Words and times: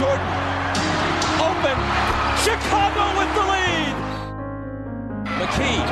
Jordan. 0.00 0.32
Open. 1.44 1.76
Chicago 2.40 3.04
with 3.20 3.28
the 3.36 3.44
lead. 3.52 3.94
McKee 5.36 5.84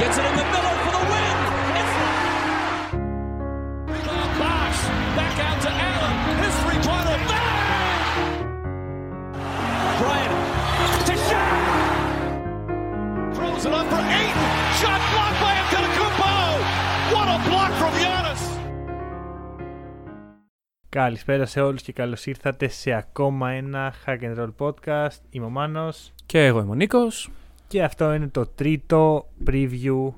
gets 0.00 0.18
it 0.18 0.26
in 0.26 0.34
the 0.34 0.46
middle 0.50 0.76
for 0.82 0.90
the 0.90 1.04
win. 1.06 1.36
It's 1.78 1.94
Bosh 4.40 4.80
back 5.14 5.38
out 5.38 5.58
to 5.62 5.70
Allen. 5.70 6.14
His 6.42 6.54
three-pointer. 6.66 7.18
Bryant 10.00 10.34
to 11.06 11.14
shot. 11.28 11.54
Throws 13.36 13.64
it 13.66 13.72
up 13.72 13.86
for 13.86 14.02
eight. 14.02 14.34
Shot 14.82 15.00
blocked 15.12 15.40
by 15.40 15.53
Καλησπέρα 20.94 21.46
σε 21.46 21.60
όλους 21.60 21.82
και 21.82 21.92
καλώς 21.92 22.26
ήρθατε 22.26 22.68
σε 22.68 22.92
ακόμα 22.92 23.50
ένα 23.50 23.92
Hack 24.06 24.18
and 24.20 24.36
Roll 24.38 24.52
podcast. 24.58 25.18
Είμαι 25.30 25.46
ο 25.46 25.50
Μάνος 25.50 26.12
Και 26.26 26.46
εγώ 26.46 26.60
είμαι 26.60 26.70
ο 26.70 26.74
Νίκος. 26.74 27.30
και 27.66 27.82
αυτό 27.82 28.14
είναι 28.14 28.28
το 28.28 28.46
τρίτο 28.46 29.28
preview. 29.46 30.12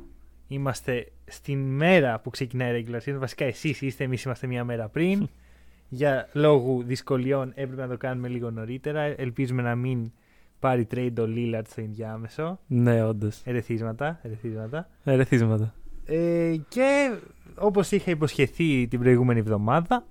Είμαστε 0.49 1.13
στην 1.25 1.59
μέρα 1.59 2.21
που 2.21 2.31
ξεκινάει 2.31 2.81
η 2.81 2.87
regular 2.89 3.09
season. 3.09 3.17
Βασικά 3.19 3.45
εσείς 3.45 3.81
είστε, 3.81 4.05
εμείς 4.05 4.23
είμαστε 4.23 4.47
μια 4.47 4.65
μέρα 4.65 4.89
πριν. 4.89 5.29
Για 5.89 6.29
λόγου 6.33 6.83
δυσκολιών 6.83 7.53
έπρεπε 7.55 7.83
να 7.83 7.89
το 7.89 7.97
κάνουμε 7.97 8.29
λίγο 8.29 8.51
νωρίτερα. 8.51 9.01
Ελπίζουμε 9.01 9.63
να 9.63 9.75
μην 9.75 10.13
πάρει 10.61 10.87
trade 10.95 11.19
ο 11.19 11.23
Lillard 11.23 11.67
στο 11.69 11.81
ενδιάμεσο. 11.81 12.59
Ναι, 12.67 13.05
όντως. 13.05 13.41
Ερεθίσματα, 13.45 14.21
ερεθίσματα. 14.23 14.89
Ερεθίσματα. 15.05 15.75
Ε, 16.07 16.57
και 16.69 17.17
όπως 17.55 17.91
είχα 17.91 18.11
υποσχεθεί 18.11 18.87
την 18.89 19.01
προηγούμενη 19.01 19.39
εβδομάδα 19.39 20.05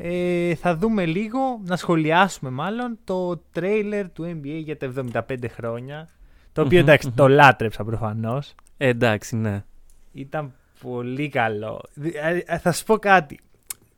ε, 0.00 0.54
θα 0.54 0.76
δούμε 0.76 1.06
λίγο, 1.06 1.60
να 1.64 1.76
σχολιάσουμε 1.76 2.50
μάλλον 2.50 2.98
το 3.04 3.36
τρέιλερ 3.52 4.10
του 4.10 4.24
NBA 4.24 4.60
για 4.64 4.76
τα 4.76 4.92
75 5.28 5.34
χρόνια 5.48 6.08
το 6.52 6.62
οποίο 6.62 6.78
Μμμ, 6.78 6.88
εντάξει 6.88 7.08
μμμ. 7.08 7.14
το 7.14 7.28
λάτρεψα 7.28 7.84
προφανώς 7.84 8.54
Ε, 8.76 8.88
εντάξει, 8.88 9.36
ναι. 9.36 9.64
ήταν 10.12 10.52
πολύ 10.80 11.28
καλό 11.28 11.80
Ε, 12.22 12.40
ε, 12.46 12.58
θα 12.58 12.72
σου 12.72 12.84
πω 12.84 12.96
κάτι 12.98 13.38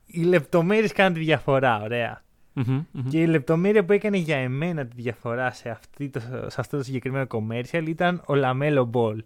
οι 0.05 0.21
λεπτομέρειες 0.23 0.91
κάνουν 0.91 1.13
τη 1.13 1.19
διαφορά 1.19 1.81
ωραία 1.81 2.21
Μμμ, 2.53 2.83
μμμ. 2.91 3.07
και 3.09 3.21
η 3.21 3.25
λεπτομέρεια 3.25 3.85
που 3.85 3.91
έκανε 3.91 4.17
για 4.17 4.37
εμένα 4.37 4.85
τη 4.85 5.01
διαφορά 5.01 5.51
σε, 5.51 5.69
αυτή 5.69 6.09
το, 6.09 6.19
σε 6.47 6.55
αυτό 6.61 6.77
το 6.77 6.83
συγκεκριμένο 6.83 7.25
commercial 7.29 7.83
ήταν 7.87 8.21
ο 8.25 8.35
Λαμέλο 8.35 8.85
Μπολ 8.85 9.23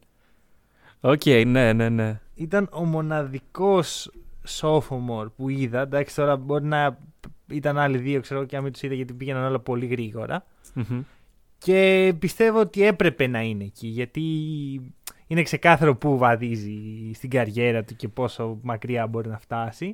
Οκ, 0.99 1.25
ναι, 1.45 1.73
ναι, 1.73 1.89
ναι. 1.89 2.19
ήταν 2.35 2.69
ο 2.71 2.83
μοναδικός 2.85 4.11
sophomore 4.47 5.27
που 5.35 5.49
είδα. 5.49 5.81
Εντάξει, 5.81 6.15
τώρα 6.15 6.35
μπορεί 6.37 6.65
να 6.65 6.97
ήταν 7.47 7.77
άλλοι 7.77 7.97
δύο, 7.97 8.21
ξέρω 8.21 8.45
και 8.45 8.55
να 8.55 8.61
μην 8.61 8.71
τους 8.71 8.81
είδα 8.81 8.93
γιατί 8.93 9.13
πήγαιναν 9.13 9.43
όλα 9.43 9.59
πολύ 9.59 9.85
γρήγορα. 9.85 10.45
Μμμ. 10.73 11.01
Και 11.57 12.13
πιστεύω 12.19 12.59
ότι 12.59 12.85
έπρεπε 12.85 13.27
να 13.27 13.41
είναι 13.41 13.63
εκεί 13.63 13.87
γιατί 13.87 14.21
είναι 15.27 15.43
ξεκάθαρο 15.43 15.95
πού 15.95 16.17
βαδίζει 16.17 17.11
στην 17.13 17.29
καριέρα 17.29 17.83
του 17.83 17.95
και 17.95 18.07
πόσο 18.07 18.57
μακριά 18.61 19.07
μπορεί 19.07 19.29
να 19.29 19.37
φτάσει. 19.39 19.93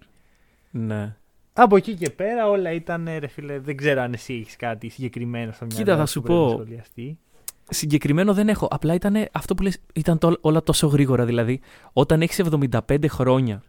Ναι. 0.71 1.15
Από 1.53 1.75
εκεί 1.75 1.93
και 1.93 2.09
πέρα 2.09 2.49
όλα 2.49 2.71
ήταν, 2.71 3.07
ρε 3.19 3.27
φίλε, 3.27 3.59
δεν 3.59 3.77
ξέρω 3.77 4.01
αν 4.01 4.13
εσύ 4.13 4.33
έχεις 4.33 4.55
κάτι 4.55 4.89
συγκεκριμένο 4.89 5.51
στο 5.51 5.65
μυαλό 5.65 5.83
Κοίτα, 5.83 5.95
θα 5.97 6.01
που 6.03 6.09
σου 6.09 6.21
πρέπει 6.21 6.39
να 6.39 6.45
πω. 6.45 6.49
σχολιαστεί. 6.51 7.17
Συγκεκριμένο 7.69 8.33
δεν 8.33 8.49
έχω. 8.49 8.67
Απλά 8.71 8.93
ήταν 8.93 9.27
αυτό 9.31 9.55
που 9.55 9.63
λες, 9.63 9.79
ήταν 9.93 10.17
το, 10.17 10.37
όλα 10.41 10.63
τόσο 10.63 10.87
γρήγορα. 10.87 11.25
Δηλαδή, 11.25 11.59
όταν 11.93 12.21
έχεις 12.21 12.41
75 12.87 13.05
χρόνια 13.07 13.63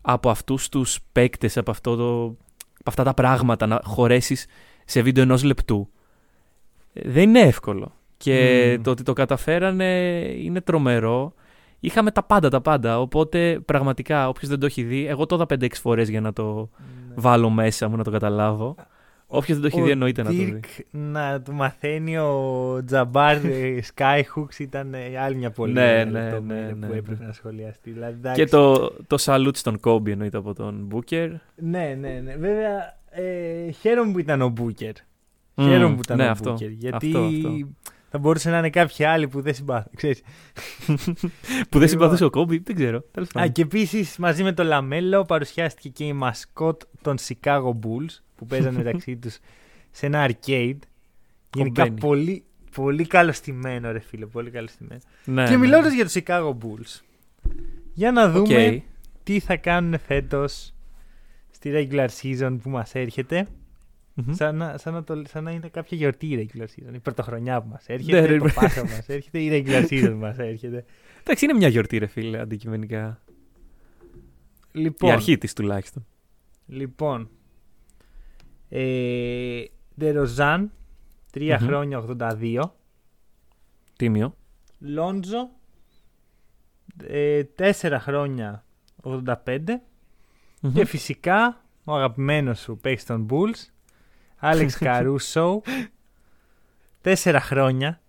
από 0.00 0.30
αυτούς 0.30 0.68
τους 0.68 0.98
παίκτες, 1.12 1.56
από, 1.56 1.70
αυτό 1.70 1.96
το, 1.96 2.24
από 2.72 2.84
αυτά 2.84 3.02
τα 3.04 3.14
πράγματα 3.14 3.66
να 3.66 3.80
χωρέσεις 3.84 4.46
σε 4.84 5.02
βίντεο 5.02 5.22
ενός 5.22 5.42
λεπτού, 5.42 5.88
ε, 6.92 7.10
δεν 7.10 7.22
είναι 7.28 7.40
εύκολο. 7.40 7.92
Και 8.16 8.64
Μμμ. 8.76 8.82
το 8.82 8.90
ότι 8.90 9.02
το 9.02 9.12
καταφέρανε 9.12 9.86
είναι 10.36 10.60
τρομερό. 10.60 11.32
Είχαμε 11.80 12.10
τα 12.10 12.22
πάντα, 12.22 12.48
τα 12.48 12.60
πάντα. 12.60 13.00
Οπότε 13.00 13.60
πραγματικά, 13.64 14.28
όποιος 14.28 14.50
δεν 14.50 14.60
το 14.60 14.66
έχει 14.66 14.82
δει, 14.82 15.06
εγώ 15.06 15.26
το 15.26 15.34
είδα 15.34 15.46
5-6 15.46 15.80
φορές 15.80 16.08
για 16.08 16.20
να 16.20 16.32
το 16.32 16.68
Ναι. 17.08 17.14
βάλω 17.14 17.50
μέσα 17.50 17.88
μου, 17.88 17.96
να 17.96 18.04
το 18.04 18.10
καταλάβω. 18.10 18.74
Όποιος 19.32 19.58
δεν 19.58 19.60
το 19.60 19.66
έχει 19.66 19.80
Ο 19.80 19.84
δει, 19.84 19.90
εννοείται 19.90 20.22
να 20.22 20.28
το 20.28 20.34
δει. 20.36 20.60
Dirk 20.62 20.82
να 20.90 21.42
του 21.42 21.52
μαθαίνει 21.52 22.18
ο 22.18 22.82
Τζαμπάρ 22.86 23.36
ε, 23.44 23.78
Skyhooks 23.94 24.58
ήταν 24.58 24.94
ε, 24.94 25.18
άλλη 25.18 25.36
μια 25.36 25.50
πολύ 25.50 25.72
Ναι, 25.72 25.80
ωραία 25.82 26.04
ναι, 26.04 26.22
λεπτομέρεια 26.22 26.64
ναι, 26.64 26.72
ναι, 26.72 26.86
που 26.86 26.92
ναι. 26.92 26.98
έπρεπε 26.98 27.24
να 27.24 27.32
σχολιαστεί. 27.32 27.90
Δηλαδή, 27.90 28.14
Και 28.22 28.28
εντάξει, 28.28 28.46
το, 28.46 28.92
το 29.06 29.16
salute 29.20 29.56
στον 29.56 29.80
Kobe 29.84 30.06
εννοείται 30.08 30.36
από 30.36 30.54
τον 30.54 30.88
Booker. 30.92 31.30
Ναι, 31.56 31.96
ναι, 32.00 32.20
ναι. 32.24 32.36
Βέβαια, 32.36 32.98
ε, 33.10 33.70
χαίρομαι 33.70 34.12
που 34.12 34.18
ήταν 34.18 34.42
ο 34.42 34.48
Μπούκερ. 34.48 34.92
Μμμ, 35.54 35.68
Χαίρομαι 35.68 35.94
που 35.94 36.00
ήταν 36.04 36.16
ναι, 36.16 36.26
ο 36.26 36.30
αυτό. 36.30 36.50
Μπούκερ. 36.50 36.70
Γιατί 36.70 37.06
Αυτό, 37.06 37.18
αυτό. 37.18 37.68
θα 38.08 38.18
μπορούσε 38.18 38.50
να 38.50 38.58
είναι 38.58 38.70
κάποιοι 38.70 39.04
άλλοι 39.04 39.28
που 39.28 39.40
δεν 39.40 39.54
συμπάθουν. 39.54 39.92
Ξέρεις. 39.96 40.22
που 41.70 41.78
δεν 41.78 41.88
συμπαθούσε 41.88 42.24
ο 42.24 42.30
Kobe, 42.32 42.62
δεν 42.62 42.74
ξέρω. 42.74 43.04
Τέλος 43.10 43.28
Α, 43.28 43.32
πάντων. 43.32 43.52
και 43.52 43.62
επίσης 43.62 44.16
μαζί 44.16 44.42
με 44.42 44.52
το 44.52 44.62
Λαμέλο 44.62 45.24
παρουσιάστηκε 45.24 45.88
και 45.88 46.04
η 46.04 46.12
μασκότ 46.12 46.82
των 47.02 47.16
Chicago 47.28 47.70
Bulls 47.70 48.18
που 48.40 48.46
παίζανε 48.46 48.76
μεταξύ 48.82 49.16
τους 49.16 49.38
σε 49.90 50.06
ένα 50.06 50.28
arcade. 50.30 50.78
Γενικά 51.54 51.82
Κομπαίνει. 51.82 52.00
πολύ, 52.00 52.44
πολύ 52.74 53.06
καλοστημένο, 53.06 53.92
ρε 53.92 53.98
φίλε. 53.98 54.26
Πολύ 54.26 54.50
καλοστημένο. 54.50 55.00
Ναι, 55.24 55.44
και 55.44 55.50
ναι. 55.50 55.56
μιλώντας 55.56 55.92
για 55.92 56.04
τους 56.04 56.14
Chicago 56.16 56.50
Bulls, 56.50 57.00
για 57.92 58.12
να 58.12 58.24
ΟΚ. 58.24 58.32
δούμε 58.32 58.82
τι 59.22 59.40
θα 59.40 59.56
κάνουν 59.56 59.98
φέτος 59.98 60.74
στη 61.50 61.70
regular 61.74 62.08
season 62.22 62.56
που 62.62 62.70
μας 62.70 62.94
έρχεται. 62.94 63.46
Μμμ. 64.14 64.32
Σαν 64.34 64.56
να, 64.56 64.78
σαν, 64.78 64.92
να 64.92 65.04
το, 65.04 65.22
σαν 65.28 65.44
να 65.44 65.50
είναι 65.50 65.68
κάποια 65.68 65.96
γιορτή 65.96 66.26
η 66.26 66.50
regular 66.54 66.62
season. 66.64 66.94
Η 66.94 66.98
πρωτοχρονιά 66.98 67.62
που 67.62 67.68
μας 67.68 67.84
έρχεται, 67.86 68.20
Ναι, 68.20 68.26
ρε, 68.26 68.36
το 68.38 68.44
ρε. 68.44 68.52
Πάσχα 68.52 68.80
που 68.80 68.88
μας 68.88 69.08
έρχεται, 69.08 69.38
η 69.38 69.64
regular 69.66 69.88
season 69.88 70.10
που 70.10 70.18
μας 70.18 70.38
έρχεται. 70.38 70.84
Εντάξει, 71.20 71.44
είναι 71.44 71.54
μια 71.54 71.68
γιορτή, 71.68 71.98
ρε 71.98 72.06
φίλε, 72.06 72.40
αντικειμενικά. 72.40 73.22
Λοιπόν, 74.72 75.10
Η 75.10 75.12
αρχή 75.12 75.38
της 75.38 75.52
τουλάχιστον. 75.52 76.06
λοιπόν 76.66 77.30
ε, 78.72 79.62
DeRozan, 80.00 80.66
3 81.34 81.56
Μμμ. 81.60 81.66
χρόνια 81.66 81.98
82. 81.98 82.62
Τίμιο. 83.96 84.36
Λόντζο, 84.78 85.50
ε, 87.06 87.42
4 87.58 87.96
χρόνια 88.00 88.64
85. 89.02 89.80
Μμμ. 90.60 90.72
Και 90.72 90.84
φυσικά 90.84 91.64
ο 91.84 91.94
αγαπημένος 91.94 92.58
σου 92.60 92.78
παίκτη 92.78 93.04
των 93.04 93.26
Bulls, 93.30 93.68
Άλεξ 94.36 94.76
Καρούσο, 94.76 95.62
4 97.02 97.36
χρόνια, 97.40 98.00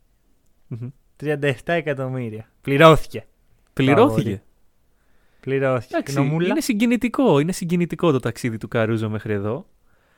Μμμ. 0.68 0.90
37 1.16 1.52
εκατομμύρια. 1.66 2.50
Πληρώθηκε. 2.62 3.26
Πληρώθηκε. 3.74 4.44
Πληρώθηκε. 5.40 5.96
Εντάξει, 5.96 6.14
Γνωμούλα. 6.14 6.48
είναι 6.48 6.62
συγκινητικό. 6.62 7.40
Είναι 7.40 7.52
συγκινητικό 7.52 8.12
το 8.12 8.20
ταξίδι 8.20 8.58
του 8.58 8.68
Καρούζο 8.68 9.10
μέχρι 9.10 9.34
εδώ. 9.34 9.66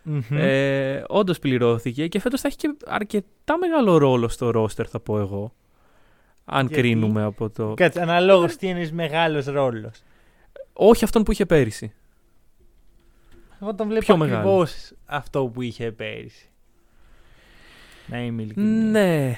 Μμμ. 0.04 0.22
Ε, 0.32 1.04
Όντως 1.08 1.40
πληρώθηκε 1.40 2.08
και 2.08 2.20
φέτος 2.20 2.42
θα 2.42 2.48
έχει 2.48 2.58
και 2.58 2.76
αρκετά 2.86 3.58
μεγάλο 3.58 3.98
ρόλο 3.98 4.28
στο 4.28 4.52
ρόστερ, 4.52 4.90
θα 4.90 5.00
πω 5.00 5.20
εγώ. 5.20 5.54
Αν 6.46 6.66
Γιατί; 6.68 6.82
κρίνουμε 6.82 7.24
από 7.24 7.50
το. 7.50 7.74
Κάτσε, 7.74 8.02
αναλόγως 8.02 8.56
τι 8.56 8.68
είναι 8.68 8.90
μεγάλος 8.94 9.46
ρόλος. 9.46 10.02
Όχι 10.74 11.04
αυτόν 11.04 11.24
που 11.24 11.32
είχε 11.32 11.46
πέρυσι. 11.46 11.94
Εγώ 13.62 13.76
τον 13.76 13.88
βλέπω 13.88 14.06
Πιο 14.06 14.18
μεγάλο. 14.18 14.38
ακριβώς 14.40 14.92
αυτό 15.06 15.46
που 15.46 15.62
είχε 15.62 15.92
πέρυσι. 15.92 16.50
Να 18.08 18.22
είμαι 18.24 18.42
ειλικρινής. 18.42 18.92
Ναι. 18.92 19.36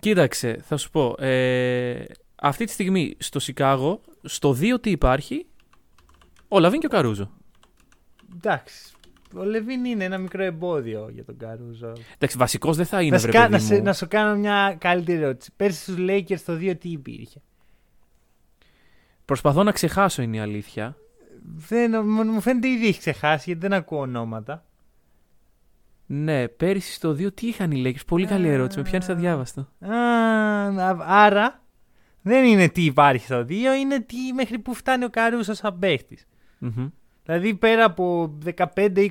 Κοίταξε, 0.00 0.60
θα 0.62 0.76
σου 0.76 0.90
πω. 0.90 1.14
Ε, 1.18 2.04
αυτή 2.34 2.64
τη 2.64 2.72
στιγμή 2.72 3.14
στο 3.18 3.38
Σικάγο, 3.38 4.00
στο 4.22 4.56
2 4.60 4.80
τι 4.80 4.90
υπάρχει, 4.90 5.46
ο 6.48 6.58
Λαβίν 6.58 6.80
και 6.80 6.86
ο 6.86 6.88
Καρούζο. 6.88 7.30
Εντάξει. 8.36 8.91
Ο 9.36 9.44
Λεβίν 9.44 9.84
είναι 9.84 10.04
ένα 10.04 10.18
μικρό 10.18 10.42
εμπόδιο 10.42 11.08
για 11.12 11.24
τον 11.24 11.36
Καρούζο. 11.36 11.92
Εντάξει, 12.14 12.36
βασικός 12.36 12.76
δεν 12.76 12.86
θα 12.86 13.02
είναι, 13.02 13.16
βρε 13.16 13.26
Βασικά, 13.30 13.40
παιδί 13.40 13.52
να, 13.52 13.58
σε- 13.58 13.76
μου. 13.76 13.82
να 13.82 13.92
σου 13.92 14.08
κάνω 14.08 14.36
μια 14.36 14.76
καλύτερη 14.80 15.22
ερώτηση. 15.22 15.50
Πέρσι 15.56 15.80
στους 15.80 15.96
Lakers 15.98 16.40
το 16.44 16.52
2 16.60 16.74
τι 16.78 16.88
υπήρχε; 16.90 17.40
Προσπαθώ 19.24 19.62
να 19.62 19.72
ξεχάσω 19.72 20.22
είναι 20.22 20.36
η 20.36 20.40
αλήθεια. 20.40 20.96
Δεν, 21.68 21.90
μου 22.06 22.22
μου 22.24 22.40
φαίνεται 22.40 22.68
ήδη 22.68 22.86
έχει 22.86 22.98
ξεχάσει 22.98 23.42
γιατί 23.46 23.60
δεν 23.60 23.72
ακούω 23.72 24.00
ονόματα. 24.00 24.64
Ναι, 26.06 26.48
πέρυσι 26.48 26.92
στο 26.92 27.10
2 27.10 27.34
τι 27.34 27.46
είχαν 27.46 27.70
οι 27.70 27.82
Lakers; 27.86 28.06
Πολύ 28.06 28.26
καλή 28.26 28.48
ερώτηση. 28.48 28.78
Με 28.78 28.84
πιάνεις 28.84 29.08
αδιάβαστο. 29.08 29.60
Α, 29.60 29.96
άρα 30.98 31.62
δεν 32.22 32.44
είναι 32.44 32.68
τι 32.68 32.84
υπάρχει 32.84 33.24
στο 33.24 33.40
2, 33.48 33.50
είναι 33.80 34.00
τι 34.00 34.16
μέχρι 34.34 34.58
που 34.58 34.74
φτάνει 34.74 35.04
ο 35.04 35.10
Καρούσο 35.10 35.54
σαν 35.54 35.78
παίχτης. 35.78 36.26
Μμμ. 36.58 36.88
Δηλαδή 37.24 37.54
πέρα 37.54 37.84
από 37.84 38.38
15-20 38.74 39.08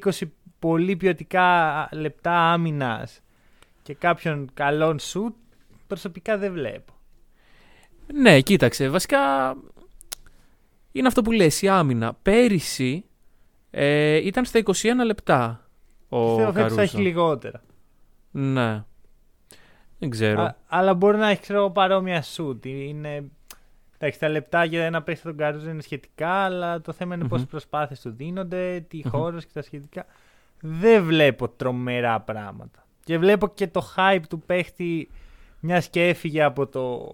πολύ 0.59 0.95
ποιοτικά 0.95 1.89
λεπτά 1.91 2.31
άμυνας 2.51 3.21
και 3.83 3.93
κάποιον 3.93 4.49
καλών 4.53 4.99
σουτ, 4.99 5.35
προσωπικά 5.87 6.37
δεν 6.37 6.53
βλέπω. 6.53 6.93
Ναι, 8.13 8.41
κοίταξε. 8.41 8.89
Βασικά 8.89 9.17
είναι 10.91 11.07
αυτό 11.07 11.21
που 11.21 11.31
λες, 11.31 11.61
η 11.61 11.67
άμυνα. 11.67 12.13
Πέρυσι 12.21 13.05
ε, 13.71 14.15
ήταν 14.15 14.45
στα 14.45 14.59
21 14.63 14.71
λεπτά 15.05 15.69
ο 16.09 16.25
Πιστεύω 16.25 16.51
φέτος 16.51 16.53
θα 16.53 16.61
Καρούζο. 16.61 16.81
έχει 16.81 16.97
λιγότερα. 16.97 17.61
Ναι. 18.31 18.83
Δεν 19.99 20.09
ξέρω. 20.09 20.41
Α- 20.41 20.55
αλλά 20.67 20.93
μπορεί 20.93 21.17
να 21.17 21.29
έχει 21.29 21.41
ξέρω, 21.41 21.59
εγώ, 21.59 21.71
παρόμοια 21.71 22.21
σουτ. 22.21 22.65
Είναι... 22.65 23.23
Εντάξει, 24.03 24.19
τα 24.19 24.29
λεπτά 24.29 24.63
για 24.63 24.83
ένα 24.85 25.01
παίχτη 25.01 25.23
τον 25.23 25.37
Καρούζο 25.37 25.69
είναι 25.69 25.81
σχετικά, 25.81 26.29
αλλά 26.29 26.81
το 26.81 26.91
θέμα 26.91 27.13
είναι 27.15 27.23
Μμμ. 27.23 27.29
πόσε 27.29 27.45
προσπάθειες 27.45 28.01
του 28.01 28.09
δίνονται, 28.17 28.85
τι 28.87 28.97
Μμμ. 29.03 29.09
χώρος 29.11 29.45
και 29.45 29.51
τα 29.53 29.61
σχετικά. 29.61 30.05
Δεν 30.61 31.03
βλέπω 31.03 31.49
τρομερά 31.49 32.19
πράγματα. 32.19 32.85
Και 33.03 33.17
βλέπω 33.17 33.47
και 33.47 33.67
το 33.67 33.93
hype 33.97 34.21
του 34.29 34.39
παίχτη, 34.39 35.09
μιας 35.59 35.87
και 35.89 36.07
έφυγε 36.07 36.43
από, 36.43 36.67
το, 36.67 37.11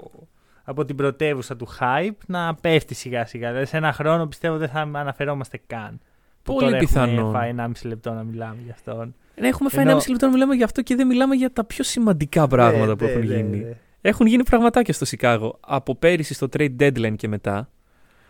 από 0.63 0.85
την 0.85 0.95
πρωτεύουσα 0.95 1.55
του 1.55 1.67
hype, 1.79 2.17
να 2.27 2.55
πέφτει 2.55 2.93
σιγά 2.93 3.25
σιγά. 3.25 3.47
Δηλαδή 3.47 3.65
σε 3.65 3.77
ένα 3.77 3.93
χρόνο 3.93 4.27
πιστεύω 4.27 4.57
δεν 4.57 4.69
θα 4.69 4.79
αναφερόμαστε 4.79 5.59
καν. 5.67 5.99
Που 6.43 6.53
Πολύ 6.53 6.65
τώρα 6.65 6.77
πιθανόν. 6.77 7.17
Έχουμε 7.17 7.31
φάει 7.31 7.53
1,5 7.57 7.87
λεπτό 7.87 8.11
να 8.13 8.23
μιλάμε 8.23 8.57
γι' 8.63 8.71
αυτόν. 8.71 9.15
Ναι, 9.39 9.47
έχουμε 9.47 9.69
φάει 9.69 9.79
ενώ- 9.79 9.89
ένα 9.89 9.95
μισή 9.99 10.09
λεπτό 10.11 10.25
να 10.25 10.31
μιλάμε 10.31 10.55
για 10.55 10.65
αυτό 10.65 10.81
και 10.81 10.95
δεν 10.95 11.07
μιλάμε 11.07 11.35
για 11.35 11.51
τα 11.53 11.63
πιο 11.63 11.83
σημαντικά 11.83 12.47
πράγματα 12.47 12.85
Ναι, 12.85 12.95
που 12.95 13.03
ναι, 13.03 13.09
έχουν 13.11 13.27
ναι, 13.27 13.35
γίνει. 13.35 13.57
ναι. 13.57 13.77
Έχουν 14.07 14.25
γίνει 14.27 14.43
πραγματάκια 14.43 14.93
στο 14.93 15.05
Σικάγο 15.05 15.57
από 15.59 15.95
πέρυσι 15.95 16.33
στο 16.33 16.47
trade 16.57 16.75
deadline 16.79 17.15
και 17.17 17.27
μετά. 17.27 17.69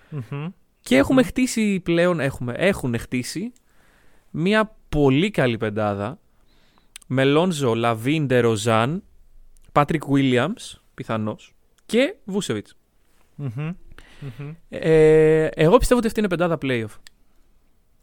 Μμμ. 0.10 0.48
Και 0.82 0.98
έχουμε 0.98 1.22
Μμμ. 1.22 1.28
χτίσει 1.28 1.80
πλέον, 1.80 2.20
έχουμε, 2.20 2.54
έχουν 2.58 2.98
χτίσει 3.00 3.52
μια 4.32 4.76
πολύ 4.90 5.32
καλή 5.32 5.58
πεντάδα 5.58 6.20
με 7.08 7.24
Lonzo, 7.26 7.74
LaVine, 7.76 8.26
DeRozan, 8.26 9.04
Patrick 9.72 10.04
Williams, 10.14 10.78
πιθανώς, 10.94 11.54
και 11.86 12.16
Vucevic. 12.26 12.78
Μμμ. 13.36 13.50
Μμμ. 13.58 14.54
Ε, 14.70 15.46
εγώ 15.46 15.78
πιστεύω 15.78 16.00
ότι 16.00 16.08
αυτή 16.08 16.20
είναι 16.20 16.30
πεντάδα 16.30 16.58
playoff. 16.62 17.00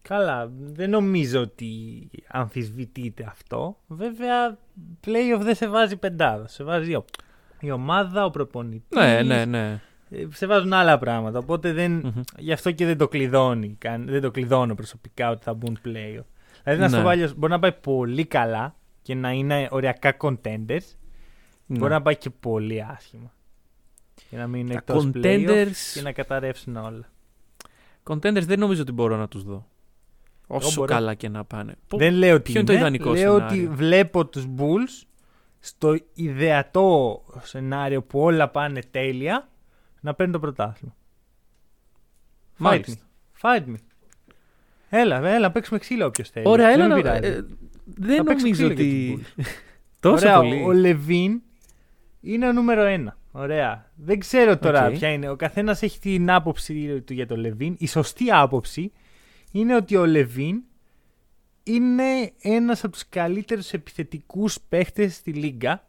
Καλά, 0.02 0.50
δεν 0.60 0.90
νομίζω 0.90 1.40
ότι 1.40 2.08
αμφισβητείται 2.28 3.24
αυτό. 3.28 3.76
Βέβαια, 3.86 4.58
playoff 5.06 5.40
δεν 5.40 5.54
σε 5.54 5.68
βάζει 5.68 5.96
πεντάδα. 5.96 6.48
Σε 6.48 6.64
βάζει 6.64 6.94
ο- 6.94 7.04
η 7.64 7.70
ομάδα, 7.70 8.24
ο 8.24 8.30
προπονητής. 8.30 8.98
Ναι, 8.98 9.22
ναι, 9.22 9.44
ναι. 9.44 9.80
ε, 10.10 10.26
Σε 10.32 10.46
βάζουν 10.46 10.72
άλλα 10.72 10.98
πράγματα. 10.98 11.38
Οπότε 11.38 11.72
δεν, 11.72 11.92
Μμμ. 11.92 12.20
γι' 12.38 12.52
αυτό 12.52 12.70
και 12.70 12.86
δεν 12.86 12.98
το 12.98 13.08
κλειδώνει. 13.08 13.76
καν- 13.78 14.08
Δεν 14.10 14.20
το 14.20 14.30
κλειδώνω 14.30 14.74
προσωπικά 14.74 15.30
ότι 15.30 15.42
θα 15.44 15.54
μπουν 15.54 15.78
playoff. 15.84 16.24
Δηλαδή, 16.62 16.80
να 16.80 16.88
Ναι. 16.88 16.88
στο 16.88 17.02
βάλει, 17.02 17.28
μπορεί 17.36 17.52
να 17.52 17.58
πάει 17.58 17.72
πολύ 17.72 18.24
καλά 18.24 18.74
και 19.02 19.14
να 19.14 19.30
είναι 19.30 19.68
οριακά 19.70 20.16
contenders. 20.20 20.86
Ναι. 21.66 21.78
Μπορεί 21.78 21.92
να 21.92 22.02
πάει 22.02 22.16
και 22.16 22.30
πολύ 22.30 22.82
άσχημα. 22.96 23.32
Και 24.30 24.36
να 24.36 24.46
μείνουν 24.46 24.68
Τα 24.68 24.74
εκτός 24.74 25.10
playoff 25.14 25.16
contenders- 25.24 25.92
και 25.94 26.02
να 26.02 26.12
καταρρεύσουν 26.12 26.76
όλα. 26.76 27.08
Contenders 28.10 28.42
δεν 28.44 28.58
νομίζω 28.58 28.82
ότι 28.82 28.92
μπορώ 28.92 29.16
να 29.16 29.28
τους 29.28 29.42
δω. 29.42 29.66
Όσο 30.46 30.74
μπορώ. 30.74 30.92
καλά 30.94 31.14
και 31.14 31.28
να 31.28 31.44
πάνε. 31.44 31.74
Πο- 31.88 31.96
Δεν 31.98 32.14
λέω 32.14 32.34
ότι 32.34 32.50
ποιο 32.50 32.60
είναι 32.60 32.68
το 32.68 32.76
ιδανικό 32.76 33.12
λέω 33.12 33.16
σενάριο; 33.38 33.46
ότι 33.46 33.68
βλέπω 33.74 34.26
τους 34.26 34.46
Bulls 34.58 35.06
στο 35.66 35.96
ιδεατό 36.14 37.22
σενάριο 37.42 38.02
που 38.02 38.20
όλα 38.20 38.48
πάνε 38.48 38.80
τέλεια 38.90 39.48
να 40.00 40.14
παίρνουν 40.14 40.34
το 40.34 40.40
πρωτάθλημα. 40.40 40.94
Fight 42.52 42.56
Μάλιστα. 42.58 43.02
me. 43.42 43.44
Fight 43.56 43.64
me. 43.68 43.74
Έλα, 44.88 45.26
έλα, 45.28 45.50
παίξουμε 45.50 45.78
ξύλο 45.78 46.06
όποιος 46.06 46.30
θέλει. 46.30 46.48
Ωραία, 46.48 46.66
Δεν 46.66 46.80
έλα 46.80 46.88
με 46.88 46.94
να... 46.94 47.00
πειράζει. 47.02 47.26
ε, 47.32 47.44
δεν 47.84 48.16
Θα 48.16 48.24
παίξω 48.24 48.44
νομίζω 48.46 48.74
ξύλο 48.74 48.88
για 48.88 49.14
ότι... 49.14 49.24
τους 49.36 49.44
Τόσο 50.00 50.14
Ωραία, 50.26 50.36
πολύ. 50.40 50.62
ο 50.64 50.72
LaVine 50.72 51.42
είναι 52.20 52.48
ο 52.48 52.52
νούμερο 52.52 52.82
ένα. 52.84 53.16
Ωραία. 53.32 53.90
Δεν 53.94 54.18
ξέρω 54.18 54.58
τώρα 54.58 54.86
Οκ. 54.86 54.92
ποια 54.92 55.08
είναι. 55.08 55.28
Ο 55.28 55.36
καθένας 55.36 55.82
έχει 55.82 55.98
την 55.98 56.30
άποψη 56.30 57.00
του 57.00 57.12
για 57.12 57.26
το 57.26 57.36
LaVine. 57.36 57.74
Η 57.78 57.86
σωστή 57.86 58.30
άποψη 58.30 58.92
είναι 59.52 59.76
ότι 59.76 59.96
ο 59.96 60.06
LaVine 60.06 60.62
είναι 61.64 62.32
ένας 62.40 62.84
από 62.84 62.92
τους 62.92 63.08
καλύτερους 63.08 63.72
επιθετικούς 63.72 64.60
παίχτες 64.68 65.14
στη 65.14 65.32
Λίγκα. 65.32 65.86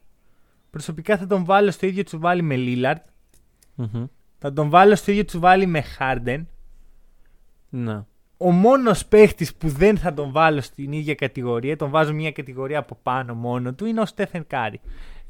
Προσωπικά 0.69 1.17
θα 1.17 1.27
τον 1.27 1.45
βάλω 1.45 1.71
στο 1.71 1.85
ίδιο 1.87 2.03
τσουβάλι 2.03 2.41
με 2.41 2.55
Λίλαρτ. 2.55 3.05
Μμμ. 3.75 4.05
Θα 4.37 4.53
τον 4.53 4.69
βάλω 4.69 4.95
στο 4.95 5.11
ίδιο 5.11 5.25
τσουβάλι 5.25 5.65
με 5.65 5.81
Χάρντεν. 5.81 6.47
Να. 7.69 8.07
Ο 8.37 8.51
μόνος 8.51 9.05
παίχτης 9.05 9.55
που 9.55 9.67
δεν 9.67 9.97
θα 9.97 10.13
τον 10.13 10.31
βάλω 10.31 10.61
στην 10.61 10.91
ίδια 10.91 11.15
κατηγορία, 11.15 11.75
τον 11.75 11.89
βάζω 11.89 12.13
μια 12.13 12.31
κατηγορία 12.31 12.79
από 12.79 12.97
πάνω 13.03 13.33
μόνο 13.33 13.73
του, 13.73 13.85
είναι 13.85 14.01
ο 14.01 14.05
Stephen 14.05 14.47
Curry. 14.47 14.79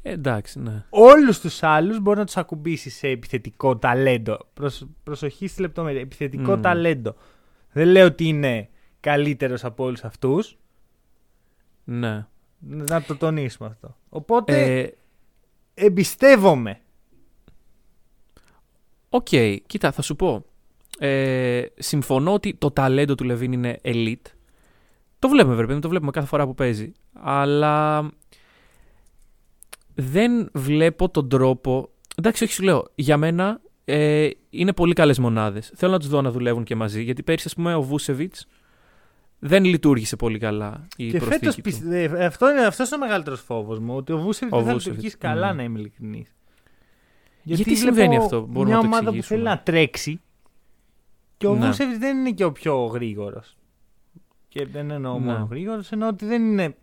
Ε, 0.02 0.10
εντάξει, 0.12 0.60
ναι. 0.60 0.84
Όλους 0.90 1.40
τους 1.40 1.62
άλλους 1.62 2.00
μπορεί 2.00 2.18
να 2.18 2.24
τους 2.24 2.36
ακουμπήσεις 2.36 2.94
σε 2.96 3.08
επιθετικό 3.08 3.76
ταλέντο. 3.76 4.38
Προσ- 4.54 4.86
προσοχή 5.02 5.46
στη 5.46 5.60
λεπτομέρεια. 5.60 6.00
Επιθετικό 6.00 6.52
Μμμ. 6.52 6.60
ταλέντο. 6.60 7.14
Δεν 7.72 7.88
λέω 7.88 8.06
ότι 8.06 8.24
είναι 8.24 8.68
καλύτερος 9.06 9.64
από 9.64 9.84
όλους 9.84 10.04
αυτούς. 10.04 10.58
Ναι. 11.84 12.26
Να 12.58 13.02
το 13.02 13.16
τονίσουμε 13.16 13.68
αυτό. 13.68 13.96
Οπότε 14.08 14.80
Ε, 14.80 14.90
εμπιστεύομαι. 15.74 16.80
Οκ, 19.08 19.28
κοίτα, 19.66 19.92
θα 19.92 20.02
σου 20.02 20.16
πω. 20.16 20.44
Ε, 20.98 21.62
συμφωνώ 21.74 22.32
ότι 22.32 22.54
το 22.54 22.70
ταλέντο 22.70 23.14
του 23.14 23.24
LaVine 23.24 23.52
είναι 23.52 23.78
elite. 23.82 24.26
Το 25.18 25.28
βλέπουμε, 25.28 25.54
βέβαια, 25.54 25.78
το 25.78 25.88
βλέπουμε 25.88 26.10
κάθε 26.10 26.26
φορά 26.26 26.46
που 26.46 26.54
παίζει. 26.54 26.92
Αλλά 27.12 28.08
δεν 29.94 30.50
βλέπω 30.52 31.08
τον 31.08 31.28
τρόπο. 31.28 31.90
Εντάξει, 32.16 32.44
όχι, 32.44 32.52
σου 32.52 32.62
λέω. 32.62 32.84
Για 32.94 33.16
μένα 33.16 33.60
ε, 33.84 34.28
είναι 34.50 34.72
πολύ 34.72 34.92
καλές 34.92 35.18
μονάδες. 35.18 35.72
Θέλω 35.74 35.92
να 35.92 35.98
τους 35.98 36.08
δω 36.08 36.22
να 36.22 36.30
δουλεύουν 36.30 36.64
και 36.64 36.74
μαζί. 36.76 37.02
Γιατί 37.02 37.22
πέρυσι, 37.22 37.46
ας 37.46 37.54
πούμε, 37.54 37.74
ο 37.74 37.82
Vucevic 37.82 38.34
δεν 39.38 39.64
λειτούργησε 39.64 40.16
πολύ 40.16 40.38
καλά 40.38 40.86
η 40.96 41.10
και 41.10 41.18
προσθήκη 41.18 41.38
φέτος 41.38 41.54
του. 41.54 41.62
πιστε... 41.62 42.24
αυτό 42.24 42.50
είναι 42.50 42.60
αυτός 42.60 42.86
είναι 42.90 42.96
ο 42.96 43.06
μεγαλύτερος 43.06 43.40
φόβος 43.40 43.78
μου. 43.78 43.96
Ότι 43.96 44.12
ο 44.12 44.18
Vucevic 44.18 44.54
Ο 44.54 44.56
δεν 44.62 44.66
θα 44.66 44.72
Vucevic, 44.72 44.84
λειτουργήσει 44.84 45.16
καλά, 45.16 45.48
μμμ. 45.48 45.56
να 45.56 45.62
είμαι 45.62 45.78
ειλικρινής. 45.78 46.34
Γιατί 47.42 47.76
συμβαίνει 47.76 48.16
αυτό, 48.16 48.40
μπορούμε 48.40 48.64
μια 48.64 48.74
να 48.74 48.80
το 48.80 48.86
ομάδα 48.86 49.10
που 49.10 49.16
εξηγήσουμε; 49.16 49.40
θέλει 49.40 49.56
να 49.56 49.62
τρέξει 49.62 50.20
και 51.36 51.46
ο 51.46 51.54
Ναι. 51.54 51.66
Βούσεβιτ 51.66 51.98
δεν 51.98 52.16
είναι 52.18 52.30
και 52.30 52.44
ο 52.44 52.52
πιο 52.52 52.84
γρήγορος. 52.84 53.56
Και 54.48 54.66
δεν 54.66 54.90
εννοώ 54.90 55.18
Ναι. 55.18 55.24
μόνο 55.24 55.48
γρήγορος, 55.50 55.92
εννοώ 55.92 56.08
ότι 56.08 56.26
δεν 56.26 56.42
είναι 56.42 56.76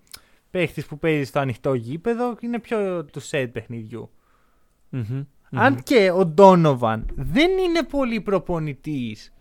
παίχτης 0.52 0.86
που 0.86 0.98
παίζει 1.00 1.24
στο 1.24 1.40
ανοιχτό 1.40 1.74
γήπεδο, 1.74 2.36
είναι 2.40 2.60
πιο 2.60 3.06
του 3.06 3.20
σετ 3.20 3.52
παιχνιδιού. 3.52 4.10
Μμμ, 4.90 5.04
μμμ. 5.10 5.24
Αν 5.60 5.84
και 5.84 6.12
ο 6.12 6.26
Ντόνοβαν 6.26 7.06
δεν 7.16 7.52
είναι 7.58 7.84
πολύ 7.84 8.22
προπονητής 8.22 9.33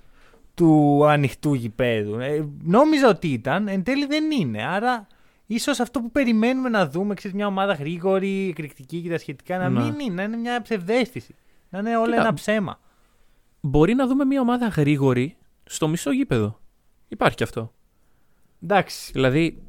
του 0.54 1.04
ανοιχτού 1.06 1.54
γηπέδου. 1.54 2.18
Ε, 2.18 2.48
νόμιζα 2.62 3.08
ότι 3.08 3.28
ήταν, 3.28 3.68
εν 3.68 3.82
τέλει 3.82 4.06
δεν 4.06 4.30
είναι. 4.30 4.64
Άρα 4.66 5.06
ίσως 5.46 5.80
αυτό 5.80 6.00
που 6.00 6.10
περιμένουμε 6.10 6.68
να 6.68 6.88
δούμε, 6.88 7.14
ξέρεις, 7.14 7.36
μια 7.36 7.46
ομάδα 7.46 7.72
γρήγορη, 7.72 8.48
εκρηκτική 8.48 9.00
και 9.00 9.08
τα 9.08 9.18
σχετικά, 9.18 9.58
να 9.58 9.68
Ναι. 9.68 9.80
μην 9.82 9.98
είναι, 9.98 10.14
να 10.14 10.22
είναι 10.22 10.36
μια 10.36 10.62
ψευδέστηση. 10.62 11.34
Να 11.70 11.78
είναι 11.78 11.96
όλα 11.96 12.06
Κοίτα, 12.10 12.20
ένα 12.20 12.34
ψέμα. 12.34 12.80
Μπορεί 13.60 13.94
να 13.94 14.06
δούμε 14.06 14.24
μια 14.24 14.40
ομάδα 14.40 14.66
γρήγορη 14.68 15.36
στο 15.64 15.88
μισό 15.88 16.10
γήπεδο. 16.12 16.60
Υπάρχει 17.08 17.36
και 17.36 17.44
αυτό. 17.44 17.72
Εντάξει, 18.62 19.12
Δηλαδή, 19.12 19.62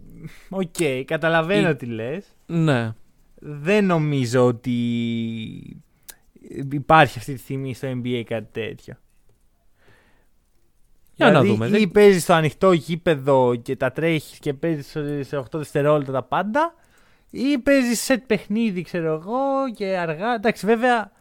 οκ, 0.49 0.75
καταλαβαίνω 1.05 1.69
Η- 1.69 1.75
τι 1.75 1.85
λες. 1.85 2.25
ναι. 2.45 2.93
Δεν 3.45 3.85
νομίζω 3.85 4.45
ότι 4.45 4.71
υπάρχει 6.71 7.17
αυτή 7.17 7.33
τη 7.33 7.39
στιγμή 7.39 7.73
στο 7.73 7.87
NBA 7.91 8.23
κάτι 8.25 8.47
τέτοιο. 8.51 8.93
Για 11.15 11.25
να 11.25 11.31
δηλαδή, 11.41 11.49
δούμε. 11.49 11.67
Ή 11.67 11.69
Δεν- 11.69 11.91
παίζεις 11.91 12.23
στο 12.23 12.33
ανοιχτό 12.33 12.71
γήπεδο 12.71 13.55
και 13.55 13.75
τα 13.75 13.91
τρέχεις 13.91 14.39
και 14.39 14.53
παίζεις 14.53 14.87
σε 15.27 15.37
8 15.37 15.57
δευτερόλεπτα 15.57 16.11
τα 16.11 16.23
πάντα, 16.23 16.75
ή 17.29 17.57
παίζεις 17.57 17.99
σε 18.01 18.17
παιχνίδι, 18.17 18.81
ξέρω 18.81 19.13
εγώ, 19.13 19.71
και 19.75 19.97
αργά. 19.97 20.33
Εντάξει, 20.33 20.65
βέβαια, 20.65 21.11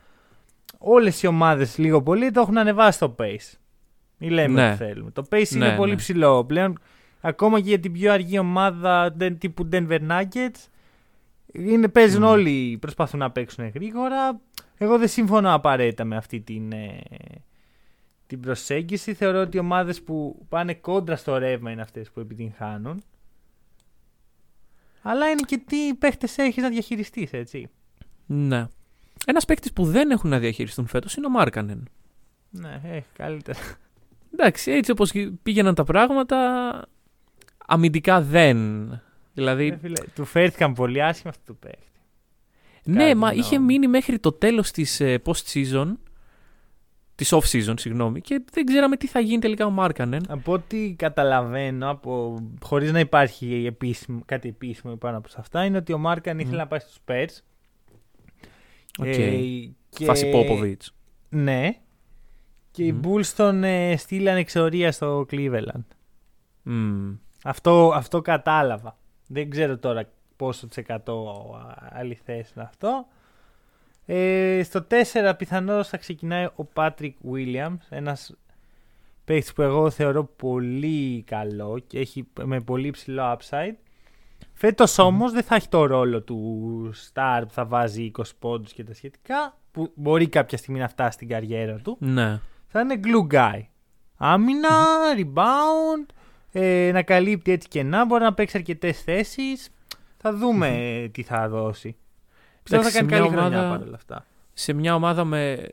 όλες 0.79 1.23
οι 1.23 1.27
ομάδες 1.27 1.79
λίγο 1.79 2.03
πολύ 2.03 2.31
το 2.31 2.41
έχουν 2.41 2.59
ανεβάσει 2.59 2.99
το 2.99 3.15
pace. 3.19 3.57
Μην 4.19 4.31
λέμε 4.31 4.63
Ναι. 4.63 4.69
ότι 4.69 4.77
θέλουμε. 4.77 5.11
Το 5.11 5.27
pace 5.31 5.49
Ναι, 5.51 5.67
είναι 5.67 5.77
πολύ 5.77 5.91
ναι. 5.91 5.97
ψηλό. 5.97 6.45
Πλέον, 6.45 6.79
ακόμα 7.21 7.61
και 7.61 7.69
για 7.69 7.79
την 7.81 7.93
πιο 7.93 8.13
αργή 8.13 8.39
ομάδα 8.39 9.13
δεν- 9.17 9.39
τύπου 9.39 9.69
Denver 9.73 9.99
Nuggets, 10.11 10.67
είναι, 11.53 11.89
παίζουν 11.89 12.23
Μμμ. 12.23 12.29
όλοι, 12.31 12.77
προσπαθούν 12.81 13.19
να 13.21 13.31
παίξουν 13.31 13.69
γρήγορα. 13.75 14.41
Εγώ 14.79 14.99
δεν 14.99 15.09
συμφωνώ 15.09 15.55
απαραίτητα 15.55 16.05
με 16.05 16.17
αυτή 16.17 16.41
την, 16.41 16.73
ε, 16.73 16.99
την 18.33 18.41
προσέγγιση. 18.41 19.15
Θεωρώ 19.15 19.41
ότι 19.41 19.57
οι 19.57 19.61
ομάδες 19.61 20.03
που 20.03 20.47
πάνε 20.49 20.75
κόντρα 20.75 21.17
στο 21.17 21.37
ρεύμα 21.39 21.71
είναι 21.71 21.83
αυτές 21.83 22.11
που 22.11 22.21
επιτυγχάνουν. 22.21 23.03
Αλλά 25.03 25.29
είναι 25.29 25.41
και 25.47 25.59
τι 25.67 25.95
παίχτες 25.95 26.39
έχεις 26.39 26.63
να 26.63 26.69
διαχειριστείς, 26.69 27.33
έτσι. 27.33 27.69
Ναι. 28.27 28.67
Ένας 29.27 29.45
παίκτης 29.45 29.73
που 29.73 29.85
δεν 29.85 30.11
έχουν 30.11 30.31
να 30.31 30.39
διαχειριστούν 30.39 30.87
φέτος 30.87 31.15
είναι 31.15 31.27
ο 31.27 31.31
Μάρκανεν. 31.31 31.89
Ναι, 32.51 32.81
έχει 32.85 33.07
καλύτερα. 33.17 33.59
Εντάξει, 34.33 34.71
έτσι 34.71 34.91
όπως 34.91 35.13
πήγαιναν 35.43 35.75
τα 35.75 35.85
πράγματα, 35.85 36.37
αμυντικά 37.67 38.21
δεν. 38.23 38.59
Δηλαδή, 39.35 39.67
Ε, 39.69 39.77
φίλε, 39.77 40.01
του 40.15 40.25
φέρθηκαν 40.25 40.73
πολύ 40.75 41.03
άσχημα 41.03 41.31
αυτό 41.31 41.53
του 41.53 41.59
παίχτη. 41.59 42.01
ναι, 42.85 43.05
κάτι 43.05 43.15
μα 43.17 43.29
εννοώ. 43.29 43.41
είχε 43.45 43.59
μείνει 43.59 43.87
μέχρι 43.89 44.19
το 44.19 44.33
τέλος 44.33 44.71
της 44.71 45.01
ε, 45.01 45.23
post-season 45.25 45.93
Της 47.15 47.35
off-season, 47.35 47.75
συγγνώμη. 47.77 48.21
Και 48.21 48.45
δεν 48.53 48.65
ξέραμε 48.65 48.97
τι 48.97 49.07
θα 49.07 49.21
γίνει 49.21 49.39
τελικά 49.41 49.67
ο 49.67 49.71
Μάρκανεν. 49.71 50.23
Από 50.29 50.53
ό,τι 50.53 50.95
καταλαβαίνω, 50.95 51.91
από... 51.91 52.39
χωρίς 52.63 52.93
να 52.93 52.99
υπάρχει 53.01 53.65
επίσημο, 53.67 54.23
κάτι 54.25 54.49
επίσημο 54.49 54.97
πάνω 54.97 55.17
από 55.17 55.29
αυτά, 55.37 55.65
είναι 55.65 55.77
ότι 55.77 55.93
ο 55.93 55.99
Markkanen 55.99 56.39
ήθελε 56.39 56.57
να 56.57 56.67
πάει 56.67 56.79
στους 56.79 56.97
Spurs. 57.07 57.43
OK. 58.99 59.07
Ε, 59.07 59.41
και- 59.89 60.05
Φάση 60.05 60.31
Popovich. 60.35 60.87
Ναι. 61.29 61.71
Και 62.71 62.85
οι 62.85 63.01
Bulls 63.05 63.27
τον 63.37 63.65
ε, 63.65 63.97
στείλαν 63.97 64.37
εξορία 64.37 64.93
στο 64.93 65.27
Cleveland. 65.31 65.85
Μμμ. 66.63 67.15
Αυτό, 67.45 67.93
αυτό 67.95 68.21
κατάλαβα. 68.21 68.99
Δεν 69.27 69.51
ξέρω 69.51 69.79
τώρα 69.79 70.09
ποσό 70.37 70.67
τοις 70.67 70.77
εκατό 70.77 71.45
αληθές 71.91 72.51
είναι 72.51 72.65
αυτό. 72.65 73.07
Ε, 74.07 74.61
στο 74.65 74.87
4 74.91 75.33
πιθανώς 75.39 75.89
θα 75.89 75.97
ξεκινάει 75.97 76.45
ο 76.45 76.69
Patrick 76.75 77.13
Williams, 77.33 77.77
ένας 77.89 78.35
παίκτης 79.25 79.53
που 79.53 79.63
εγώ 79.63 79.91
θεωρώ 79.91 80.25
πολύ 80.25 81.23
καλό 81.27 81.79
και 81.87 81.99
έχει 81.99 82.27
με 82.45 82.61
πολύ 82.61 82.91
ψηλό 82.91 83.37
upside. 83.39 83.75
Φέτος 84.53 84.99
όμως 84.99 85.33
δεν 85.33 85.43
θα 85.43 85.55
έχει 85.55 85.69
το 85.69 85.87
ρόλο 85.87 86.23
του 86.23 86.91
star 87.13 87.43
που 87.47 87.53
θα 87.53 87.65
βάζει 87.65 88.11
20 88.19 88.23
πόντους 88.39 88.73
και 88.73 88.85
τα 88.85 88.95
σχετικά, 88.95 89.59
που 89.71 89.93
μπορεί 89.95 90.29
κάποια 90.29 90.59
στιγμή 90.59 90.79
να 90.79 90.89
φτάσει 90.89 91.13
στην 91.13 91.29
καριέρα 91.29 91.77
του 91.77 91.97
Ναι. 92.01 92.41
θα 92.67 92.81
είναι 92.81 93.01
glue 93.05 93.35
guy. 93.35 93.61
Άμυνα, 94.17 94.69
rebound, 95.17 96.15
ε, 96.53 96.91
να 96.93 97.03
καλύπτει 97.03 97.53
έτσι 97.53 97.69
και 97.69 97.83
να 97.83 98.05
μπορεί 98.05 98.23
να 98.23 98.35
παίξει 98.35 98.57
αρκετές 98.57 99.03
θέσεις. 99.03 99.71
Θα 100.17 100.35
δούμε 100.37 101.09
τι 101.13 101.23
θα 101.23 101.49
δώσει. 101.49 101.97
Πιστεύω 102.63 102.83
θα 102.83 102.89
Εντάξει, 102.89 103.07
κάνει 103.07 103.11
σε 103.11 103.17
καλή 103.19 103.31
μια 103.31 103.41
χρονιά 103.41 103.59
ομάδα- 103.59 103.77
παρόλα 103.79 103.97
αυτά. 103.97 104.27
Σε 104.53 104.73
μια 104.73 104.95
ομάδα 104.95 105.25
με 105.25 105.69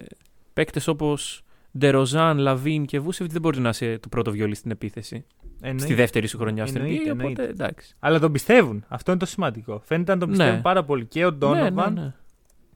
παίκτες 0.53 0.87
όπως 0.87 1.43
DeRozan, 1.77 2.37
LaVine 2.37 2.85
και 2.85 2.99
Vucevic 2.99 3.31
δεν 3.31 3.41
μπορεί 3.41 3.59
να 3.59 3.69
είσαι 3.69 3.97
το 4.01 4.07
πρώτο 4.07 4.31
βιολί 4.31 4.55
στην 4.55 4.71
επίθεση. 4.71 5.25
Εννοείται. 5.61 5.83
Στη 5.85 5.93
δεύτερη 5.93 6.27
σου 6.27 6.37
χρονιά 6.37 6.65
στην 6.65 6.81
Εννοείται, 6.81 7.09
NBA. 7.09 7.13
Οπότε 7.13 7.27
εννοείται. 7.27 7.43
εντάξει. 7.63 7.95
Αλλά 7.99 8.19
τον 8.19 8.31
πιστεύουν. 8.31 8.83
Αυτό 8.87 9.11
είναι 9.11 9.19
το 9.19 9.25
σημαντικό. 9.25 9.81
Φαίνεται 9.85 10.13
να 10.13 10.19
τον 10.19 10.29
Ναι. 10.29 10.35
πιστεύουν 10.35 10.61
πάρα 10.61 10.83
πολύ 10.83 11.05
και 11.05 11.25
ο 11.25 11.31
Donovan 11.31 11.93
Ναι, 11.93 11.99
ναι, 11.99 12.05
ναι. 12.05 12.13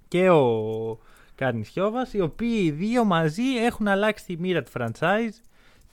και 0.08 0.30
ο 0.30 1.00
Karnisovas, 1.36 2.08
οι 2.12 2.22
οποίοι 2.22 2.60
οι 2.64 2.72
δύο 2.72 3.04
μαζί 3.06 3.44
έχουν 3.64 3.88
αλλάξει 3.88 4.26
τη 4.26 4.38
μοίρα 4.40 4.64
του 4.64 4.72
franchise. 4.78 5.34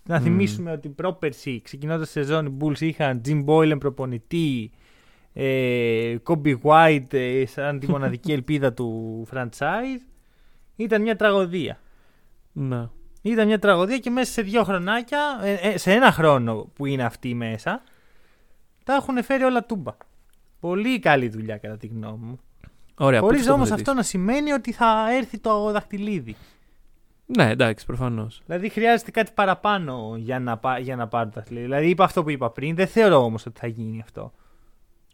Να 0.04 0.16
Μμμ. 0.16 0.22
θυμίσουμε 0.24 0.72
ότι 0.72 0.88
πρόπερση, 0.88 1.60
ξεκινώντας 1.64 2.06
τη 2.06 2.12
σεζόν, 2.12 2.46
οι 2.46 2.56
Bulls 2.60 2.80
είχαν 2.80 3.20
Jim 3.24 3.44
Boylen 3.44 3.76
προπονητή, 3.78 4.70
ε, 5.32 6.16
Kobe 6.26 6.54
White 6.62 7.12
ε, 7.14 7.46
σαν 7.46 7.78
τη 7.78 7.90
μοναδική 7.90 8.32
ελπίδα 8.38 8.72
του 8.72 9.26
franchise. 9.34 10.02
Ήταν 10.76 11.02
μια 11.02 11.16
τραγωδία. 11.16 11.80
Ναι. 12.52 12.88
Ήταν 13.22 13.46
μια 13.46 13.58
τραγωδία 13.58 13.98
και 13.98 14.10
μέσα 14.10 14.32
σε 14.32 14.42
δύο 14.42 14.64
χρονάκια, 14.64 15.40
ε, 15.42 15.52
ε, 15.52 15.78
σε 15.78 15.92
ένα 15.92 16.12
χρόνο 16.12 16.70
που 16.74 16.86
είναι 16.86 17.04
αυτοί 17.04 17.34
μέσα, 17.34 17.82
τα 18.84 18.94
έχουν 18.94 19.22
φέρει 19.22 19.42
όλα 19.42 19.64
τούμπα. 19.64 19.96
Πολύ 20.60 20.98
καλή 20.98 21.28
δουλειά 21.28 21.56
κατά 21.58 21.76
τη 21.76 21.86
γνώμη 21.86 22.24
μου. 22.24 22.40
Ωραία. 22.98 23.20
Χωρίς 23.20 23.40
πού 23.40 23.46
θα 23.46 23.52
όμως 23.52 23.68
το 23.68 23.74
αυτό 23.74 23.94
να 23.94 24.02
σημαίνει 24.02 24.52
ότι 24.52 24.72
θα 24.72 25.06
έρθει 25.16 25.38
το 25.38 25.70
δαχτυλίδι. 25.72 26.36
Ναι, 27.26 27.50
εντάξει, 27.50 27.86
προφανώς. 27.86 28.42
Δηλαδή 28.46 28.68
χρειάζεται 28.68 29.10
κάτι 29.10 29.30
παραπάνω 29.34 30.14
για 30.18 30.38
να, 30.40 30.56
πά- 30.58 30.78
για 30.78 30.96
να 30.96 31.08
πάρει 31.08 31.28
το 31.28 31.34
δαχτυλίδι. 31.34 31.64
Δηλαδή 31.64 31.88
είπα 31.88 32.04
αυτό 32.04 32.22
που 32.22 32.30
είπα 32.30 32.50
πριν, 32.50 32.74
δεν 32.74 32.86
θεωρώ 32.86 33.16
όμως 33.24 33.46
ότι 33.46 33.60
θα 33.60 33.66
γίνει 33.66 34.00
αυτό. 34.00 34.32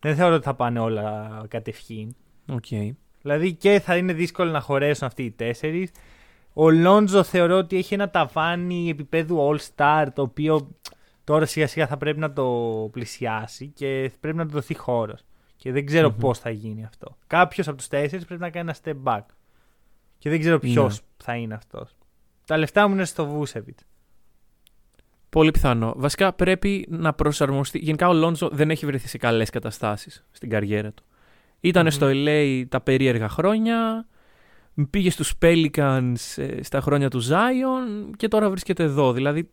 Δεν 0.06 0.16
θεωρώ 0.16 0.34
ότι 0.34 0.44
θα 0.44 0.54
πάνε 0.54 0.78
όλα 0.80 1.44
κατευχήν. 1.48 2.14
Okay. 2.52 2.90
Δηλαδή 3.22 3.54
και 3.54 3.80
θα 3.80 3.96
είναι 3.96 4.12
δύσκολο 4.12 4.50
να 4.50 4.60
χωρέσουν 4.60 5.06
αυτοί 5.06 5.22
οι 5.22 5.30
τέσσερις. 5.30 5.90
Ο 6.52 6.70
Λόντζο 6.70 7.22
θεωρώ 7.22 7.56
ότι 7.56 7.76
έχει 7.76 7.94
ένα 7.94 8.10
ταβάνι 8.10 8.88
επίπεδου 8.88 9.38
All-Star 9.50 10.06
το 10.14 10.22
οποίο 10.22 10.68
τώρα 11.25 11.46
σιγά 11.46 11.66
σιγά 11.66 11.86
θα 11.86 11.96
πρέπει 11.96 12.18
να 12.18 12.32
το 12.32 12.44
πλησιάσει 12.92 13.66
και 13.66 14.12
πρέπει 14.20 14.36
να 14.36 14.46
του 14.46 14.52
δοθεί 14.52 14.75
χώρος. 14.76 15.25
Και 15.56 15.72
δεν 15.72 15.86
ξέρω 15.86 16.08
Μμμ. 16.10 16.16
πώς 16.16 16.38
θα 16.38 16.50
γίνει 16.50 16.84
αυτό. 16.84 17.16
Κάποιος 17.26 17.68
από 17.68 17.76
τους 17.76 17.88
τέσσερις 17.88 18.25
πρέπει 18.25 18.40
να 18.40 18.50
κάνει 18.50 18.70
ένα 18.70 18.76
step 19.02 19.12
back. 19.12 19.25
Και 20.18 20.30
δεν 20.30 20.40
ξέρω 20.40 20.58
ποιος 20.58 20.94
Ναι. 21.00 21.06
θα 21.25 21.34
είναι 21.36 21.54
αυτός. 21.54 21.96
Τα 22.46 22.56
λεφτά 22.56 22.88
μου 22.88 22.94
είναι 22.94 23.04
στο 23.04 23.26
Βούσεβιτ. 23.26 23.78
Πολύ 25.30 25.50
πιθανό. 25.50 25.92
Βασικά 25.97 26.33
πρέπει 26.33 26.87
να 26.90 27.12
προσαρμοστεί. 27.12 27.78
Γενικά 27.78 28.09
ο 28.09 28.12
Lonzo 28.12 28.49
δεν 28.52 28.71
έχει 28.71 28.87
βρεθεί 28.87 29.09
σε 29.09 29.18
καλές 29.18 29.50
καταστάσεις 29.50 30.25
στην 30.30 30.50
καριέρα 30.50 30.92
του. 30.92 31.04
Ήτανε 31.61 31.88
Μμμ. 31.88 31.95
στο 31.97 32.06
LA 32.11 32.64
τα 32.68 32.80
περίεργα 32.80 33.28
χρόνια. 33.28 34.06
Πήγε 34.90 35.11
στους 35.11 35.33
Pelicans 35.42 36.14
ε, 36.37 36.62
στα 36.62 36.80
χρόνια 36.80 37.11
του 37.11 37.23
Zion 37.23 38.11
και 38.16 38.28
τώρα 38.28 38.50
βρίσκεται 38.50 38.83
εδώ. 38.83 39.12
Δηλαδή 39.12 39.50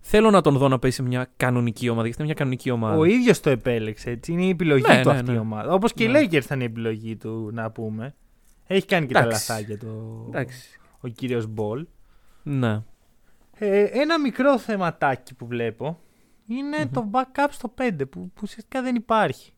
θέλω 0.00 0.30
να 0.30 0.40
τον 0.40 0.56
δω 0.56 0.68
να 0.68 0.78
παίζει 0.78 0.96
σε 0.96 1.02
μια 1.02 1.26
κανονική 1.36 1.88
ομάδα. 1.88 2.06
Γιατί 2.06 2.18
είναι 2.22 2.26
μια 2.28 2.38
κανονική 2.38 2.70
ομάδα. 2.70 2.96
Ο 2.96 3.04
ίδιος 3.04 3.40
το 3.40 3.50
επέλεξε. 3.50 4.10
Έτσι. 4.10 4.32
Είναι 4.32 4.44
η 4.44 4.48
επιλογή 4.48 4.84
Ναι, 4.88 5.02
του 5.02 5.08
ναι, 5.08 5.14
αυτή 5.14 5.30
ναι. 5.30 5.36
η 5.36 5.40
ομάδα. 5.40 5.72
Όπως 5.72 5.92
και 5.92 6.08
Ναι. 6.08 6.18
οι 6.18 6.28
Lakers 6.30 6.44
ήταν 6.44 6.60
η 6.60 6.64
επιλογή 6.64 7.16
του, 7.16 7.50
να 7.52 7.70
πούμε. 7.70 8.14
Έχει 8.66 8.86
κάνει 8.86 9.06
και 9.06 9.12
τα 9.12 9.20
Εντάξει. 9.20 9.50
λαθάκια 9.50 9.78
το... 9.78 10.24
Εντάξει. 10.28 10.78
ο 11.00 11.08
κύριος 11.08 11.46
Ball. 11.46 11.86
Ναι. 12.42 12.82
Ε, 13.58 13.82
ένα 13.84 14.20
μικρό 14.20 14.58
θεματάκι 14.58 15.34
που 15.34 15.46
βλέπω 15.46 16.00
είναι 16.46 16.78
Μμμ. 16.78 16.90
το 16.92 17.10
backup 17.12 17.46
στο 17.50 17.74
5 17.78 17.90
που, 17.98 18.06
που 18.10 18.40
ουσιαστικά 18.42 18.82
δεν 18.82 18.94
υπάρχει. 18.94 19.52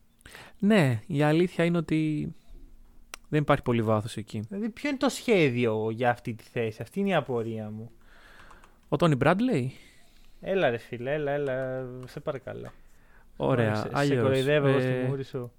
Ναι, 0.59 0.99
η 1.07 1.21
αλήθεια 1.21 1.65
είναι 1.65 1.77
ότι 1.77 2.33
δεν 3.29 3.41
υπάρχει 3.41 3.63
πολύ 3.63 3.81
βάθος 3.81 4.17
εκεί. 4.17 4.39
Δηλαδή 4.49 4.69
ποιο 4.69 4.89
είναι 4.89 4.97
το 4.97 5.09
σχέδιο 5.09 5.89
για 5.91 6.09
αυτή 6.09 6.33
τη 6.33 6.43
θέση; 6.43 6.81
Αυτή 6.81 6.99
είναι 6.99 7.09
η 7.09 7.13
απορία 7.13 7.69
μου. 7.69 7.91
Ο 8.89 8.95
Τόνι 8.95 9.15
Μπράντλεϊ. 9.15 9.71
Έλα 10.41 10.69
ρε 10.69 10.77
φίλε, 10.77 11.13
έλα, 11.13 11.31
έλα, 11.31 11.85
σε 12.05 12.19
παρακαλώ. 12.19 12.71
Ωραία, 13.37 13.75
Σε, 13.75 13.81
σε 13.81 13.89
αλλιώς. 13.93 14.21
κοροϊδεύω 14.23 14.67
εγώ 14.67 14.77
Ε, 14.77 14.81
στη 14.81 15.07
μούρη 15.09 15.23
σου. 15.23 15.51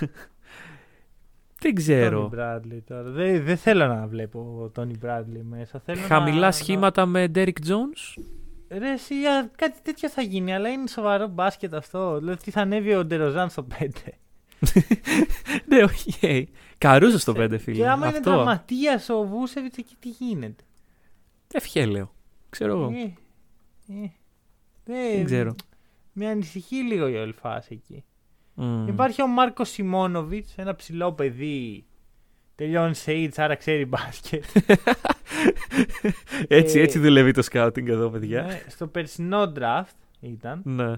Δεν 1.62 1.74
ξέρω. 1.74 2.28
Tony 2.28 2.30
Bradley 2.36 2.80
τώρα. 2.86 3.10
Δεν, 3.10 3.44
δεν 3.44 3.56
θέλω 3.56 3.86
να 3.86 4.06
βλέπω 4.06 4.70
Tony 4.74 4.94
Bradley 5.02 5.40
μέσα. 5.42 5.80
Θέλω 5.80 6.00
Χαμηλά 6.00 6.46
να, 6.46 6.50
σχήματα 6.50 7.06
με 7.06 7.30
Derrick 7.34 7.66
Jones; 7.66 8.22
Να... 8.68 8.78
Ρε, 8.78 8.92
εσύ, 8.92 9.14
α, 9.14 9.50
κάτι 9.56 9.78
τέτοιο 9.82 10.08
θα 10.08 10.22
γίνει, 10.22 10.54
αλλά 10.54 10.68
είναι 10.68 10.86
σοβαρό 10.86 11.26
μπάσκετ 11.26 11.74
αυτό. 11.74 12.18
Δηλαδή 12.18 12.42
τι 12.42 12.50
θα 12.50 12.60
ανέβει 12.60 12.94
ο 12.94 13.04
Ντεροζάν 13.04 13.50
στο 13.50 13.66
5. 13.78 13.86
ναι, 15.68 15.82
OK. 15.82 16.50
Caruso 16.78 17.18
στο 17.18 17.32
5, 17.36 17.58
φίλε. 17.58 17.76
Και 17.76 17.88
άμα 17.88 18.06
είναι 18.06 18.16
Αυτό. 18.16 18.30
τραυματίας 18.30 19.08
ο 19.08 19.22
Vucevic, 19.26 19.76
εκεί 19.76 19.94
τι 19.98 20.08
γίνεται; 20.08 20.64
Ευχέλαιο. 21.52 22.14
Ξέρω 22.48 22.72
εγώ. 22.72 22.92
Ε, 22.94 23.02
ε, 23.92 24.10
δεν, 24.84 25.14
Δεν 25.14 25.24
ξέρω. 25.24 25.54
Με 26.12 26.28
ανησυχεί 26.28 26.76
λίγο 26.76 27.08
η 27.08 27.14
όλη 27.14 27.32
φάση 27.32 27.68
εκεί. 27.72 28.04
Μμ. 28.54 28.88
Υπάρχει 28.88 29.22
ο 29.22 29.26
Μάρκος 29.26 29.68
Σιμόνοβιτ, 29.70 30.46
ένα 30.56 30.74
ψηλό 30.74 31.12
παιδί. 31.12 31.84
Τελειώνει 32.54 32.94
σε 32.94 33.12
AIDS, 33.14 33.32
άρα 33.36 33.54
ξέρει 33.54 33.86
μπάσκετ. 33.86 34.44
έτσι, 36.48 36.78
Ε, 36.78 36.82
έτσι 36.82 36.98
δουλεύει 36.98 37.32
το 37.32 37.46
scouting 37.50 37.86
εδώ, 37.88 38.10
παιδιά. 38.10 38.42
Ναι, 38.42 38.62
στο 38.68 38.86
περσινό 38.86 39.52
draft 39.56 39.96
ήταν. 40.20 40.60
Ναι. 40.64 40.92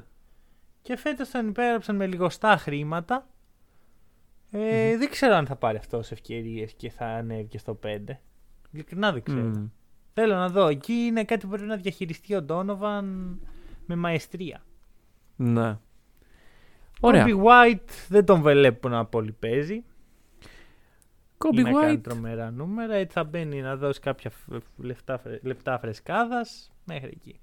Και 0.82 0.96
φέτος 0.96 1.30
τον 1.30 1.48
υπέγραψαν 1.48 1.96
με 1.96 2.06
λιγοστά 2.06 2.56
χρήματα. 2.56 3.26
Ε, 4.50 4.96
Δεν 4.96 5.10
ξέρω 5.10 5.34
αν 5.34 5.46
θα 5.46 5.56
πάρει 5.56 5.76
αυτός 5.76 6.10
ευκαιρίες 6.10 6.72
και 6.72 6.90
θα 6.90 7.06
ανέβει 7.06 7.44
και 7.48 7.58
στο 7.58 7.78
5. 7.86 7.98
Ειλικρινά 8.70 9.12
δεν 9.12 9.22
ξέρω. 9.22 9.40
Μμ. 9.40 9.66
Θέλω 10.12 10.34
να 10.34 10.48
δω. 10.48 10.66
Εκεί 10.66 10.92
είναι 10.92 11.24
κάτι 11.24 11.46
που 11.46 11.52
πρέπει 11.52 11.68
να 11.68 11.76
διαχειριστεί 11.76 12.34
ο 12.34 12.42
Ντόνοβαν 12.42 13.38
με 13.86 13.96
μαεστρία. 13.96 14.62
Ναι. 15.36 15.78
Ωραία. 17.00 17.24
Kobe 17.28 17.44
White 17.44 17.88
δεν 18.08 18.24
τον 18.24 18.42
βλέπω 18.42 18.88
να 18.88 19.04
πολύ 19.04 19.32
παίζει. 19.32 19.84
Kobe 21.38 21.58
ή 21.58 21.62
να 21.62 21.72
κάνει 21.72 21.94
White. 21.96 22.02
τρομερά 22.02 22.50
νούμερα. 22.50 22.94
Έτσι 22.94 23.12
θα 23.12 23.24
μπαίνει 23.24 23.60
να 23.60 23.76
δώσει 23.76 24.00
κάποια 24.00 24.30
φ- 24.30 24.62
λεφτά, 24.76 25.18
φρε- 25.18 25.44
λεπτά 25.44 25.78
φρεσκάδας 25.78 26.72
μέχρι 26.84 27.08
εκεί. 27.14 27.40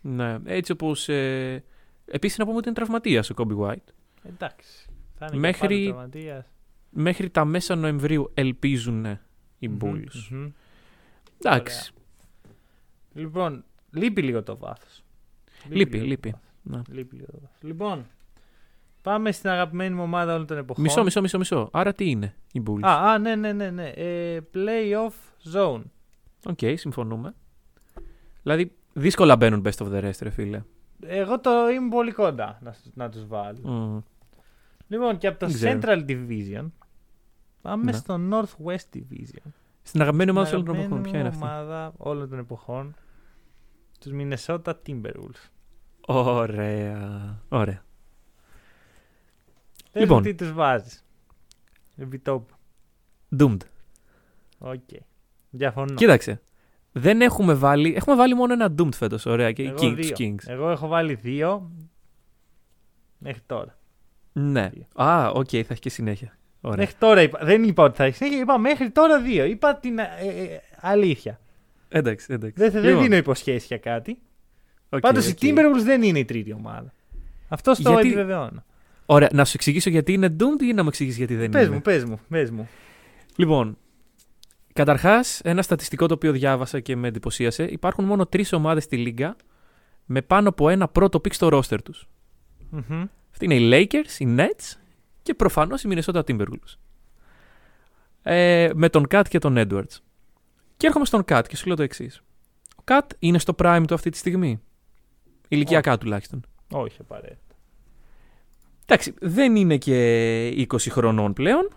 Ναι. 0.00 0.38
Έτσι 0.44 0.72
όπως. 0.72 1.08
Ε... 1.08 1.64
Επίσης 2.06 2.38
να 2.38 2.44
πούμε 2.44 2.56
ότι 2.56 2.66
είναι 2.68 2.76
τραυματίας 2.76 3.30
ο 3.30 3.34
Kobe 3.36 3.58
White. 3.58 3.92
Εντάξει. 4.22 4.86
Θα 5.18 5.26
είναι 5.30 5.40
Μέχρι- 5.40 5.60
και 5.60 5.66
πάλι 5.66 5.86
τραυματίας. 5.86 6.46
Μέχρι 6.90 7.30
τα 7.30 7.44
μέσα 7.44 7.74
Νοεμβρίου 7.74 8.30
ελπίζουν 8.34 9.18
οι 9.58 9.68
Μμμ, 9.68 9.78
Bulls. 9.82 10.28
μμμ. 10.30 10.48
Εντάξει. 11.44 11.92
Λοιπόν, 13.14 13.64
λείπει 13.90 14.22
λίγο 14.22 14.42
το 14.42 14.56
βάθος. 14.56 15.04
Λείπει, 15.68 15.98
λείπει. 15.98 16.34
Ναι. 16.62 16.80
Λείπει 16.88 17.14
λίγο 17.16 17.26
το 17.32 17.38
βάθος. 17.42 17.58
Λοιπόν, 17.62 18.06
πάμε 19.02 19.32
στην 19.32 19.50
αγαπημένη 19.50 19.94
μου 19.94 20.02
ομάδα 20.02 20.34
όλων 20.34 20.46
των 20.46 20.56
εποχών. 20.58 20.84
Μισό, 20.84 21.02
μισό, 21.02 21.20
μισό, 21.20 21.38
μισό. 21.38 21.68
Άρα 21.72 21.92
τι 21.92 22.10
είναι 22.10 22.34
οι 22.52 22.62
Bulls; 22.66 22.80
Α, 22.82 23.10
α, 23.10 23.18
ναι, 23.18 23.34
ναι, 23.34 23.52
ναι. 23.52 23.70
ναι. 23.70 23.88
Ε, 23.88 24.40
playoff 24.54 25.12
zone. 25.54 25.82
OK, 26.44 26.58
συμφωνούμε. 26.74 27.34
Δηλαδή, 28.42 28.72
δύσκολα 28.92 29.36
μπαίνουν 29.36 29.62
best 29.64 29.86
of 29.86 29.92
the 29.92 30.04
rest, 30.04 30.18
ρε 30.22 30.30
φίλε. 30.30 30.62
Εγώ 31.06 31.40
το 31.40 31.50
είμαι 31.68 31.88
πολύ 31.88 32.12
κοντά 32.12 32.58
να, 32.62 32.74
να 32.94 33.08
τους 33.08 33.26
βάλω. 33.26 33.58
Μμ. 33.62 33.98
Λοιπόν, 34.88 35.18
και 35.18 35.26
από 35.26 35.38
το 35.38 35.46
Δεν 35.46 35.54
ξέρω. 35.54 35.80
Central 35.82 36.04
Division 36.08 36.70
πάμε 37.62 37.84
Ναι. 37.84 37.92
στο 37.92 38.18
Northwest 38.30 38.96
Division. 38.96 39.50
Στην 39.82 40.00
αγαπημένη 40.00 40.30
ομάδα 40.30 40.50
όλων 40.50 40.64
των 40.64 40.74
Αγαπημένη 40.74 41.00
εποχών. 41.00 41.02
Ποια 41.10 41.20
είναι 41.20 41.28
μου 41.38 41.44
αυτή. 41.44 41.56
ομάδα 41.56 41.92
όλων 41.96 42.28
των 42.28 42.38
εποχών. 42.38 42.94
Τους 44.00 44.12
Minnesota 44.14 44.72
Timberwolves. 44.86 45.48
Ωραία. 46.06 47.38
Ωραία. 47.48 47.84
Πες 49.92 50.02
Λοιπόν. 50.02 50.16
μου 50.16 50.22
τι 50.22 50.34
τους 50.34 50.52
βάζεις. 50.52 51.04
Επί 51.96 52.18
τόπου. 52.18 52.54
Doomed. 53.38 53.56
OK. 54.58 54.78
Διαφωνώ. 55.50 55.94
Κοίταξε. 55.94 56.40
Δεν 56.92 57.20
έχουμε 57.20 57.54
βάλει. 57.54 57.94
Έχουμε 57.96 58.16
βάλει 58.16 58.34
μόνο 58.34 58.52
ένα 58.52 58.74
Doomed 58.78 58.92
φέτος. 58.94 59.26
Ωραία. 59.26 59.52
Και 59.52 59.62
Εγώ 59.62 59.74
King, 59.74 59.94
δύο. 59.94 59.94
τους 59.94 60.10
Kings. 60.18 60.46
Εγώ 60.46 60.70
έχω 60.70 60.86
βάλει 60.86 61.14
δύο 61.14 61.70
μέχρι 63.18 63.40
τώρα. 63.46 63.78
Ναι. 64.32 64.70
Δύο. 64.74 65.04
Α, 65.04 65.28
οκ, 65.30 65.48
θα 65.50 65.56
έχει 65.56 65.78
και 65.78 65.90
συνέχεια. 65.90 66.36
Ωραία. 66.60 66.76
Μέχρι 66.78 66.94
τώρα 66.98 67.22
είπα. 67.22 67.38
Δεν 67.42 67.64
είπα 67.64 67.84
ότι 67.84 67.96
θα 67.96 68.04
έχει 68.04 68.16
συνέχεια, 68.16 68.38
είπα 68.40 68.58
μέχρι 68.58 68.90
τώρα 68.90 69.20
δύο. 69.20 69.44
Είπα 69.44 69.76
την 69.76 69.98
ε, 69.98 70.02
ε, 70.20 70.60
αλήθεια. 70.80 71.40
Εντάξει, 71.88 72.26
εντάξει. 72.32 72.54
Δεν, 72.62 72.70
δεν 72.70 72.82
Λοιπόν, 72.84 73.02
δίνω 73.02 73.16
υποσχέσεις 73.16 73.66
για 73.66 73.78
κάτι. 73.78 74.18
οκ, 74.88 75.00
Πάντως 75.00 75.28
οκ. 75.30 75.42
οι 75.42 75.52
Timberwolves 75.54 75.82
δεν 75.82 76.02
είναι 76.02 76.18
η 76.18 76.24
τρίτη 76.24 76.52
ομάδα. 76.52 76.92
Αυτό 77.48 77.72
το 77.72 77.90
Γιατί- 77.90 78.06
επιβεβαιώνω. 78.06 78.64
Ωραία, 79.12 79.28
να 79.32 79.44
σου 79.44 79.52
εξηγήσω 79.54 79.90
γιατί 79.90 80.12
είναι 80.12 80.36
Doomed 80.38 80.62
ή 80.62 80.72
να 80.72 80.82
μου 80.82 80.88
εξηγήσεις 80.88 81.18
γιατί 81.18 81.34
δεν 81.36 81.50
Πες 81.50 81.66
είναι. 81.66 81.74
μου, 81.74 81.80
πες 81.82 82.04
μου, 82.04 82.20
πες 82.28 82.50
μου. 82.50 82.68
Λοιπόν, 83.36 83.78
καταρχάς, 84.72 85.40
ένα 85.40 85.62
στατιστικό 85.62 86.06
το 86.06 86.14
οποίο 86.14 86.32
διάβασα 86.32 86.80
και 86.80 86.96
με 86.96 87.08
εντυπωσίασε. 87.08 87.64
Υπάρχουν 87.64 88.04
μόνο 88.04 88.26
τρεις 88.26 88.52
ομάδες 88.52 88.84
στη 88.84 88.96
Λίγκα 88.96 89.36
με 90.04 90.22
πάνω 90.22 90.48
από 90.48 90.68
ένα 90.68 90.88
πρώτο 90.88 91.20
pick 91.20 91.34
στο 91.34 91.48
ρόστερ 91.48 91.82
τους. 91.82 92.08
Μμμ. 92.70 93.04
Αυτή 93.30 93.44
είναι 93.44 93.54
οι 93.54 93.70
Lakers, 93.72 94.20
οι 94.20 94.34
Nets 94.38 94.76
και 95.22 95.34
προφανώς 95.34 95.82
οι 95.82 95.88
Minnesota 95.90 96.22
Timberwolves. 96.24 96.76
Ε, 98.22 98.70
με 98.74 98.88
τον 98.88 99.06
KAT 99.10 99.22
και 99.28 99.38
τον 99.38 99.54
Edwards. 99.58 99.96
Και 100.76 100.86
έρχομαι 100.86 101.04
στον 101.04 101.24
KAT 101.26 101.42
και 101.48 101.56
σου 101.56 101.66
λέω 101.66 101.76
το 101.76 101.82
εξής. 101.82 102.22
Ο 102.76 102.82
KAT 102.84 103.06
είναι 103.18 103.38
στο 103.38 103.54
prime 103.58 103.84
του 103.86 103.94
αυτή 103.94 104.10
τη 104.10 104.16
στιγμή. 104.16 104.60
Ηλικιακά 105.48 105.98
τουλάχιστον. 105.98 106.44
Όχι 106.70 106.96
απαραίτητα. 107.00 107.51
Εντάξει, 108.86 109.14
δεν 109.20 109.56
είναι 109.56 109.76
και 109.76 110.66
20 110.72 110.76
χρονών 110.90 111.32
πλέον. 111.32 111.68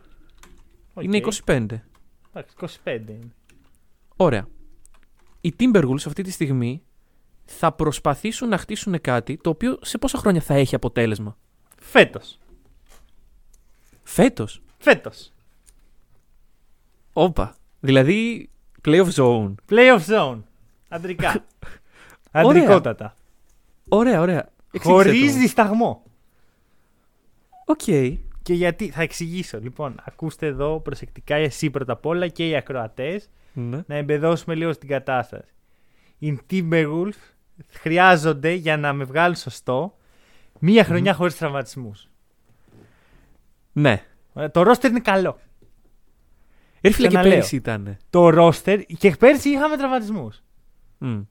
Οκ. 0.94 1.04
Είναι 1.04 1.22
25. 1.46 1.66
Εντάξει, 2.34 2.56
25 2.84 3.00
είναι. 3.10 3.32
Ωραία. 4.16 4.48
Οι 5.42 5.56
Timberwolves 5.60 6.06
αυτή 6.06 6.24
τη 6.24 6.32
στιγμή 6.32 6.82
θα 7.46 7.72
προσπαθήσουν 7.72 8.50
να 8.50 8.58
χτίσουν 8.58 9.02
κάτι 9.02 9.38
το 9.38 9.50
οποίο 9.50 9.78
σε 9.82 9.98
πόσα 9.98 10.18
χρόνια 10.18 10.42
θα 10.42 10.54
έχει 10.54 10.76
αποτέλεσμα; 10.76 11.38
Φέτος. 11.82 12.40
Φέτος; 14.04 14.62
Φέτος. 14.78 15.32
Όπα. 17.14 17.56
Δηλαδή, 17.80 18.50
playoff 18.86 19.10
zone. 19.14 19.54
Playoff 19.70 20.00
zone. 20.08 20.40
Αντρικά. 20.90 21.30
Ωραία. 22.32 22.50
Αντρικότατα. 22.50 23.16
Ωραία, 23.90 24.22
ωραία. 24.22 24.50
Εξήγησέ 24.72 25.04
Χωρί 25.04 25.20
το 25.20 25.34
μου. 25.34 25.40
δισταγμό. 25.40 26.04
Οκ. 27.66 27.84
Και 28.42 28.54
γιατί, 28.54 28.90
θα 28.90 29.02
εξηγήσω. 29.02 29.60
Λοιπόν, 29.60 29.96
ακούστε 30.06 30.46
εδώ 30.46 30.80
προσεκτικά 30.80 31.36
εσύ 31.36 31.70
πρώτα 31.70 31.94
απ' 31.94 32.06
όλα 32.06 32.28
και 32.28 32.48
οι 32.48 32.56
ακροατές 32.56 33.30
Ναι. 33.54 33.84
να 33.88 33.96
εμπεδώσουμε 33.96 34.56
λίγο 34.56 34.74
στην 34.74 34.90
κατάσταση. 34.90 35.50
Οι 36.18 36.40
Timberwolves 36.50 37.34
χρειάζονται 37.70 38.52
για 38.52 38.78
να 38.78 38.94
με 38.94 39.04
βγάλουν 39.04 39.36
σωστό 39.36 39.98
μία 40.60 40.84
χρονιά 40.84 41.14
χωρίς 41.14 41.38
τραυματισμούς. 41.38 42.10
Ναι. 43.72 44.04
Το 44.52 44.62
roster 44.72 44.84
είναι 44.86 45.00
καλό. 45.00 45.40
Ρε 46.82 46.92
φίλε 46.92 47.08
και 47.08 47.14
Ξαναλέω. 47.14 47.32
πέρυσι 47.34 47.56
ήταν. 47.56 47.98
Το 48.10 48.28
roster 48.28 48.82
και 48.98 49.16
πέρσι 49.20 49.50
είχαμε 49.50 49.78
τραυματισμούς. 49.78 50.44
Μμ. 50.98 51.22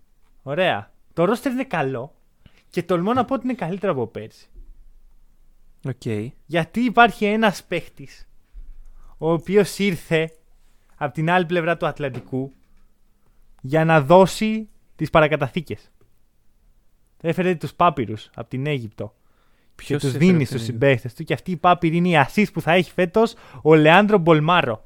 Ωραία. 0.42 0.92
Το 1.12 1.22
roster 1.32 1.46
είναι 1.46 1.64
καλό 1.64 2.14
και 2.70 2.82
τολμώ 2.82 3.12
να 3.12 3.24
πω 3.24 3.34
ότι 3.34 3.44
είναι 3.44 3.54
καλύτερο 3.54 3.92
από 3.92 4.06
πέρσι. 4.06 4.48
Οκ. 5.84 6.32
Γιατί 6.46 6.80
υπάρχει 6.80 7.24
ένας 7.24 7.64
παίχτης 7.64 8.28
ο 9.18 9.32
οποίος 9.32 9.78
ήρθε 9.78 10.30
από 10.96 11.14
την 11.14 11.30
άλλη 11.30 11.46
πλευρά 11.46 11.76
του 11.76 11.86
Ατλαντικού 11.86 12.52
για 13.60 13.84
να 13.84 14.00
δώσει 14.00 14.68
τις 14.96 15.10
παρακαταθήκες. 15.10 15.90
Έφερε 17.20 17.54
τους 17.54 17.74
πάπυρους 17.74 18.30
από 18.34 18.48
την 18.48 18.66
Αίγυπτο 18.66 19.14
και 19.74 19.82
Ποιος 19.84 20.00
τους 20.00 20.14
έφερε 20.14 20.24
δίνει 20.24 20.42
από 20.42 20.44
την 20.44 20.46
στους 20.46 20.68
Αίγυπτο; 20.68 20.86
συμπαίχτες 20.86 21.14
του 21.14 21.24
και 21.24 21.34
αυτοί 21.34 21.50
οι 21.50 21.56
πάπυροι 21.56 21.96
είναι 21.96 22.08
η 22.08 22.26
assist 22.26 22.52
που 22.52 22.60
θα 22.60 22.72
έχει 22.72 22.92
φέτος 22.92 23.34
ο 23.62 23.74
Λεάντρο 23.74 24.18
Μπολμάρο. 24.18 24.84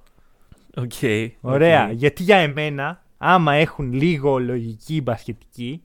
Οκ. 0.76 0.92
Ωραία. 1.40 1.86
οκ. 1.86 1.92
Γιατί 1.92 2.22
για 2.22 2.36
εμένα, 2.36 3.02
άμα 3.18 3.52
έχουν 3.52 3.92
λίγο 3.92 4.38
λογική 4.38 5.00
μπασκετική, 5.00 5.82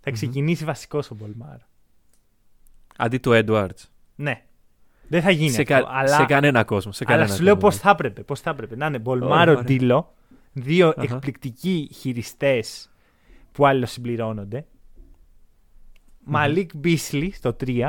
θα 0.00 0.10
ξεκινήσει 0.10 0.64
βασικός 0.64 1.10
ο 1.10 1.14
Μπολμάρο. 1.14 1.66
Αντί 2.96 3.18
του 3.18 3.30
Edwards. 3.34 3.91
Ναι. 4.14 4.42
Δεν 5.08 5.22
θα 5.22 5.30
γίνει 5.30 5.50
Σε, 5.50 5.60
αυτό, 5.62 5.74
κα- 5.74 5.88
αλλά... 5.90 6.08
σε 6.16 6.24
κανένα 6.24 6.64
κόσμο. 6.64 6.92
Σε 6.92 7.04
Αλλά 7.06 7.16
κανένα 7.16 7.34
σου 7.36 7.42
λέω 7.42 7.54
κόσμο. 7.54 7.68
πώς 7.68 7.78
θα 7.78 7.90
έπρεπε. 7.90 8.22
Πώς 8.22 8.40
θα 8.40 8.50
έπρεπε. 8.50 8.76
Να 8.76 8.86
είναι 8.86 8.98
Μπολμάρο 8.98 9.50
Ωραία. 9.50 9.64
Ντίλο, 9.64 10.14
δύο 10.52 10.88
Αχα. 10.88 11.02
εκπληκτικοί 11.02 11.88
χειριστές 11.92 12.90
που 13.52 13.66
αλληλοσυμπληρώνονται. 13.66 14.64
Μαλίκ 16.24 16.70
Μπίσλι 16.76 17.32
στο 17.32 17.56
3 17.66 17.88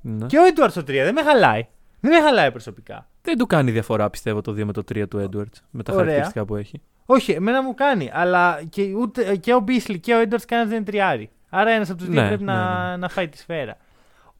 Ναι. 0.00 0.26
και 0.26 0.38
ο 0.38 0.44
Έντουαρντς 0.44 0.70
στο 0.72 0.80
3. 0.80 0.84
Δεν 0.86 1.12
με 1.14 1.22
χαλάει. 1.22 1.66
Δεν 2.00 2.12
με 2.12 2.20
χαλάει 2.26 2.50
προσωπικά. 2.50 3.08
Δεν 3.22 3.38
του 3.38 3.46
κάνει 3.46 3.70
διαφορά 3.70 4.10
πιστεύω 4.10 4.40
το 4.40 4.52
2 4.52 4.64
με 4.64 4.72
το 4.72 4.82
3 4.94 5.08
του 5.08 5.18
Edwards. 5.18 5.58
Με 5.70 5.82
τα 5.82 5.92
Ωραία. 5.92 6.04
χαρακτηριστικά 6.04 6.44
που 6.44 6.56
έχει. 6.56 6.80
Όχι, 7.06 7.32
εμένα 7.32 7.62
μου 7.62 7.74
κάνει. 7.74 8.10
Αλλά 8.12 8.62
και, 8.68 8.94
ούτε, 8.94 9.36
και 9.36 9.54
ο 9.54 9.60
Μπίσλι 9.60 9.98
και 9.98 10.14
ο 10.14 10.18
Έντουαρντς 10.18 10.44
κανένας 10.46 10.70
δεν 10.70 10.78
είναι 10.80 10.90
τριάρι. 10.90 11.30
Άρα 11.48 11.70
ένας 11.70 11.88
από 11.90 11.98
τους 11.98 12.08
δύο 12.08 12.20
Ναι, 12.22 12.28
πρέπει 12.28 12.44
ναι, 12.44 12.52
να, 12.52 12.90
ναι. 12.90 12.96
να 12.96 13.08
φάει 13.08 13.28
τη 13.28 13.38
σφαίρα. 13.38 13.76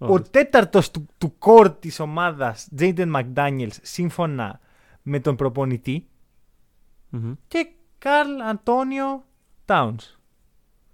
Ο 0.09 0.13
Όντως. 0.15 0.31
τέταρτος 0.31 0.91
του, 0.91 1.07
του 1.19 1.39
κορ 1.39 1.71
της 1.71 2.01
ομάδας, 2.01 2.69
Τζέιντεν 2.77 3.09
Μακδάνιελ, 3.09 3.71
σύμφωνα 3.83 4.61
με 5.03 5.21
τον 5.21 5.37
προπονητή, 5.37 6.07
Μμμ. 7.09 7.33
και 7.49 7.67
Καρλ 7.99 8.41
Αντώνιο 8.41 9.25
Τάουνς. 9.65 10.19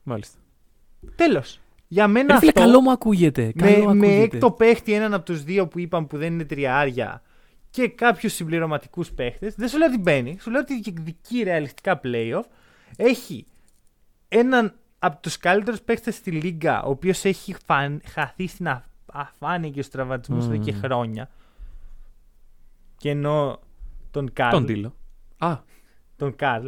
Μάλιστα. 0.02 0.38
Τέλος. 1.14 1.60
Για 1.88 2.08
μένα 2.08 2.32
Ρε 2.32 2.38
φίλε, 2.38 2.50
αυτό, 2.50 2.60
καλό 2.62 2.80
μου 2.80 2.90
ακούγεται. 2.90 3.52
με, 3.54 3.70
καλό 3.72 3.84
με 3.94 4.06
ακούγεται. 4.06 4.22
έκτο 4.36 4.50
παίχτη 4.50 4.92
έναν 4.92 5.14
από 5.14 5.24
τους 5.24 5.42
δύο 5.44 5.68
που 5.68 5.78
είπαμε 5.78 6.06
που 6.06 6.16
δεν 6.18 6.32
είναι 6.32 6.44
τριάρια 6.44 7.22
και 7.70 7.88
κάποιους 7.88 8.32
συμπληρωματικούς 8.32 9.10
παίχτες, 9.12 9.54
δεν 9.54 9.68
σου 9.68 9.78
λέω 9.78 9.86
ότι 9.88 9.98
μπαίνει, 9.98 10.38
σου 10.40 10.50
λέω 10.50 10.60
ότι 10.60 10.80
διεκδικεί 10.80 11.42
ρεαλιστικά 11.42 12.00
playoff. 12.04 12.42
Έχει 12.96 13.46
έναν 14.28 14.74
από 14.98 15.20
τους 15.20 15.36
καλύτερους 15.38 15.80
παίχτες 15.80 16.14
στη 16.14 16.30
λίγα, 16.30 16.82
ο 16.82 16.90
οποίος 16.90 17.24
έχει 17.24 17.56
φαν- 17.66 18.02
χαθεί 18.08 18.46
στην 18.46 18.68
α- 18.68 18.84
αφάνεια 19.12 19.70
και 19.70 19.82
στου 19.82 19.90
τραυματισμού 19.92 20.36
εδώ 20.38 20.56
και 20.56 20.72
Μμμ. 20.72 20.80
χρόνια. 20.80 21.30
Και 22.96 23.10
ενώ 23.10 23.60
τον 24.10 24.32
Καρλ. 24.32 24.50
Τον 24.50 24.66
Τίλο. 24.66 24.94
Α, 25.38 25.56
Τον 26.16 26.36
Καρλ. 26.36 26.66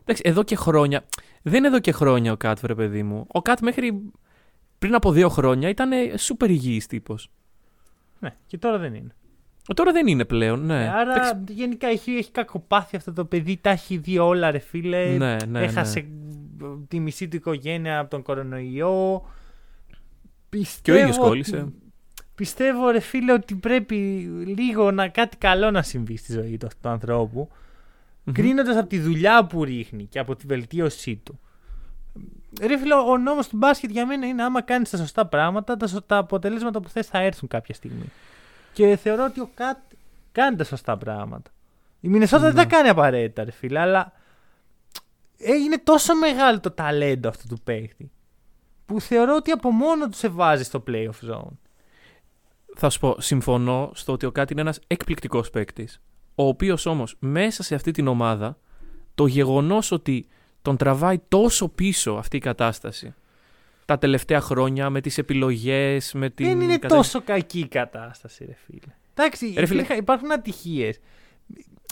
εντάξει, 0.00 0.22
εδώ 0.24 0.42
και 0.42 0.56
χρόνια. 0.56 1.04
Δεν 1.42 1.54
είναι 1.54 1.66
εδώ 1.66 1.78
και 1.80 1.92
χρόνια 1.92 2.32
ο 2.32 2.36
Κάτ, 2.36 2.58
βρε 2.60 2.74
παιδί 2.74 3.02
μου. 3.02 3.24
Ο 3.28 3.42
Κάτ 3.42 3.60
μέχρι 3.60 4.02
πριν 4.78 4.94
από 4.94 5.12
δύο 5.12 5.28
χρόνια 5.28 5.68
ήταν 5.68 5.90
σούπερ 6.18 6.50
υγιής 6.50 6.86
τύπος. 6.86 7.30
Ναι, 8.18 8.34
και 8.46 8.58
τώρα 8.58 8.78
δεν 8.78 8.94
είναι. 8.94 9.14
Τώρα 9.74 9.92
δεν 9.92 10.06
είναι 10.06 10.24
πλέον, 10.24 10.66
ναι. 10.66 10.84
Ε, 10.84 10.88
Άρα 10.88 11.12
Εντάξει, 11.14 11.52
γενικά 11.52 11.86
έχει, 11.86 12.10
έχει 12.12 12.30
κακοπάθει 12.30 12.96
αυτό 12.96 13.12
το 13.12 13.24
παιδί, 13.24 13.56
τα 13.56 13.70
έχει 13.70 13.96
δει 13.96 14.18
όλα 14.18 14.50
ρε 14.50 14.58
φίλε. 14.58 15.16
ναι, 15.16 15.36
ναι, 15.48 15.62
Έχασε 15.62 16.00
ναι. 16.58 16.66
τη 16.88 17.00
μισή 17.00 17.28
του 17.28 17.36
οικογένεια 17.36 17.98
από 17.98 18.10
τον 18.10 18.22
κορονοϊό. 18.22 19.22
Και 20.50 20.56
ο 20.56 20.58
Πιστεύω 20.60 20.98
ίδιος 20.98 21.16
ότι- 21.18 21.26
κόλλησε. 21.28 21.66
Πιστεύω 22.34 22.90
ρε 22.90 23.00
φίλε 23.00 23.32
ότι 23.32 23.54
πρέπει 23.54 23.96
λίγο 24.56 24.90
να 24.90 25.08
κάτι 25.08 25.36
καλό 25.36 25.70
να 25.70 25.82
συμβεί 25.82 26.16
στη 26.16 26.32
ζωή 26.32 26.56
του, 26.58 26.68
του 26.82 26.88
ανθρώπου. 26.88 27.48
Μμμ. 28.24 28.32
Κρίνοντας 28.34 28.76
από 28.76 28.88
τη 28.88 28.98
δουλειά 28.98 29.46
που 29.46 29.64
ρίχνει 29.64 30.04
και 30.04 30.18
από 30.18 30.36
τη 30.36 30.46
βελτίωσή 30.46 31.16
του. 31.16 31.40
Ρε 32.60 32.78
φίλε, 32.78 32.94
ο 32.94 33.18
νόμος 33.18 33.48
του 33.48 33.56
μπάσκετ 33.56 33.90
για 33.90 34.06
μένα 34.06 34.26
είναι 34.26 34.42
άμα 34.42 34.62
κάνεις 34.62 34.90
τα 34.90 34.96
σωστά 34.96 35.26
πράγματα, 35.26 35.76
τα, 35.76 35.86
σω- 35.86 36.06
τα 36.06 36.16
αποτελέσματα 36.16 36.80
που 36.80 36.88
θες 36.88 37.06
θα 37.06 37.18
έρθουν 37.18 37.48
κάποια 37.48 37.74
στιγμή. 37.74 38.10
Και 38.72 38.96
θεωρώ 38.96 39.24
ότι 39.24 39.40
ο 39.40 39.50
Κατ 39.54 39.76
κάνει 40.32 40.56
τα 40.56 40.64
σωστά 40.64 40.96
πράγματα. 40.96 41.50
Η 42.00 42.08
Μινεσότα 42.08 42.42
δεν 42.42 42.54
Ναι. 42.54 42.62
τα 42.62 42.64
κάνει 42.76 42.88
απαραίτητα, 42.88 43.44
ρε 43.44 43.50
φίλε, 43.50 43.78
αλλά 43.80 44.12
ε, 45.38 45.52
είναι 45.54 45.78
τόσο 45.84 46.14
μεγάλο 46.14 46.60
το 46.60 46.70
ταλέντο 46.70 47.28
αυτού 47.28 47.46
του 47.48 47.60
παίχτη 47.64 48.10
που 48.86 49.00
θεωρώ 49.00 49.34
ότι 49.36 49.50
από 49.50 49.70
μόνο 49.70 50.08
τους 50.08 50.18
σε 50.18 50.28
βάζει 50.28 50.62
στο 50.64 50.82
playoff 50.88 51.30
zone. 51.30 51.50
Θα 52.76 52.90
σου 52.90 52.98
πω, 53.00 53.16
συμφωνώ 53.18 53.90
στο 53.94 54.12
ότι 54.12 54.26
ο 54.26 54.32
Κάτ 54.32 54.50
είναι 54.50 54.60
ένας 54.60 54.78
εκπληκτικός 54.86 55.50
παίκτης. 55.50 56.00
Ο 56.34 56.46
οποίος 56.48 56.86
όμως 56.86 57.16
μέσα 57.18 57.62
σε 57.62 57.74
αυτή 57.74 57.90
την 57.90 58.06
ομάδα 58.06 58.58
το 59.14 59.26
γεγονός 59.26 59.90
ότι 59.90 60.26
τον 60.62 60.76
τραβάει 60.76 61.18
τόσο 61.28 61.68
πίσω 61.68 62.12
αυτή 62.12 62.36
η 62.36 62.40
κατάσταση 62.40 63.14
τα 63.84 63.98
τελευταία 63.98 64.40
χρόνια 64.40 64.90
με 64.90 65.00
τις 65.00 65.18
επιλογές, 65.18 66.12
με 66.12 66.30
την... 66.30 66.46
Δεν 66.46 66.60
είναι 66.60 66.78
κατα- 66.78 66.96
τόσο 66.96 67.20
κακή 67.22 67.58
η 67.58 67.68
κατάσταση, 67.68 68.44
ρε 68.44 68.54
φίλε. 68.66 68.94
Εντάξει, 69.14 69.54
Ρε 69.58 69.66
φίλε. 69.66 69.80
υπήρχα- 69.80 69.96
υπάρχουν 70.00 70.32
ατυχίες. 70.32 71.00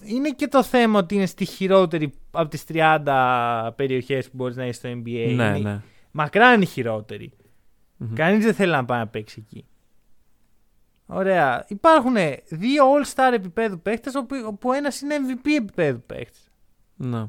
Είναι 0.04 0.30
και 0.30 0.48
το 0.48 0.62
θέμα 0.62 0.98
ότι 0.98 1.14
είναι 1.14 1.26
στη 1.26 1.44
χειρότερη 1.44 2.12
από 2.30 2.48
τις 2.48 2.64
30 2.72 3.70
περιοχές 3.76 4.24
που 4.26 4.32
μπορείς 4.36 4.56
να 4.56 4.66
είσαι 4.66 4.78
στο 4.78 4.88
NBA. 4.88 5.02
ναι, 5.04 5.12
Είναι 5.44 5.58
ναι. 5.58 5.80
Μακράν 6.16 6.62
η 6.62 6.66
χειρότερη. 6.66 7.32
Μμμ. 7.96 8.12
Κανείς 8.14 8.44
δεν 8.44 8.54
θέλει 8.54 8.70
να 8.72 8.84
πάει 8.84 8.98
να 8.98 9.06
παίξει 9.06 9.44
εκεί. 9.46 9.66
Ωραία. 11.06 11.64
Υπάρχουν 11.68 12.14
δύο 12.48 12.84
all-star 12.94 13.32
επίπεδου 13.34 13.80
παίχτε, 13.80 14.10
όπου, 14.18 14.36
όπου 14.46 14.72
ένας 14.72 15.00
είναι 15.00 15.14
MVP 15.28 15.48
επίπεδου 15.56 16.02
παίχτη. 16.06 16.38
Ναι. 16.96 17.24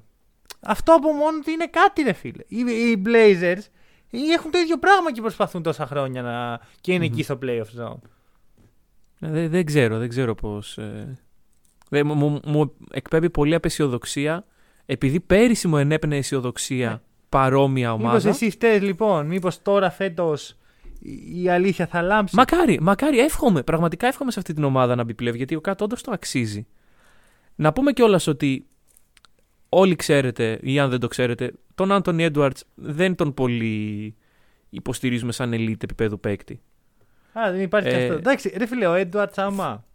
Αυτό 0.61 0.93
από 0.93 1.11
μόνο 1.13 1.39
του 1.39 1.49
είναι 1.49 1.67
κάτι, 1.67 2.01
ρε 2.01 2.13
φίλε. 2.13 2.43
Οι, 2.47 2.57
οι 2.91 3.01
Blazers 3.05 3.61
έχουν 4.35 4.51
το 4.51 4.57
ίδιο 4.57 4.77
πράγμα 4.79 5.11
και 5.11 5.21
προσπαθούν 5.21 5.63
τόσα 5.63 5.85
χρόνια 5.87 6.21
να... 6.21 6.59
και 6.81 6.93
ειναι 6.93 7.05
εκεί 7.05 7.23
στο 7.23 7.39
playoff 7.41 7.81
zone. 7.81 7.99
Ε, 9.19 9.29
Δεν, 9.29 9.49
δεν 9.49 9.65
ξέρω, 9.65 9.97
δεν 9.97 10.09
ξέρω 10.09 10.35
πώς... 10.35 10.77
Ε... 10.77 11.17
δεν- 11.89 12.07
μου, 12.07 12.15
μου, 12.15 12.39
μου 12.45 12.73
εκπέμπει 12.91 13.29
πολύ 13.29 13.55
απεσιοδοξία 13.55 14.45
επειδή 14.85 15.19
πέρυσι 15.19 15.67
μου 15.67 15.77
ενέπαινε 15.77 16.15
αισιοδοξία 16.17 17.03
παρόμοια 17.35 17.93
ομάδα. 17.93 18.15
Μήπω 18.15 18.29
εσύ 18.29 18.49
φταίεις 18.49 18.81
λοιπόν, 18.81 19.25
μήπως 19.25 19.61
τώρα 19.61 19.89
φέτος 19.89 20.57
η, 20.99 21.43
η 21.43 21.49
αλήθεια 21.49 21.87
θα 21.87 22.01
λάμψει. 22.01 22.35
Μακάρι, 22.35 22.79
μακάρι, 22.81 23.19
εύχομαι. 23.19 23.63
Πραγματικά 23.63 24.07
εύχομαι 24.07 24.31
σε 24.31 24.39
αυτή 24.39 24.53
την 24.53 24.63
ομάδα 24.63 24.95
να 24.95 25.03
μπει 25.03 25.13
πλέον 25.13 25.35
γιατί 25.35 25.55
ο 25.55 25.61
Κάτ 25.61 25.81
όντως 25.81 26.01
το 26.01 26.11
αξίζει. 26.11 26.67
Να 27.55 27.73
πούμε 27.73 27.91
κιόλας 27.91 28.27
ότι 28.27 28.67
όλοι 29.69 29.95
ξέρετε, 29.95 30.59
ή 30.61 30.79
αν 30.79 30.89
δεν 30.89 30.99
το 30.99 31.07
ξέρετε, 31.07 31.53
τον 31.75 31.91
Άντωνι 31.91 32.23
Έντουαρντς 32.23 32.63
δεν 32.75 33.15
τον 33.15 33.33
πολύ 33.33 34.15
υποστηρίζουμε 34.69 35.31
σαν 35.31 35.51
elite 35.53 35.83
επίπεδου 35.83 36.19
παίκτη. 36.19 36.61
Α, 37.39 37.51
δεν 37.51 37.61
υπάρχει 37.61 37.89
και 37.89 37.95
Ε, 37.95 38.01
αυτό. 38.01 38.13
Εντάξει, 38.13 38.53
ρε 38.57 38.65
φίλε, 38.65 38.87
ο 38.87 38.93
Έντουαρντς, 38.93 39.37
άμα, 39.37 39.85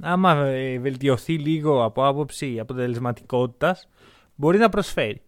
άμα 0.00 0.36
ε, 0.36 0.78
βελτιωθεί 0.78 1.38
λίγο 1.38 1.84
από 1.84 2.06
άποψη 2.06 2.58
αποτελεσματικότητας, 2.60 3.88
μπορεί 4.34 4.58
να 4.58 4.68
προσφέρει. 4.68 5.20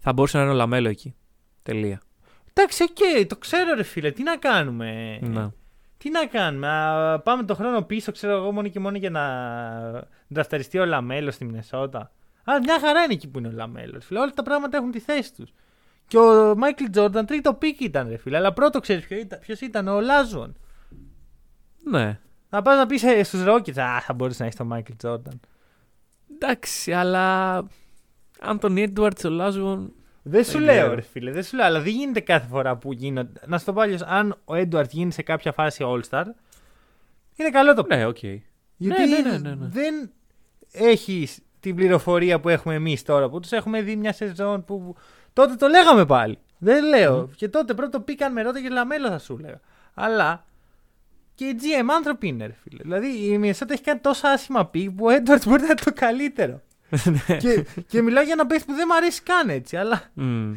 Θα 0.00 0.12
μπορούσε 0.12 0.36
να 0.36 0.42
είναι 0.42 0.52
ο 0.52 0.56
Λαμέλο 0.56 0.88
εκεί. 0.88 1.14
Τελεία. 1.62 2.00
Εντάξει, 2.52 2.82
οκ, 2.82 3.26
το 3.26 3.36
ξέρω, 3.36 3.74
ρε 3.74 3.82
φίλε, 3.82 4.10
τι 4.10 4.22
να 4.22 4.36
κάνουμε; 4.36 5.18
Να. 5.22 5.52
Τι 5.96 6.10
να 6.10 6.26
κάνουμε, 6.26 6.68
α, 6.68 7.20
πάμε 7.20 7.42
το 7.42 7.54
χρόνο 7.54 7.82
πίσω, 7.82 8.12
ξέρω 8.12 8.36
εγώ, 8.36 8.52
μόνο 8.52 8.68
και 8.68 8.80
μόνο 8.80 8.96
για 8.96 9.10
να 9.10 9.24
ντραφταριστεί 10.28 10.78
ο 10.78 10.84
Λαμέλο 10.84 11.34
στη 11.34 11.44
Μινεσότα. 11.44 12.12
Α, 12.44 12.58
μια 12.62 12.80
χαρά 12.80 13.02
είναι 13.02 13.12
εκεί 13.12 13.28
που 13.28 13.38
είναι 13.38 13.48
ο 13.48 13.52
Λαμέλο. 13.54 14.04
Φίλε, 14.04 14.20
όλα 14.20 14.30
τα 14.30 14.42
πράγματα 14.42 14.76
έχουν 14.76 14.90
τη 14.90 15.00
θέση 15.00 15.34
τους. 15.34 15.52
Και 16.06 16.18
ο 16.18 16.54
Μάικλ 16.56 16.84
Τζόρνταν 16.90 17.26
τρίτο 17.26 17.54
pick 17.54 17.80
ήταν, 17.80 18.08
ρε 18.08 18.16
φίλε. 18.16 18.36
Αλλά 18.36 18.52
πρώτο 18.52 18.80
ξέρεις 18.80 19.06
ποιο 19.06 19.16
ήταν, 19.18 19.38
ποιος 19.38 19.60
ήταν, 19.60 19.88
ο 19.88 20.00
Ολάζουον. 20.00 20.56
Ναι. 21.90 22.18
Να 22.50 22.62
πας 22.62 22.76
να 22.76 22.86
πεις 22.86 23.00
στους 23.26 23.44
Rockets, 23.46 23.78
Α, 23.80 24.00
θα 24.00 24.12
μπορούσε 24.12 24.42
να 24.42 24.46
έχει 24.48 24.56
τον 24.56 24.66
Μάικλ 24.66 24.92
Τζόρνταν. 24.96 25.40
Εντάξει, 26.34 26.92
αλλά. 26.92 27.56
Αν 28.40 28.58
τον 28.58 28.76
Έντουαρντς 28.76 29.24
ο 29.24 29.28
Ολάζουον. 29.28 29.92
Δεν 30.22 30.44
σου 30.44 30.52
Δεν 30.52 30.60
λέω, 30.62 30.76
ξέρω. 30.76 30.94
ρε 30.94 31.00
φίλε, 31.00 31.30
δεν 31.30 31.42
σου 31.42 31.56
λέω, 31.56 31.66
αλλά 31.66 31.80
δεν 31.80 31.92
γίνεται 31.92 32.20
κάθε 32.20 32.46
φορά 32.46 32.76
που 32.76 32.92
γίνονται. 32.92 33.40
Να 33.46 33.58
σου 33.58 33.64
το 33.64 33.72
πω 33.72 33.80
αλλιώς, 33.80 34.02
αν 34.02 34.36
ο 34.44 34.54
Έντουαρντς 34.54 34.90
γίνει 34.92 35.12
σε 35.12 35.22
κάποια 35.22 35.52
φάση 35.52 35.84
All-Star, 35.86 36.24
είναι 37.36 37.50
καλό 37.50 37.74
το 37.74 37.84
Ναι, 37.88 38.06
οκ. 38.06 38.22
Γιατί 38.76 39.06
ναι, 39.08 39.30
ναι, 39.30 39.38
ναι, 39.38 39.54
ναι. 39.54 39.66
δεν 39.68 40.10
έχεις 40.72 41.38
την 41.60 41.74
πληροφορία 41.74 42.40
που 42.40 42.48
έχουμε 42.48 42.74
εμείς 42.74 43.02
τώρα, 43.02 43.28
που 43.28 43.40
τους 43.40 43.52
έχουμε 43.52 43.82
δει 43.82 43.96
μια 43.96 44.12
σεζόν 44.12 44.64
που. 44.64 44.94
Τότε 45.32 45.54
το 45.54 45.66
λέγαμε 45.66 46.06
πάλι. 46.06 46.38
Δεν 46.58 46.84
λέω. 46.84 47.28
Και 47.36 47.48
τότε 47.48 47.74
πρώτο 47.74 48.00
pick 48.00 48.21
αν 48.21 48.32
με 48.32 48.42
ρώταγες 48.42 48.68
Λαμέλο 48.68 49.08
θα 49.08 49.18
σου 49.18 49.38
'λεγα. 49.38 49.60
Αλλά 49.94 50.44
και 51.34 51.44
οι 51.44 51.56
GM 51.60 51.86
άνθρωποι 51.96 52.28
είναι, 52.28 52.46
ρε 52.46 52.52
φίλε. 52.62 52.82
Δηλαδή 52.82 53.06
η 53.32 53.38
Μινεσότα 53.38 53.72
έχει 53.72 53.82
κάνει 53.82 54.00
τόσα 54.00 54.28
άσχημα 54.30 54.66
pick 54.66 54.90
που 54.90 55.04
ο 55.04 55.10
Έντουαρντς 55.10 55.44
μπορεί 55.48 55.60
να 55.60 55.66
είναι 55.66 55.74
το 55.84 55.92
καλύτερο. 55.94 56.60
Ναι. 57.04 57.36
και, 57.36 57.66
και 57.86 58.02
μιλάω 58.02 58.24
για 58.24 58.32
ένα 58.32 58.46
παίχτη 58.46 58.64
που 58.64 58.74
δεν 58.74 58.86
μου 58.88 58.96
αρέσει 58.96 59.22
καν 59.22 59.48
έτσι. 59.48 59.76
Αλλά 59.76 60.10
Μμ. 60.14 60.54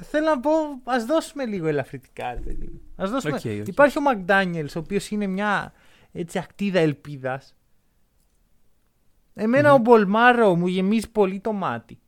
θέλω 0.00 0.26
να 0.26 0.40
πω, 0.40 0.50
ας 0.84 1.04
δώσουμε 1.04 1.44
λίγο 1.44 1.66
ελαφρυτικά, 1.66 2.34
ρε 2.34 2.40
παιδί 2.40 2.66
μου. 2.66 2.80
Ας 2.96 3.10
δώσουμε... 3.10 3.34
OK, 3.34 3.60
OK. 3.60 3.68
Υπάρχει 3.68 3.98
ο 3.98 4.00
Μακντάνιελς, 4.00 4.66
ο 4.66 4.78
οποίος 4.78 5.10
είναι 5.10 5.26
μια 5.26 5.72
έτσι 6.12 6.38
ακτίδα 6.38 6.78
ελπίδας. 6.78 7.56
Εμένα 9.34 9.72
ο 9.72 9.78
Μπολμάρο 9.78 10.54
μου 10.54 10.66
γεμίζει 10.66 11.10
πολύ 11.10 11.40
το 11.40 11.52
μάτι. 11.52 11.98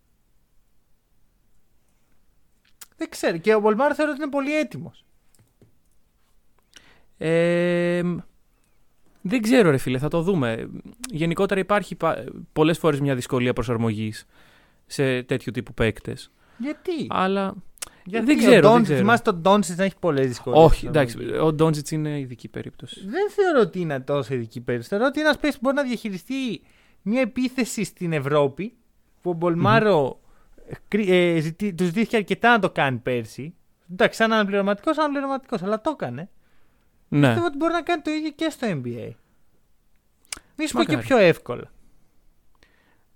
Δεν 2.97 3.09
ξέρω. 3.09 3.37
Και 3.37 3.55
ο 3.55 3.61
Μπολμάρο 3.61 3.95
θεωρώ 3.95 4.11
ότι 4.13 4.23
είναι 4.23 4.31
πολύ 4.31 4.57
έτοιμος. 4.59 5.05
Ε, 7.19 8.03
δεν 9.27 9.43
ξέρω 9.43 9.71
ρε 9.71 9.77
φίλε, 9.77 9.99
θα 9.99 10.09
το 10.09 10.23
δούμε. 10.23 10.71
Γενικότερα 11.11 11.61
υπάρχει 11.61 11.95
πα- 11.95 12.25
πολλές 12.53 12.79
φορές 12.79 13.01
μια 13.01 13.15
δυσκολία 13.15 13.53
προσαρμογής 13.53 14.27
σε 14.87 15.23
τέτοιου 15.23 15.53
τύπου 15.53 15.75
παίκτες. 15.75 16.31
Γιατί; 16.59 17.07
Αλλά 17.09 17.55
Γιατί 18.05 18.27
δεν 18.27 18.35
ο 18.37 18.39
ξέρω, 18.39 18.53
δεν 18.53 18.61
Ντόντσιτ- 18.63 18.85
ξέρω. 18.85 18.99
Θυμάσαι 19.01 19.23
τον 19.23 19.35
Ντόντσιτς 19.41 19.79
να 19.79 19.85
έχει 19.85 19.95
πολλές 20.01 20.27
δυσκολίες. 20.27 20.65
όχι, 20.65 20.87
εντάξει, 20.87 21.17
ο 21.43 21.53
Ντόντσιτς 21.53 21.91
είναι 21.91 22.19
ειδική 22.19 22.49
περίπτωση. 22.49 23.01
Δεν 23.01 23.31
θεωρώ 23.31 23.61
ότι 23.61 23.81
είναι 23.81 24.01
τόσο 24.01 24.35
ειδική 24.35 24.61
περίπτωση. 24.61 24.89
Θεωρώ 24.91 25.07
ότι 25.07 25.21
ένας 25.21 25.39
παίκτης 25.39 25.61
μπορεί 25.61 25.77
να 25.77 25.83
διαχειριστεί 25.83 26.61
μια 27.03 27.21
επίθεση 27.21 27.85
στην 27.85 28.13
Ευρώπη 28.13 28.75
που 29.23 29.31
ο 29.31 29.33
Μπολμάρο 29.33 30.21
ε, 30.89 31.39
ζητή- 31.41 31.75
του 31.75 31.85
ζητήθηκε 31.85 32.17
αρκετά 32.17 32.51
να 32.51 32.59
το 32.59 32.71
κάνει 32.71 32.99
πέρσι. 32.99 33.55
Εντάξει, 33.93 34.19
σαν 34.19 34.33
αναπληρωματικός, 34.33 34.99
αναπληρωματικός, 34.99 35.63
αλλά 35.63 35.81
το 35.81 35.91
έκανε. 36.01 36.29
Ναι, 37.09 37.27
Πιστεύω 37.27 37.47
ότι 37.47 37.57
μπορεί 37.57 37.73
να 37.73 37.83
κάνει 37.83 38.03
το 38.03 38.11
ίδιο 38.11 38.31
και 38.31 38.49
στο 38.51 38.67
NBA. 38.71 39.11
Μη 40.57 40.67
σου 40.67 40.73
πω 40.73 40.85
και 40.85 40.91
Μακάρι. 40.91 41.07
πιο 41.07 41.17
εύκολα. 41.17 41.73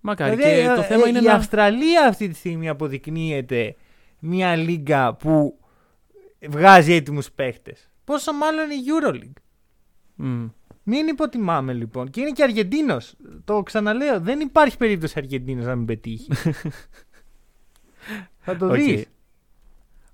μακάρι. 0.01 0.37
Δηλαδή, 0.37 0.55
και 0.55 0.61
ε, 0.69 0.75
το 0.75 0.83
θέμα 0.83 1.07
ε, 1.07 1.09
είναι 1.09 1.19
η 1.19 1.23
να... 1.23 1.35
Αυστραλία 1.35 2.07
αυτή 2.09 2.29
τη 2.29 2.35
στιγμή 2.35 2.69
αποδεικνύεται 2.69 3.77
μια 4.19 4.57
λίγκα 4.57 5.15
που 5.15 5.59
βγάζει 6.49 6.93
έτοιμους 6.93 7.31
παίχτες. 7.33 7.91
Πόσο 8.05 8.33
μάλλον 8.33 8.71
η 8.71 8.75
Euroleague. 8.87 9.41
Μμ. 10.15 10.47
Μην 10.83 11.07
υποτιμάμε 11.07 11.73
λοιπόν. 11.73 12.11
Και 12.11 12.21
είναι 12.21 12.31
και 12.31 12.43
Αργεντίνος. 12.43 13.15
Το 13.45 13.63
ξαναλέω. 13.63 14.21
Δεν 14.21 14.41
υπάρχει 14.41 14.77
περίπτωση 14.77 15.15
Αργεντίνος 15.17 15.65
να 15.65 15.77
μην 15.77 15.87
πετύχει. 15.87 16.29
Θα 18.39 18.57
το 18.57 18.67
ΟΚ. 18.67 18.75
δεις. 18.75 19.05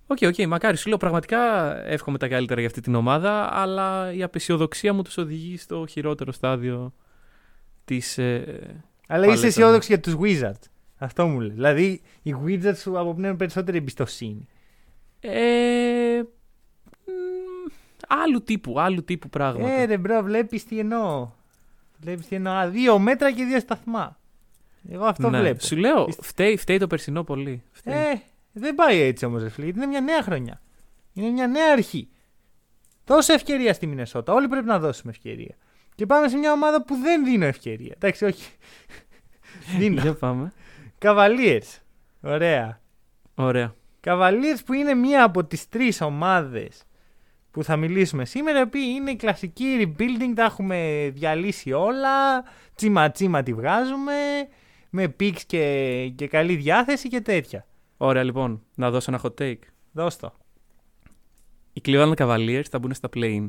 ΟΚ, 0.07 0.19
ΟΚ, 0.23 0.47
μακάρι. 0.47 0.77
Σου 0.77 0.89
λέω 0.89 0.97
πραγματικά 0.99 1.77
εύχομαι 1.87 2.19
τα 2.19 2.29
καλύτερα 2.29 2.61
για 2.61 2.69
αυτή 2.69 2.81
την 2.81 2.95
ομάδα, 2.95 3.61
αλλά 3.61 4.13
η 4.13 4.23
απαισιοδοξία 4.23 4.93
μου 4.93 5.03
τους 5.03 5.17
οδηγεί 5.17 5.57
στο 5.57 5.87
χειρότερο 5.89 6.33
στάδιο 6.33 6.95
της... 7.85 8.19
Ε... 8.19 8.45
Αλλά 9.09 9.21
Πάλε 9.21 9.33
είσαι 9.33 9.41
το, 9.41 9.47
αισιόδοξος 9.47 9.87
για 9.89 10.01
τους 10.01 10.17
Wizards. 10.21 10.69
Αυτό 10.99 11.27
μου 11.27 11.41
λέει. 11.41 11.51
Δηλαδή 11.51 12.01
οι 12.23 12.35
Wizards 12.47 12.77
σου 12.77 12.99
αποπνέουν 12.99 13.37
περισσότερη 13.37 13.77
εμπιστοσύνη. 13.77 14.47
Ε, 15.21 16.23
μ, 17.05 17.11
άλλου 18.09 18.43
τύπου, 18.43 18.81
άλλου 18.81 19.05
τύπου 19.05 19.29
πράγματα. 19.29 19.73
Ε, 19.73 19.85
ρε 19.85 19.97
bro, 19.99 20.23
βλέπεις 20.23 20.65
τι 20.65 20.79
εννοώ. 20.79 21.31
Βλέπεις 21.99 22.27
τι 22.27 22.37
εννοώ. 22.37 22.53
Α, 22.53 22.69
δύο 22.69 22.99
μέτρα 22.99 23.33
και 23.33 23.45
δύο 23.45 23.61
σταθμά. 23.61 24.19
Εγώ 24.91 25.05
αυτό 25.05 25.31
Ναι. 25.31 25.41
βλέπω. 25.41 25.61
Σου 25.65 25.77
λέω, 25.77 26.05
Είστε- 26.09 26.25
φταίει, 26.25 26.57
φταίει 26.57 26.79
το 26.79 26.87
περσινό 26.87 27.25
πολύ. 27.25 27.63
Φταίει. 27.73 27.95
Ε, 27.95 28.21
δεν 28.57 28.75
πάει 28.75 29.01
έτσι 29.01 29.25
όμως, 29.25 29.43
ρε 29.43 29.49
φίλε. 29.49 29.65
γιατί 29.65 29.79
Είναι 29.79 29.89
μια 29.89 30.01
νέα 30.01 30.23
χρονιά. 30.23 30.61
Είναι 31.13 31.29
μια 31.29 31.47
νέα 31.47 31.73
αρχή. 31.73 32.09
Δώσε 33.07 33.33
ευκαιρία 33.33 33.75
στη 33.75 33.87
Μινεσότα. 33.87 34.33
Όλοι 34.33 34.49
πρέπει 34.49 34.67
να 34.67 34.79
δώσουμε 34.79 35.13
ευκαιρία. 35.13 35.57
Και 35.95 36.07
πάμε 36.07 36.29
σε 36.29 36.37
μια 36.37 36.53
ομάδα 36.53 36.85
που 36.85 36.97
δεν 36.97 37.25
δίνω 37.25 37.45
ευκαιρία. 37.45 37.93
Εντάξει, 37.95 38.25
όχι. 38.25 38.51
δίνω. 39.79 40.01
Για 40.01 40.15
πάμε. 40.15 40.53
Cavaliers. 40.99 41.79
Ωραία. 42.21 42.81
Ωραία. 43.35 43.75
Cavaliers 44.05 44.59
που 44.67 44.73
είναι 44.73 44.95
μία 44.95 45.25
από 45.25 45.45
τις 45.45 45.69
τρεις 45.69 46.01
ομάδες 46.01 46.83
που 47.51 47.65
θα 47.65 47.77
μιλήσουμε 47.77 48.25
σήμερα, 48.25 48.59
οι 48.59 48.63
οποίοι 48.63 48.83
είναι 48.95 49.11
η 49.11 49.17
κλασική 49.17 49.65
rebuilding, 49.81 50.33
τα 50.35 50.45
έχουμε 50.45 51.11
διαλύσει 51.15 51.73
όλα, 51.73 52.45
τσίμα 52.75 53.11
τσίμα 53.11 53.43
τη 53.43 53.55
βγάζουμε, 53.55 54.15
με 54.91 55.15
picks 55.21 55.41
και, 55.47 56.13
και 56.15 56.29
καλή 56.29 56.57
διάθεση 56.57 57.09
και 57.09 57.21
τέτοια. 57.21 57.67
Ωραία, 57.97 58.23
λοιπόν, 58.23 58.63
να 58.75 58.91
δώσω 58.91 59.11
ένα 59.13 59.21
hot 59.25 59.41
take. 59.43 59.59
Δώσ' 59.93 60.17
το. 60.17 60.33
Οι 61.73 61.81
Cleveland 61.85 62.15
Cavaliers 62.17 62.63
θα 62.71 62.79
μπουν 62.79 62.95
στα 62.95 63.09
play-in. 63.15 63.47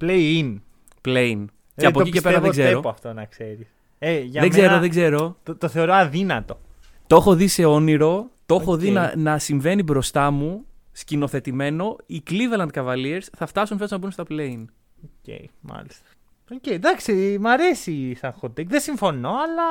Play 0.00 0.42
in. 0.42 0.56
Play-in. 1.04 1.44
Και 1.74 1.84
Ε, 1.84 1.86
από 1.86 1.94
το 1.98 2.00
εκεί 2.00 2.10
και 2.10 2.20
πέρα 2.20 2.40
δεν 2.40 2.48
πιστεύω 2.48 2.66
ξέρω. 2.68 2.80
τέπο 2.80 2.88
αυτό 2.88 3.12
να 3.12 3.24
ξέρεις. 3.24 3.66
Ε, 3.98 4.18
για 4.20 4.40
Δεν 4.40 4.50
μένα 4.50 4.66
ξέρω, 4.66 4.80
δεν 4.80 4.90
ξέρω. 4.90 5.36
Το, 5.42 5.56
το 5.56 5.68
θεωρώ 5.68 5.92
αδύνατο. 5.94 6.60
Το 7.06 7.16
έχω 7.16 7.34
δει 7.34 7.48
σε 7.48 7.64
όνειρο, 7.64 8.30
το 8.46 8.54
έχω 8.54 8.72
ΟΚ. 8.72 8.78
δει 8.78 8.90
να, 8.90 9.16
να 9.16 9.38
συμβαίνει 9.38 9.82
μπροστά 9.82 10.30
μου, 10.30 10.66
σκηνοθετημένο. 10.92 11.96
Οι 12.06 12.22
Cleveland 12.30 12.68
Cavaliers 12.72 13.20
θα 13.36 13.46
φτάσουν 13.46 13.76
φέτος 13.76 13.90
να 13.92 13.98
μπουν 13.98 14.10
στα 14.10 14.24
play-in. 14.28 14.64
ΟΚ, 15.04 15.34
μάλιστα. 15.60 16.06
ΟΚ, 16.52 16.66
εντάξει, 16.66 17.36
μ' 17.40 17.46
αρέσει 17.46 18.14
σαν 18.14 18.34
hot 18.40 18.46
take. 18.48 18.66
Δεν 18.66 18.80
συμφωνώ, 18.80 19.28
αλλά 19.30 19.64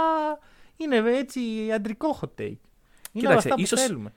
είναι 0.77 1.17
έτσι 1.17 1.39
αντρικό 1.75 2.19
hot 2.21 2.41
take. 2.41 2.57
Είναι 3.15 3.27
Κοίταξε, 3.27 3.47
από 3.47 3.61
αυτά 3.61 3.61
ίσως- 3.61 3.79
που 3.81 3.87
θέλουμε. 3.87 4.11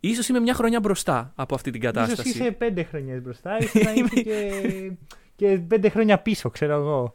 Ίσως 0.00 0.28
είμαι 0.28 0.40
μια 0.40 0.54
χρονιά 0.54 0.80
μπροστά 0.80 1.32
από 1.34 1.54
αυτή 1.54 1.70
την 1.70 1.80
Ίσως 1.82 1.92
κατάσταση. 1.94 2.28
είσαι 2.28 2.50
πέντε 2.50 2.82
χρόνια 2.82 3.20
μπροστά, 3.20 3.58
ίσως 3.58 3.82
να 3.82 3.92
είσαι 4.00 4.20
και, 4.22 4.92
και 5.36 5.58
πέντε 5.68 5.88
χρόνια 5.88 6.18
πίσω, 6.18 6.50
ξέρω 6.50 6.74
εγώ. 6.74 7.14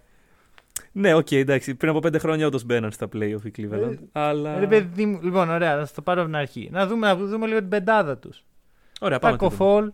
Ναι, 0.92 1.14
ΟΚ, 1.14 1.32
εντάξει. 1.32 1.76
Πριν 1.76 1.92
από 1.92 2.00
πέντε 2.00 2.18
χρόνια 2.18 2.48
όντως 2.48 2.64
μπαίναν 2.64 2.92
στα 2.92 3.08
playoff 3.14 3.46
οι 3.46 3.52
Cleveland. 3.58 3.92
Ε, 3.92 3.98
αλλά. 4.12 4.60
Ρε 4.60 4.68
παιδί 4.68 5.06
μου, 5.06 5.20
λοιπόν, 5.24 5.50
ωραία, 5.50 5.76
να 5.76 5.88
το 5.96 6.02
πάρω 6.02 6.20
από 6.22 6.30
την 6.30 6.40
αρχή. 6.40 6.70
Να 6.72 6.88
δούμε, 6.88 7.08
να 7.08 7.16
δούμε 7.16 7.48
λίγο 7.48 7.60
την 7.60 7.70
πεντάδα 7.70 8.18
τους. 8.18 8.44
Ωραία, 9.00 9.20
πάμε. 9.20 9.38
Τάκο 9.38 9.46
να 9.52 9.58
το 9.58 9.64
δούμε. 9.66 9.72
Φόλ, 9.72 9.92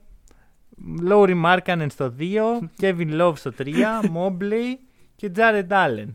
Λάουρι 1.07 1.33
Μάρκανεν 1.33 1.89
στο 1.89 2.13
2, 2.19 2.23
Kevin 2.81 3.21
Love 3.21 3.33
στο 3.35 3.51
3, 3.57 3.65
Mobley 4.15 4.75
και 5.15 5.31
Jared 5.35 5.67
Allen. 5.67 6.07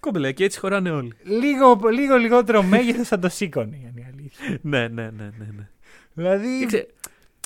Κόμπελε, 0.00 0.32
και 0.32 0.44
έτσι 0.44 0.58
χωράνε 0.58 0.90
όλοι. 0.90 1.12
Λίγο, 1.22 1.78
λίγο 1.92 2.16
λιγότερο 2.16 2.62
μέγεθος 2.62 3.08
θα 3.08 3.18
το 3.18 3.28
σήκωνε, 3.28 3.76
είναι 3.76 3.92
η 4.00 4.06
αλήθεια. 4.12 4.58
ναι, 4.62 4.88
ναι, 4.88 5.02
ναι, 5.02 5.24
ναι. 5.38 5.46
ναι. 5.56 5.68
Δηλαδή. 6.14 6.48
Κοίταξε, 6.58 6.86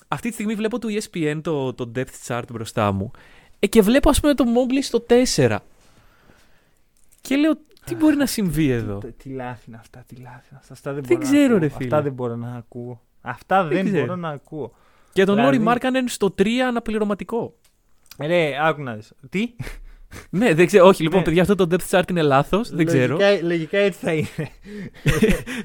αυτή 0.09 0.29
τη 0.29 0.35
στιγμή 0.35 0.55
βλέπω 0.55 0.79
το 0.79 0.88
E 0.91 0.99
ESPN 1.03 1.41
το, 1.43 1.73
το 1.75 1.93
depth 1.97 2.27
chart 2.27 2.43
μπροστά 2.53 2.93
μου 2.93 3.11
ε, 3.59 3.67
και 3.67 3.83
βλέπω 3.83 4.11
ας 4.11 4.21
πούμε 4.21 4.35
το 4.35 4.45
Mobley 4.45 4.83
στο 4.83 5.07
4. 5.37 5.57
Και 7.21 7.37
λέω, 7.37 7.53
τι 7.85 7.95
μπορεί 7.95 8.17
να 8.17 8.27
συμβεί 8.27 8.71
εδώ; 8.71 8.99
Τι, 8.99 9.12
τι 9.12 9.29
λάθη 9.29 9.65
είναι 9.69 9.77
αυτά, 9.81 10.05
τι 10.07 10.15
λάθη 10.17 10.47
είναι 10.51 10.59
αυτά. 10.61 10.73
αυτά 10.73 10.93
δεν, 10.93 11.03
Δεν 11.03 11.17
μπορώ 11.17 11.31
ξέρω, 11.31 11.49
να 11.49 11.55
ακούω. 11.55 11.59
ρε 11.59 11.69
φίλε. 11.69 11.85
Αυτά 11.85 12.03
δεν 12.03 12.12
μπορώ 12.12 12.37
να 12.37 12.55
ακούω. 12.57 13.01
Αυτά 13.21 13.65
δεν, 13.65 13.85
ξέρω. 13.85 14.01
μπορώ 14.01 14.17
να 14.17 14.29
ακούω. 14.29 14.75
Και 15.12 15.25
τον 15.25 15.35
Δηλαδή- 15.35 15.53
Λόρι 15.55 15.65
Μάρκανεν 15.69 16.09
στο 16.09 16.35
3 16.38 16.49
αναπληρωματικό. 16.69 17.55
Ρε, 18.21 18.53
άκου 18.67 18.83
να 18.83 18.95
δεις. 18.95 19.12
Τι; 19.31 19.53
Ναι, 20.31 20.55
δεν 20.55 20.66
ξέρω. 20.66 20.87
Όχι, 20.87 21.03
λοιπόν, 21.03 21.18
Ναι. 21.18 21.25
παιδιά, 21.25 21.42
αυτό 21.42 21.55
το 21.55 21.66
depth 21.70 21.90
chart 21.98 22.11
είναι 22.11 22.22
λάθος. 22.22 22.70
Δεν 22.70 22.87
ξέρω. 22.87 23.16
Λογικά, 23.16 23.46
λογικά 23.46 23.79
έτσι 23.79 23.98
θα 24.05 24.12
είναι. 24.12 24.29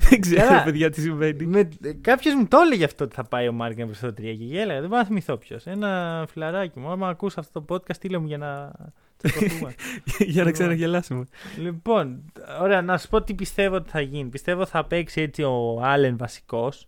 δεν 0.09 0.21
ξέρω, 0.21 0.47
Καλά. 0.47 0.63
παιδιά, 0.63 0.89
τι 0.89 1.01
συμβαίνει. 1.01 1.45
Με, 1.45 1.69
κάποιος 2.01 2.33
μου 2.35 2.47
το 2.47 2.57
έλεγε 2.65 2.83
αυτό 2.83 3.03
ότι 3.03 3.15
θα 3.15 3.23
πάει 3.23 3.47
ο 3.47 3.51
Μάρκεν 3.51 3.85
προς 3.85 3.99
το 3.99 4.07
3 4.07 4.13
και 4.15 4.29
γέλαγα. 4.31 4.79
Δεν 4.79 4.89
μπορώ 4.89 5.01
να 5.01 5.07
θυμηθώ 5.07 5.37
ποιος. 5.37 5.65
Ένα 5.65 6.25
φιλαράκι 6.31 6.79
μου. 6.79 6.89
Άμα 6.89 7.07
ακούς 7.09 7.37
αυτό 7.37 7.61
το 7.61 7.75
podcast, 7.75 7.93
στείλε 7.95 8.17
μου 8.17 8.27
για 8.27 8.37
να 8.37 8.71
τσακωθούμε. 9.17 9.73
Για 10.33 10.43
να 10.43 10.51
ξαναγελάσουμε. 10.51 11.25
λοιπόν, 11.57 12.21
ωραία, 12.61 12.81
να 12.81 12.97
σου 12.97 13.07
πω 13.09 13.21
τι 13.21 13.33
πιστεύω 13.33 13.75
ότι 13.75 13.89
θα 13.89 14.01
γίνει. 14.01 14.29
Πιστεύω 14.29 14.65
θα 14.65 14.85
παίξει 14.85 15.21
έτσι 15.21 15.43
ο 15.43 15.79
Άλεν 15.83 16.17
βασικός. 16.17 16.87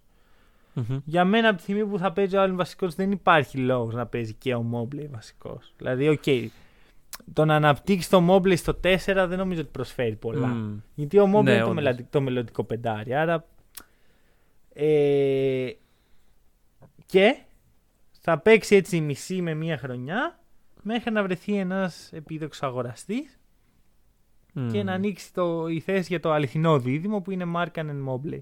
Μμμ. 0.74 0.98
Για 1.06 1.26
μένα 1.26 1.48
από 1.48 1.58
τη 1.58 1.64
στιγμή 1.64 1.86
που 1.86 1.98
θα 1.98 2.12
παίζει 2.12 2.36
ο 2.36 2.42
Άλεν 2.42 2.56
βασικός 2.56 2.96
δεν 2.96 3.12
υπάρχει 3.12 3.58
λόγος 3.58 3.94
να 3.94 4.06
παίζει 4.06 4.34
και 4.34 4.54
ο 4.54 4.62
Μόμπλεϊ 4.62 5.08
βασικός. 5.12 5.74
Δηλαδή, 5.78 6.08
ΟΚ, 6.08 6.24
το 7.34 7.46
να 7.46 7.56
αναπτύξεις 7.56 8.10
το 8.10 8.22
Μόμπλεϊ 8.22 8.56
στο 8.56 8.80
4 8.84 8.98
δεν 9.06 9.38
νομίζω 9.38 9.62
ότι 9.62 9.70
προσφέρει 9.72 10.16
πολλά. 10.16 10.48
Μμ. 10.48 10.78
Γιατί 10.96 11.20
ο 11.20 11.28
Μόμπλεϊ 11.28 11.50
Ναι, 11.52 11.56
είναι 11.58 11.64
το, 11.66 11.70
όντως. 11.70 11.84
μελλοντι- 11.84 12.10
το 12.12 12.22
μελλοντικό 12.22 12.64
πεντάρι. 12.64 13.16
Άρα. 13.16 13.46
Ε, 14.74 15.70
και 17.06 17.38
θα 18.20 18.40
παίξει 18.40 18.76
έτσι 18.76 19.02
μισή 19.02 19.42
με 19.42 19.54
μία 19.54 19.78
χρονιά 19.78 20.40
μέχρι 20.82 21.12
να 21.12 21.24
βρεθεί 21.24 21.56
ένας 21.56 22.10
επίδοξος 22.14 22.66
αγοραστής 22.66 23.40
Μμ. 24.54 24.68
και 24.72 24.84
να 24.84 24.94
ανοίξει 24.94 25.34
το, 25.34 25.68
η 25.68 25.80
θέση 25.80 26.06
για 26.10 26.20
το 26.20 26.32
αληθινό 26.32 26.80
δίδυμο 26.80 27.22
που 27.22 27.32
είναι 27.32 27.46
Μάρκανεν 27.46 28.00
Μόμπλεϊ. 28.00 28.42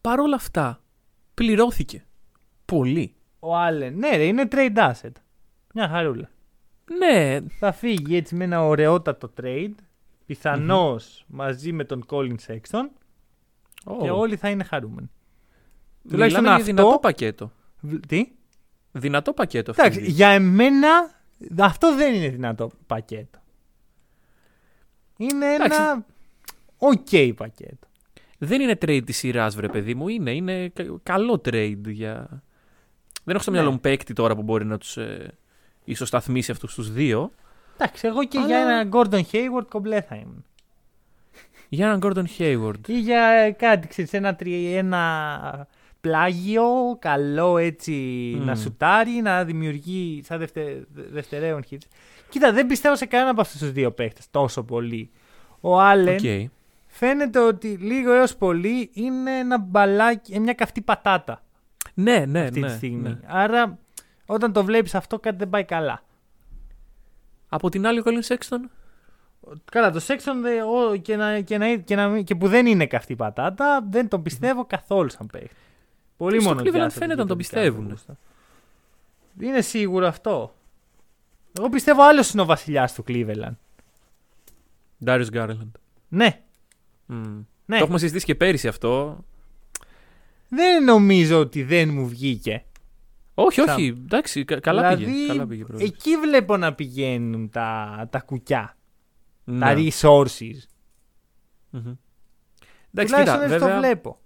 Παρ' 0.00 0.20
όλα 0.20 0.34
αυτά, 0.36 0.80
πληρώθηκε. 1.34 2.04
Πολύ. 2.64 3.14
Ο 3.38 3.56
Άλεν, 3.56 3.98
ναι, 3.98 4.16
ρε, 4.16 4.24
είναι 4.24 4.48
trade 4.50 4.76
asset. 4.76 5.12
Μια 5.74 5.88
χαρούλα. 5.88 6.30
Ναι, 6.98 7.38
Θα 7.58 7.72
φύγει 7.72 8.16
έτσι 8.16 8.34
με 8.34 8.44
ένα 8.44 8.64
ωραιότατο 8.66 9.32
trade, 9.42 9.74
πιθανώς 10.26 11.24
μαζί 11.28 11.72
με 11.72 11.84
τον 11.84 12.04
Colin 12.08 12.34
Sexton 12.46 12.88
και 14.02 14.10
όλοι 14.10 14.36
θα 14.36 14.48
είναι 14.50 14.64
χαρούμενοι. 14.64 15.10
τουλάχιστον 16.08 16.42
Μιλάμε 16.42 16.62
για 16.62 16.72
αυτό- 16.72 16.82
δυνατό 16.82 16.98
πακέτο. 16.98 17.52
Β- 17.80 18.06
Τι; 18.06 18.28
Δυνατό 18.92 19.32
πακέτο 19.32 19.70
αυτό. 19.70 19.82
Εντάξει, 19.82 20.10
για 20.10 20.28
εμένα 20.28 20.88
αυτό 21.60 21.94
δεν 21.96 22.14
είναι 22.14 22.28
δυνατό 22.28 22.70
πακέτο. 22.86 23.38
Είναι 25.16 25.54
Εντάξει. 25.54 25.80
ένα 25.80 26.06
ΟΚ 26.78 27.34
πακέτο. 27.36 27.86
Δεν 28.38 28.60
είναι 28.60 28.78
trade 28.80 29.02
της 29.06 29.16
σειράς, 29.16 29.56
βρε 29.56 29.68
παιδί 29.68 29.94
μου. 29.94 30.08
Είναι, 30.08 30.30
είναι 30.34 30.68
κα- 30.68 30.98
καλό 31.02 31.34
trade 31.44 31.80
για. 31.86 32.42
Δεν 33.24 33.34
έχω 33.34 33.42
στο 33.42 33.50
Ναι. 33.50 33.56
μυαλό 33.56 33.72
μου 33.72 33.80
παίκτη 33.80 34.12
τώρα 34.12 34.34
που 34.34 34.42
μπορεί 34.42 34.64
να 34.64 34.78
τους 34.78 34.96
ε, 34.96 35.38
ισοσταθμίσει 35.90 36.50
αυτούς 36.50 36.74
τους 36.74 36.92
δύο. 36.92 37.30
Εντάξει, 37.76 38.06
εγώ 38.06 38.24
και 38.24 38.38
Αλλά- 38.38 38.46
για 38.46 38.58
έναν 38.58 38.90
Gordon 38.92 39.20
Hayward 39.32 39.66
κομπλέ 39.68 40.00
θα 40.00 40.14
ήμουν. 40.14 40.44
Για 41.68 41.86
έναν 41.86 42.00
Gordon 42.02 42.24
Hayward. 42.38 42.88
Ή 42.88 42.98
για 42.98 43.52
κάτι, 43.58 43.88
ξέρεις, 43.88 44.12
ένα, 44.12 44.34
τρι- 44.36 44.74
ένα 44.76 45.66
πλάγιο, 46.00 46.64
καλό 46.98 47.58
έτσι 47.58 47.92
Μμμ. 48.36 48.44
να 48.44 48.54
σουτάρει, 48.54 49.10
να 49.10 49.44
δημιουργεί 49.44 50.22
σαν 50.24 50.38
δευτε, 50.38 50.86
δευτερεύον 50.94 51.64
hits. 51.70 51.76
Κοίτα, 52.28 52.52
δεν 52.52 52.66
πιστεύω 52.66 52.96
σε 52.96 53.06
κανένα 53.06 53.30
από 53.30 53.40
αυτούς 53.40 53.60
τους 53.60 53.72
δύο 53.72 53.90
παίχτες 53.92 54.30
τόσο 54.30 54.62
πολύ. 54.64 55.10
Ο 55.60 55.80
Άλεν 55.80 56.14
ΟΚ. 56.14 56.50
φαίνεται 56.86 57.38
ότι 57.38 57.68
λίγο 57.68 58.12
έως 58.12 58.36
πολύ 58.36 58.90
είναι 58.92 59.38
ένα 59.38 59.58
μπαλάκι, 59.58 60.32
ε, 60.32 60.38
μια 60.38 60.52
καυτή 60.52 60.80
πατάτα 60.80 61.42
Ναι, 61.94 62.24
ναι, 62.26 62.40
αυτή 62.40 62.60
ναι, 62.60 62.66
τη 62.66 62.72
στιγμή. 62.72 63.08
ναι. 63.08 63.18
Άρα 63.26 63.78
όταν 64.30 64.52
το 64.52 64.64
βλέπεις 64.64 64.94
αυτό 64.94 65.18
κάτι 65.18 65.36
δεν 65.36 65.48
πάει 65.50 65.64
καλά. 65.64 66.02
Από 67.48 67.68
την 67.68 67.86
άλλη, 67.86 67.98
ο 67.98 68.02
Colin 68.06 68.34
Sexton; 68.34 68.58
Καλά, 69.72 69.90
το 69.90 70.00
Sexton 70.06 70.34
δε- 70.42 70.62
ο- 70.62 70.96
και, 70.96 71.16
να, 71.16 71.40
και, 71.40 71.58
να, 71.58 71.76
και, 71.76 71.96
να, 71.96 72.20
και 72.20 72.34
που 72.34 72.48
δεν 72.48 72.66
είναι 72.66 72.86
καυτή 72.86 73.16
πατάτα, 73.16 73.86
δεν 73.90 74.08
τον 74.08 74.22
πιστεύω 74.22 74.64
καθόλου 74.66 75.10
σαν 75.10 75.26
παίχτη. 75.26 75.54
Πολύ 76.16 76.34
Και 76.36 76.40
στο 76.40 76.48
μόνο 76.48 76.60
Cleveland 76.60 76.64
διάστατος 76.72 76.94
φαίνεται 76.94 77.14
να 77.14 77.22
για 77.22 77.26
τον 77.26 77.36
δικά 77.36 77.48
πιστεύουν. 77.60 77.82
μου 77.84 77.90
γούστα. 77.90 78.16
Είναι 79.40 79.60
σίγουρο 79.60 80.06
αυτό. 80.06 80.54
Εγώ 81.58 81.68
πιστεύω 81.68 82.02
άλλος 82.02 82.30
είναι 82.32 82.42
ο 82.42 82.44
βασιλιάς 82.44 82.92
του 82.94 83.04
Cleveland. 83.08 83.56
Darius 85.04 85.26
Garland. 85.32 85.70
Ναι, 86.08 86.42
Μμ. 87.06 87.40
ναι. 87.66 87.78
Το 87.78 87.84
έχουμε 87.84 87.98
συζητήσει 87.98 88.24
και 88.24 88.34
πέρυσι 88.34 88.68
αυτό. 88.68 89.24
Δεν 90.48 90.84
νομίζω 90.84 91.38
ότι 91.40 91.62
δεν 91.62 91.88
μου 91.92 92.08
βγήκε. 92.08 92.64
Όχι, 93.40 93.60
Σα- 93.60 93.74
όχι. 93.74 93.86
Εντάξει, 93.86 94.44
κα- 94.44 94.60
καλά 94.60 94.94
δηλαδή, 94.96 95.04
πήγε. 95.04 95.26
Καλά 95.26 95.46
πήγε 95.46 95.62
η 95.62 95.64
πρόβληση. 95.64 95.92
εκεί 95.96 96.16
βλέπω 96.16 96.56
να 96.56 96.74
πηγαίνουν 96.74 97.48
τα, 97.50 98.06
τα 98.10 98.20
κουκιά, 98.20 98.76
Ναι. 99.44 99.58
τα 99.58 99.74
resources. 99.76 100.58
Μμμ. 101.70 101.92
Εντάξει, 102.94 103.12
Τουλάχιστον 103.14 103.24
κοίτα, 103.24 103.42
έτσι 103.44 103.58
το 103.58 103.64
βέβαια, 103.64 103.78
βλέπω. 103.78 104.18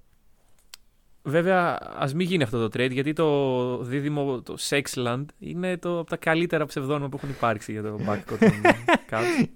βέβαια 1.23 1.79
ας 1.99 2.15
μην 2.15 2.27
γίνει 2.27 2.43
αυτό 2.43 2.69
το 2.69 2.79
trade 2.81 2.91
γιατί 2.93 3.13
το 3.13 3.77
δίδυμο 3.83 4.43
το 4.43 4.57
Sexland 4.69 5.25
είναι 5.39 5.77
το 5.77 5.99
από 5.99 6.11
τα 6.11 6.17
καλύτερα 6.17 6.67
ψευδόνυμα 6.67 7.09
που 7.09 7.17
έχουν 7.17 7.29
υπάρξει 7.31 7.73
για 7.73 7.83
το 7.83 7.99
backcourt 8.09 8.39
των 8.39 8.51
Cavs. 9.11 9.47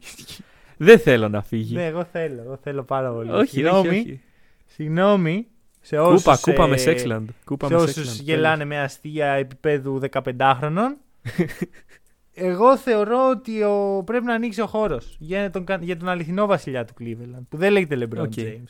Δεν 0.76 0.98
θέλω 0.98 1.28
να 1.28 1.42
φύγει. 1.42 1.74
ναι, 1.74 1.86
εγώ 1.86 2.04
θέλω, 2.04 2.42
εγώ 2.42 2.56
θέλω 2.62 2.84
πάρα 2.84 3.12
πολύ. 3.12 3.30
όχι, 3.30 3.38
όχι, 3.40 3.48
Συγγνώμη, 3.48 3.88
όχι. 3.88 4.20
συγγνώμη 4.66 5.46
σε 5.86 5.98
όσους, 5.98 6.22
Κούπα, 6.22 6.38
κούπα 6.40 6.66
με 6.66 6.76
ε, 6.76 6.84
Sexland. 6.86 7.24
Κούπα 7.44 7.66
σε 7.66 7.74
με 7.74 7.80
όσους 7.80 8.16
Sexland. 8.18 8.22
γελάνε 8.22 8.64
με 8.64 8.78
αστεία 8.80 9.26
επίπεδου 9.26 10.00
15χρονων. 10.10 10.88
Εγώ 12.38 12.76
θεωρώ 12.76 13.28
ότι 13.30 13.62
ο, 13.62 14.02
πρέπει 14.06 14.24
να 14.24 14.34
ανοίξει 14.34 14.60
ο 14.60 14.66
χώρος 14.66 15.16
για, 15.18 15.50
τον, 15.50 15.64
κα- 15.64 15.78
για 15.82 15.96
τον 15.96 16.08
αληθινό 16.08 16.46
βασιλιά 16.46 16.84
του 16.84 16.94
Cleveland. 17.00 17.42
Που 17.48 17.56
δεν 17.56 17.72
λέγεται 17.72 17.96
LeBron 18.00 18.18
ΟΚ. 18.22 18.32
James. 18.36 18.64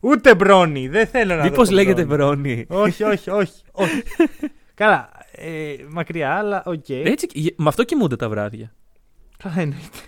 Ούτε 0.00 0.34
Bronny. 0.34 0.88
Δεν 0.88 1.06
θέλω 1.06 1.34
να 1.34 1.42
δω 1.42 1.48
Μήπως 1.48 1.66
τον 1.66 1.74
λέγεται 1.76 2.02
Bronny. 2.02 2.06
Bronny. 2.06 2.64
όχι, 2.68 3.02
όχι, 3.02 3.30
όχι. 3.30 3.62
όχι. 3.72 4.02
Καλά. 4.74 5.08
Ε, 5.32 5.74
μακριά, 5.88 6.34
αλλά 6.34 6.62
ΟΚ. 6.66 6.88
Έτσι, 6.88 7.26
γε- 7.32 7.54
με 7.58 7.68
αυτό 7.68 7.84
κοιμούνται 7.84 8.16
τα 8.16 8.28
βράδια. 8.28 8.74
Καλά 9.36 9.54
εννοείται. 9.60 9.98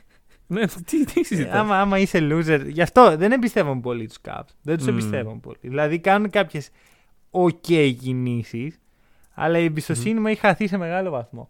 Ναι, 0.47 0.67
τι, 0.67 1.05
τι 1.05 1.21
Ε, 1.21 1.25
συζητάς. 1.25 1.55
άμα, 1.55 1.81
άμα 1.81 1.99
είσαι 1.99 2.19
loser. 2.23 2.63
Γι' 2.67 2.83
αυτό 2.83 3.17
δεν 3.17 3.33
εμπιστεύομαι 3.33 3.81
πολύ 3.81 4.07
τους 4.07 4.19
Cavs. 4.29 4.49
Δεν 4.63 4.77
τους 4.77 4.87
Μμμ. 4.87 4.93
εμπιστεύομαι 4.93 5.39
πολύ. 5.41 5.57
Δηλαδή 5.61 5.99
κάνουν 5.99 6.31
κάποιες 6.31 6.71
ok 7.31 7.95
κινήσεις, 8.01 8.79
αλλά 9.35 9.59
η 9.59 9.65
εμπιστοσύνη 9.65 10.21
μου 10.21 10.27
έχει 10.27 10.41
χαθεί 10.41 10.67
σε 10.67 10.77
μεγάλο 10.77 11.11
βαθμό. 11.11 11.49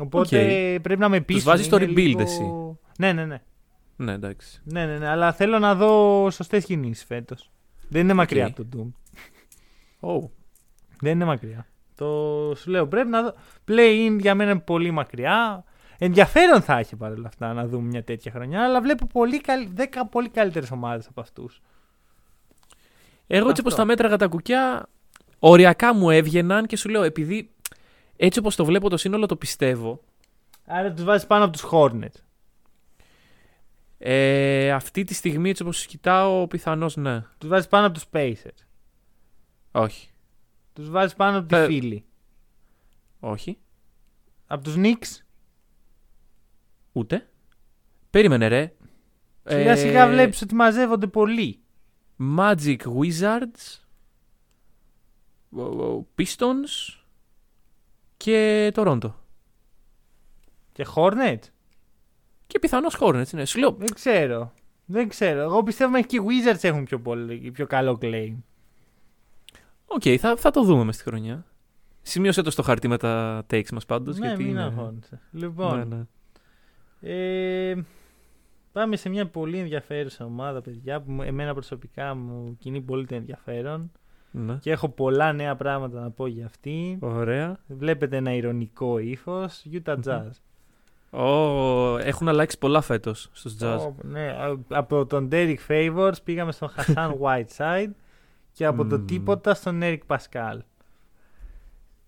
Οπότε 0.00 0.78
πρέπει 0.82 1.00
να 1.00 1.08
με 1.08 1.20
πείσουν. 1.20 1.42
βάζεις 1.44 1.66
στο 1.66 1.76
είναι 1.76 1.86
rebuild 1.92 1.94
λίγο- 1.96 2.20
εσύ. 2.20 2.52
Ναι, 2.98 3.12
ναι, 3.12 3.24
ναι. 3.24 3.42
Ναι, 3.96 4.12
εντάξει. 4.12 4.60
ναι, 4.64 4.86
ναι, 4.86 4.98
ναι. 4.98 5.08
Αλλά 5.08 5.32
θέλω 5.32 5.58
να 5.58 5.74
δω 5.74 6.30
σωστές 6.30 6.64
κινήσεις 6.64 7.04
φέτος. 7.04 7.50
Δεν 7.88 8.00
είναι 8.02 8.12
μακριά 8.14 8.46
ΟΚ. 8.46 8.50
από 8.58 8.64
το 8.64 8.78
doom. 8.78 8.90
Oh. 10.08 10.28
Δεν 11.00 11.12
είναι 11.12 11.24
μακριά. 11.24 11.66
Το 11.94 12.06
σου 12.56 12.70
λέω 12.70 12.86
πρέπει 12.86 13.08
να 13.08 13.22
δω. 13.22 13.34
Play-in 13.68 14.16
για 14.20 14.34
μένα 14.34 14.50
είναι 14.50 14.60
πολύ 14.60 14.90
μακριά. 14.90 15.64
Ενδιαφέρον 15.98 16.62
θα 16.62 16.78
έχει 16.78 16.96
παρόλα 16.96 17.28
αυτά 17.28 17.52
να 17.52 17.66
δούμε 17.66 17.86
μια 17.88 18.04
τέτοια 18.04 18.32
χρονιά, 18.32 18.64
αλλά 18.64 18.80
βλέπω 18.80 19.06
πολύ 19.06 19.40
καλ... 19.40 19.68
10 19.76 19.84
πολύ 20.10 20.28
καλύτερες 20.28 20.70
ομάδες 20.70 21.06
από 21.06 21.20
αυτούς. 21.20 21.60
Εγώ 23.26 23.48
έτσι 23.48 23.50
Αυτό. 23.50 23.60
όπως 23.62 23.74
τα 23.74 23.84
μέτραγα 23.84 24.16
τα 24.16 24.26
κουκιά, 24.26 24.88
οριακά 25.38 25.94
μου 25.94 26.10
έβγαιναν 26.10 26.66
και 26.66 26.76
σου 26.76 26.88
λέω, 26.88 27.02
επειδή 27.02 27.50
έτσι 28.16 28.38
όπως 28.38 28.56
το 28.56 28.64
βλέπω 28.64 28.88
το 28.90 28.96
σύνολο 28.96 29.26
το 29.26 29.36
πιστεύω, 29.36 30.00
Άρα 30.66 30.92
τους 30.92 31.04
βάζεις 31.04 31.26
πάνω 31.26 31.44
από 31.44 31.52
τους 31.52 31.64
Hornets. 31.70 32.20
ε, 33.98 34.70
αυτή 34.72 35.04
τη 35.04 35.14
στιγμή 35.14 35.50
έτσι 35.50 35.62
όπως 35.62 35.76
τους 35.76 35.86
κοιτάω, 35.86 36.46
πιθανώς 36.46 36.96
ναι. 36.96 37.24
Τους 37.38 37.48
βάζεις 37.48 37.68
πάνω 37.68 37.86
από 37.86 37.94
τους 37.94 38.06
Pacers. 38.12 38.64
Όχι. 39.72 40.10
Τους 40.72 40.90
βάζεις 40.90 41.14
πάνω 41.14 41.38
από 41.38 41.46
τη 41.48 41.56
Ε, 41.56 41.66
Φίλη. 41.66 42.04
Όχι. 43.20 43.58
Από 44.46 44.64
τους 44.64 44.74
Knicks. 44.78 45.25
Ούτε. 46.96 47.28
Περίμενε, 48.10 48.48
ρε. 48.48 48.72
Σιγά 49.44 49.70
Ε, 49.70 49.76
σιγά 49.76 50.08
βλέπεις 50.08 50.42
ότι 50.42 50.54
μαζεύονται 50.54 51.06
πολλοί. 51.06 51.60
Magic 52.38 52.76
Wizards, 52.78 53.80
ο- 55.50 55.62
ο 55.62 56.06
Pistons 56.18 56.98
και 58.16 58.70
Toronto. 58.74 59.12
Και 60.72 60.86
Hornet. 60.94 61.38
Και 62.46 62.58
πιθανώς 62.58 62.96
Hornets, 63.00 63.30
ναι. 63.32 63.44
Σου 63.44 63.58
λέω, 63.58 63.70
Δεν 63.72 63.94
ξέρω. 63.94 64.52
Δεν 64.84 65.08
ξέρω. 65.08 65.40
Εγώ 65.40 65.62
πιστεύω 65.62 65.90
μέχρι 65.90 66.06
και 66.06 66.16
οι 66.16 66.20
Wizards 66.26 66.64
έχουν 66.64 66.84
πιο, 66.84 67.00
πολύ, 67.00 67.50
πιο 67.50 67.66
καλό 67.66 67.98
claim. 68.02 68.34
οκ, 69.86 70.02
θα, 70.18 70.36
θα 70.36 70.50
το 70.50 70.62
δούμε 70.62 70.84
μες 70.84 70.94
στη 70.94 71.04
χρονιά. 71.04 71.46
Σημείωσε 72.02 72.42
το 72.42 72.50
στο 72.50 72.62
χαρτί 72.62 72.88
με 72.88 72.96
τα 72.98 73.44
takes 73.50 73.70
μας 73.72 73.86
πάντως. 73.86 74.18
ναι, 74.18 74.26
γιατί 74.26 74.42
μην 74.42 74.50
είναι... 74.52 74.62
αγχώνεσαι. 74.62 75.20
Λοιπόν, 75.32 75.78
Ναι, 75.78 75.84
ναι. 75.96 76.02
Ε, 77.08 77.74
πάμε 78.72 78.96
σε 78.96 79.08
μια 79.08 79.26
πολύ 79.26 79.58
ενδιαφέρουσα 79.58 80.24
ομάδα, 80.24 80.60
παιδιά, 80.62 81.00
που 81.00 81.10
μου- 81.12 81.22
εμένα 81.22 81.52
προσωπικά 81.52 82.14
μου 82.14 82.56
κινεί 82.58 82.80
πολύ 82.80 83.06
το 83.06 83.14
ενδιαφέρον 83.14 83.90
ναι. 84.30 84.54
και 84.60 84.70
έχω 84.70 84.88
πολλά 84.88 85.32
νέα 85.32 85.56
πράγματα 85.56 86.00
να 86.00 86.10
πω 86.10 86.26
για 86.26 86.46
αυτή. 86.46 86.98
Ωραία. 87.00 87.58
Βλέπετε 87.66 88.16
ένα 88.16 88.32
ηρωνικό 88.34 88.98
ύφος. 88.98 89.62
Utah 89.72 89.96
Jazz. 90.04 90.30
Ω, 91.20 91.98
έχουν 91.98 92.28
αλλάξει 92.28 92.58
πολλά 92.58 92.80
φέτος 92.80 93.28
στους 93.32 93.56
Jazz. 93.60 93.78
Ω, 93.78 93.94
ναι, 94.02 94.26
α- 94.28 94.58
από 94.68 95.06
τον 95.06 95.28
Derek 95.32 95.56
Favors 95.68 96.22
πήγαμε 96.24 96.52
στον 96.52 96.68
Hassan 96.76 97.12
Whiteside 97.22 97.90
και 98.52 98.66
από 98.66 98.84
το 98.86 98.96
Μμμ. 98.98 99.04
τίποτα 99.06 99.54
στον 99.54 99.80
Eric 99.82 99.98
Pascal. 100.06 100.58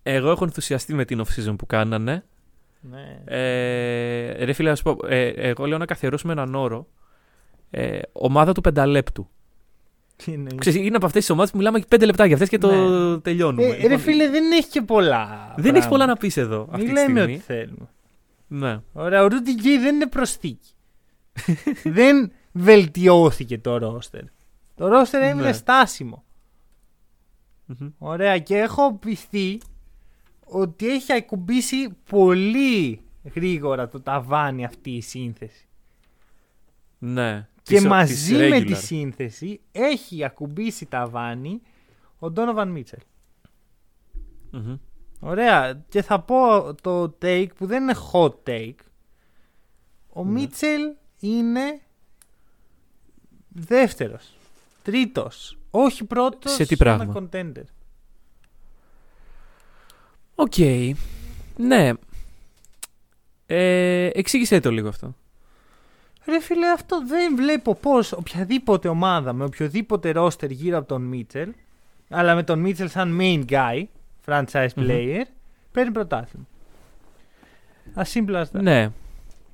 Εγώ 0.03 0.29
έχω 0.29 0.43
ενθουσιαστεί 0.43 0.93
με 0.93 1.05
την 1.05 1.21
off-season 1.25 1.55
που 1.57 1.65
κάνανε. 1.65 2.23
Ναι. 2.81 3.21
Ε, 3.25 4.43
ρε 4.45 4.53
φίλε, 4.53 4.69
να 4.69 4.75
σου 4.75 4.83
πω, 4.83 4.97
ε, 5.07 5.27
εγώ 5.27 5.65
λέω 5.65 5.77
να 5.77 5.85
καθιερώσουμε 5.85 6.31
έναν 6.33 6.55
όρο. 6.55 6.87
Ε, 7.69 7.99
ομάδα 8.11 8.53
του 8.53 8.61
πενταλέπτου. 8.61 9.29
Τι 10.15 10.31
είναι. 10.31 10.49
Ξέρεις, 10.55 10.79
είναι 10.85 10.95
από 10.95 11.05
αυτές 11.05 11.21
τις 11.21 11.29
ομάδες 11.29 11.51
που 11.51 11.57
μιλάμε 11.57 11.79
πέντε 11.87 12.05
λεπτά 12.05 12.25
για 12.25 12.33
αυτές 12.33 12.49
και 12.49 12.57
το 12.57 12.71
Ναι. 12.71 13.19
τελειώνουμε. 13.19 13.67
Ε, 13.67 13.71
ρε 13.75 13.81
Λοιπόν, 13.81 13.99
φίλε, 13.99 14.29
δεν 14.29 14.51
έχει 14.51 14.69
και 14.69 14.81
πολλά. 14.81 15.25
δεν 15.27 15.53
πράγματα. 15.55 15.77
έχει 15.77 15.87
πολλά 15.87 16.05
να 16.05 16.15
πεις 16.17 16.37
εδώ. 16.37 16.61
Αυτή 16.71 16.85
Μην 16.85 16.85
τη 16.85 16.91
λέμε 17.01 17.19
στιγμή. 17.19 17.33
ό,τι 17.33 17.43
θέλουμε. 17.43 17.87
Ναι. 18.47 18.79
Ωραία, 18.93 19.23
ο 19.23 19.27
Ρούντι 19.27 19.51
Γκέι 19.51 19.77
δεν 19.77 19.95
είναι 19.95 20.07
προσθήκη. 20.07 20.69
δεν 21.83 22.31
βελτιώθηκε 22.51 23.57
το 23.59 23.77
ρόστερ. 23.77 24.21
Το 24.75 24.87
ρόστερ 24.87 25.21
έμεινε 25.21 25.47
Ναι. 25.47 25.53
στάσιμο. 25.53 26.23
Μμμ. 27.65 27.87
Ωραία, 27.97 28.39
και 28.39 28.57
έχω 28.57 28.93
πιστεί 28.97 29.61
ότι 30.49 30.87
έχει 30.89 31.13
ακουμπήσει 31.13 31.89
πολύ 32.09 33.01
γρήγορα 33.35 33.87
το 33.87 34.01
ταβάνι 34.01 34.65
αυτή 34.65 34.91
η 34.91 35.01
σύνθεση. 35.01 35.67
ναι. 36.97 37.47
Και 37.63 37.75
Της- 37.75 37.85
μαζί 37.85 38.13
της 38.13 38.31
με 38.49 38.57
regular. 38.57 38.65
τη 38.65 38.73
σύνθεση 38.73 39.59
έχει 39.71 40.23
ακουμπήσει 40.23 40.85
ταβάνι 40.85 41.61
ο 42.19 42.31
Ντόνοβαν 42.31 42.69
Μίτσελ. 42.69 42.99
Μμμ. 44.51 44.77
Ωραία. 45.19 45.83
Και 45.89 46.01
θα 46.01 46.19
πω 46.21 46.73
το 46.81 47.17
take 47.21 47.47
που 47.55 47.65
δεν 47.65 47.81
είναι 47.83 47.95
hot 48.11 48.33
take. 48.49 48.75
Ο 50.09 50.23
Ναι. 50.23 50.31
Μίτσελ 50.31 50.81
είναι 51.19 51.81
δεύτερος. 53.47 54.33
Τρίτος. 54.83 55.57
Όχι 55.71 56.03
πρώτος 56.05 56.51
Σε 56.53 56.65
τι 56.65 56.75
ένα 56.79 56.95
πράγμα; 56.97 57.13
contender. 57.31 57.63
ΟΚ. 60.41 60.53
Ναι. 61.57 61.91
Ε, 63.45 64.09
εξήγησέ 64.13 64.59
το 64.59 64.71
λίγο 64.71 64.87
αυτό. 64.87 65.15
Ρε 66.25 66.39
φίλε, 66.41 66.67
αυτό 66.71 67.05
δεν 67.07 67.35
βλέπω 67.35 67.75
πώς 67.75 68.11
οποιαδήποτε 68.11 68.87
ομάδα 68.87 69.33
με 69.33 69.43
οποιοδήποτε 69.43 70.11
roster 70.15 70.49
γύρω 70.49 70.77
από 70.77 70.87
τον 70.87 71.01
Μίτσελ, 71.01 71.53
αλλά 72.09 72.35
με 72.35 72.43
τον 72.43 72.59
Μίτσελ 72.59 72.89
σαν 72.89 73.17
main 73.21 73.45
guy, 73.49 73.83
franchise 74.25 74.73
Μμμ. 74.75 74.85
player, 74.87 75.21
παίρνει 75.71 75.91
πρωτάθλημα. 75.91 76.45
As 77.95 78.03
simple 78.13 78.35
as 78.35 78.43
that. 78.43 78.61
Ναι. 78.61 78.89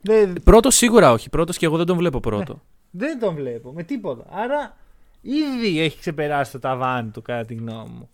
Δεν, 0.02 0.34
Πρώτο 0.44 0.72
σίγουρα 0.72 1.12
όχι. 1.12 1.30
Πρώτος 1.30 1.58
και 1.58 1.66
εγώ 1.66 1.78
δεν 1.78 1.86
τον 1.86 1.98
βλέπω 1.98 2.20
πρώτο. 2.20 2.62
δεν 2.92 3.20
τον 3.20 3.36
βλέπω 3.36 3.72
με 3.72 3.84
τίποτα. 3.84 4.26
Άρα 4.32 4.78
ήδη 5.22 5.80
έχει 5.82 6.00
ξεπεράσει 6.00 6.52
το 6.52 6.60
ταβάνι 6.60 7.10
του 7.10 7.22
κατά 7.22 7.46
τη 7.46 7.54
γνώμη 7.54 7.90
μου. 7.90 8.10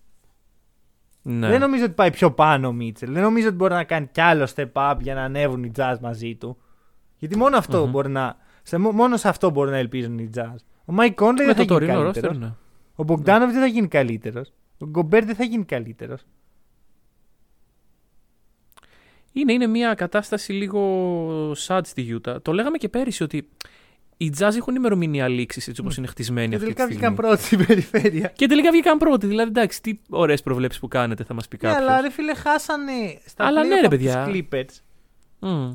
Ναι. 1.22 1.48
Δεν 1.48 1.60
νομίζω 1.60 1.84
ότι 1.84 1.94
πάει 1.94 2.12
πιο 2.12 2.32
πάνω 2.32 2.68
ο 2.68 2.72
Μίτσελ. 2.72 3.14
Δεν 3.14 3.22
νομίζω 3.22 3.48
ότι 3.48 3.56
μπορεί 3.56 3.74
να 3.74 3.84
κάνει 3.84 4.08
κι 4.12 4.22
άλλο 4.22 4.48
step 4.56 4.72
up 4.74 4.96
για 5.00 5.14
να 5.14 5.24
ανέβουν 5.24 5.64
οι 5.64 5.72
Jazz 5.76 5.96
μαζί 6.02 6.36
του. 6.36 6.58
Γιατί 7.18 7.38
μόνο 7.38 7.58
αυτό 7.58 7.84
Μμμ. 7.84 7.92
μπορεί 7.92 8.10
να. 8.10 8.38
Σε, 8.64 8.78
μόνο 8.78 9.18
σε 9.18 9.28
αυτό 9.28 9.50
μπορεί 9.50 9.70
να 9.72 9.78
ελπίζουν 9.78 10.18
οι 10.20 10.30
Jazz. 10.36 10.56
Ο 10.86 10.94
Μάικ 10.94 11.16
Κόνλι 11.16 11.46
με 11.46 11.54
δεν 11.54 11.56
θα 11.56 11.66
το 11.66 11.74
γίνει 11.74 11.88
τωρινό 11.88 12.04
καλύτερος. 12.04 12.32
ρόστερ, 12.32 12.48
ναι. 12.50 12.56
Ο 12.96 13.04
Μπογκντάνοβιτς 13.04 13.54
δεν 13.54 13.62
θα 13.64 13.68
γίνει 13.68 13.88
καλύτερος. 13.88 14.54
Ο 14.80 14.86
Γκομπέρ 14.86 15.26
δεν 15.26 15.36
θα 15.36 15.44
γίνει 15.44 15.66
καλύτερος. 15.66 16.22
Είναι, 19.34 19.54
είναι 19.54 19.68
μια 19.68 19.94
κατάσταση 19.94 20.54
λίγο 20.54 21.52
sad 21.52 21.82
στη 21.84 22.20
Utah. 22.22 22.42
Το 22.42 22.54
λέγαμε 22.54 22.78
και 22.78 22.90
πέρυσι 22.90 23.24
ότι 23.24 23.50
οι 24.26 24.34
Jazz 24.40 24.56
έχουν 24.56 24.76
ημερομηνία 24.76 25.28
λήξης 25.28 25.68
έτσι 25.68 25.82
όπως 25.82 25.98
είναι 25.98 26.08
χτισμένοι 26.08 26.50
Και 26.50 26.56
αυτή 26.56 26.68
τη 26.68 26.74
τελικά 26.74 26.94
στιγμή. 26.94 27.08
βγήκαν 27.08 27.26
πρώτοι 27.26 27.44
στην 27.44 27.66
περιφέρεια. 27.66 28.28
Και 28.36 28.48
τελικά 28.48 28.72
βγήκαν 28.72 28.98
πρώτοι. 28.98 29.28
Δηλαδή, 29.28 29.50
εντάξει, 29.50 29.82
τι 29.82 30.00
ωραίες 30.10 30.42
προβλέψεις 30.42 30.80
που 30.82 30.88
κάνετε, 30.88 31.24
θα 31.24 31.34
μας 31.34 31.48
πει 31.48 31.58
Ναι, 31.62 31.70
κάποιος. 31.70 31.90
αλλά 31.90 32.02
ρε 32.02 32.10
φίλε, 32.12 32.34
χάσανε 32.36 33.20
στα 33.26 33.46
Αλλά 33.46 33.62
playoff 33.62 33.68
ναι, 33.68 33.74
ρε, 33.76 33.80
από 33.80 33.90
παιδιά. 33.90 34.26
τους 34.26 34.34
Clippers 34.52 34.82
Μμ. 35.50 35.72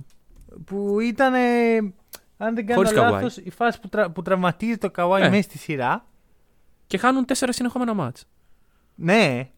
που 0.65 1.01
ήταν. 1.01 1.35
Αν 2.37 2.55
δεν 2.55 2.67
κάνω 2.67 2.75
Χωρίς 2.83 2.91
Kawhi. 2.91 3.11
λάθος, 3.11 3.37
η 3.37 3.51
φάση 3.51 3.81
που, 3.81 3.89
τρα, 3.89 4.11
που 4.11 4.23
τραυματίζει 4.23 4.79
το 4.79 4.91
Καουάι 4.91 5.23
Ναι. 5.23 5.29
μέσα 5.29 5.43
στη 5.43 5.59
σειρά. 5.59 6.07
Και 6.87 6.99
χάνουν 6.99 7.25
τέσσερα 7.25 7.53
συνεχόμενα 7.53 7.95
μάτς. 7.95 8.25
Ναι, 8.95 9.51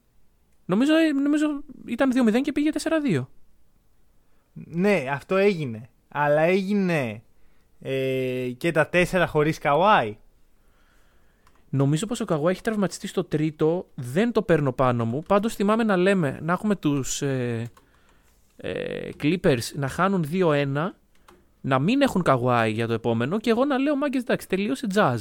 Νομίζω, 0.64 0.94
ε, 0.96 1.12
νομίζω 1.12 1.46
ήταν 1.86 2.10
2-0 2.28 2.40
και 2.40 2.52
πήγε 2.52 2.70
4-2. 2.72 3.28
ναι, 4.52 5.04
αυτό 5.10 5.36
έγινε. 5.36 5.88
Αλλά 6.08 6.40
έγινε 6.42 7.22
ε, 7.80 8.48
και 8.56 8.70
τα 8.70 8.88
τέσσερα 8.88 9.26
χωρίς 9.26 9.58
Καουάι. 9.58 10.16
Νομίζω 11.70 12.06
πως 12.06 12.20
ο 12.20 12.24
Καγουά 12.24 12.50
έχει 12.50 12.60
τραυματιστεί 12.60 13.06
στο 13.06 13.24
τρίτο. 13.24 13.86
Δεν 13.94 14.32
το 14.32 14.42
παίρνω 14.42 14.72
πάνω 14.72 15.04
μου. 15.04 15.22
Πάντως 15.22 15.54
θυμάμαι 15.54 15.84
να 15.84 15.96
λέμε 15.96 16.38
να 16.42 16.52
έχουμε 16.52 16.76
τους 16.76 17.22
ε, 17.22 17.70
ε, 18.56 19.08
Clippers 19.22 19.58
να 19.74 19.88
χάνουν 19.88 20.26
2-1. 20.32 20.66
Να 21.60 21.78
μην 21.78 22.00
έχουν 22.02 22.22
Καγουάι 22.22 22.70
για 22.72 22.86
το 22.86 22.92
επόμενο. 22.92 23.38
Και 23.38 23.50
εγώ 23.50 23.64
να 23.64 23.78
λέω 23.78 23.96
μάγκες 23.96 24.22
εντάξει 24.22 24.48
τελείωσε 24.48 24.86
jazz. 24.94 25.16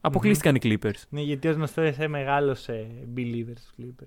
Αποκλείστηκαν 0.00 0.54
οι 0.54 0.58
Clippers. 0.62 1.02
Ναι, 1.08 1.20
γιατί 1.20 1.48
ω 1.48 1.52
γνωστό 1.52 1.82
είσαι 1.84 2.08
μεγάλος 2.08 2.68
ε, 2.68 2.86
believer 3.16 3.52
στους 3.56 3.72
Clippers. 3.78 4.06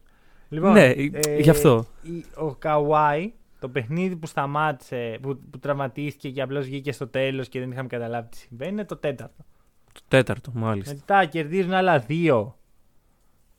Λοιπόν, 0.49 0.71
ναι, 0.71 0.93
γι' 1.39 1.49
αυτό. 1.49 1.85
η- 2.01 2.25
Ο 2.37 2.55
Καουάι, 2.55 3.31
το 3.59 3.69
παιχνίδι 3.69 4.15
που 4.15 4.27
σταμάτησε, 4.27 5.17
που, 5.21 5.39
που 5.51 5.59
τραυματίστηκε 5.59 6.29
και 6.29 6.41
απλώς 6.41 6.65
βγήκε 6.65 6.91
στο 6.91 7.07
τέλος 7.07 7.49
και 7.49 7.59
δεν 7.59 7.71
είχαμε 7.71 7.87
καταλάβει 7.87 8.29
τι 8.29 8.37
συμβαίνει, 8.37 8.71
είναι 8.71 8.85
το 8.85 8.95
τέταρτο. 8.97 9.45
Το 9.93 10.01
τέταρτο, 10.07 10.51
μάλιστα. 10.55 10.93
Μετά 10.93 11.25
κερδίζουν 11.25 11.73
άλλα 11.73 11.99
δύο. 11.99 12.53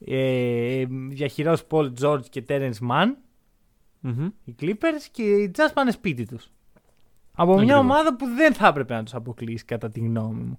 Ε, 0.06 0.84
διαχειρός 1.08 1.66
Paul 1.70 1.92
George 2.00 2.24
και 2.30 2.44
Terence 2.48 2.78
Mann, 2.90 3.06
Μμμ. 4.00 4.28
οι 4.44 4.54
Clippers 4.60 5.04
και 5.12 5.22
οι 5.22 5.50
Jazz 5.56 5.70
πάνε 5.74 5.90
σπίτι 5.90 6.26
τους. 6.26 6.50
Από 7.32 7.52
μια 7.52 7.60
Ακριβώς. 7.62 7.80
ομάδα 7.80 8.16
που 8.16 8.26
δεν 8.26 8.54
θα 8.54 8.66
έπρεπε 8.66 8.94
να 8.94 9.02
τους 9.02 9.14
αποκλείσει 9.14 9.64
κατά 9.64 9.88
τη 9.88 10.00
γνώμη 10.00 10.42
μου. 10.42 10.58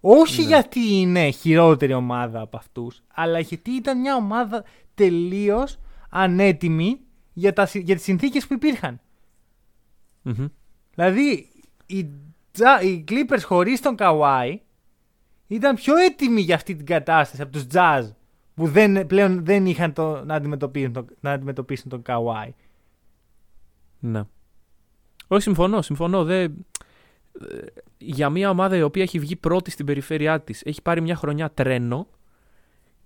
Όχι 0.00 0.40
Ναι. 0.40 0.46
γιατί 0.46 0.80
είναι 0.94 1.30
χειρότερη 1.30 1.92
ομάδα 1.92 2.40
από 2.40 2.56
αυτούς, 2.56 3.02
αλλά 3.14 3.38
γιατί 3.38 3.70
ήταν 3.70 4.00
μια 4.00 4.16
ομάδα 4.16 4.64
τελείως 4.94 5.78
ανέτοιμη 6.10 6.98
για, 7.34 7.52
τα, 7.52 7.66
συ- 7.66 7.84
για 7.84 7.94
τις 7.94 8.04
συνθήκες 8.04 8.46
που 8.46 8.52
υπήρχαν. 8.54 9.00
Μμμ. 10.22 10.46
Δηλαδή, 10.94 11.48
οι, 11.86 12.10
Τζα- 12.52 12.82
οι 12.82 13.04
Clippers 13.08 13.42
χωρίς 13.42 13.80
τον 13.80 13.94
Kawhi 13.98 14.56
ήταν 15.46 15.74
πιο 15.74 15.96
έτοιμοι 15.96 16.40
για 16.40 16.54
αυτή 16.54 16.74
την 16.76 16.86
κατάσταση 16.86 17.42
από 17.42 17.52
τους 17.52 17.66
Jazz 17.72 18.10
που 18.54 18.66
δεν, 18.66 19.06
πλέον 19.06 19.44
δεν 19.44 19.66
είχαν 19.66 19.92
το, 19.92 20.24
να, 20.24 20.34
αντιμετωπίσουν 20.34 20.92
τον, 20.92 21.06
να 21.20 21.32
αντιμετωπίσουν 21.32 21.90
τον 21.90 22.02
Kawhi. 22.06 22.48
Ναι. 23.98 24.22
Όχι, 25.26 25.42
συμφωνώ, 25.42 25.82
συμφωνώ. 25.82 26.24
Δεν... 26.24 26.66
ε, 27.50 27.56
Για 27.98 28.30
μια 28.30 28.50
ομάδα 28.50 28.76
η 28.76 28.82
οποία 28.82 29.02
έχει 29.02 29.18
βγει 29.18 29.36
πρώτη 29.36 29.70
στην 29.70 29.86
περιφέρειά 29.86 30.40
της, 30.40 30.62
έχει 30.64 30.82
πάρει 30.82 31.00
μια 31.00 31.16
χρονιά 31.16 31.50
τρένο 31.50 32.06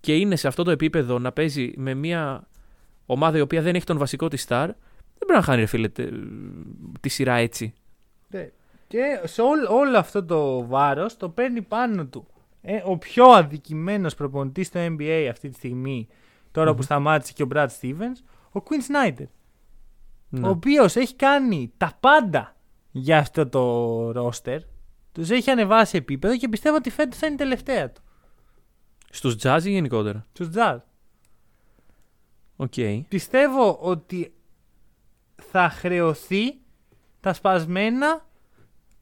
και 0.01 0.16
είναι 0.16 0.37
σε 0.37 0.49
αυτό 0.49 0.62
το 0.62 0.70
επίπεδο 0.70 1.18
να 1.18 1.33
παίζει 1.33 1.72
με 1.76 1.95
μια 1.95 2.49
ομάδα 3.11 3.39
η 3.39 3.41
οποία 3.41 3.63
δεν 3.63 3.75
έχει 3.75 3.85
τον 3.85 3.99
βασικό 3.99 4.29
της 4.29 4.45
star, 4.49 4.67
δεν 4.67 5.27
πρέπει 5.27 5.33
να 5.33 5.43
χάνει, 5.43 5.61
ρε 5.61 5.67
φίλε, 5.67 5.89
τε- 5.89 6.13
τη 7.01 7.09
σειρά 7.09 7.35
έτσι. 7.35 7.75
Ναι. 8.29 8.51
Και 8.87 9.21
σε 9.25 9.43
όλο, 9.43 9.77
όλο 9.77 9.99
αυτό 9.99 10.25
το 10.25 10.67
βάρος 10.67 11.17
το 11.17 11.29
παίρνει 11.29 11.63
πάνω 11.63 12.07
του. 12.07 12.27
Ε, 12.63 12.83
ο 12.85 12.99
πιο 12.99 13.25
αδικημένος 13.25 14.15
προπονητής 14.15 14.67
στο 14.67 14.81
NBA 14.81 15.27
αυτή 15.31 15.49
τη 15.49 15.55
στιγμή, 15.55 16.09
τώρα 16.51 16.75
που 16.75 16.83
σταμάτησε 16.83 17.33
και 17.33 17.43
ο 17.43 17.49
Brad 17.55 17.67
Stevens, 17.81 18.23
ο 18.53 18.63
Quinn 18.65 19.09
Snyder. 19.09 19.27
Ναι. 20.29 20.47
Ο 20.47 20.51
οποίος 20.51 20.97
έχει 20.97 21.15
κάνει 21.15 21.73
τα 21.77 21.97
πάντα 22.01 22.57
για 22.91 23.19
αυτό 23.19 23.47
το 23.49 24.13
ρόστερ. 24.13 24.61
Τους 25.13 25.31
έχει 25.31 25.51
ανεβάσει 25.51 25.97
επίπεδο 25.97 26.37
και 26.37 26.49
πιστεύω 26.49 26.77
ότι 26.77 26.91
φέτος 26.91 27.19
θα 27.19 27.27
είναι 27.27 27.35
η 27.35 27.39
τελευταία 27.39 27.91
του. 27.91 28.03
Στους 29.11 29.37
Jazz 29.43 29.61
ή 29.65 29.71
γενικότερα; 29.71 30.27
Στους 30.33 30.49
Jazz. 30.55 30.79
Οκ. 32.61 32.73
Πιστεύω 33.09 33.79
ότι 33.81 34.33
θα 35.43 35.69
χρεωθεί 35.69 36.59
τα 37.21 37.33
σπασμένα 37.33 38.27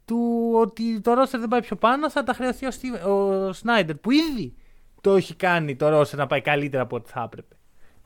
του 0.04 0.50
ότι 0.54 1.00
το 1.00 1.14
ρόστερ 1.14 1.40
δεν 1.40 1.48
πάει 1.48 1.60
πιο 1.60 1.76
πάνω, 1.76 2.10
θα 2.10 2.22
τα 2.22 2.32
χρεωθεί 2.32 2.66
ο, 2.66 2.70
Στίβ- 2.70 3.04
ο 3.06 3.52
Σνάιντερ 3.52 3.94
που 3.96 4.10
ήδη 4.10 4.54
το 5.00 5.14
έχει 5.14 5.34
κάνει 5.34 5.76
το 5.76 5.88
ρόστερ 5.88 6.18
να 6.18 6.26
πάει 6.26 6.40
καλύτερα 6.40 6.82
από 6.82 6.96
ό,τι 6.96 7.10
θα 7.10 7.22
έπρεπε. 7.22 7.54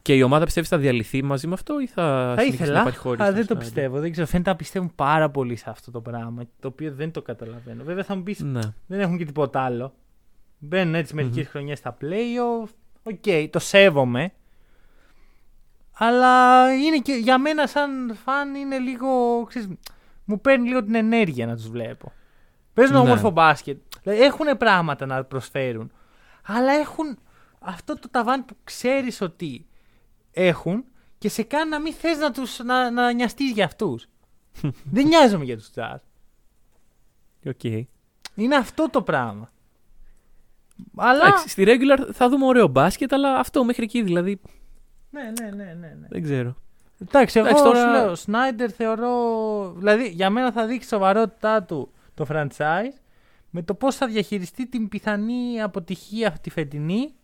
Και 0.02 0.14
η 0.14 0.22
ομάδα 0.22 0.44
πιστεύεις 0.44 0.68
θα 0.70 0.78
διαλυθεί 0.78 1.22
μαζί 1.22 1.46
με 1.46 1.54
αυτό 1.54 1.80
ή 1.80 1.86
θα, 1.86 2.02
Θα 2.36 2.40
συνεχίσει 2.40 2.62
ήθελα, 2.62 2.74
να 2.74 2.80
υπάρχει 2.80 2.98
χώρο. 2.98 3.16
αλλά 3.24 3.32
δεν 3.32 3.46
το 3.46 3.56
πιστεύω. 3.56 3.98
Δεν 4.00 4.10
ξέρω, 4.12 4.26
φαίνεται 4.26 4.50
να 4.50 4.56
πιστεύουν 4.56 4.92
πάρα 4.94 5.30
πολύ 5.30 5.56
σε 5.56 5.70
αυτό 5.70 5.90
το 5.90 6.00
πράγμα, 6.00 6.42
το 6.60 6.68
οποίο 6.68 6.92
δεν 6.92 7.10
το 7.10 7.22
καταλαβαίνω. 7.22 7.84
Βέβαια 7.84 8.04
θα 8.04 8.14
μου 8.16 8.22
πεις 8.22 8.40
Ναι. 8.40 8.60
δεν 8.86 9.00
έχουν 9.00 9.18
και 9.18 9.24
τίποτα 9.24 9.60
άλλο. 9.60 9.94
Μπαίνουν 10.58 10.94
έτσι 10.94 11.14
μερικές 11.14 11.48
χρονιές 11.48 11.78
στα 11.78 11.96
playoff. 12.00 12.68
Οκ, 13.02 13.50
το 13.50 13.58
σέβομαι. 13.58 14.32
Αλλά 16.02 16.74
είναι 16.74 16.98
και 16.98 17.12
για 17.12 17.38
μένα 17.38 17.66
σαν 17.66 18.14
φαν 18.24 18.54
είναι 18.54 18.78
λίγο, 18.78 19.44
ξέρεις, 19.48 19.68
μου 20.24 20.40
παίρνει 20.40 20.68
λίγο 20.68 20.84
την 20.84 20.94
ενέργεια 20.94 21.46
να 21.46 21.56
τους 21.56 21.68
βλέπω. 21.68 22.12
Παίζουν 22.74 22.94
Ναι. 22.94 23.00
όμορφο 23.00 23.30
μπάσκετ. 23.30 23.78
Δηλαδή 24.02 24.22
έχουν 24.22 24.56
πράγματα 24.58 25.06
να 25.06 25.24
προσφέρουν. 25.24 25.92
Αλλά 26.46 26.72
έχουν 26.72 27.18
αυτό 27.60 27.98
το 27.98 28.08
ταβάνι 28.10 28.42
που 28.42 28.56
ξέρεις 28.64 29.20
ότι 29.20 29.66
έχουν 30.32 30.84
και 31.18 31.28
σε 31.28 31.42
κάνει 31.42 31.70
να 31.70 31.80
μην 31.80 31.92
θες 31.92 32.18
να, 32.18 32.30
τους, 32.30 32.58
να, 32.58 32.90
να 32.90 33.12
νοιαστείς 33.12 33.50
για 33.50 33.64
αυτούς. 33.64 34.06
Δεν 34.94 35.06
νοιάζομαι 35.06 35.44
για 35.44 35.56
τους 35.56 35.70
Jazz. 35.74 35.98
Οκ. 37.46 37.64
Είναι 38.34 38.56
αυτό 38.56 38.88
το 38.90 39.02
πράγμα. 39.02 39.50
Αλλά. 40.96 41.26
Εντάξει, 41.26 41.48
στη 41.48 41.64
regular 41.66 42.08
θα 42.12 42.28
δούμε 42.28 42.46
ωραίο 42.46 42.66
μπάσκετ, 42.68 43.12
αλλά 43.12 43.38
αυτό 43.38 43.64
μέχρι 43.64 43.84
εκεί 43.84 44.02
δηλαδή 44.02 44.40
Ναι, 45.10 45.22
ναι, 45.22 45.50
ναι, 45.56 45.64
ναι. 45.64 45.86
ναι. 46.00 46.06
δεν 46.08 46.22
ξέρω. 46.22 46.56
Εντάξει, 47.02 47.38
εγώ 47.38 47.48
Εντάξει, 47.48 47.64
τώρα- 47.64 47.80
σου 47.80 47.90
λέω, 47.90 48.10
ο 48.10 48.14
Σνάιντερ 48.14 48.70
θεωρώ. 48.76 49.72
Δηλαδή, 49.76 50.08
για 50.08 50.30
μένα 50.30 50.52
θα 50.52 50.66
δείξει 50.66 50.88
σοβαρότητά 50.88 51.62
του 51.62 51.92
το 52.14 52.26
franchise 52.28 52.98
με 53.50 53.62
το 53.62 53.74
πώς 53.74 53.96
θα 53.96 54.06
διαχειριστεί 54.06 54.66
την 54.68 54.88
πιθανή 54.88 55.62
αποτυχία 55.62 56.28
αυτή 56.28 56.40
τη 56.40 56.50
φετινή 56.50 57.14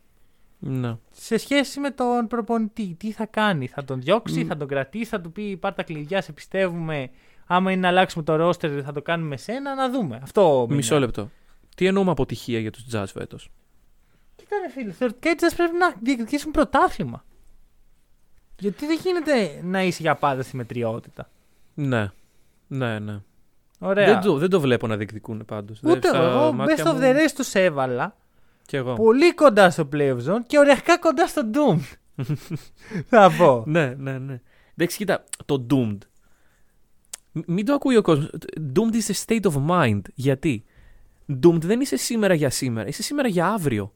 Ναι. 0.59 0.97
σε 1.11 1.37
σχέση 1.37 1.81
με 1.81 1.91
τον 1.91 2.27
προπονητή. 2.27 2.97
Τι 2.99 3.13
θα 3.13 3.27
κάνει, 3.27 3.67
θα 3.67 3.85
τον 3.85 4.01
διώξει, 4.01 4.45
Μ. 4.45 4.47
θα 4.47 4.57
τον 4.57 4.69
κρατήσει, 4.69 5.05
θα 5.05 5.21
του 5.21 5.33
πει 5.33 5.57
πάρ 5.57 5.75
τα 5.75 5.83
κλειδιά, 5.83 6.21
σε 6.23 6.33
πιστεύουμε. 6.33 7.11
Άμα 7.47 7.73
είναι 7.73 7.81
να 7.81 7.89
αλλάξουμε 7.89 8.25
το 8.25 8.37
ρόστερ, 8.37 8.81
θα 8.85 8.93
το 8.93 9.03
κάνουμε 9.03 9.29
με 9.29 9.37
σένα, 9.37 9.75
να 9.75 9.91
δούμε. 9.91 10.19
Αυτό. 10.23 10.67
Μισό 10.71 10.95
μήνα. 10.95 11.07
λεπτό. 11.07 11.31
Τι 11.77 11.87
εννοούμε 11.87 12.11
αποτυχία 12.11 12.59
για 12.59 12.71
τους 12.71 12.85
jazz 12.93 13.05
φέτος; 13.13 13.51
Κοίτα 14.37 14.57
ρε 14.67 14.71
φίλε, 14.71 14.93
θεωρητικά 14.93 15.31
οι 15.31 15.35
Jazz 15.41 15.53
πρέπει 15.57 15.77
να 15.77 15.95
διεκδικήσουν 16.03 16.51
πρωτάθλημα. 16.51 17.25
Γιατί 18.59 18.87
δεν 18.87 18.99
γίνεται 19.03 19.61
να 19.63 19.83
είσαι 19.83 20.03
για 20.03 20.15
πάντα 20.15 20.43
στη 20.43 20.57
μετριότητα. 20.57 21.29
Ναι. 21.75 22.11
Ναι, 22.67 22.99
ναι. 22.99 23.21
Ωραία. 23.79 24.07
Δεν 24.07 24.21
το, 24.21 24.39
δεν 24.39 24.51
το 24.51 24.61
βλέπω 24.61 24.87
να 24.87 24.97
διεκδικούν 24.97 25.45
πάντως. 25.45 25.81
Ούτε 25.83 26.09
εγώ 26.09 26.57
best 26.59 26.85
of 26.85 27.01
the 27.01 27.15
rest 27.15 27.33
τους 27.37 27.55
έβαλα. 27.55 28.17
Κι 28.67 28.77
εγώ. 28.77 28.93
Πολύ 28.95 29.35
κοντά 29.35 29.71
στο 29.71 29.89
playoff 29.93 30.19
zone 30.27 30.41
και 30.47 30.59
οριακά 30.59 30.99
κοντά 30.99 31.27
στο 31.27 31.43
Doom. 31.53 31.79
Θα 33.11 33.31
πω. 33.39 33.63
Ναι, 33.67 33.95
ναι, 33.99 34.19
ναι. 34.19 34.41
Εντάξει, 34.77 34.97
κοίτα, 34.97 35.25
το 35.45 35.67
Doomed. 35.71 35.99
Μ- 37.33 37.47
Μην 37.47 37.65
το 37.65 37.73
ακούει 37.73 37.97
ο 37.97 38.03
κόσμος. 38.03 38.31
Doomed 38.75 38.95
is 38.95 39.13
a 39.15 39.25
state 39.27 39.53
of 39.53 39.67
mind. 39.69 40.01
Γιατί; 40.15 40.65
Doomed 41.43 41.61
δεν 41.61 41.81
είσαι 41.81 41.97
σήμερα 41.97 42.35
για 42.35 42.51
σήμερα, 42.51 42.89
είσαι 42.89 43.03
σήμερα 43.03 43.29
για 43.29 43.47
αύριο. 43.47 43.93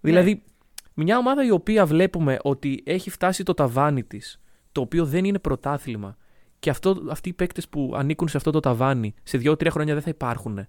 Δηλαδή, 0.00 0.42
μια 0.94 1.18
ομάδα 1.18 1.44
η 1.44 1.50
οποία 1.50 1.86
βλέπουμε 1.86 2.38
ότι 2.42 2.82
έχει 2.86 3.10
φτάσει 3.10 3.42
το 3.42 3.54
ταβάνι 3.54 4.04
της, 4.04 4.40
το 4.72 4.80
οποίο 4.80 5.04
δεν 5.04 5.24
είναι 5.24 5.38
πρωτάθλημα, 5.38 6.16
και 6.58 6.70
αυτό, 6.70 7.02
αυτοί 7.10 7.28
οι 7.28 7.32
παίκτες 7.32 7.68
που 7.68 7.92
ανήκουν 7.96 8.28
σε 8.28 8.36
αυτό 8.36 8.50
το 8.50 8.60
ταβάνι 8.60 9.14
σε 9.22 9.38
δύο-τρία 9.38 9.70
χρόνια 9.70 9.94
δεν 9.94 10.02
θα 10.02 10.10
υπάρχουν. 10.10 10.66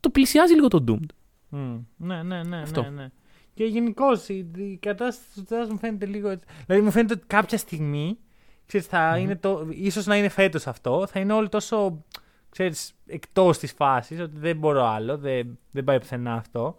Το 0.00 0.10
πλησιάζει 0.10 0.54
λίγο 0.54 0.68
το 0.68 0.84
Doomed. 0.88 1.10
Μμ, 1.48 1.78
Ναι, 1.96 2.22
ναι, 2.22 2.42
ναι, 2.42 2.60
Αυτό. 2.60 2.82
ναι, 2.82 2.88
ναι. 2.88 3.10
Και 3.54 3.64
γενικώς 3.64 4.28
η, 4.28 4.50
η 4.56 4.76
κατάσταση 4.76 5.28
του 5.34 5.46
Jazz 5.48 5.68
μου 5.70 5.78
φαίνεται 5.78 6.06
λίγο 6.06 6.28
έτσι. 6.28 6.46
Δηλαδή 6.66 6.84
μου 6.84 6.90
φαίνεται 6.90 7.12
ότι 7.12 7.24
κάποια 7.26 7.58
στιγμή, 7.58 8.18
ξέρεις, 8.66 8.86
θα 8.86 9.18
είναι 9.18 9.36
το, 9.36 9.66
ίσως 9.70 10.06
να 10.06 10.16
είναι 10.16 10.28
φέτος 10.28 10.66
αυτό, 10.66 11.06
θα 11.06 11.20
είναι 11.20 11.32
όλοι 11.32 11.48
τόσο, 11.48 12.04
ξέρεις, 12.50 12.94
εκτός 13.06 13.58
της 13.58 13.72
φάσης, 13.72 14.20
ότι 14.20 14.38
δεν 14.38 14.56
μπορώ 14.56 14.84
άλλο, 14.86 15.18
δεν, 15.18 15.58
δεν 15.70 15.84
πάει 15.84 15.98
πουθενά 15.98 16.34
αυτό, 16.34 16.76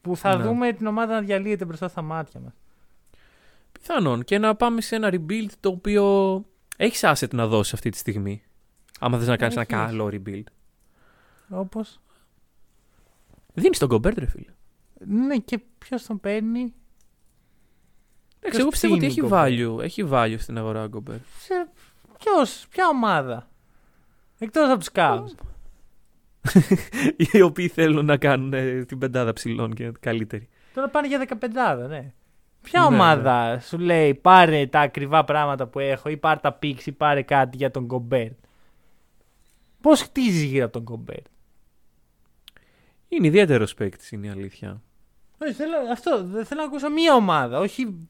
που 0.00 0.16
θα 0.16 0.36
Ναι. 0.36 0.42
δούμε 0.44 0.72
την 0.72 0.86
ομάδα 0.86 1.14
να 1.14 1.20
διαλύεται 1.20 1.64
μπροστά 1.64 1.88
στα 1.88 2.02
μάτια 2.02 2.40
μας. 2.40 2.52
Πιθανόν. 3.72 4.24
Και 4.24 4.38
να 4.38 4.54
πάμε 4.56 4.80
σε 4.80 4.96
ένα 4.96 5.08
rebuild 5.12 5.48
το 5.60 5.68
οποίο 5.68 6.04
έχεις 6.76 7.00
asset 7.04 7.30
να 7.34 7.46
δώσεις 7.46 7.72
αυτή 7.72 7.90
τη 7.90 7.96
στιγμή. 7.98 8.42
Άμα 9.00 9.18
θες 9.18 9.26
να 9.26 9.36
κάνεις 9.36 9.56
ένα 9.56 9.66
Έχεις. 9.70 9.84
καλό 9.86 10.06
rebuild. 10.12 10.42
Όπως, 11.48 12.00
Δίνεις 13.54 13.78
τον 13.78 13.88
Gobert, 13.92 14.18
ρε 14.18 14.26
φίλε. 14.26 14.52
ναι 14.98 15.36
και 15.38 15.58
ποιος 15.78 16.06
τον 16.06 16.20
παίρνει, 16.20 16.60
Εντάξει, 18.42 18.58
Ποιος 18.58 18.60
εγώ 18.60 18.68
πιστεύω 18.68 18.94
ότι 18.94 19.06
ψήνει 19.06 19.26
έχει 19.26 19.34
Gobert? 19.34 19.78
value. 19.78 19.82
Έχει 19.84 20.08
value 20.10 20.36
στην 20.38 20.58
αγορά 20.58 20.82
ο 20.84 20.88
Gobert. 20.92 21.20
σε, 21.38 21.68
ποιος, 22.18 22.66
ποια 22.70 22.88
ομάδα, 22.88 23.48
εκτός 24.38 24.68
από 24.70 24.78
τους 24.78 24.88
Cavs. 24.92 25.24
Οι 27.32 27.40
οποίοι 27.40 27.68
θέλουν 27.68 28.04
να 28.04 28.16
κάνουν 28.16 28.52
ε, 28.52 28.84
την 28.84 28.98
πεντάδα 28.98 29.32
ψηλών 29.32 29.74
και 29.74 29.92
καλύτερη. 30.00 30.48
Τώρα 30.74 30.88
πάνε 30.88 31.06
για 31.06 31.26
15, 31.40 31.88
ναι. 31.88 32.12
Ποια 32.62 32.80
Ναι, 32.80 32.86
ομάδα 32.86 33.60
σου 33.60 33.78
λέει 33.78 34.14
πάρε 34.14 34.66
τα 34.66 34.80
ακριβά 34.80 35.24
πράγματα 35.24 35.66
που 35.66 35.78
έχω 35.78 36.08
ή 36.08 36.16
πάρε 36.16 36.40
τα 36.42 36.58
picks 36.62 36.86
ή 36.86 36.92
πάρε 36.92 37.22
κάτι 37.22 37.56
για 37.56 37.70
τον 37.70 37.86
Gobert; 37.90 38.36
Πώς 39.80 40.02
χτίζεις 40.02 40.42
γύρω 40.42 40.64
από 40.64 40.82
τον 40.82 41.04
Gobert; 41.06 41.24
Είναι 43.08 43.26
ιδιαίτερος 43.26 43.74
παίκτης, 43.74 44.10
είναι 44.10 44.26
η 44.26 44.30
αλήθεια. 44.30 44.82
Όχι, 45.38 45.52
θέλω, 45.52 45.76
αυτό, 45.92 46.24
δεν 46.24 46.44
θέλω 46.44 46.60
να 46.60 46.66
ακούσω 46.66 46.90
μία 46.90 47.14
ομάδα, 47.14 47.58
όχι 47.58 48.06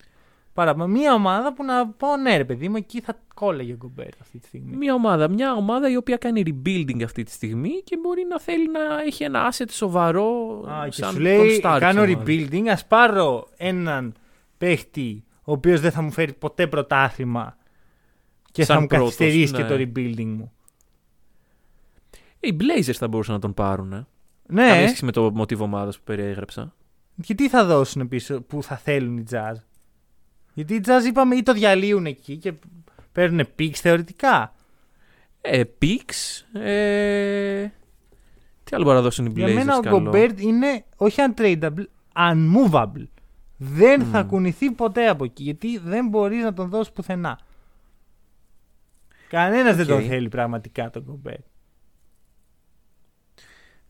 παραπάνω. 0.53 0.87
Μία 0.87 1.15
ομάδα 1.15 1.53
που 1.53 1.65
να 1.65 1.89
πω 1.89 2.17
ναι 2.17 2.37
ρε 2.37 2.45
παιδί 2.45 2.69
μου, 2.69 2.77
εκεί 2.77 3.01
θα 3.01 3.19
κόλλαγε 3.35 3.73
ο 3.73 3.77
Gobert 3.85 4.17
αυτή 4.21 4.39
τη 4.39 4.47
στιγμή. 4.47 4.77
Μια 4.77 4.95
ομάδα, 4.95 5.29
μια 5.29 5.53
ομάδα 5.55 5.91
η 5.91 5.97
οποία 5.97 6.17
κάνει 6.17 6.43
rebuilding 6.47 7.03
αυτή 7.05 7.23
τη 7.23 7.31
στιγμή 7.31 7.71
και 7.85 7.97
μπορεί 8.03 8.27
να 8.29 8.41
θέλει 8.41 8.71
να 8.71 9.01
έχει 9.07 9.25
ένα 9.25 9.53
asset 9.53 9.71
σοβαρό. 9.71 10.61
Α, 10.71 10.89
και 10.89 10.93
σαν 10.93 11.09
σου 11.09 11.15
τον 11.15 11.23
λέει 11.23 11.61
Starks 11.65 11.77
κάνω 11.81 12.03
ομάδα. 12.03 12.23
rebuilding, 12.27 12.67
ας 12.67 12.87
πάρω 12.87 13.49
έναν 13.57 14.15
παίχτη 14.59 15.25
ο 15.45 15.53
οποίος 15.53 15.81
δεν 15.81 15.91
θα 15.91 16.03
μου 16.03 16.11
φέρει 16.11 16.33
ποτέ 16.33 16.67
πρωτάθλημα 16.67 17.57
και 18.53 18.65
Σαν 18.65 18.75
θα 18.75 18.81
μου 18.81 18.87
πρώτος, 18.87 19.17
καθυστερήσει 19.17 19.53
ναι. 19.53 19.63
και 19.63 19.65
το 19.65 19.75
rebuilding 19.75 20.35
μου. 20.37 20.53
Ε, 22.41 22.49
Οι 22.49 22.57
Blazers 22.61 22.93
θα 22.93 23.09
μπορούσαν 23.09 23.35
να 23.35 23.41
τον 23.41 23.55
πάρουν. 23.55 23.93
Ε. 23.93 24.07
Ναι, 24.47 24.69
Καμία 24.69 24.87
σχέση 24.87 25.05
με 25.05 25.13
το 25.13 25.31
μοτίβο 25.35 25.65
ομάδας 25.65 25.97
που 25.97 26.03
περιέγραψα. 26.05 26.75
Και 27.23 27.35
τι 27.35 27.49
θα 27.49 27.65
δώσουν 27.65 28.09
πίσω 28.09 28.41
που 28.43 28.63
θα 28.63 28.77
θέλουν 28.77 29.17
οι 29.19 29.25
jazz; 29.31 29.55
Γιατί 30.55 30.75
οι 30.75 30.81
jazz 30.87 31.05
είπαμε 31.07 31.37
ή 31.37 31.43
το 31.43 31.53
διαλύουν 31.53 32.07
εκεί 32.07 32.37
και 32.37 32.53
παίρνουν 33.13 33.49
picks 33.59 33.75
θεωρητικά. 33.75 34.55
Ε, 35.41 35.63
picks. 35.83 36.59
Ε... 36.61 37.69
Τι 38.65 38.77
άλλο 38.77 38.85
μπορεί 38.85 38.97
να 38.97 39.03
δώσουν 39.03 39.27
οι 39.27 39.31
Blazers 39.31 39.37
Για 39.37 39.55
μένα 39.55 39.77
ο 39.77 39.81
καλό. 39.81 40.11
Gobert 40.13 40.41
είναι 40.41 40.85
όχι 40.97 41.21
untradeable, 41.29 41.85
unmovable. 42.17 43.07
Δεν 43.57 44.05
θα 44.05 44.23
Μμμ. 44.23 44.29
κουνηθεί 44.29 44.71
ποτέ 44.71 45.09
από 45.09 45.25
εκεί 45.25 45.43
γιατί 45.43 45.79
δεν 45.79 46.09
μπορείς 46.09 46.43
να 46.43 46.53
τον 46.53 46.69
δώσεις 46.69 46.93
πουθενά. 46.93 47.39
Κανένας 49.29 49.77
δεν 49.77 49.85
Οκ. 49.91 49.91
τον 49.91 50.09
θέλει 50.09 50.29
πραγματικά 50.29 50.91
τον 50.91 51.05
Gobert. 51.25 51.45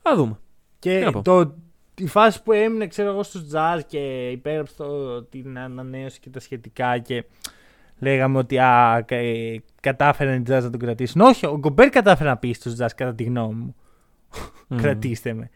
Θα 0.03 0.17
δούμε. 0.17 0.39
Τι 0.79 0.91
να 0.91 1.05
Και 1.05 1.11
πω. 1.11 1.23
το, 1.23 1.55
η 2.01 2.07
φάση 2.07 2.43
που 2.43 2.53
έμεινε 2.53 2.87
ξέρω 2.87 3.11
εγώ 3.11 3.23
στους 3.23 3.43
Jazz 3.53 3.81
και 3.87 4.29
υπέγραψε 4.31 4.75
το- 4.77 5.23
την 5.23 5.59
ανανέωση 5.59 6.21
και 6.21 6.31
τα 6.31 6.41
σχετικά 6.41 6.99
και 6.99 7.25
λέγαμε 7.99 8.39
ότι 8.39 8.59
α, 8.59 9.03
κα- 9.07 9.17
ε, 9.17 9.63
κατάφεραν 9.81 10.35
οι 10.41 10.43
Jazz 10.47 10.63
να 10.63 10.71
τον 10.71 10.81
κρατήσουν. 10.81 11.21
Όχι, 11.21 11.47
ο 11.47 11.57
Γκομπέρ 11.59 11.89
κατάφερε 11.89 12.29
να 12.29 12.37
πει 12.37 12.53
στους 12.53 12.73
Jazz 12.81 12.89
κατά 12.97 13.15
τη 13.15 13.23
γνώμη 13.25 13.55
μου. 13.55 13.75
Μμμ. 14.69 14.79
Κρατήστε 14.79 15.33
με. 15.35 15.51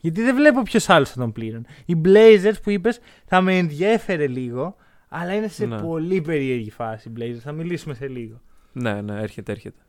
Γιατί 0.00 0.22
δεν 0.22 0.34
βλέπω 0.34 0.62
ποιος 0.62 0.88
άλλος 0.88 1.10
θα 1.10 1.20
τον 1.20 1.32
πλήρωνε. 1.32 1.66
Οι 1.84 1.94
Blazers 2.04 2.54
που 2.62 2.70
είπες 2.70 2.98
θα 3.24 3.40
με 3.40 3.58
ενδιέφερε 3.58 4.26
λίγο, 4.26 4.76
αλλά 5.08 5.34
είναι 5.34 5.48
σε 5.48 5.66
Ναι. 5.66 5.80
πολύ 5.80 6.20
περίεργη 6.20 6.70
φάση 6.70 7.08
οι 7.08 7.12
Blazers. 7.18 7.38
Θα 7.42 7.52
μιλήσουμε 7.52 7.94
σε 7.94 8.08
λίγο. 8.08 8.40
Ναι, 8.72 9.00
ναι, 9.02 9.20
έρχεται, 9.20 9.52
έρχεται. 9.52 9.80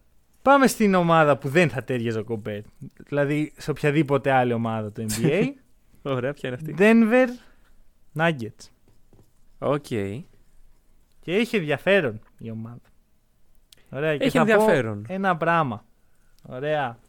Πάμε 0.47 0.67
στην 0.67 0.93
ομάδα 0.93 1.37
που 1.37 1.49
δεν 1.49 1.69
θα 1.69 1.83
ταίριαζε 1.83 2.19
ο 2.19 2.23
Γκομπέρ. 2.23 2.61
Δηλαδή 3.07 3.53
σε 3.57 3.71
οποιαδήποτε 3.71 4.31
άλλη 4.31 4.53
ομάδα 4.53 4.91
του 4.91 5.05
NBA. 5.09 5.47
Ωραία, 6.01 6.33
ποια 6.33 6.49
είναι 6.49 6.57
αυτή; 6.61 6.75
Denver 6.77 7.27
Nuggets. 8.15 8.69
Οκ. 9.59 9.85
Και 9.85 10.25
έχει 11.25 11.55
ενδιαφέρον 11.55 12.19
η 12.37 12.51
ομάδα. 12.51 12.81
Ωραία, 13.89 14.17
και 14.17 14.23
Έχει 14.23 14.37
θα 14.37 14.45
πω 14.45 14.51
ενδιαφέρον. 14.51 15.05
ένα 15.07 15.37
πράγμα. 15.37 15.85
Ωραία. 16.43 16.99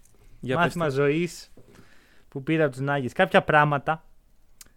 Για 0.41 0.57
Μάθημα 0.57 0.84
πες 0.84 0.95
το. 0.95 1.01
ζωής 1.01 1.53
που 2.28 2.43
πήρα 2.43 2.64
από 2.64 2.72
τους 2.72 2.80
Νάγκε. 2.80 3.09
Κάποια 3.09 3.43
πράγματα 3.43 4.05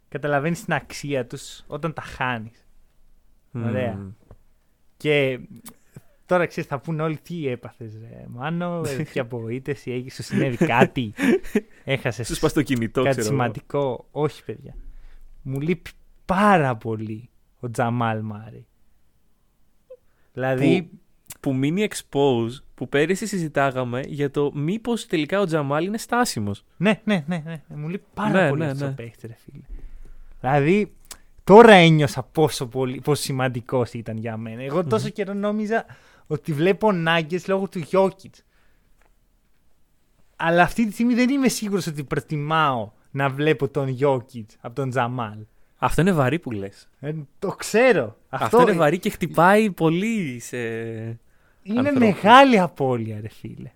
καταλαβαίνεις 0.09 0.64
την 0.64 0.74
αξία 0.74 1.26
τους 1.28 1.64
όταν 1.68 1.93
τα 1.93 2.01
χάνεις. 2.01 2.66
ωραία. 3.53 3.93
Μμμ. 3.93 4.12
Και 4.97 5.39
τώρα 6.32 6.46
ξέρεις, 6.46 6.70
θα 6.70 6.80
πούνε 6.80 7.02
όλοι 7.04 7.18
τι 7.18 7.48
έπαθες. 7.48 7.92
Μάνο, 8.28 8.82
ε, 8.86 9.04
τι 9.14 9.20
απογοήτευση, 9.20 9.92
έχεις, 9.92 10.14
σου 10.16 10.24
συνέβη 10.24 10.58
κάτι. 10.58 11.14
Έχασες 11.84 12.28
Σου 12.28 12.36
σπάς 12.36 12.54
το 12.54 12.62
κινητό, 12.62 13.04
κάτι 13.04 13.16
ξέρω 13.20 13.28
εγώ. 13.34 13.36
σημαντικό. 13.38 14.08
Όχι, 14.12 14.44
παιδιά. 14.44 14.76
Μου 15.42 15.60
λείπει 15.60 15.90
πάρα 16.26 16.76
πολύ 16.76 17.30
ο 17.60 17.70
Τζαμάλ 17.72 18.20
Μάρι. 18.22 18.66
Δηλαδή, 20.34 20.90
Που 21.40 21.56
μείνει 21.56 21.88
expose, 21.90 22.50
που 22.76 22.90
πέρυσι 22.90 23.26
συζητάγαμε 23.26 24.02
για 24.08 24.32
το 24.32 24.52
μήπως 24.54 25.06
τελικά 25.06 25.40
ο 25.40 25.46
Τζαμάλ 25.46 25.86
είναι 25.86 25.98
στάσιμος. 25.98 26.66
ναι, 26.78 27.02
ναι, 27.04 27.24
ναι, 27.28 27.42
ναι, 27.46 27.62
μου 27.68 27.88
λείπει 27.88 28.06
πάρα 28.14 28.44
Ναι, 28.44 28.50
πολύ 28.50 28.62
ναι, 28.64 28.70
αυτό 28.70 28.86
ναι. 28.86 28.92
ο 28.92 28.94
παίχτη, 28.94 29.28
ρε 29.28 29.36
φίλε. 29.46 29.64
Δηλαδή, 30.40 30.92
τώρα 31.44 31.74
ένιωσα 31.74 32.24
πόσο, 32.24 32.68
πολύ, 32.68 33.02
πόσο 33.04 33.22
σημαντικός 33.22 33.94
ήταν 33.94 34.18
για 34.18 34.38
μένα. 34.38 34.62
Εγώ 34.64 34.84
τόσο 34.86 35.10
καιρό 35.10 35.34
νόμιζα 35.34 35.86
ότι 36.32 36.54
βλέπω 36.54 36.92
νάγκε 36.92 37.40
λόγω 37.48 37.68
του 37.70 37.80
Γιώκητς. 37.80 38.44
Αλλά 40.36 40.64
αυτή 40.64 40.86
τη 40.86 40.92
στιγμή 40.94 41.14
δεν 41.14 41.30
είμαι 41.30 41.48
σίγουρος 41.48 41.88
ότι 41.88 42.04
προτιμάω 42.04 42.92
να 43.12 43.30
βλέπω 43.30 43.68
τον 43.68 43.88
Γιώκητς 43.88 44.58
από 44.62 44.76
τον 44.76 44.90
Τζαμάλ. 44.90 45.38
Αυτό 45.78 46.02
είναι 46.02 46.12
βαρύ 46.12 46.40
που 46.40 46.52
λες. 46.52 46.90
Ε, 47.00 47.12
το 47.40 47.48
ξέρω. 47.48 48.18
Αυτό, 48.30 48.46
Αυτό, 48.58 48.62
είναι 48.62 48.80
βαρύ 48.80 49.00
και 49.00 49.10
χτυπάει 49.10 49.72
πολύ 49.72 50.40
σε. 50.40 50.58
είναι 50.58 51.80
ανθρώπους. 51.80 52.00
μεγάλη 52.00 52.60
απώλεια, 52.60 53.20
ρε 53.22 53.30
φίλε. 53.30 53.72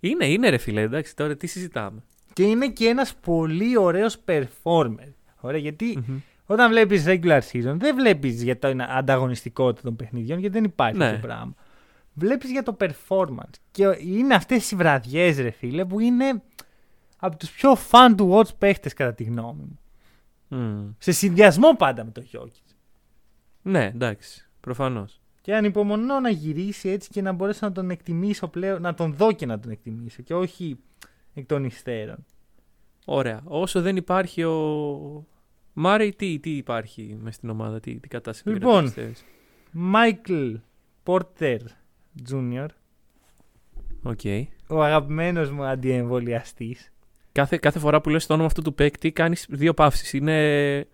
Είναι, 0.00 0.26
είναι 0.26 0.48
ρε 0.48 0.58
φίλε, 0.58 0.80
εντάξει, 0.80 1.16
τώρα 1.16 1.36
τι 1.36 1.46
συζητάμε. 1.46 2.02
Και 2.32 2.42
είναι 2.42 2.68
και 2.68 2.86
ένας 2.86 3.14
πολύ 3.14 3.78
ωραίος 3.78 4.16
performer. 4.24 5.12
Ωραία, 5.40 5.60
γιατί 5.60 5.98
Μμμ. 6.08 6.18
όταν 6.46 6.70
βλέπεις 6.70 7.04
regular 7.06 7.40
season, 7.52 7.74
δεν 7.78 7.94
βλέπεις 7.94 8.42
για 8.42 8.56
την 8.56 8.82
ανταγωνιστικότητα 8.82 9.82
των 9.82 9.96
παιχνιδιών, 9.96 10.38
γιατί 10.38 10.54
δεν 10.54 10.64
υπάρχει 10.64 10.98
Ναι. 10.98 11.04
αυτό 11.06 11.20
το 11.20 11.26
πράγμα. 11.26 11.54
Βλέπεις 12.18 12.50
για 12.50 12.62
το 12.62 12.76
performance. 12.80 13.58
Και 13.70 13.96
είναι 14.00 14.34
αυτές 14.34 14.70
οι 14.70 14.76
βραδιές, 14.76 15.38
ρε 15.38 15.50
φίλε, 15.50 15.84
που 15.84 16.00
είναι 16.00 16.42
από 17.18 17.36
τους 17.36 17.50
πιο 17.50 17.76
fun 17.90 18.14
to 18.16 18.30
watch 18.30 18.56
παίχτες, 18.58 18.92
κατά 18.92 19.14
τη 19.14 19.24
γνώμη 19.24 19.62
μου. 19.62 19.78
Μμ. 20.48 20.90
Σε 20.98 21.12
συνδυασμό 21.12 21.76
πάντα 21.76 22.04
με 22.04 22.10
το 22.10 22.22
Jokic. 22.32 22.74
Ναι, 23.62 23.84
εντάξει, 23.84 24.48
προφανώς. 24.60 25.20
Και 25.40 25.54
ανυπομονώ 25.54 26.20
να 26.20 26.30
γυρίσει 26.30 26.88
έτσι 26.88 27.08
και 27.08 27.22
να 27.22 27.32
μπορέσω 27.32 27.66
να 27.66 27.72
τον 27.72 27.90
εκτιμήσω 27.90 28.48
πλέον, 28.48 28.82
να 28.82 28.94
τον 28.94 29.14
δω 29.14 29.32
και 29.32 29.46
να 29.46 29.58
τον 29.58 29.70
εκτιμήσω 29.70 30.22
και 30.22 30.34
όχι 30.34 30.78
εκ 31.34 31.46
των 31.46 31.64
υστέρων. 31.64 32.24
Ωραία. 33.04 33.40
Όσο 33.44 33.80
δεν 33.80 33.96
υπάρχει 33.96 34.44
ο. 34.44 35.26
Μάρι, 35.72 36.14
τι, 36.14 36.38
τι 36.38 36.56
υπάρχει 36.56 37.18
μες 37.20 37.34
στην 37.34 37.50
ομάδα, 37.50 37.80
τι, 37.80 38.00
τι 38.00 38.08
κατάσταση 38.08 38.48
Λοιπόν. 38.48 38.84
επικρατεί, 38.84 39.10
πιστεύεις; 39.10 39.24
Μάικλ 39.72 40.54
Πόρτερ 41.02 41.60
Jr., 42.30 42.66
Οκ. 44.02 44.20
ο 44.68 44.82
αγαπημένος 44.82 45.50
μου 45.50 45.64
αντιεμβολιαστής. 45.64 46.92
Κάθε, 47.32 47.56
κάθε 47.56 47.78
φορά 47.78 48.00
που 48.00 48.08
λες 48.08 48.26
το 48.26 48.32
όνομα 48.32 48.46
αυτού 48.48 48.62
του 48.62 48.74
παίκτη 48.74 49.12
κάνεις 49.12 49.46
δύο 49.50 49.74
παύσεις. 49.74 50.12
Είναι 50.12 50.86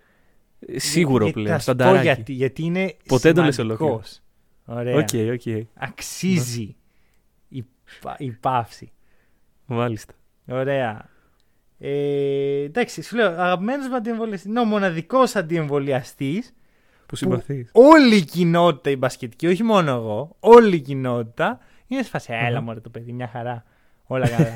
σίγουρο 0.76 1.24
Γιατί- 1.24 1.40
πλέον, 1.40 1.54
θα 1.54 1.58
σου 1.60 1.64
πω 1.66 1.72
στανταράκι. 1.72 2.04
γιατί, 2.06 2.32
γιατί 2.32 2.62
είναι 2.62 2.96
Ποτέ 3.06 3.22
δεν 3.22 3.34
το 3.34 3.42
λες 3.42 3.54
σημαντικός. 3.54 4.22
ολόκληρο. 4.66 4.98
Ωραία. 4.98 5.30
Οκ, 5.30 5.32
οκ. 5.34 5.66
Αξίζει 5.74 6.76
η, 7.48 7.64
πα- 8.00 8.16
η 8.18 8.30
παύση. 8.30 8.92
Μάλιστα. 9.66 10.12
Ωραία. 10.48 11.08
Ε, 11.78 12.62
εντάξει, 12.62 13.02
σου 13.02 13.16
λέω, 13.16 13.28
αγαπημένος 13.30 13.88
μου 13.88 13.94
αντιεμβολιαστής. 13.96 14.50
Είναι 14.50 14.60
ο 14.60 14.64
μοναδικός 14.64 15.36
αντιεμβολιαστής 15.36 16.54
Που 17.06 17.16
συμπαθείς. 17.16 17.70
όλη 17.72 18.16
η 18.16 18.24
κοινότητα 18.24 18.90
η 18.90 18.96
μπασκετική, 18.96 19.46
όχι 19.46 19.62
μόνο 19.62 19.90
εγώ, 19.90 20.36
όλη 20.40 20.76
η 20.76 20.80
κοινότητα 20.80 21.58
είναι 21.86 22.02
σε 22.02 22.08
φάση. 22.08 22.32
Έλα, 22.32 22.58
Μμμ. 22.58 22.64
μωρέ 22.64 22.80
το 22.80 22.90
παιδί, 22.90 23.12
μια 23.12 23.28
χαρά. 23.28 23.64
Όλα 24.06 24.28
καλά. 24.28 24.54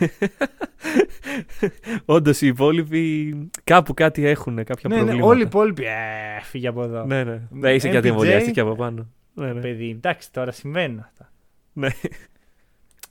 Όντως 2.04 2.40
οι 2.40 2.46
υπόλοιποι 2.46 3.34
κάπου 3.64 3.94
κάτι 3.94 4.26
έχουν, 4.26 4.64
κάποια 4.64 4.88
ναι, 4.88 4.94
ναι, 4.94 5.00
προβλήματα. 5.00 5.28
όλοι 5.28 5.40
οι 5.40 5.44
υπόλοιποι. 5.46 5.84
Ε, 5.84 6.40
φύγε 6.42 6.68
από 6.68 6.82
εδώ. 6.82 7.04
Ναι, 7.04 7.24
ναι. 7.24 7.40
Δεν 7.50 7.74
είσαι 7.74 7.88
MPJ. 7.88 7.92
κάτι 7.92 8.08
εμβολιαστή 8.08 8.60
από 8.60 8.74
πάνω. 8.74 9.06
Ναι, 9.34 9.52
ναι. 9.52 9.60
Παιδί, 9.60 9.90
εντάξει, 9.90 10.32
τώρα 10.32 10.52
συμβαίνουν 10.52 10.98
αυτά. 10.98 11.32
Ναι. 11.72 11.88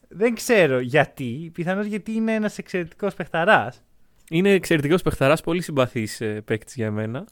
Δεν 0.08 0.36
ξέρω 0.36 0.80
γιατί. 0.80 1.50
Πιθανώς 1.54 1.86
γιατί 1.86 2.12
είναι 2.12 2.34
ένας 2.34 2.58
εξαιρετικός 2.58 3.14
παιχταράς. 3.14 3.84
Είναι 4.30 4.50
εξαιρετικός 4.50 5.02
παιχταράς, 5.02 5.42
πολύ 5.42 5.62
συμπαθή 5.62 6.08
παίκτης 6.46 6.76
για 6.76 6.92
μένα. 6.92 7.26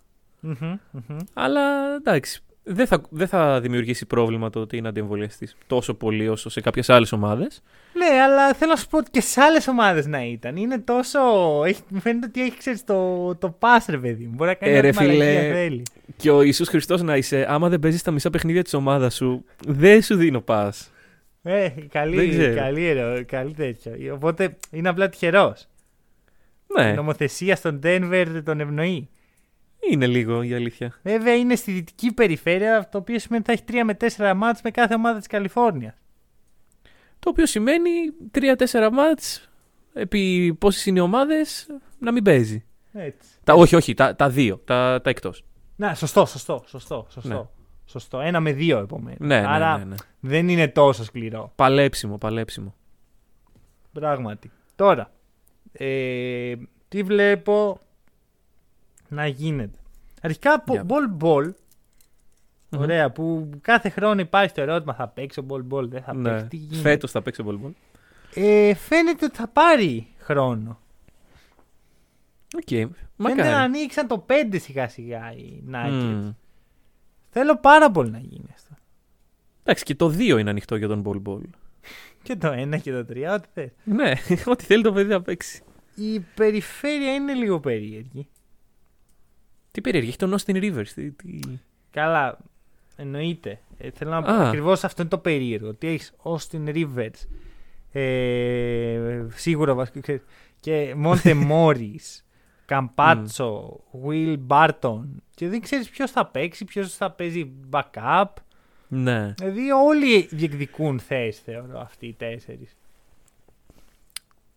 Αλλά 1.33 1.95
εντάξει, 1.95 2.43
δεν 2.63 2.87
θα, 2.87 3.01
δεν 3.09 3.27
θα 3.27 3.59
δημιουργήσει 3.61 4.05
πρόβλημα 4.05 4.49
το 4.49 4.59
ότι 4.59 4.77
είναι 4.77 4.87
αντιεμβολιαστής 4.87 5.55
τόσο 5.67 5.93
πολύ 5.93 6.27
όσο 6.27 6.49
σε 6.49 6.61
κάποιες 6.61 6.89
άλλες 6.89 7.11
ομάδες. 7.11 7.63
Ναι, 7.93 8.21
αλλά 8.21 8.53
θέλω 8.53 8.71
να 8.71 8.77
σου 8.77 8.87
πω 8.87 8.97
ότι 8.97 9.09
και 9.11 9.21
σε 9.21 9.41
άλλες 9.41 9.67
ομάδες 9.67 10.05
να 10.05 10.23
ήταν. 10.23 10.55
Είναι 10.55 10.77
τόσο. 10.79 11.19
Έχει, 11.65 11.81
μου 11.87 11.99
φαίνεται 11.99 12.25
ότι 12.25 12.41
έχει 12.41 12.57
ξέρεις, 12.57 12.83
το, 12.83 13.35
το 13.35 13.57
pass, 13.59 13.85
ρε 13.89 13.97
παιδί 13.97 14.23
μου. 14.25 14.33
Μπορεί 14.35 14.49
να 14.49 14.55
κάνει 14.55 14.73
Ε, 14.73 14.79
ρε 14.79 14.87
ό,τι 14.87 14.97
μαλακία 14.97 15.23
φίλε, 15.23 15.51
θέλει. 15.53 15.83
Και 16.17 16.31
ο 16.31 16.41
Ιησούς 16.41 16.67
Χριστός 16.67 17.01
να 17.01 17.17
είσαι, 17.17 17.45
άμα 17.49 17.69
δεν 17.69 17.79
παίζεις 17.79 18.01
τα 18.01 18.11
μισά 18.11 18.29
παιχνίδια 18.29 18.63
της 18.63 18.73
ομάδας 18.73 19.15
σου, 19.15 19.45
δεν 19.67 20.01
σου 20.01 20.15
δίνω 20.15 20.41
πα. 20.41 20.73
Ε, 21.43 21.69
Δεν 21.69 21.89
καλή, 21.89 22.29
ξέρω. 22.29 22.55
καλή, 22.55 22.93
ρε, 22.93 23.23
καλή 23.23 23.53
τέτοια. 23.53 24.13
Οπότε 24.13 24.55
είναι 24.71 24.89
απλά 24.89 25.09
τυχερός. 25.09 25.67
Ναι, 26.77 26.89
Η 26.89 26.93
νομοθεσία 26.93 27.55
στον 27.55 27.79
Denver 27.83 28.41
τον 28.45 28.59
ευνοεί. 28.59 29.09
Είναι 29.91 30.07
λίγο 30.07 30.43
η 30.43 30.53
αλήθεια. 30.53 30.99
Βέβαια 31.03 31.35
είναι 31.35 31.55
στη 31.55 31.71
δυτική 31.71 32.13
περιφέρεια, 32.13 32.89
το 32.91 32.97
οποίο 32.97 33.19
σημαίνει 33.19 33.43
ότι 33.47 33.63
θα 33.63 33.73
έχει 33.73 33.83
3 33.83 33.85
με 33.85 33.97
4 34.31 34.33
μάτς 34.35 34.61
με 34.61 34.71
κάθε 34.71 34.93
ομάδα 34.93 35.17
της 35.17 35.27
Καλιφόρνιας. 35.27 35.93
Το 37.19 37.29
οποίο 37.29 37.45
σημαίνει 37.45 37.89
3-4 38.31 38.89
μάτς 38.91 39.49
επί 39.93 40.53
πόσες 40.59 40.85
είναι 40.85 40.99
οι 40.99 41.01
ομάδες 41.01 41.67
να 41.99 42.11
μην 42.11 42.23
παίζει. 42.23 42.65
Έτσι. 42.93 43.29
Τα, 43.43 43.53
όχι, 43.53 43.75
όχι, 43.75 43.93
τα, 43.93 44.15
τα 44.15 44.29
δύο, 44.29 44.61
τα, 44.65 45.01
τα 45.03 45.09
εκτός. 45.09 45.43
Να, 45.75 45.95
σωστό, 45.95 46.25
σωστό, 46.25 46.63
σωστό. 46.67 47.07
σωστό. 47.09 47.29
Ναι. 47.29 47.41
Σωστό. 47.85 48.19
Ένα 48.19 48.39
με 48.39 48.51
δύο 48.51 48.77
επομένως. 48.77 49.19
Ναι, 49.19 49.39
ναι, 49.39 49.47
Άρα 49.47 49.77
ναι, 49.77 49.83
ναι. 49.83 49.95
δεν 50.19 50.49
είναι 50.49 50.67
τόσο 50.67 51.03
σκληρό. 51.03 51.51
Παλέψιμο, 51.55 52.17
παλέψιμο. 52.17 52.75
Πράγματι. 53.91 54.51
Τώρα, 54.75 55.11
ε, 55.71 56.53
τι 56.87 57.03
βλέπω; 57.03 57.79
Να 59.09 59.27
γίνεται. 59.27 59.77
Αρχικά, 60.21 60.63
Για. 60.67 60.85
Bol 60.87 61.23
Bol, 61.23 61.49
Μμμ. 62.69 62.79
ωραία, 62.81 63.11
που 63.11 63.49
κάθε 63.61 63.89
χρόνο 63.89 64.21
υπάρχει 64.21 64.53
το 64.53 64.61
ερώτημα 64.61 64.93
θα 64.93 65.07
παίξω 65.07 65.45
Bol 65.49 65.63
Bol, 65.73 65.87
δεν 65.89 66.01
θα 66.01 66.13
Ναι. 66.13 66.29
παίξει, 66.29 66.47
τι 66.47 66.55
γίνεται. 66.55 66.89
Φέτος 66.89 67.11
θα 67.11 67.21
παίξει 67.21 67.43
Bol 67.43 67.55
Bol. 67.55 67.71
Ε, 68.33 68.73
φαίνεται 68.73 69.25
ότι 69.25 69.35
θα 69.37 69.47
πάρει 69.47 70.07
χρόνο. 70.17 70.79
Οκ, 72.55 72.67
Φαίνεται 72.67 72.89
να 73.17 73.29
μακάρι. 73.29 73.49
ανοίξαν 73.49 74.07
το 74.07 74.25
5 74.27 74.59
σιγά 74.59 74.87
σιγά 74.87 75.33
οι 75.35 75.63
Nuggets. 75.71 75.89
Μμμ. 75.91 76.31
Θέλω 77.29 77.57
πάρα 77.57 77.91
πολύ 77.91 78.11
να 78.11 78.17
γίνει 78.19 78.49
αυτό. 78.53 78.73
Εντάξει, 79.63 79.83
και 79.83 79.95
το 79.95 80.09
2 80.09 80.37
είναι 80.39 80.49
ανοιχτό 80.49 80.75
για 80.75 80.87
τον 80.87 80.99
μπολμπολ. 81.01 81.41
Και 82.23 82.35
το 82.35 82.47
1 82.51 82.77
και 82.81 82.91
το 82.91 83.05
3, 83.05 83.33
ό,τι 83.33 83.47
θες. 83.53 83.71
Ναι, 83.83 84.11
ό,τι 84.51 84.63
θέλει 84.63 84.83
το 84.83 84.91
παιδί 84.93 85.09
να 85.09 85.21
παίξει. 85.21 85.61
Η 85.95 86.19
περιφέρεια 86.19 87.13
είναι 87.13 87.33
λίγο 87.33 87.59
περίεργη. 87.59 88.27
Τι 89.75 89.81
περίεργη, 89.81 90.07
έχει 90.07 90.17
τον 90.17 90.35
Austin 90.37 90.55
Rivers. 90.55 90.87
Τι, 90.95 91.11
τι... 91.11 91.39
Καλά, 91.91 92.37
εννοείται. 92.95 93.59
Ε, 93.77 93.89
θέλω 93.89 94.11
να 94.11 94.21
πω 94.21 94.31
Α. 94.31 94.47
ακριβώς 94.47 94.83
αυτό 94.83 95.01
είναι 95.01 95.11
το 95.11 95.17
περίεργο. 95.17 95.67
Ότι 95.67 95.87
έχεις 95.87 96.13
Austin 96.23 96.67
Rivers, 96.67 97.27
ε, 97.91 99.25
σίγουρα 99.33 99.73
βασικό, 99.73 99.99
ξέρεις, 99.99 100.21
και 100.59 100.93
Μόντε 100.97 101.33
Μόρι, 101.33 101.99
Καμπάτσο, 102.65 103.79
Will 104.05 104.37
Barton. 104.47 105.01
Και 105.35 105.49
δεν 105.49 105.61
ξέρεις 105.61 105.89
ποιος 105.89 106.11
θα 106.11 106.25
παίξει, 106.25 106.65
ποιος 106.65 106.95
θα 106.95 107.11
παίζει 107.11 107.51
backup. 107.71 108.29
Ναι. 108.87 109.33
Δηλαδή 109.37 109.71
όλοι 109.71 110.21
διεκδικούν 110.21 110.99
θέσει, 110.99 111.41
θεωρώ, 111.45 111.79
αυτοί 111.79 112.07
οι 112.07 112.13
τέσσερις. 112.13 112.77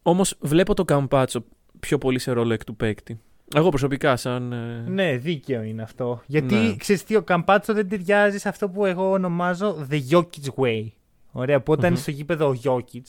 Όμως 0.02 0.36
βλέπω 0.40 0.74
το 0.74 0.84
Καμπάτσο 0.84 1.44
πιο 1.80 1.98
πολύ 1.98 2.18
σε 2.18 2.32
ρόλο 2.32 2.52
εκ 2.52 2.64
του 2.64 2.76
παίκτη. 2.76 3.20
Εγώ 3.54 3.68
προσωπικά, 3.68 4.16
σαν. 4.16 4.52
ε, 4.52 4.84
Ναι, 4.88 5.16
δίκαιο 5.16 5.62
είναι 5.62 5.82
αυτό. 5.82 6.22
Γιατί 6.26 6.54
Ναι. 6.54 6.76
ξέρεις 6.76 7.04
τι, 7.04 7.16
ο 7.16 7.22
Καμπάτσο 7.22 7.72
δεν 7.74 7.88
ταιριάζει 7.88 8.38
σε 8.38 8.48
αυτό 8.48 8.68
που 8.68 8.84
εγώ 8.84 9.10
ονομάζω 9.10 9.86
The 9.90 10.00
Jokic 10.10 10.54
Way. 10.56 10.86
Ωραία, 11.32 11.60
που 11.60 11.72
όταν 11.72 11.84
Μμμ. 11.84 11.92
είναι 11.92 12.00
στο 12.02 12.10
γήπεδο 12.10 12.48
ο 12.48 12.54
Jokic, 12.64 13.02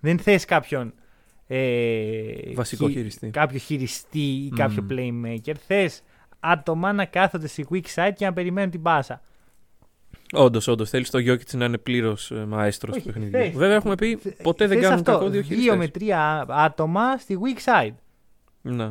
δεν 0.00 0.18
θες 0.18 0.44
κάποιον. 0.44 0.92
Ε, 1.46 2.54
Βασικό 2.54 2.86
χει- 2.86 2.96
χειριστή. 2.96 3.28
Κάποιο 3.28 3.58
χειριστή 3.58 4.20
ή 4.20 4.48
κάποιο 4.56 4.82
Μμμ. 4.82 4.88
playmaker. 4.90 5.54
Θες 5.66 6.02
άτομα 6.40 6.92
να 6.92 7.04
κάθονται 7.04 7.46
στη 7.46 7.66
weak 7.72 7.84
side 7.94 8.12
και 8.16 8.24
να 8.24 8.32
περιμένουν 8.32 8.70
την 8.70 8.82
πάσα. 8.82 9.22
Όντως, 10.32 10.68
όντως. 10.68 10.90
Θέλεις 10.90 11.10
το 11.10 11.18
Γιώκητ 11.18 11.52
να 11.54 11.64
είναι 11.64 11.78
πλήρως 11.78 12.32
μαέστρος 12.46 12.94
του 12.94 13.02
Όχι, 13.04 13.12
παιχνιδιού. 13.12 13.38
θες- 13.38 13.56
Βέβαια, 13.56 13.74
έχουμε 13.76 13.94
πει 13.94 14.18
ποτέ 14.42 14.66
δεν 14.66 14.76
Θες 14.78 14.86
κάνουν 14.88 14.98
αυτό, 14.98 15.12
κακό 15.12 15.22
δύο 15.30 15.40
Δύο 15.42 15.42
χειριστές. 15.42 15.76
με 15.76 15.88
τρία 15.88 16.44
άτομα 16.48 17.16
στη 17.18 17.38
weak 17.42 17.58
side. 17.72 17.94
Ναι. 18.62 18.90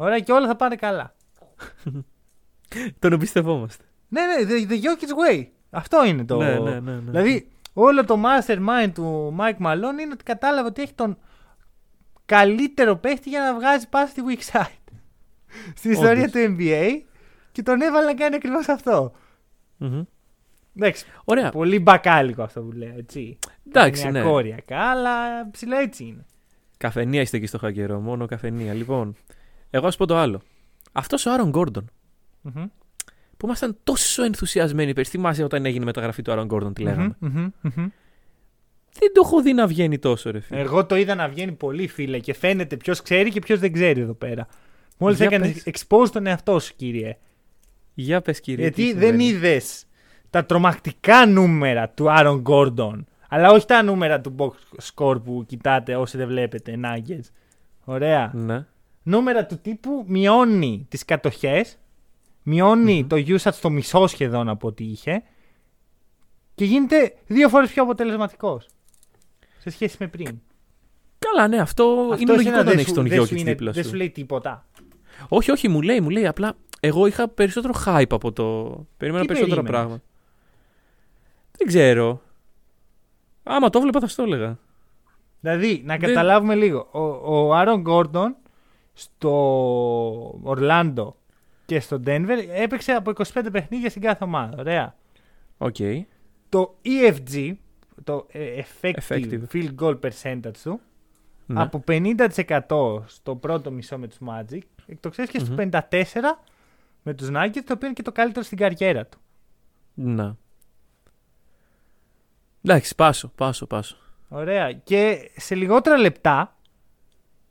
Ωραία, 0.00 0.18
και 0.20 0.32
όλα 0.32 0.46
θα 0.46 0.56
πάνε 0.56 0.76
καλά. 0.76 1.14
Τον 2.98 3.12
εμπιστευόμαστε. 3.12 3.84
Ναι, 4.08 4.20
ναι, 4.20 4.34
the, 4.48 4.70
the 4.70 4.74
Jokic 4.74 5.34
way. 5.34 5.46
Αυτό 5.70 6.04
είναι 6.04 6.24
το. 6.24 6.36
Ναι, 6.36 6.58
ναι, 6.58 6.80
ναι, 6.80 6.92
ναι. 6.92 7.10
Δηλαδή, 7.10 7.48
όλο 7.72 8.04
το 8.04 8.22
mastermind 8.24 8.90
του 8.94 9.36
Mike 9.38 9.66
Malone 9.66 10.00
είναι 10.00 10.12
ότι 10.12 10.24
κατάλαβε 10.24 10.68
ότι 10.68 10.82
έχει 10.82 10.92
τον 10.92 11.18
καλύτερο 12.26 12.96
παίχτη 12.96 13.28
για 13.28 13.40
να 13.40 13.54
βγάζει 13.54 13.88
πάση 13.88 14.10
στη 14.10 14.22
weak 14.28 14.52
side. 14.52 14.92
Στην 15.78 15.90
ιστορία 15.90 16.22
Όντως. 16.22 16.32
του 16.32 16.56
NBA 16.58 17.00
και 17.52 17.62
τον 17.62 17.80
έβαλε 17.80 18.06
να 18.06 18.14
κάνει 18.14 18.34
ακριβώς 18.34 18.68
αυτό. 18.68 19.12
Μμμ. 19.76 20.02
Εντάξει, 20.76 21.04
Ωραία. 21.24 21.50
πολύ 21.50 21.78
μπακάλικο 21.78 22.42
αυτό 22.42 22.60
που 22.60 22.72
λέω, 22.72 22.94
έτσι. 22.96 23.38
Εντάξει, 23.68 24.02
Μια 24.02 24.10
ναι. 24.10 24.28
κόριακα, 24.28 24.78
αλλά 24.78 25.10
ψηλά 25.50 25.76
έτσι 25.78 26.04
είναι. 26.04 26.24
Καφενεία 26.76 27.20
είστε 27.20 27.36
εκεί 27.36 27.46
στο 27.46 27.58
χακερό. 27.58 28.00
Μόνο 28.00 28.26
καφενεία. 28.26 28.72
Λοιπόν, 28.72 29.16
εγώ 29.70 29.86
ας 29.86 29.96
πω 29.96 30.06
το 30.06 30.16
άλλο. 30.16 30.40
Αυτός 30.92 31.26
ο 31.26 31.32
Άρον 31.32 31.48
Γκόρντον 31.48 31.90
Μμμ. 32.42 32.64
που 33.36 33.46
ήμασταν 33.46 33.76
τόσο 33.84 34.22
ενθουσιασμένοι 34.24 34.92
πέρσι. 34.92 35.10
Θυμάσαι 35.10 35.44
όταν 35.44 35.66
έγινε 35.66 35.82
η 35.82 35.86
μεταγραφή 35.86 36.22
του 36.22 36.32
Άρον 36.32 36.46
Γκόρντον, 36.46 36.72
τι 36.72 36.82
λέγαμε; 36.82 37.16
Μμμ, 37.18 37.30
μμμ, 37.34 37.48
μμμ. 37.60 37.88
Δεν 38.92 39.12
το 39.14 39.20
έχω 39.24 39.42
δει 39.42 39.52
να 39.52 39.66
βγαίνει 39.66 39.98
τόσο, 39.98 40.30
ρε 40.30 40.40
φίλε. 40.40 40.60
Εγώ 40.60 40.86
το 40.86 40.96
είδα 40.96 41.14
να 41.14 41.28
βγαίνει 41.28 41.52
πολύ, 41.52 41.86
φίλε, 41.88 42.18
και 42.18 42.34
φαίνεται 42.34 42.76
ποιος 42.76 43.02
ξέρει 43.02 43.30
και 43.30 43.40
ποιος 43.40 43.58
δεν 43.58 43.72
ξέρει 43.72 44.00
εδώ 44.00 44.14
πέρα. 44.14 44.46
Μόλις 44.98 45.16
Για 45.16 45.26
έκανε 45.26 45.52
πες. 45.64 45.64
expose 45.88 46.08
τον 46.12 46.26
εαυτό 46.26 46.58
σου, 46.58 46.72
κύριε. 46.76 47.16
Για 47.94 48.20
πες, 48.20 48.40
κύριε. 48.40 48.62
Γιατί 48.64 48.82
τι 48.82 48.92
δεν 48.92 49.08
συμβαίνει. 49.08 49.24
είδες 49.24 49.84
τα 50.30 50.44
τρομακτικά 50.44 51.26
νούμερα 51.26 51.88
του 51.88 52.10
Άρον 52.10 52.40
Γκόρντον. 52.40 53.06
Αλλά 53.28 53.50
όχι 53.50 53.66
τα 53.66 53.82
νούμερα 53.82 54.20
του 54.20 54.34
box 54.38 54.50
score 54.94 55.22
που 55.24 55.44
κοιτάτε 55.46 55.96
όσοι 55.96 56.16
δεν 56.16 56.26
βλέπετε, 56.26 56.78
Nuggets. 56.84 57.28
Ωραία. 57.84 58.30
Ναι. 58.34 58.66
Νούμερα 59.02 59.46
του 59.46 59.58
τύπου 59.58 60.04
μειώνει 60.06 60.86
τις 60.88 61.04
κατοχές, 61.04 61.78
μειώνει 62.42 63.06
το 63.06 63.16
usage 63.26 63.52
στο 63.52 63.70
μισό 63.70 64.06
σχεδόν 64.06 64.48
από 64.48 64.66
ό,τι 64.68 64.84
είχε 64.84 65.22
και 66.54 66.64
γίνεται 66.64 67.14
δύο 67.26 67.48
φορές 67.48 67.70
πιο 67.70 67.82
αποτελεσματικός 67.82 68.66
σε 69.58 69.70
σχέση 69.70 69.96
με 70.00 70.06
πριν. 70.08 70.40
Καλά, 71.18 71.48
ναι, 71.48 71.58
αυτό, 71.58 71.84
είναι 71.84 72.12
Αυτό 72.14 72.32
λογικό 72.32 72.40
εσένα 72.40 72.56
να 72.56 72.70
δεν 72.70 72.78
έχει 72.78 72.88
σου- 72.88 72.94
τον 72.94 73.02
δεν 73.02 73.12
σου 73.12 73.16
Γιώκητ 73.18 73.38
είναι- 73.40 73.50
δίπλα 73.50 73.70
Δεν 73.72 73.82
σου. 73.82 73.88
σου 73.88 73.96
λέει 73.96 74.10
τίποτα. 74.10 74.66
Όχι, 75.28 75.50
όχι, 75.50 75.68
μου 75.68 75.82
λέει, 75.82 76.00
μου 76.00 76.10
λέει. 76.10 76.26
Απλά 76.26 76.56
εγώ 76.80 77.06
είχα 77.06 77.28
περισσότερο 77.28 77.74
hype 77.86 78.04
από 78.10 78.32
το. 78.32 78.44
Περίμενα 78.96 79.24
Τι 79.24 79.32
περισσότερα 79.32 79.62
περίμενες; 79.62 79.70
πράγματα. 79.86 80.02
Δεν 81.58 81.66
ξέρω. 81.66 82.22
Άμα 83.42 83.70
το 83.70 83.80
βλέπα 83.80 84.00
θα 84.00 84.06
στο 84.06 84.22
έλεγα. 84.22 84.58
Δηλαδή, 85.40 85.82
να 85.84 85.96
Δεν- 85.96 86.08
καταλάβουμε 86.08 86.54
λίγο. 86.54 86.88
Ο, 86.92 87.00
ο 87.46 87.54
Άρον 87.54 87.80
Γκόρντον 87.80 88.36
στο 88.92 89.30
Ορλάντο 90.42 91.16
και 91.66 91.80
στο 91.80 92.00
Denver 92.06 92.38
έπαιξε 92.54 92.92
από 92.92 93.12
25 93.32 93.48
παιχνίδια 93.52 93.90
στην 93.90 94.02
κάθε 94.02 94.24
ομάδα. 94.24 94.56
Ωραία. 94.58 94.94
Οκ. 95.58 95.76
Το 96.48 96.74
EFG, 96.84 97.52
το 98.04 98.26
ε, 98.30 98.62
effective, 98.62 98.92
Effective. 99.08 99.40
field 99.52 99.74
goal 99.80 99.98
percentage 100.00 100.56
του, 100.62 100.80
Ναι. 101.46 101.62
από 101.62 101.84
50% 101.88 103.02
στο 103.06 103.36
πρώτο 103.36 103.70
μισό 103.70 103.98
με 103.98 104.06
τους 104.08 104.18
Magic, 104.28 104.60
εκτοξεύτηκε 104.86 105.38
στο 105.44 105.52
Μμμ. 105.52 105.68
54% 105.72 106.38
με 107.02 107.14
τους 107.14 107.28
Nuggets, 107.32 107.62
το 107.64 107.72
οποίο 107.72 107.86
είναι 107.86 107.92
και 107.92 108.02
το 108.02 108.12
καλύτερο 108.12 108.44
στην 108.44 108.58
καριέρα 108.58 109.06
του. 109.06 109.18
Να. 109.94 110.36
Εντάξει, 112.62 112.94
πάσω, 112.94 113.28
πάσω, 113.34 113.66
πάσω. 113.66 113.96
Ωραία. 114.28 114.72
Και 114.72 115.30
σε 115.36 115.54
λιγότερα 115.54 115.96
λεπτά 115.98 116.56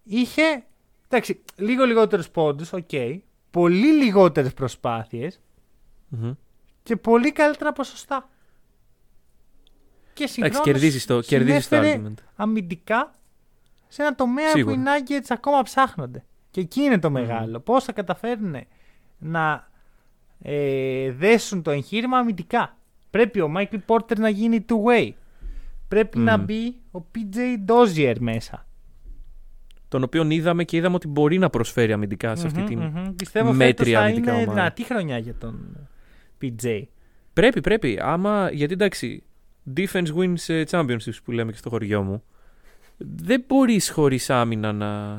είχε. 0.04 0.64
Εντάξει, 1.12 1.42
λίγο 1.56 1.84
λιγότερους 1.86 2.24
πόντους, 2.32 2.74
οκ. 2.74 2.90
Πολύ 3.52 3.88
λιγότερες 4.04 4.54
προσπάθειες 4.54 5.40
Μμμ. 6.08 6.32
και 6.84 6.96
πολύ 6.96 7.32
καλύτερα 7.32 7.72
ποσοστά. 7.74 8.30
Και 10.14 10.24
Εντάξει, 10.24 10.34
συγχρόνως 10.34 10.62
κερδίζεις 10.62 11.06
το, 11.06 11.20
κερδίζεις 11.22 11.68
το 11.68 11.76
συνέφερε 11.76 12.02
argument. 12.06 12.24
αμυντικά 12.36 13.12
σε 13.88 14.02
ένα 14.02 14.16
τομέα 14.16 14.50
Σίγουρα. 14.50 14.76
που 14.76 14.82
οι 14.82 14.84
Nuggets 14.86 15.26
ακόμα 15.28 15.62
ψάχνονται. 15.62 16.24
Και 16.52 16.62
εκεί 16.62 16.82
είναι 16.82 17.00
το 17.00 17.10
μεγάλο. 17.10 17.60
Πώς 17.60 17.84
θα 17.84 17.92
καταφέρουν 17.92 18.56
να 19.18 19.68
ε, 20.42 21.12
δέσουν 21.12 21.62
το 21.62 21.72
εγχείρημα 21.72 22.18
αμυντικά. 22.18 22.78
Πρέπει 23.10 23.42
ο 23.42 23.48
Μάικλ 23.48 23.78
Πόρτερ 23.78 24.20
να 24.20 24.30
γίνει 24.30 24.66
two-way. 24.70 25.12
Πρέπει 25.88 26.18
να 26.20 26.38
Μμμ. 26.38 26.46
μπει 26.46 26.76
ο 26.92 27.00
PJ 27.16 27.38
Dozier 27.72 28.16
μέσα. 28.20 28.68
Τον 29.90 30.04
οποίο 30.04 30.30
είδαμε 30.30 30.64
και 30.64 30.78
είδαμε 30.78 30.96
ότι 30.96 31.08
μπορεί 31.08 31.38
να 31.38 31.50
προσφέρει 31.50 31.92
αμυντικά 31.92 32.36
σε 32.36 32.46
αυτή 32.46 32.60
Μμμ, 32.60 32.66
την. 32.68 32.80
μμμ. 32.80 33.16
Πιστεύω 33.16 33.54
μέτρια 33.54 33.76
φέτος 33.76 33.92
θα 33.94 34.00
αμυντικά 34.00 34.32
είναι 34.32 34.42
ομάδα. 34.42 34.54
δυνατή 34.54 34.84
χρονιά 34.84 35.18
για 35.18 35.36
τον 35.36 35.78
PJ. 36.42 36.84
Πρέπει, 37.34 37.62
πρέπει. 37.62 38.00
Άμα. 38.02 38.50
Γιατί 38.52 38.74
εντάξει, 38.74 39.24
defense 39.76 40.14
wins 40.18 40.36
ε, 40.48 40.64
championships 40.70 41.18
που 41.24 41.32
λέμε 41.32 41.52
και 41.52 41.58
στο 41.58 41.70
χωριό 41.70 42.02
μου. 42.02 42.24
Δεν 42.98 43.44
μπορείς 43.48 43.90
χωρίς 43.90 44.30
άμυνα 44.30 44.72
να, 44.74 45.18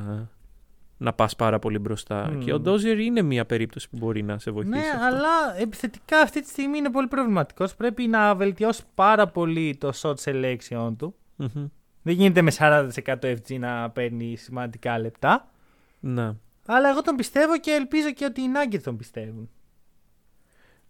να 0.97 1.13
πας 1.13 1.35
πάρα 1.35 1.59
πολύ 1.59 1.79
μπροστά. 1.79 2.31
Μμ. 2.33 2.39
Και 2.39 2.53
ο 2.53 2.59
Ντόζερ 2.59 2.99
είναι 2.99 3.21
μια 3.21 3.45
περίπτωση 3.45 3.89
που 3.89 3.97
μπορεί 3.97 4.23
να 4.23 4.37
σε 4.39 4.51
βοηθήσει. 4.51 4.77
Ναι, 4.79 4.85
αυτό. 4.89 5.05
αλλά 5.05 5.59
επιθετικά 5.59 6.19
αυτή 6.19 6.41
τη 6.41 6.49
στιγμή 6.49 6.77
είναι 6.77 6.91
πολύ 6.91 7.07
προβληματικός. 7.07 7.75
Πρέπει 7.75 8.07
να 8.07 8.35
βελτιώσει 8.35 8.83
πάρα 8.95 9.27
πολύ 9.27 9.77
το 9.79 9.91
shot 10.01 10.15
selection 10.23 10.91
του. 10.97 11.15
Μμμ. 11.35 11.65
Δεν 12.03 12.13
γίνεται 12.15 12.41
με 12.41 12.51
40% 12.57 12.89
FG 13.21 13.59
να 13.59 13.89
παίρνεις 13.89 14.41
σημαντικά 14.41 14.99
λεπτά. 14.99 15.51
Ναι. 15.99 16.33
Αλλά 16.65 16.89
εγώ 16.89 17.01
τον 17.01 17.15
πιστεύω 17.15 17.59
και 17.59 17.71
ελπίζω 17.71 18.11
και 18.11 18.25
ότι 18.25 18.41
οι 18.41 18.47
Nuggets 18.55 18.81
τον 18.83 18.97
πιστεύουν. 18.97 19.49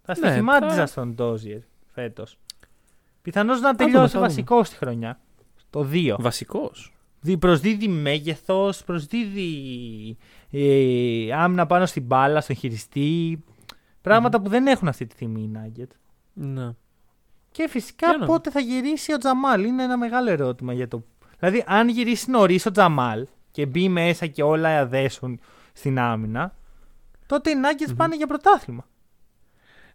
Θα 0.02 0.16
Ναι, 0.20 0.28
στοιχημάτιζα 0.28 0.76
θα- 0.76 0.86
στον 0.86 1.16
Dozier 1.18 1.60
φέτος. 1.94 2.38
Πιθανώς 3.22 3.62
να 3.62 3.72
δούμε, 3.74 3.92
τελειώσει 3.92 4.12
θα 4.14 4.18
δούμε. 4.20 4.28
βασικός 4.28 4.68
στη 4.68 4.76
χρονιά. 4.76 5.20
Το 5.70 5.84
2. 5.84 6.16
Βασικός. 6.20 6.94
Δι- 7.22 7.38
Προσδίδει 7.40 7.88
μέγεθος, 7.88 8.84
προσδίδει 8.84 10.18
ε, 10.52 11.34
άμυνα 11.34 11.66
πάνω 11.66 11.86
στην 11.86 12.04
μπάλα, 12.04 12.42
στον 12.42 12.56
χειριστή. 12.56 13.44
Πράγματα 14.02 14.42
που 14.42 14.50
δεν 14.50 14.68
έχουν 14.68 14.88
αυτή 14.88 15.06
τη 15.06 15.14
στιγμή 15.14 15.42
οι 15.42 15.52
Nuggets. 15.56 15.96
Ναι. 16.34 16.70
Και 17.52 17.68
φυσικά 17.70 18.08
Για 18.10 18.18
να 18.18 18.26
πότε 18.26 18.52
θα 18.52 18.60
γυρίσει 18.60 19.14
ο 19.14 19.18
Τζαμάλ. 19.18 19.64
Είναι 19.64 19.84
ένα 19.84 19.98
μεγάλο 19.98 20.30
ερώτημα 20.30 20.74
για 20.74 20.88
το. 20.88 21.04
Δηλαδή, 21.40 21.64
αν 21.68 21.90
γυρίσει 21.90 22.32
νωρίς 22.32 22.66
ο 22.66 22.72
Τζαμάλ 22.72 23.28
και 23.52 23.66
μπει 23.66 23.90
μέσα 23.90 24.26
και 24.26 24.44
όλα 24.44 24.88
δέσουν 24.88 25.40
στην 25.74 26.00
άμυνα, 26.00 26.56
τότε 27.26 27.50
οι 27.50 27.54
Nuggets 27.64 27.94
πάνε 27.96 28.16
για 28.16 28.28
πρωτάθλημα. 28.28 28.88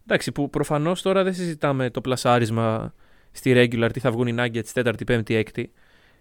Εντάξει, 0.03 0.31
που 0.31 0.49
προφανώς 0.49 1.01
τώρα 1.01 1.23
δεν 1.23 1.33
συζητάμε 1.33 1.89
το 1.89 2.01
πλασάρισμα 2.01 2.93
στη 3.31 3.53
regular, 3.55 3.89
τι 3.93 3.99
θα 3.99 4.11
βγουν 4.11 4.27
οι 4.27 4.35
Nuggets 4.39 4.67
τέταρτη, 4.73 5.03
πέμπτη, 5.03 5.35
έκτη. 5.35 5.71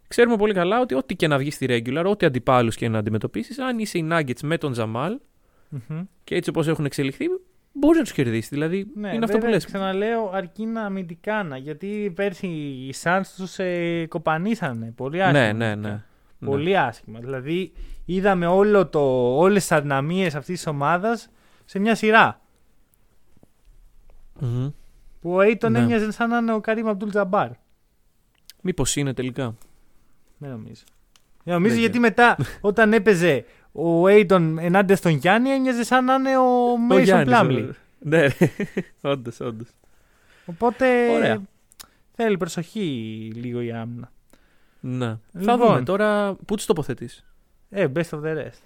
Ξέρουμε 0.08 0.36
πολύ 0.36 0.54
καλά 0.54 0.80
ότι 0.80 0.94
ό,τι 0.94 1.16
και 1.16 1.28
να 1.28 1.38
βγει 1.38 1.50
στη 1.50 1.66
regular, 1.68 2.04
ό,τι 2.06 2.26
αντιπάλους 2.26 2.76
και 2.76 2.88
να 2.88 2.98
αντιμετωπίσεις, 2.98 3.58
αν 3.58 3.78
είσαι 3.78 3.98
οι 3.98 4.08
Nuggets 4.10 4.40
με 4.42 4.58
τον 4.58 4.72
Τζαμάλ 4.72 5.18
Μμμ. 5.68 6.02
και 6.24 6.34
έτσι 6.34 6.50
όπως 6.50 6.68
έχουν 6.68 6.84
εξελιχθεί, 6.84 7.24
μπορεί 7.78 7.96
να 7.96 8.02
τους 8.02 8.12
κερδίσει. 8.12 8.48
Δηλαδή 8.52 8.90
Ναι, 8.94 9.08
είναι 9.08 9.24
αυτό 9.24 9.26
που 9.26 9.32
βέβαια, 9.32 9.50
λες. 9.50 9.64
Ξαναλέω, 9.64 10.30
αρκεί 10.32 10.66
να 10.66 10.82
αμυντικά 10.82 11.42
να. 11.42 11.56
Γιατί 11.56 12.12
πέρσι 12.14 12.46
οι 12.46 12.94
Suns 13.02 13.20
τους 13.36 13.58
ε, 13.58 14.06
κοπανίσανε. 14.08 14.92
Πολύ 14.96 15.22
άσχημα. 15.22 15.52
Ναι, 15.52 15.74
ναι, 15.74 15.74
ναι. 15.74 16.02
Πολύ 16.44 16.78
άσχημα. 16.78 17.18
Δηλαδή, 17.20 17.72
είδαμε 18.04 18.46
όλο 18.46 18.86
το, 18.86 19.00
όλες 19.36 19.60
τις 19.60 19.72
αδυναμίες 19.72 20.34
αυτής 20.34 20.54
της 20.56 20.66
ομάδας 20.66 21.30
σε 21.64 21.78
μια 21.78 21.94
σειρά. 21.94 22.40
Μμμ. 24.40 24.68
Που 25.20 25.32
ο 25.34 25.38
Aiton 25.40 25.70
Ναι. 25.70 25.78
έμοιαζε 25.78 26.12
σαν 26.12 26.28
να 26.28 26.36
είναι 26.36 26.52
ο 26.52 26.60
Καρύμ 26.60 26.88
Αμπτούλ 26.88 27.08
Τζαμπάρ. 27.08 27.48
Μήπως 28.62 28.96
είναι 28.96 29.14
τελικά. 29.14 29.54
Δεν 30.38 30.50
νομίζω. 30.50 30.82
Δεν 31.44 31.54
νομίζω 31.54 31.72
Δεν 31.74 31.82
γιατί 31.82 31.98
μετά 31.98 32.36
όταν 32.60 32.92
έπαιζε 32.92 33.44
ο 33.76 34.04
Ayton 34.08 34.54
ενάντια 34.58 34.96
στον 34.96 35.12
Γιάννη 35.12 35.50
έμοιαζε 35.50 35.84
σαν 35.84 36.04
να 36.04 36.14
είναι 36.14 36.36
ο 36.36 36.42
Ο 36.72 36.76
Mason 36.90 37.02
Γιάννης, 37.02 37.34
Plumlee. 37.40 37.68
ο- 37.70 37.74
Ναι, 37.98 38.26
όντως, 39.10 39.40
όντως. 39.40 39.68
Οπότε 40.46 41.08
Ωραία. 41.14 41.42
θέλει 42.14 42.36
προσοχή 42.36 42.82
λίγο 43.34 43.60
η 43.60 43.72
άμυνα. 43.72 44.12
Ναι. 44.80 45.06
Θα 45.06 45.18
Λοιπόν. 45.38 45.56
δούμε 45.58 45.82
τώρα 45.82 46.34
πού 46.46 46.54
τους 46.56 46.64
τοποθετείς. 46.66 47.24
Ε, 47.70 47.86
best 47.94 48.08
of 48.10 48.20
the 48.22 48.36
rest. 48.36 48.62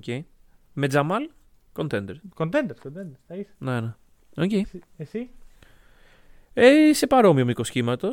Okay. 0.00 0.20
Με 0.72 0.88
Τζαμάλ, 0.88 1.28
contender. 1.76 2.14
Contender, 2.36 2.74
contender. 2.82 3.16
Θα 3.26 3.34
είσαι. 3.34 3.50
Ναι, 3.58 3.80
ναι. 3.80 3.94
Οκ. 4.36 4.52
Εσύ- 4.52 4.82
Εσύ; 4.96 5.30
Ε, 6.52 6.92
σε 6.92 7.06
παρόμοιο 7.06 7.44
μήκος 7.44 7.70
κύματος. 7.70 8.12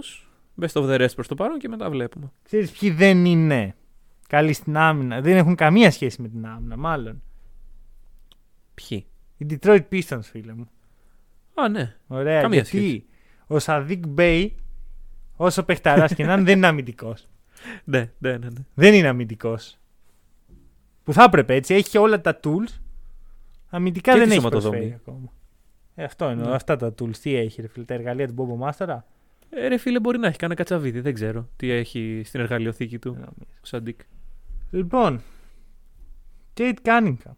Best 0.62 0.72
of 0.82 0.84
the 0.90 1.00
rest 1.02 1.14
προς 1.16 1.28
το 1.28 1.36
παρόν 1.36 1.58
και 1.60 1.68
μετά 1.70 1.90
βλέπουμε. 1.90 2.32
Ξέρεις 2.44 2.72
ποιοι 2.72 2.92
δεν 2.92 3.26
είναι; 3.26 3.76
Καλοί 4.28 4.54
στην 4.54 4.78
άμυνα. 4.78 5.22
Δεν 5.22 5.36
έχουν 5.38 5.56
καμία 5.56 5.92
σχέση 5.92 6.22
με 6.22 6.28
την 6.28 6.46
άμυνα, 6.46 6.78
μάλλον. 6.78 7.22
Ποιοι; 8.74 9.06
Οι 9.38 9.46
Detroit 9.50 9.82
Pistons, 9.92 10.20
φίλε 10.22 10.54
μου. 10.54 10.70
Α, 11.54 11.70
ναι. 11.70 11.96
Ωραία. 12.08 12.42
Καμία 12.42 12.62
γιατί 12.62 12.78
σχέση. 12.78 13.06
ο 13.48 13.60
Σαδίκ 13.60 14.08
Μπέι, 14.08 14.56
όσο 15.36 15.64
παιχταράς 15.64 16.14
και 16.14 16.26
να 16.26 16.34
είναι, 16.34 16.44
δεν 16.44 16.58
είναι 16.58 16.68
αμυντικός. 16.68 17.28
Ναι, 17.84 18.12
ναι, 18.18 18.38
ναι. 18.38 18.50
ναι. 18.50 18.66
Δεν 18.74 18.94
είναι 18.94 19.08
αμυντικός. 19.08 19.78
Που 21.04 21.14
θα 21.14 21.24
έπρεπε 21.24 21.54
έτσι. 21.54 21.74
Έχει 21.74 21.98
όλα 21.98 22.22
τα 22.22 22.40
tools. 22.44 22.80
Αμυντικά 23.70 24.12
Και 24.12 24.18
δεν 24.18 24.28
τη 24.28 24.34
έχει 24.34 24.42
σωματοδομή. 24.42 24.78
προσφέρει 24.78 25.00
ακόμα. 25.02 25.34
Ε, 25.96 26.04
αυτό 26.04 26.26
εννοώ. 26.26 26.48
Ναι. 26.50 26.56
Αυτά 26.56 26.76
τα 26.76 26.88
tools. 26.88 27.18
Τι 27.22 27.36
έχει, 27.36 27.62
ρε 27.62 27.68
φίλε, 27.68 27.86
τα 27.86 27.94
εργαλεία 27.94 28.28
του 28.28 28.34
Μπομπ 28.34 28.52
ο 28.52 28.56
Μάστορα. 28.56 29.06
Ε, 29.58 29.68
ρε 29.68 29.78
φίλε, 29.78 30.00
μπορεί 30.00 30.18
να 30.18 30.28
έχει 30.28 30.38
κανένα 30.38 30.60
κατσαβίδι. 30.60 31.00
Δεν 31.00 31.14
ξέρω 31.14 31.50
τι 31.56 31.72
έχει 31.72 32.22
στην 32.26 32.40
εργαλειοθήκη 32.40 33.00
του 33.00 33.10
Νομίζω. 33.12 33.34
ο 33.62 33.66
Saddiq. 33.66 34.00
Λοιπόν. 34.72 35.22
Cade 36.54 36.78
Cunningham. 36.82 37.38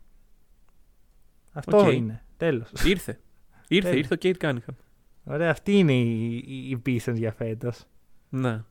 Αυτό 1.52 1.78
Οκ. 1.78 1.92
είναι. 1.94 2.24
Τέλος. 2.38 2.72
Ήρθε. 2.86 3.20
Ήρθε, 3.68 3.88
Τέλεια. 3.88 3.98
ήρθε 3.98 4.14
ο 4.14 4.18
Cade 4.18 4.38
Cunningham. 4.38 4.76
Ωραία, 5.24 5.52
αυτή 5.52 5.78
είναι 5.78 5.94
η, 5.94 6.36
η, 6.48 6.70
η 6.70 6.82
Pistons 6.86 7.14
για 7.16 7.32
φέτος. 7.32 7.84
Ναι. 8.30 8.64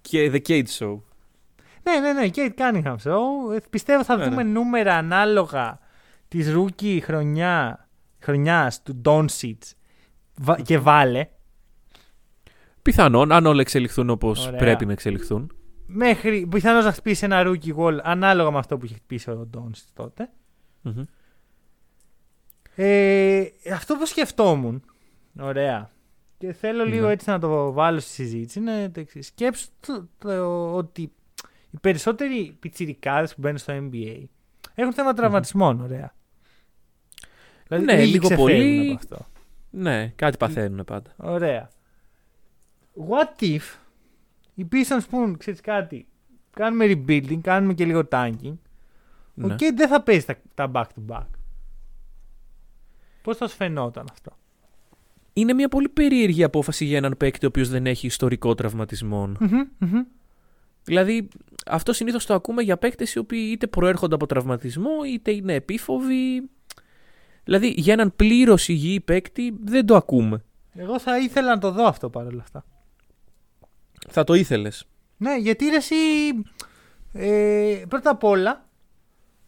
Και 0.00 0.30
The 0.34 0.48
Cade 0.48 0.66
Show. 0.78 0.98
Ναι, 1.82 1.98
ναι, 2.00 2.12
ναι, 2.12 2.28
Cade 2.34 2.54
Cunningham 2.56 2.96
Show. 3.02 3.54
Ε, 3.54 3.58
Πιστεύω 3.70 4.04
θα 4.04 4.16
Ναι, 4.16 4.24
δούμε 4.24 4.42
ναι. 4.42 4.50
νούμερα 4.50 4.94
ανάλογα 4.96 5.78
της 6.28 6.54
rookie 6.56 6.98
χρονιά, 7.02 7.88
χρονιάς 8.18 8.82
του 8.82 9.00
Doncic 9.04 9.56
Βα- 10.36 10.60
και 10.60 10.78
βάλε 10.78 11.28
Πιθανόν, 12.90 13.32
αν 13.32 13.46
όλα 13.46 13.60
εξελιχθούν 13.60 14.10
όπως 14.10 14.46
Ωραία. 14.46 14.58
πρέπει 14.58 14.86
να 14.86 14.92
εξελιχθούν. 14.92 15.52
μέχρι 15.86 16.46
πιθανώς 16.46 16.84
να 16.84 16.92
χτυπήσει 16.92 17.24
ένα 17.24 17.42
rookie 17.46 17.74
wall 17.76 17.98
ανάλογα 18.02 18.50
με 18.50 18.58
αυτό 18.58 18.78
που 18.78 18.84
είχε 18.84 18.94
χτυπήσει 18.94 19.30
ο 19.30 19.48
Doncic 19.56 19.82
τότε. 19.94 20.30
Μμμ. 20.82 21.02
Ε, 22.74 23.44
αυτό 23.74 23.94
που 23.96 24.06
σκεφτόμουν, 24.06 24.82
ωραία, 25.40 25.90
και 26.38 26.52
θέλω 26.52 26.84
λίγο 26.84 27.06
Ναι. 27.06 27.12
έτσι 27.12 27.30
να 27.30 27.38
το 27.38 27.72
βάλω 27.72 28.00
στη 28.00 28.10
συζήτηση, 28.10 28.58
είναι 28.58 28.88
το 28.94 29.00
εξής. 29.00 29.26
Σκέψου 29.26 29.66
το, 29.86 30.08
το- 30.18 30.74
ότι 30.74 31.02
οι 31.70 31.78
περισσότεροι 31.80 32.56
πιτσιρικάδες 32.60 33.34
που 33.34 33.40
μπαίνουν 33.40 33.58
στο 33.58 33.72
NBA 33.76 34.22
έχουν 34.74 34.92
θέμα 34.92 35.12
τραυματισμών, 35.14 35.80
ωραία. 35.80 36.14
Δηλαδή, 37.68 37.84
Ναι, 37.84 37.96
λίγοι 37.98 38.10
λίγο 38.12 38.24
ξεφεύγουν 38.24 38.48
πολύ. 38.54 38.86
από 38.86 38.94
αυτό. 38.94 39.26
Ναι, 39.70 40.08
κάτι 40.08 40.36
παθαίνουν 40.36 40.84
πάντα. 40.84 41.10
Ωραία. 41.16 41.70
What 43.08 43.42
if 43.42 43.60
οι 44.54 44.66
Pistons 44.72 45.04
πούν, 45.10 45.36
ξέρεις 45.36 45.60
κάτι, 45.60 46.06
κάνουμε 46.50 46.84
rebuilding, 46.84 47.38
κάνουμε 47.40 47.74
και 47.74 47.84
λίγο 47.84 48.08
tanking, 48.10 48.56
Ναι. 49.34 49.52
ο 49.52 49.56
Kate 49.56 49.74
δεν 49.74 49.88
θα 49.88 50.02
παίζει 50.02 50.24
τα, 50.26 50.36
τα 50.54 50.70
back-to-back. 50.74 51.26
Πώς 53.22 53.36
θα 53.36 53.48
σου 53.48 53.56
φαινόταν 53.56 54.06
αυτό; 54.10 54.36
Είναι 55.32 55.52
μια 55.52 55.68
πολύ 55.68 55.88
περίεργη 55.88 56.44
απόφαση 56.44 56.84
για 56.84 56.96
έναν 56.96 57.14
παίκτη 57.16 57.44
ο 57.44 57.48
οποίος 57.48 57.68
δεν 57.68 57.86
έχει 57.86 58.06
ιστορικό 58.06 58.54
τραυματισμών. 58.54 59.36
Μμμ, 59.40 59.62
μμμ. 59.78 60.02
Δηλαδή, 60.84 61.28
αυτό 61.66 61.92
συνήθως 61.92 62.26
το 62.26 62.34
ακούμε 62.34 62.62
για 62.62 62.76
παίκτες 62.76 63.14
οι 63.14 63.18
οποίοι 63.18 63.48
είτε 63.52 63.66
προέρχονται 63.66 64.14
από 64.14 64.26
τραυματισμό 64.26 65.04
είτε 65.12 65.30
είναι 65.30 65.54
επίφοβοι. 65.54 66.50
Δηλαδή, 67.44 67.74
για 67.76 67.92
έναν 67.92 68.12
πλήρως 68.16 68.68
υγιή 68.68 69.00
παίκτη 69.00 69.56
δεν 69.64 69.86
το 69.86 69.96
ακούμε. 69.96 70.44
Εγώ 70.74 71.00
θα 71.00 71.18
ήθελα 71.18 71.48
να 71.54 71.58
το 71.58 71.70
δω 71.70 71.84
αυτό 71.84 72.10
παρόλα 72.10 72.42
αυτά. 72.42 72.64
Θα 74.08 74.24
το 74.24 74.34
ήθελες. 74.34 74.84
Ναι, 75.16 75.36
γιατί 75.36 75.68
ρε 75.68 75.76
εσύ, 75.76 75.94
ε, 77.12 77.82
πρώτα 77.88 78.10
απ' 78.10 78.24
όλα, 78.24 78.68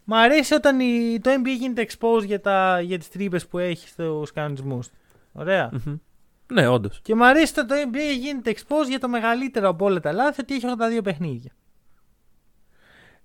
μ' 0.05 0.15
αρέσει 0.15 0.55
όταν 0.55 0.81
η, 0.81 1.19
το 1.21 1.31
NBA 1.31 1.57
γίνεται 1.59 1.87
expose 1.89 2.25
για, 2.25 2.41
τα, 2.41 2.81
για 2.81 2.99
τις 2.99 3.09
τρύπες 3.09 3.47
που 3.47 3.59
έχει 3.59 3.89
στους 3.89 4.33
κανονισμούς. 4.33 4.89
Ωραία. 5.33 5.71
Ναι, 6.53 6.67
όντως. 6.69 7.01
Και 7.03 7.15
μου 7.15 7.25
αρέσει 7.25 7.61
ότι 7.61 7.69
το 7.69 7.75
NBA 7.75 8.19
γίνεται 8.19 8.55
expose 8.57 8.89
για 8.89 9.01
το 9.01 9.09
μεγαλύτερο 9.09 9.69
από 9.69 9.85
όλα 9.85 10.01
τα 10.01 10.13
λάθη 10.13 10.41
ότι 10.41 10.55
έχει 10.55 10.67
82 10.99 11.03
παιχνίδια. 11.03 11.51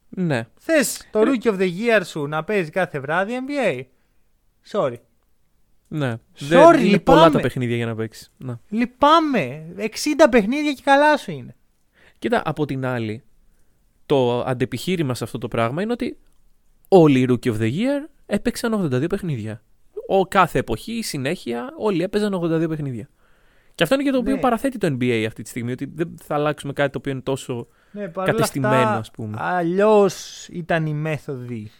Ναι. 0.09 0.47
Θες 0.59 1.07
το 1.11 1.21
Rookie 1.21 1.47
of 1.47 1.57
the 1.57 1.69
Year 1.79 2.01
σου 2.05 2.27
να 2.27 2.43
παίζει 2.43 2.69
κάθε 2.69 2.99
βράδυ 2.99 3.33
NBA. 3.47 3.83
Sorry. 4.71 4.95
Ναι. 5.87 6.13
Sorry, 6.13 6.17
Δεν 6.47 6.59
είναι 6.73 6.77
λυπάμαι. 6.77 6.99
πολλά 7.19 7.29
τα 7.31 7.39
παιχνίδια 7.39 7.75
για 7.75 7.85
να 7.85 7.95
παίξεις. 7.95 8.31
Ναι. 8.37 8.53
Λυπάμαι. 8.69 9.65
60 9.77 9.83
παιχνίδια 10.31 10.73
και 10.73 10.81
καλά 10.83 11.17
σου 11.17 11.31
είναι. 11.31 11.55
Κοίτα, 12.19 12.41
από 12.45 12.65
την 12.65 12.85
άλλη, 12.85 13.23
το 14.05 14.39
αντεπιχείρημα 14.41 15.15
σε 15.15 15.23
αυτό 15.23 15.37
το 15.37 15.47
πράγμα 15.47 15.81
είναι 15.81 15.91
ότι 15.91 16.17
όλοι 16.87 17.19
οι 17.19 17.25
Rookie 17.29 17.47
of 17.53 17.57
the 17.59 17.71
Year 17.73 18.09
έπαιξαν 18.25 18.73
82 18.93 19.09
παιχνίδια. 19.09 19.61
Ο 20.07 20.25
κάθε 20.27 20.59
εποχή, 20.59 21.01
συνέχεια, 21.01 21.73
όλοι 21.77 22.03
έπαιζαν 22.03 22.33
82 22.33 22.65
παιχνίδια. 22.69 23.09
Και 23.75 23.83
αυτό 23.83 23.95
είναι 23.95 24.03
και 24.03 24.11
το 24.11 24.17
οποίο 24.17 24.33
Ναι. 24.33 24.39
παραθέτει 24.39 24.77
το 24.77 24.87
NBA 24.99 25.23
αυτή 25.27 25.43
τη 25.43 25.49
στιγμή, 25.49 25.71
ότι 25.71 25.91
δεν 25.95 26.15
θα 26.23 26.35
αλλάξουμε 26.35 26.73
κάτι 26.73 26.91
το 26.91 26.97
οποίο 26.97 27.11
είναι 27.11 27.21
τόσο 27.21 27.67
Ναι, 27.91 28.07
παρόλα 28.07 28.33
κατεστημένο, 28.33 28.73
αυτά, 28.75 28.97
ας 28.97 29.11
πούμε. 29.11 29.35
Αλλιώς 29.39 30.47
ήταν 30.51 30.85
η 30.85 30.93
μέθοδη. 30.93 31.71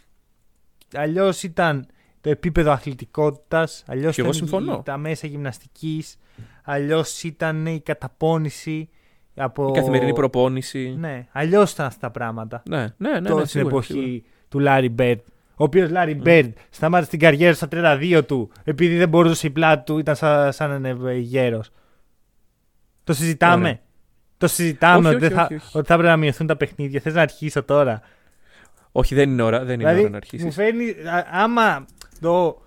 Αλλιώς 0.94 1.44
ήταν 1.44 1.86
το 2.26 2.32
επίπεδο 2.32 2.72
αθλητικότητας. 2.72 3.84
Αλλιώς 3.88 4.16
Και 4.16 4.22
εγώ 4.22 4.32
συμφωνώ. 4.34 4.82
τα 4.86 4.98
μέσα 4.98 5.28
γυμναστικής. 5.28 6.18
Αλλιώς 6.64 7.24
ήταν 7.24 7.66
η 7.66 7.80
καταπώνηση. 7.82 8.90
Από... 9.36 9.68
η 9.68 9.72
καθημερινή 9.72 10.14
προπόνηση. 10.14 10.96
Ναι, 11.00 11.28
αλλιώς 11.32 11.72
ήταν 11.72 11.86
αυτά 11.86 12.00
τα 12.00 12.12
πράγματα. 12.12 12.64
Ναι, 12.70 12.78
ναι, 12.78 13.10
ναι, 13.12 13.20
ναι, 13.20 13.30
το, 13.30 13.36
στην 13.38 13.48
σίγουρα, 13.48 13.70
εποχή 13.70 13.92
σίγουρα. 13.94 14.22
του 14.50 14.60
Larry 14.60 14.90
Bird. 14.90 15.20
Ο 15.56 15.64
οποίος 15.64 15.90
Larry 15.90 16.16
Bird 16.16 16.52
σταμάτησε 16.70 17.10
την 17.10 17.20
καριέρα 17.20 17.54
στα 17.54 17.68
32 17.72 18.22
του 18.28 18.52
επειδή 18.64 18.98
δεν 18.98 19.10
μπορούσε 19.10 19.48
η 19.48 19.50
πλάτη 19.50 19.84
του, 19.84 19.98
ήταν 19.98 20.16
σαν, 20.16 20.54
σαν 20.54 20.86
ένα 20.86 21.14
γέρο. 21.14 21.64
Το 23.04 23.14
συζητάμε. 23.14 23.64
Ωραία. 23.64 23.80
Το 24.38 24.48
συζητάμε 24.48 25.08
Όχι, 25.08 25.16
ότι, 25.16 25.28
δεν 25.28 25.38
όχι, 25.38 25.38
θα, 25.40 25.44
όχι, 25.44 25.54
όχι. 25.56 25.78
ότι 25.78 25.88
θα 25.88 25.94
έπρεπε 25.94 26.12
να 26.12 26.18
μειωθούν 26.18 26.48
τα 26.48 26.56
παιχνίδια. 26.56 27.00
Θες 27.00 27.14
να 27.14 27.22
αρχίσω 27.22 27.64
τώρα; 27.64 28.02
Όχι, 28.92 29.16
δεν 29.16 29.30
είναι 29.30 29.42
ώρα, 29.42 29.58
δεν 29.58 29.66
είναι 29.68 29.76
δηλαδή, 29.76 30.00
ώρα 30.00 30.10
να 30.10 30.18
αρχίσεις. 30.18 30.46
μου 30.46 30.52
φέρνει, 30.52 30.90
α- 30.90 31.28
άμα 31.32 31.86
το, 32.22 32.62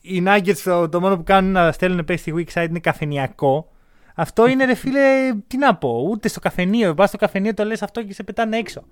οι 0.00 0.22
Nuggets 0.26 0.58
το, 0.64 0.88
το 0.88 1.00
μόνο 1.00 1.16
που 1.16 1.22
κάνουν 1.22 1.50
είναι 1.50 1.60
να 1.60 1.72
στέλνουν 1.72 2.04
πέσει 2.04 2.22
στη 2.22 2.32
weak 2.36 2.60
side 2.60 2.68
είναι 2.68 2.80
καφενειακό. 2.80 3.72
Αυτό 4.14 4.46
είναι 4.46 4.64
ρε 4.64 4.74
φίλε, 4.74 5.34
τι 5.46 5.56
να 5.56 5.76
πω, 5.76 6.06
ούτε 6.10 6.28
στο 6.28 6.40
καφενείο. 6.40 6.94
Πας 6.94 7.08
στο 7.08 7.18
καφενείο 7.18 7.54
το 7.54 7.64
λες 7.64 7.82
αυτό 7.82 8.02
και 8.02 8.14
σε 8.14 8.22
πετάνε 8.22 8.56
έξω. 8.56 8.84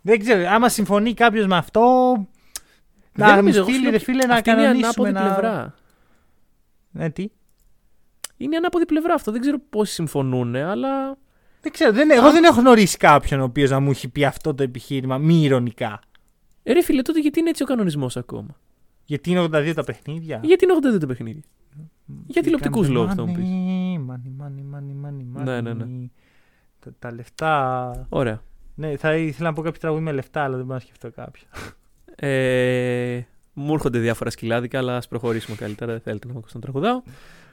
Δεν 0.00 0.18
ξέρω, 0.18 0.48
άμα 0.48 0.68
συμφωνεί 0.68 1.14
κάποιος 1.14 1.46
με 1.46 1.56
αυτό. 1.56 2.14
Δεν 3.12 3.26
Να 3.26 3.30
μου 3.30 3.36
νομίζω, 3.36 3.58
εγώ 3.58 3.68
στείλει 3.68 3.78
σου 3.78 3.84
ρε 3.84 3.90
λέω, 3.90 4.00
φίλε 4.00 4.26
να 4.26 4.34
αυτή 4.34 4.50
είναι 4.50 4.60
η 4.60 4.64
κανονίσουμε 4.64 5.08
ανάποδη 5.08 5.28
να... 5.28 5.34
πλευρά. 5.34 5.74
Ναι, 6.90 7.10
τι; 7.10 7.28
Είναι 8.36 8.54
η 8.54 8.56
ανάποδη 8.56 8.86
πλευρά 8.86 9.14
αυτό. 9.14 9.32
Δεν 9.32 9.40
ξέρω 9.40 9.58
πόσοι 9.70 9.92
συμφωνούν, 9.92 10.56
αλλά. 10.56 11.16
Δεν 11.60 11.72
ξέρω, 11.72 11.92
δεν, 11.92 12.10
εγώ 12.10 12.30
δεν 12.32 12.44
έχω 12.44 12.60
γνωρίσει 12.60 12.96
κάποιον 12.96 13.40
ο 13.40 13.44
οποίος 13.44 13.70
να 13.70 13.80
μου 13.80 13.90
έχει 13.90 14.08
πει 14.08 14.24
αυτό 14.24 14.54
το 14.54 14.62
επιχείρημα 14.62 15.18
μη 15.18 15.42
ηρωνικά. 15.42 16.00
Ε, 16.62 16.72
ρε 16.72 16.82
φίλε, 16.82 17.02
τότε 17.02 17.20
γιατί 17.20 17.40
είναι 17.40 17.48
έτσι 17.48 17.62
ο 17.62 17.66
κανονισμός 17.66 18.16
ακόμα; 18.16 18.56
Γιατί 19.04 19.30
είναι 19.30 19.40
82 19.40 19.72
τα 19.74 19.84
παιχνίδια; 19.84 20.40
Γιατί 20.42 20.64
είναι 20.64 20.94
82 20.96 21.00
το 21.00 21.06
παιχνίδι. 21.06 21.42
Για 22.26 22.42
τηλεοπτικούς 22.42 22.88
λόγους 22.88 23.14
θα 23.14 23.26
μου 23.26 23.32
πεις. 23.32 23.48
Μάνι, 23.98 24.34
μάνι, 24.36 24.62
μάνι, 24.62 24.92
μάνι, 24.92 25.24
Ναι, 25.44 25.60
ναι, 25.60 25.72
ναι. 25.72 25.84
Τα, 26.78 26.94
τα 26.98 27.12
λεφτά. 27.12 28.06
Ωραία. 28.08 28.42
Ναι, 28.74 28.96
θα 28.96 29.16
ήθελα 29.16 29.48
να 29.48 29.54
πω 29.54 29.62
κάποιο 29.62 29.80
τραγούδι 29.80 30.02
με 30.02 30.12
λεφτά, 30.12 30.42
αλλά 30.42 30.56
δεν 30.56 30.64
μπορώ 30.64 30.74
να 30.74 30.80
σκεφτώ 30.80 31.10
κάποιο. 31.10 31.42
Ε, 32.14 33.22
μου 33.52 33.72
έρχονται 33.72 33.98
διάφορα 33.98 34.30
σκυλάδικα, 34.30 34.78
αλλά 34.78 34.96
ας 34.96 35.08
προχωρήσουμε 35.08 35.56
καλύτερα. 35.56 35.92
Δεν 35.92 36.00
θέλετε 36.00 36.26
να 36.26 36.32
με 36.32 36.38
ακούσετε 36.38 36.66
να 36.66 36.72
τραγουδάω. 36.72 37.02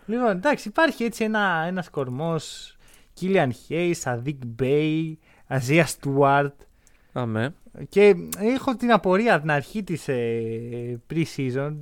Λοιπόν, 0.05 0.30
εντάξει, 0.30 0.68
υπάρχει 0.68 1.03
έτσι 1.03 1.24
ένα 1.24 1.64
ένας 1.68 1.89
κορμός 1.89 2.76
Killian 3.14 3.54
Hayes, 3.54 3.93
Saddiq 3.93 4.45
Bey, 4.45 5.20
Isaiah 5.47 5.86
Stewart. 5.86 6.62
Αμέ. 7.14 7.53
Και 7.90 8.16
έχω 8.40 8.76
την 8.76 8.92
απορία 8.92 9.34
από 9.34 9.42
την 9.42 9.52
αρχή 9.52 9.84
της 9.84 10.08
ε, 10.08 11.02
pre-season. 11.14 11.76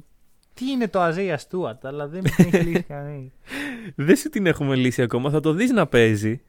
Τι 0.54 0.72
είναι 0.72 0.88
το 0.88 1.02
Isaiah 1.02 1.38
Stewart, 1.38 1.86
αλλά 1.86 2.08
δεν 2.08 2.22
με 2.24 2.46
έχει 2.46 2.64
λύσει 2.64 2.84
κανεί. 2.94 3.32
Δεν 3.96 4.16
σου 4.16 4.30
την 4.30 4.46
έχουμε 4.46 4.76
λύσει 4.76 5.02
ακόμα. 5.02 5.30
Θα 5.30 5.40
το 5.40 5.54
δεις 5.54 5.72
να 5.72 5.88
παίζει. 5.88 6.42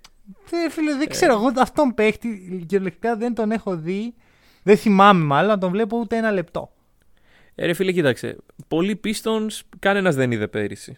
Δεν, 0.51 0.71
φίλε, 0.71 0.95
δεν 0.97 1.09
ξέρω. 1.09 1.33
Εγώ 1.33 1.53
αυτόν 1.57 1.95
παίχτη 1.95 2.65
κυριολεκτικά 2.67 3.17
δεν 3.17 3.35
τον 3.35 3.51
έχω 3.51 3.77
δει. 3.77 4.15
Δεν 4.63 4.77
θυμάμαι 4.77 5.25
μάλλον 5.25 5.51
να 5.51 5.59
τον 5.59 5.71
βλέπω 5.71 5.99
ούτε 5.99 6.17
ένα 6.17 6.31
λεπτό. 6.31 6.73
Ε, 7.55 7.67
ρε 7.67 7.73
φίλε, 7.75 7.93
κοίταξε. 7.93 8.37
Πολλοί 8.69 9.01
Pistons 9.05 9.61
κανένας 9.79 10.15
δεν 10.15 10.31
είδε 10.33 10.47
πέρυσι. 10.49 10.97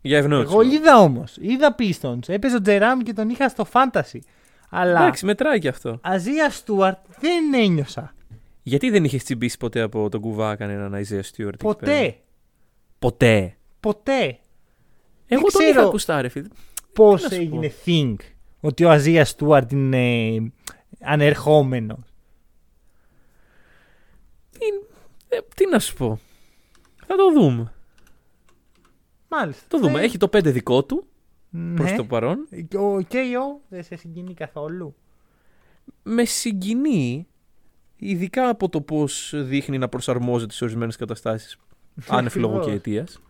Για 0.00 0.18
ευνόητους 0.18 0.52
Εγώ 0.52 0.62
λόγους. 0.62 0.76
είδα 0.78 0.98
όμως. 0.98 1.36
Είδα 1.40 1.74
Pistons. 1.78 2.28
Έπαιζε 2.28 2.56
ο 2.56 2.60
Τζεράμ 2.60 3.00
και 3.00 3.12
τον 3.12 3.28
είχα 3.28 3.48
στο 3.48 3.66
fantasy. 3.72 4.18
Αλλά 4.70 5.00
Εντάξει, 5.00 5.24
μετράει 5.24 5.58
και 5.58 5.68
αυτό. 5.68 5.98
Αζία 6.02 6.50
Στουαρτ 6.50 6.98
δεν 7.20 7.54
ένιωσα. 7.54 8.14
Γιατί 8.62 8.90
δεν 8.90 9.04
είχες 9.04 9.24
τσιμπήσει 9.24 9.56
ποτέ 9.58 9.80
από 9.80 10.08
τον 10.08 10.20
κουβά 10.20 10.56
κανέναν 10.56 10.92
Isaiah 10.92 11.20
Stewart. 11.20 11.52
εκεί 11.52 11.56
πέρα; 11.56 11.74
Ποτέ. 11.74 12.16
Ποτέ. 12.98 13.56
Ποτέ. 13.80 14.38
Εγώ 15.26 15.40
τον 15.40 15.50
ξέρω. 15.60 15.70
είχα 15.70 15.82
ακουστά, 15.82 16.20
ρε 16.22 16.28
φίλε. 16.28 16.48
Πώς 16.92 17.22
να 17.22 17.28
σου 17.28 17.34
έγινε 17.34 17.72
think 17.86 18.14
ότι 18.60 18.84
ο 18.84 18.90
Αζία 18.90 19.24
Στουαρτ 19.24 19.72
είναι 19.72 20.52
ανερχόμενος. 21.00 21.98
Τι, 24.50 24.66
ε, 25.28 25.38
τι 25.54 25.66
να 25.68 25.78
σου 25.78 25.94
πω. 25.94 26.18
Θα 27.06 27.16
το 27.16 27.32
δούμε. 27.32 27.72
Μάλιστα. 29.28 29.64
Το 29.68 29.78
δούμε. 29.78 30.00
Ε, 30.00 30.04
Έχει 30.04 30.16
το 30.18 30.28
5 30.32 30.40
δικό 30.52 30.84
του 30.84 31.06
προς 31.74 31.90
ναι. 31.90 31.96
το 31.96 32.04
παρόν. 32.04 32.38
Ο 32.74 32.96
KO 33.10 33.60
δεν 33.68 33.82
σε 33.82 33.96
συγκινεί 33.96 34.34
καθόλου; 34.34 34.94
Με 36.02 36.24
συγκινεί, 36.24 37.26
ειδικά 37.96 38.48
από 38.48 38.68
το 38.68 38.80
πώς 38.80 39.32
δείχνει 39.36 39.78
να 39.78 39.88
προσαρμόζεται 39.88 40.52
σε 40.52 40.64
ορισμένες 40.64 40.96
καταστάσεις 40.96 41.58
άνευ 42.08 42.34
λόγου 42.36 42.52
και 42.52 42.58
Ακριβώς. 42.58 42.74
αιτίας. 42.76 43.20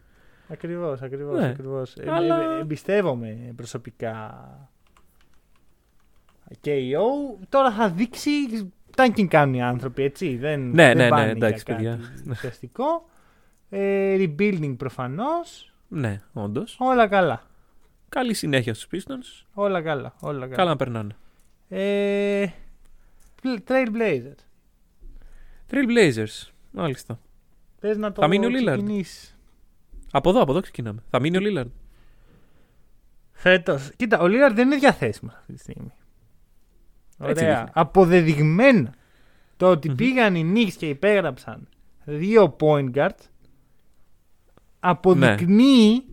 Ακριβώς, 0.48 1.02
ακριβώς. 1.02 1.38
Ναι. 1.40 1.46
Ακριβώς. 1.48 1.96
Ε, 1.96 2.10
Αλλά- 2.10 2.56
ε, 2.56 2.60
εμπιστεύομαι 2.60 3.52
προσωπικά. 3.56 4.44
KO 6.64 7.00
τώρα 7.48 7.70
θα 7.72 7.88
δείξει. 7.90 8.30
Τάνκιν 8.96 9.28
κάνουν 9.28 9.54
οι 9.54 9.62
άνθρωποι, 9.62 10.02
έτσι. 10.02 10.36
Δεν, 10.36 10.60
Ναι, 10.70 10.86
δεν 10.86 10.96
ναι, 10.96 11.02
ναι, 11.02 11.08
πάνε 11.08 11.30
εντάξει, 11.30 11.62
για 11.66 11.74
παιδιά. 11.74 11.90
κάτι 12.16 12.30
ουσιαστικό. 12.30 13.08
Ε, 13.70 14.16
rebuilding 14.18 14.74
προφανώς. 14.76 15.72
Ναι, 15.88 16.20
όντως. 16.32 16.76
Όλα 16.80 17.08
καλά. 17.08 17.42
Καλή 18.10 18.34
συνέχεια 18.34 18.74
στους 18.74 18.88
Pistons. 18.92 19.46
Όλα 19.54 19.82
καλά. 19.82 20.14
Όλα 20.20 20.40
καλά. 20.40 20.54
Καλά 20.56 20.70
να 20.70 20.76
περνάνε. 20.76 21.16
Ε, 21.68 22.46
Trailblazers. 23.42 24.40
Trailblazers. 25.70 26.48
Μάλιστα. 26.70 27.18
Θες 27.78 27.96
να 27.96 28.12
το 28.12 28.20
Θα 28.20 28.28
μείνει 28.28 28.46
ο 28.46 28.48
Lillard. 28.48 28.66
ξεκινήσεις. 28.66 29.36
Από 30.10 30.30
εδώ, 30.30 30.40
από 30.42 30.50
εδώ 30.50 30.60
ξεκινάμε. 30.60 31.02
Θα 31.10 31.20
μείνει 31.20 31.36
ο 31.36 31.40
Lillard. 31.42 31.70
Φέτος. 33.32 33.90
Κοίτα, 33.96 34.18
ο 34.20 34.24
Lillard 34.24 34.52
δεν 34.54 34.66
είναι 34.66 34.76
διαθέσιμος 34.76 35.34
αυτή 35.34 35.52
τη 35.52 35.58
στιγμή. 35.58 35.92
Έτσι 37.22 37.44
Ωραία. 37.44 37.54
δείχνει. 37.56 37.70
Αποδεδειγμένα 37.74 38.94
το 39.56 39.70
ότι 39.70 39.88
Μμμ. 39.88 39.96
πήγαν 39.96 40.34
οι 40.34 40.52
Knicks 40.54 40.72
και 40.72 40.88
υπέγραψαν 40.88 41.68
δύο 42.04 42.56
point 42.60 42.90
guards 42.94 43.28
αποδεικνύει 44.80 46.04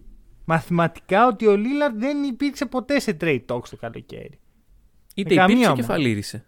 μαθηματικά 0.49 1.27
ότι 1.27 1.47
ο 1.47 1.53
Lillard 1.53 1.93
δεν 1.95 2.23
υπήρξε 2.23 2.65
ποτέ 2.65 2.99
σε 2.99 3.17
trade 3.21 3.45
talks 3.47 3.67
το 3.69 3.75
καλοκαίρι. 3.79 4.39
Είτε 5.15 5.29
Με 5.29 5.35
καμία 5.35 5.53
υπήρξε 5.53 5.69
ομάδα. 5.71 5.81
κεφαλήρισε. 5.81 6.45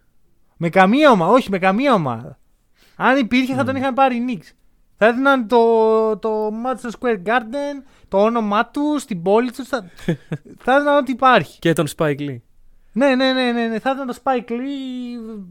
Με 0.56 0.68
καμία 0.68 1.10
ομάδα, 1.10 1.32
όχι 1.32 1.50
με 1.50 1.58
καμία 1.58 1.94
ομάδα. 1.94 2.38
Αν 2.96 3.18
υπήρχε 3.18 3.54
θα 3.54 3.64
τον 3.64 3.76
είχαν 3.76 3.94
πάρει 3.94 4.16
οι 4.16 4.24
Knicks. 4.28 4.52
Θα 4.96 5.06
έδιναν 5.06 5.48
το, 5.48 6.18
το 6.18 6.48
Madison 6.48 6.90
Square 7.00 7.22
Garden, 7.26 7.82
το 8.08 8.22
όνομά 8.22 8.66
τους, 8.66 9.02
στην 9.02 9.22
πόλη 9.22 9.50
τους. 9.50 9.68
Θα, 9.68 9.90
θα 10.64 10.74
έδιναν 10.74 10.96
ό,τι 10.96 11.12
υπάρχει. 11.12 11.58
Και 11.58 11.72
τον 11.72 11.86
Spike 11.96 12.20
Lee. 12.20 12.38
Ναι, 12.92 13.14
ναι, 13.14 13.32
ναι, 13.32 13.52
ναι, 13.52 13.66
ναι. 13.66 13.78
Θα 13.78 13.90
έδιναν 13.90 14.06
το 14.06 14.16
Spike 14.22 14.50
Lee. 14.50 15.42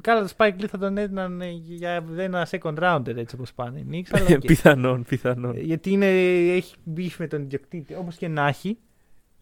Καλά, 0.00 0.22
το 0.22 0.32
Spike 0.36 0.60
Lee 0.60 0.66
θα 0.68 0.78
τον 0.78 0.98
έδιναν 0.98 1.40
ε, 1.40 1.50
για 1.50 2.04
ένα 2.16 2.48
second 2.50 2.74
rounder 2.74 3.16
έτσι 3.16 3.34
όπως 3.34 3.52
πάνε 3.52 3.78
οι 3.78 3.86
Knicks. 3.90 4.10
Αλλά 4.10 4.26
οκ. 4.30 4.40
πιθανόν, 4.40 5.04
πιθανόν. 5.08 5.56
Ε, 5.56 5.60
Γιατί 5.60 5.90
είναι, 5.90 6.06
έχει 6.54 6.74
beef 6.96 7.14
με 7.18 7.26
τον 7.26 7.42
ιδιοκτήτη. 7.42 7.94
Όπως 7.94 8.16
και 8.16 8.28
να 8.28 8.46
έχει. 8.46 8.78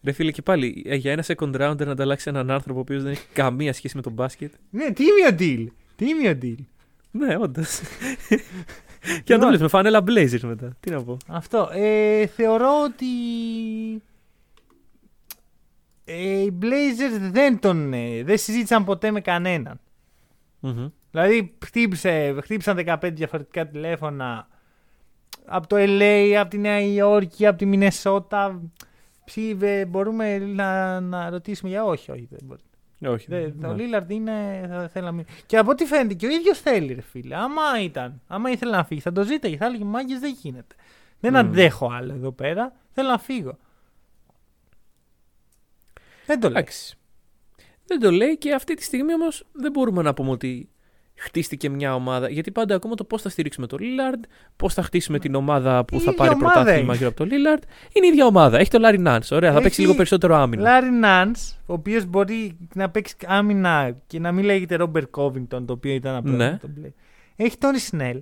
Ρε 0.03 0.11
φίλε, 0.11 0.31
και 0.31 0.41
πάλι 0.41 0.83
ε, 0.87 0.95
για 0.95 1.11
ένα 1.11 1.23
second 1.27 1.55
rounder 1.55 1.85
να 1.85 1.91
ανταλλάξει 1.91 2.29
έναν 2.29 2.51
άνθρωπο 2.51 2.79
ο 2.79 2.81
οποίος 2.81 3.03
δεν 3.03 3.11
έχει 3.11 3.25
καμία 3.33 3.73
σχέση 3.73 3.95
με 3.95 4.01
τον 4.01 4.11
μπάσκετ. 4.11 4.53
Ναι, 4.69 4.91
τίμιο 4.91 5.29
deal. 5.39 5.67
Τίμιο 5.95 6.37
deal. 6.41 6.65
Ναι, 7.11 7.37
όντως. 7.37 7.79
και 9.23 9.33
να 9.33 9.39
το 9.39 9.47
Λοιπόν. 9.47 9.47
βλέπει 9.47 9.61
με 9.61 9.67
φανέλα 9.67 10.03
Blazers 10.07 10.39
μετά. 10.39 10.75
Τι 10.79 10.91
να 10.91 11.03
πω. 11.03 11.17
Αυτό. 11.27 11.69
Ε, 11.73 12.25
θεωρώ 12.25 12.69
ότι 12.83 13.05
ε, 16.09 16.41
οι 16.41 16.57
Blazers 16.61 17.29
δεν 17.31 17.59
τον 17.59 17.93
ε, 17.93 18.23
δεν 18.23 18.37
συζήτησαν 18.37 18.83
ποτέ 18.83 19.11
με 19.11 19.21
κανέναν. 19.21 19.79
Μμμ. 20.59 20.87
Δηλαδή 21.11 21.57
χτύπησε, 21.65 22.35
χτύπησαν 22.41 22.79
15 22.85 22.97
διαφορετικά 23.13 23.67
τηλέφωνα 23.67 24.47
από 25.45 25.67
το 25.67 25.75
LA, 25.79 26.33
από 26.39 26.49
τη 26.49 26.57
Νέα 26.57 26.79
Υόρκη, 26.81 27.45
από 27.45 27.57
τη 27.57 27.65
Μινεσότα. 27.65 28.61
Ψι, 29.25 29.57
ε, 29.61 29.85
μπορούμε 29.85 30.37
να, 30.37 30.99
να 30.99 31.29
ρωτήσουμε 31.29 31.69
για 31.71 31.83
όχι, 31.83 32.11
όχι. 32.11 32.27
Δεν 32.29 32.39
μπορεί. 32.43 32.61
Όχι. 33.13 33.25
Δεν- 33.29 33.53
ναι. 33.57 33.67
Ο 33.67 33.73
Λίλαρντ 33.73 34.11
είναι. 34.11 34.65
Θα, 34.69 34.87
θέλει 34.87 35.05
να 35.05 35.11
μείνει. 35.11 35.25
Και 35.45 35.57
από 35.57 35.71
ό,τι 35.71 35.85
φαίνεται 35.85 36.13
και 36.13 36.25
ο 36.25 36.29
ίδιος 36.29 36.59
θέλει, 36.59 36.93
ρε 36.93 37.01
φίλε. 37.01 37.35
Άμα 37.35 37.61
ήταν, 37.83 38.21
άμα 38.27 38.49
ήθελε 38.51 38.71
να 38.71 38.83
φύγει, 38.83 39.01
θα 39.01 39.11
το 39.11 39.23
ζήταγε. 39.23 39.57
Θα 39.57 39.65
έλεγε 39.65 39.83
Μάγκες 39.83 40.19
δεν 40.19 40.35
γίνεται. 40.41 40.75
Δεν 41.19 41.31
Μμμ. 41.31 41.39
αντέχω 41.39 41.91
άλλο 41.91 42.13
εδώ 42.13 42.31
πέρα. 42.31 42.73
Θέλω 42.91 43.09
να 43.09 43.17
φύγω. 43.17 43.57
Δεν 46.29 46.39
το 46.39 46.47
λέει. 46.49 46.57
Εντάξει. 46.61 46.97
Δεν 47.85 47.99
το 47.99 48.11
λέει 48.11 48.37
και 48.37 48.53
αυτή 48.53 48.73
τη 48.73 48.83
στιγμή 48.83 49.13
όμως 49.13 49.45
δεν 49.51 49.71
μπορούμε 49.71 50.01
να 50.01 50.13
πούμε 50.13 50.29
ότι 50.31 50.69
χτίστηκε 51.15 51.69
μια 51.69 51.95
ομάδα. 51.95 52.29
Γιατί 52.29 52.51
πάντα 52.51 52.75
ακόμα 52.75 52.95
το 52.95 53.03
πώς 53.03 53.21
θα 53.21 53.29
στηρίξουμε 53.29 53.67
τον 53.67 53.79
Lillard, 53.81 54.23
πώς 54.55 54.73
θα 54.73 54.81
χτίσουμε 54.83 55.19
την 55.19 55.35
ομάδα 55.35 55.85
που 55.85 55.95
Η 55.95 55.99
θα 55.99 56.03
ίδια 56.11 56.23
πάρει 56.23 56.33
ομάδα 56.33 56.53
πρωτάθλημα 56.53 56.81
είναι. 56.83 56.95
γύρω 56.95 57.07
από 57.07 57.17
τον 57.17 57.27
Lillard. 57.29 57.63
Είναι 57.93 58.05
η 58.05 58.09
ίδια 58.09 58.25
ομάδα. 58.25 58.57
Έχει 58.59 58.69
τον 58.69 58.81
Larry 58.85 59.07
Nance. 59.07 59.27
Ωραία, 59.31 59.49
θα 59.49 59.55
Έχει 59.55 59.63
παίξει 59.63 59.81
λίγο 59.81 59.95
περισσότερο 59.95 60.35
άμυνα. 60.35 60.61
Λάρι 60.61 60.89
Νάντ, 60.89 61.35
ο 61.65 61.73
οποίος 61.73 62.05
μπορεί 62.05 62.57
να 62.73 62.89
παίξει 62.89 63.15
άμυνα 63.25 63.97
και 64.07 64.19
να 64.19 64.31
μην 64.31 64.43
λέγεται 64.45 64.75
Ρόμπερ 64.75 65.09
Κόβινγκτον, 65.09 65.65
το 65.65 65.73
οποίο 65.73 65.93
ήταν 65.93 66.15
απλό. 66.15 66.31
Ναι. 66.31 66.49
να 66.49 66.57
τον 66.57 66.73
πλέει. 66.73 66.93
Έχει 67.35 67.57
Τόνι 67.57 67.79
Σνέλ. 67.79 68.21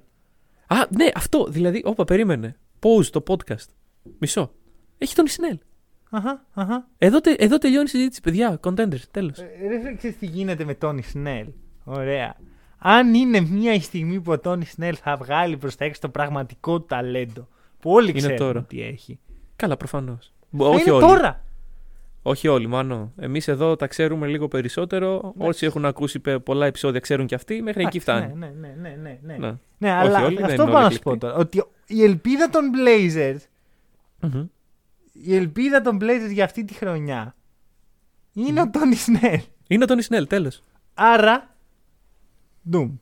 Α, 0.68 0.76
ναι, 0.90 1.06
αυτό. 1.16 1.46
Δηλαδή, 1.50 1.82
όπα, 1.86 2.04
περίμενε. 2.04 2.56
Pause 2.80 3.06
το 3.06 3.24
podcast. 3.28 3.66
Μισό. 4.20 4.52
Έχει 4.98 5.16
τον 5.16 5.26
Snell. 5.28 5.58
Αχα, 6.10 6.46
αχα. 6.54 6.88
Εδώ, 6.98 7.22
τε- 7.22 7.42
εδώ 7.42 7.58
τελειώνει 7.58 7.84
η 7.86 7.90
συζήτηση, 7.90 8.22
παιδιά. 8.22 8.60
Contenders, 8.64 9.02
τέλος. 9.12 9.38
Ε, 9.40 9.68
Ρε 9.68 9.80
φίλε, 9.80 9.96
ξέρεις 9.96 10.18
τι 10.18 10.26
γίνεται 10.26 10.64
με 10.66 10.74
Τόνι 10.74 11.02
Σνέλ. 11.02 11.48
Ωραία. 11.84 12.36
Αν 12.78 13.14
είναι 13.14 13.40
μια 13.40 13.80
στιγμή 13.82 14.22
που 14.22 14.32
ο 14.32 14.40
Τόνι 14.40 14.66
Σνέλ 14.66 14.98
θα 15.02 15.16
βγάλει 15.16 15.58
προς 15.58 15.76
τα 15.76 15.86
έξω 15.86 16.02
το 16.02 16.10
πραγματικό 16.10 16.80
του 16.80 16.86
ταλέντο, 16.86 17.48
που 17.80 17.92
όλοι 17.92 18.10
Είναι 18.10 18.18
ξέρουν 18.20 18.38
τώρα. 18.38 18.60
ότι 18.60 18.82
έχει. 18.82 19.20
Καλά, 19.56 19.78
προφανώς. 19.78 20.34
θα 20.58 20.66
Όχι 20.66 20.82
είναι 20.82 20.92
όλοι. 20.92 21.06
τώρα. 21.06 21.42
Όχι 22.22 22.48
όλοι, 22.48 22.68
μάνο. 22.68 23.12
Εμείς 23.20 23.48
εδώ 23.48 23.76
τα 23.76 23.88
ξέρουμε 23.88 24.28
λίγο 24.28 24.48
περισσότερο. 24.48 25.34
Όσοι 25.38 25.66
έχουν 25.66 25.86
ακούσει 25.86 26.20
πε- 26.20 26.40
πολλά 26.40 26.66
επεισόδια 26.66 27.00
ξέρουν 27.00 27.26
και 27.26 27.36
αυτοί. 27.36 27.62
Μέχρι 27.62 27.84
εκεί 27.84 27.98
Εντάξει, 27.98 28.00
φτάνει. 28.00 28.34
Ναι, 28.34 28.52
ναι, 28.60 28.76
ναι, 28.82 28.96
ναι, 29.02 29.20
ναι. 29.24 29.36
Ναι. 29.38 29.48
Ναι, 29.78 29.92
Όχι 29.92 30.08
αλλά 30.08 30.26
όλοι, 30.26 30.36
δεν 30.36 30.44
αυτό 30.46 30.62
είναι 30.64 30.72
πάω 30.72 30.80
να 30.82 30.86
όλοι 30.86 30.94
σου 30.96 31.00
πω 31.02 31.12
εκλεκτοί. 31.12 31.20
τώρα. 31.20 31.36
Ότι 31.36 31.64
η 31.88 32.04
ελπίδα 32.04 32.50
των 32.50 32.62
Blazers, 32.76 33.38
Μμμ. 34.20 34.46
Η 35.22 35.36
ελπίδα 35.36 35.82
των 35.82 35.98
Blazers 36.02 36.30
για 36.32 36.44
αυτή 36.44 36.64
τη 36.66 36.74
χρονιά 36.74 37.36
είναι 38.34 38.62
ο 38.62 38.70
Τόνι 38.70 38.96
Σνέλ. 38.96 39.42
Είναι 39.68 39.84
ο 39.84 39.88
Τόνι 39.88 40.04
Snell, 40.10 40.28
τέλος. 40.28 40.62
Άρα, 40.94 41.56
doomed. 42.72 42.98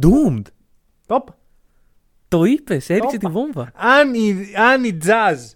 Doomed. 0.00 0.42
Οπ. 1.06 1.28
Το 2.28 2.44
είπες, 2.44 2.90
έριξε 2.90 3.16
Όπα. 3.16 3.26
τη 3.26 3.32
βόμβα. 3.32 3.72
Αν 3.74 4.14
οι, 4.14 4.52
αν 4.56 4.84
οι 4.84 4.98
Jazz, 5.04 5.54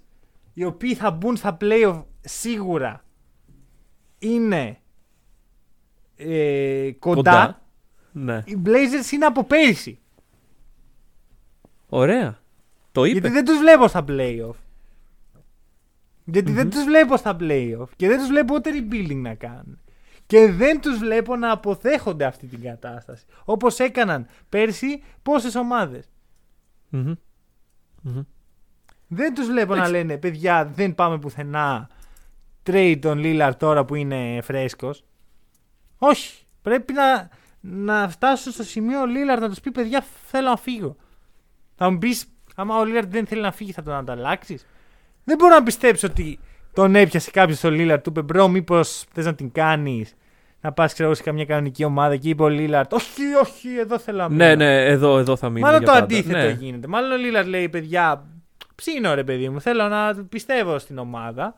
οι 0.54 0.64
οποίοι 0.64 0.94
θα 0.94 1.10
μπουν 1.10 1.36
στα 1.36 1.56
playoff 1.60 2.04
σίγουρα, 2.20 3.04
είναι 4.18 4.78
ε, 6.16 6.90
κοντά, 6.98 7.62
Ναι. 8.12 8.42
οι 8.46 8.56
Blazers 8.64 9.12
είναι 9.12 9.24
από 9.26 9.44
πέρυσι. 9.44 9.98
Ωραία. 11.88 12.38
Το 12.92 13.04
είπες. 13.04 13.20
Γιατί 13.20 13.34
δεν 13.34 13.44
τους 13.44 13.58
βλέπω 13.58 13.88
στα 13.88 14.04
playoff. 14.08 14.54
Γιατι 16.24 16.52
δεν 16.52 16.70
τους 16.70 16.84
βλέπω 16.84 17.16
στα 17.16 17.36
playoff 17.40 17.88
και 17.96 18.08
δεν 18.08 18.18
τους 18.18 18.28
βλέπω 18.28 18.54
ούτε 18.54 18.70
rebuilding 18.74 19.20
να 19.22 19.34
κάνουν. 19.34 19.78
Και 20.26 20.52
δεν 20.52 20.80
τους 20.80 20.98
βλέπω 20.98 21.36
να 21.36 21.50
αποθέχονται 21.52 22.24
αυτή 22.24 22.46
την 22.46 22.62
κατάσταση. 22.62 23.24
Όπως 23.44 23.78
έκαναν 23.78 24.26
πέρσι 24.48 25.02
πόσες 25.22 25.54
ομάδες. 25.54 26.10
Μμμ. 26.88 27.12
Μμμ. 28.02 28.22
Δεν 29.08 29.34
τους 29.34 29.46
βλέπω 29.46 29.74
να 29.74 29.76
Εντάξει. 29.76 29.92
λένε 29.92 30.18
παιδιά 30.18 30.64
δεν 30.64 30.94
πάμε 30.94 31.18
πουθενά 31.18 31.88
trade 32.66 32.98
τον 33.00 33.20
Lillard 33.24 33.52
τώρα 33.56 33.84
που 33.84 33.94
είναι 33.94 34.40
φρέσκος. 34.42 35.04
Όχι. 35.98 36.44
Πρέπει 36.62 36.92
να, 36.92 37.28
να 37.60 38.08
φτάσουν 38.08 38.52
στο 38.52 38.62
σημείο 38.62 39.00
ο 39.00 39.04
Lillard 39.04 39.40
να 39.40 39.48
τους 39.48 39.60
πει 39.60 39.70
παιδιά 39.70 40.04
θέλω 40.26 40.48
να 40.48 40.56
φύγω. 40.56 40.96
Θα 41.74 41.90
μου 41.90 41.98
πεις 41.98 42.26
άμα 42.54 42.76
ο 42.76 42.82
Lillard 42.82 43.06
δεν 43.08 43.26
θέλει 43.26 43.40
να 43.40 43.52
φύγει 43.52 43.72
θα 43.72 43.82
τον 43.82 43.94
ανταλλάξεις. 43.94 44.66
Δεν 45.24 45.36
μπορώ 45.38 45.54
να 45.54 45.62
πιστέψω 45.62 46.06
ότι 46.06 46.38
τον 46.72 46.94
έπιασε 46.94 47.30
κάποιος 47.30 47.58
στο 47.58 47.68
Lillard 47.72 47.98
του 48.02 48.10
είπε 48.10 48.22
bro 48.22 48.48
μήπως 48.48 49.04
θες 49.12 49.24
να 49.24 49.34
την 49.34 49.52
κάνεις 49.52 50.14
να 50.60 50.72
πας 50.72 50.92
ξέρω 50.92 51.08
εγώ, 51.08 51.16
σε 51.16 51.22
καμιά 51.22 51.44
κανονική 51.44 51.84
ομάδα 51.84 52.16
και 52.16 52.28
είπε 52.28 52.42
ο 52.42 52.46
Lillard 52.50 52.88
όχι 52.90 53.22
όχι 53.42 53.78
εδώ 53.78 53.98
θέλω 53.98 54.18
να 54.18 54.28
Ναι, 54.28 54.44
μείνω». 54.44 54.54
ναι, 54.56 54.84
εδώ, 54.86 55.18
εδώ 55.18 55.36
θα 55.36 55.48
μείνει. 55.48 55.60
Μάλλον 55.60 55.78
για 55.78 55.86
το 55.86 55.92
πάντα. 55.92 56.04
αντίθετο 56.04 56.38
Ναι. 56.38 56.56
γίνεται. 56.60 56.86
Μάλλον 56.86 57.10
ο 57.12 57.16
Λίλαρ 57.16 57.46
λέει, 57.46 57.68
παιδιά, 57.68 58.26
ψήνω 58.74 59.14
ρε 59.14 59.24
παιδί 59.24 59.48
μου. 59.48 59.60
Θέλω 59.60 59.88
να 59.88 60.14
πιστεύω 60.28 60.78
στην 60.78 60.98
ομάδα. 60.98 61.54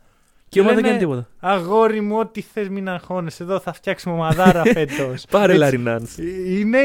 Και 0.53 0.59
η 0.59 0.62
ομάδα 0.62 0.74
δεν 0.80 0.84
λένε, 0.84 0.98
κάνει 0.98 0.98
τίποτα. 1.12 1.28
Αγόρι 1.40 2.00
μου, 2.00 2.18
ό,τι 2.18 2.40
θες, 2.40 2.68
μην 2.68 2.88
αγχώνεσαι. 2.88 3.42
Εδώ 3.42 3.61
θα 3.61 3.72
φτιάξουμε 3.72 4.14
ομαδάρα 4.14 4.62
φέτος. 4.74 5.24
Πάρε 5.30 5.57
Larry 5.57 5.78
Nance. 5.78 6.07
Είναι, 6.46 6.78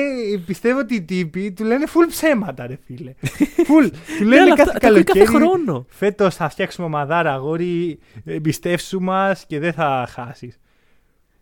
πιστεύω 0.45 0.79
ότι 0.79 0.95
οι 0.95 1.01
τύποι 1.01 1.51
του 1.51 1.63
λένε 1.63 1.85
full 1.87 2.07
ψέματα, 2.09 2.67
ρε 2.67 2.77
φίλε. 2.85 3.13
Full. 3.57 3.89
του 4.19 4.23
λένε 4.25 4.41
αλλά 4.41 4.55
κάθε 4.55 4.69
αυτά- 4.69 4.79
τα 4.79 4.87
ακούει 4.87 5.03
κάθε 5.03 5.19
καλοκαίρι. 5.25 5.45
χρόνο. 5.45 5.85
Φέτος 5.89 6.35
θα 6.35 6.49
φτιάξουμε 6.49 6.87
ομαδάρα, 6.87 7.33
αγόρι. 7.33 7.99
Εμπιστεύσου 8.25 8.99
μας 9.01 9.45
και 9.47 9.59
δεν 9.59 9.73
θα 9.73 10.07
χάσεις. 10.11 10.59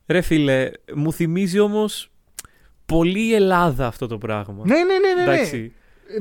Ρε 0.08 0.22
φίλε, 0.22 0.72
μου 0.96 1.14
θυμίζει 1.14 1.60
όμως 1.60 2.12
πολύ 2.86 3.34
Ελλάδα 3.34 3.88
αυτό 3.88 4.08
το 4.08 4.18
πράγμα. 4.18 4.64
Ναι, 4.66 4.76
ναι, 4.76 4.84
ναι, 4.84 5.14
ναι. 5.16 5.24
ναι. 5.26 5.34
Εντάξει. 5.34 5.72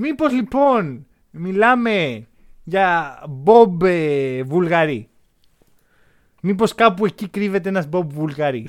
Μήπως 0.00 0.32
λοιπόν 0.32 1.06
μιλάμε 1.30 2.26
για 2.64 3.18
Μπομπ 3.28 3.82
ε, 3.82 4.42
Βουλγαρή. 4.42 5.08
Μήπως 6.46 6.74
κάπου 6.74 7.06
εκεί 7.06 7.28
κρύβεται 7.28 7.68
ένας 7.68 7.86
Μπομπ 7.88 8.10
Βουλγαρή. 8.12 8.66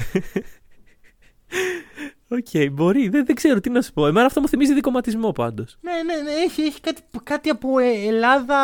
Οκ, 2.28 2.72
μπορεί. 2.72 3.10
Δεν, 3.10 3.26
δεν 3.26 3.36
ξέρω 3.36 3.60
τι 3.60 3.70
να 3.70 3.82
σου 3.82 3.94
πω. 3.94 4.08
Εμένα 4.08 4.26
αυτό 4.26 4.42
μου 4.42 4.48
θυμίζει 4.48 4.74
δικομματισμό 4.74 5.32
πάντως. 5.32 5.78
ναι, 5.82 5.92
ναι, 5.92 6.22
ναι, 6.22 6.32
έχει, 6.46 6.62
έχει 6.62 6.82
κάτι, 6.82 7.02
κάτι 7.24 7.50
από 7.50 7.80
ε, 7.80 7.86
Ελλάδα... 8.08 8.58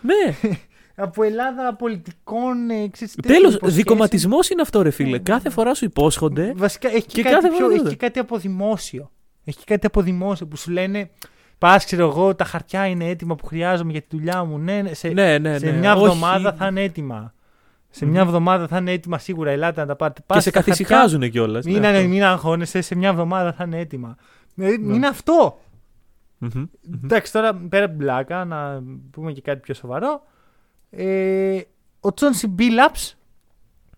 Ναι. 0.00 0.34
Από 1.00 1.22
Ελλάδα 1.22 1.74
πολιτικών... 1.74 2.70
Ε, 2.70 2.88
ξέρεις, 2.88 3.14
τέτοιων 3.14 3.36
Τέλος, 3.36 3.54
υποσχέσεων. 3.54 3.72
δικομματισμός 3.86 4.48
είναι 4.50 4.62
αυτό, 4.62 4.82
ρε 4.82 4.90
φίλε. 4.90 5.10
Ναι, 5.10 5.16
ναι, 5.16 5.22
κάθε 5.22 5.48
ναι. 5.48 5.54
φορά 5.54 5.74
σου 5.74 5.84
υπόσχονται. 5.84 6.52
Βασικά 6.56 6.88
έχει 6.88 7.06
και, 7.06 7.14
Και 7.14 7.22
κάτι, 7.22 7.34
κάθε 7.34 7.48
πιο, 7.48 7.56
φορά 7.58 7.74
έχει 7.74 7.82
το- 7.82 7.88
και 7.88 7.96
κάτι 7.96 8.18
από 8.18 8.36
δημόσιο. 8.38 9.10
Έχει 9.44 9.58
και 9.58 9.64
κάτι 9.66 9.86
από 9.86 10.02
δημόσιο 10.02 10.46
που 10.46 10.56
σου 10.56 10.70
λένε 10.70 11.10
Πας, 11.58 11.84
ξέρω 11.84 12.08
εγώ, 12.08 12.34
τα 12.34 12.44
χαρτιά 12.44 12.86
είναι 12.86 13.08
έτοιμα 13.08 13.34
που 13.34 13.46
χρειάζομαι 13.46 13.92
για 13.92 14.00
τη 14.00 14.06
δουλειά 14.10 14.44
μου. 14.44 14.58
Ναι, 14.58 14.82
ναι, 14.82 14.94
σε, 14.94 15.08
Ναι, 15.08 15.38
ναι, 15.38 15.58
σε 15.58 15.66
ναι. 15.70 15.72
μια 15.78 15.94
Όχι. 15.94 16.04
εβδομάδα 16.04 16.52
θα 16.52 16.66
είναι 16.66 16.82
έτοιμα. 16.82 17.34
Σε 17.90 18.06
μια 18.06 18.20
Μμμ. 18.20 18.26
εβδομάδα 18.28 18.66
θα 18.66 18.76
είναι 18.78 18.92
έτοιμα 18.92 19.18
σίγουρα. 19.18 19.50
Ελάτε 19.50 19.80
να 19.80 19.86
τα 19.86 19.96
πάρετε. 19.96 20.20
Και 20.20 20.26
Πας 20.26 20.42
σε 20.42 20.48
στα 20.50 20.62
χαρτιά, 20.62 20.84
καθησυχάζουν 20.84 21.30
κιόλας. 21.30 21.64
Μην, 21.64 21.80
ναι, 21.80 22.02
μην 22.02 22.24
αγχώνεσαι, 22.24 22.80
σε 22.80 22.94
μια 22.94 23.08
εβδομάδα 23.08 23.52
θα 23.52 23.64
είναι 23.64 23.78
έτοιμα. 23.78 24.16
Δηλαδή, 24.54 24.78
Ναι. 24.78 24.94
Είναι 24.94 25.06
αυτό. 25.06 25.58
Εντάξει, 27.04 27.32
τώρα 27.32 27.54
πέρα 27.54 27.84
από 27.84 27.92
την 27.96 28.02
πλάκα, 28.04 28.44
να 28.44 28.82
πούμε 29.10 29.32
και 29.32 29.40
κάτι 29.40 29.60
πιο 29.60 29.74
σοβαρό. 29.74 30.22
Ε, 30.90 31.60
ο 32.00 32.14
Τσόνσι 32.14 32.46
Μπίλαψ, 32.48 33.16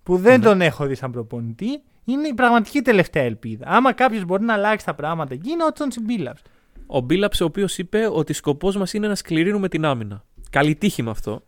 που 0.02 0.16
δεν 0.16 0.38
Ναι. 0.38 0.44
τον 0.44 0.60
έχω 0.60 0.86
δει 0.86 0.94
σαν 0.94 1.10
προπονητή, 1.10 1.82
είναι 2.04 2.28
η 2.28 2.34
πραγματική 2.34 2.80
τελευταία 2.82 3.22
ελπίδα. 3.22 3.64
Άμα 3.68 3.92
κάποιος 3.92 4.24
μπορεί 4.24 4.44
να 4.44 4.52
αλλάξει 4.54 4.84
τα 4.86 4.94
πράγματα 4.94 5.34
εκεί, 5.34 5.50
είναι 5.50 5.64
ο 5.64 5.72
Τσόνσι 5.72 6.00
Μπίλαψ. 6.00 6.42
Ο 6.86 7.00
Μπίλαψ, 7.00 7.40
ο 7.40 7.44
οποίος 7.44 7.78
είπε 7.78 8.08
ότι 8.12 8.32
σκοπός 8.32 8.76
μας 8.76 8.92
είναι 8.92 9.08
να 9.08 9.14
σκληρύνουμε 9.14 9.68
την 9.68 9.84
άμυνα. 9.84 10.24
Καλή 10.50 10.74
τύχη 10.74 11.02
με 11.02 11.10
αυτό. 11.10 11.42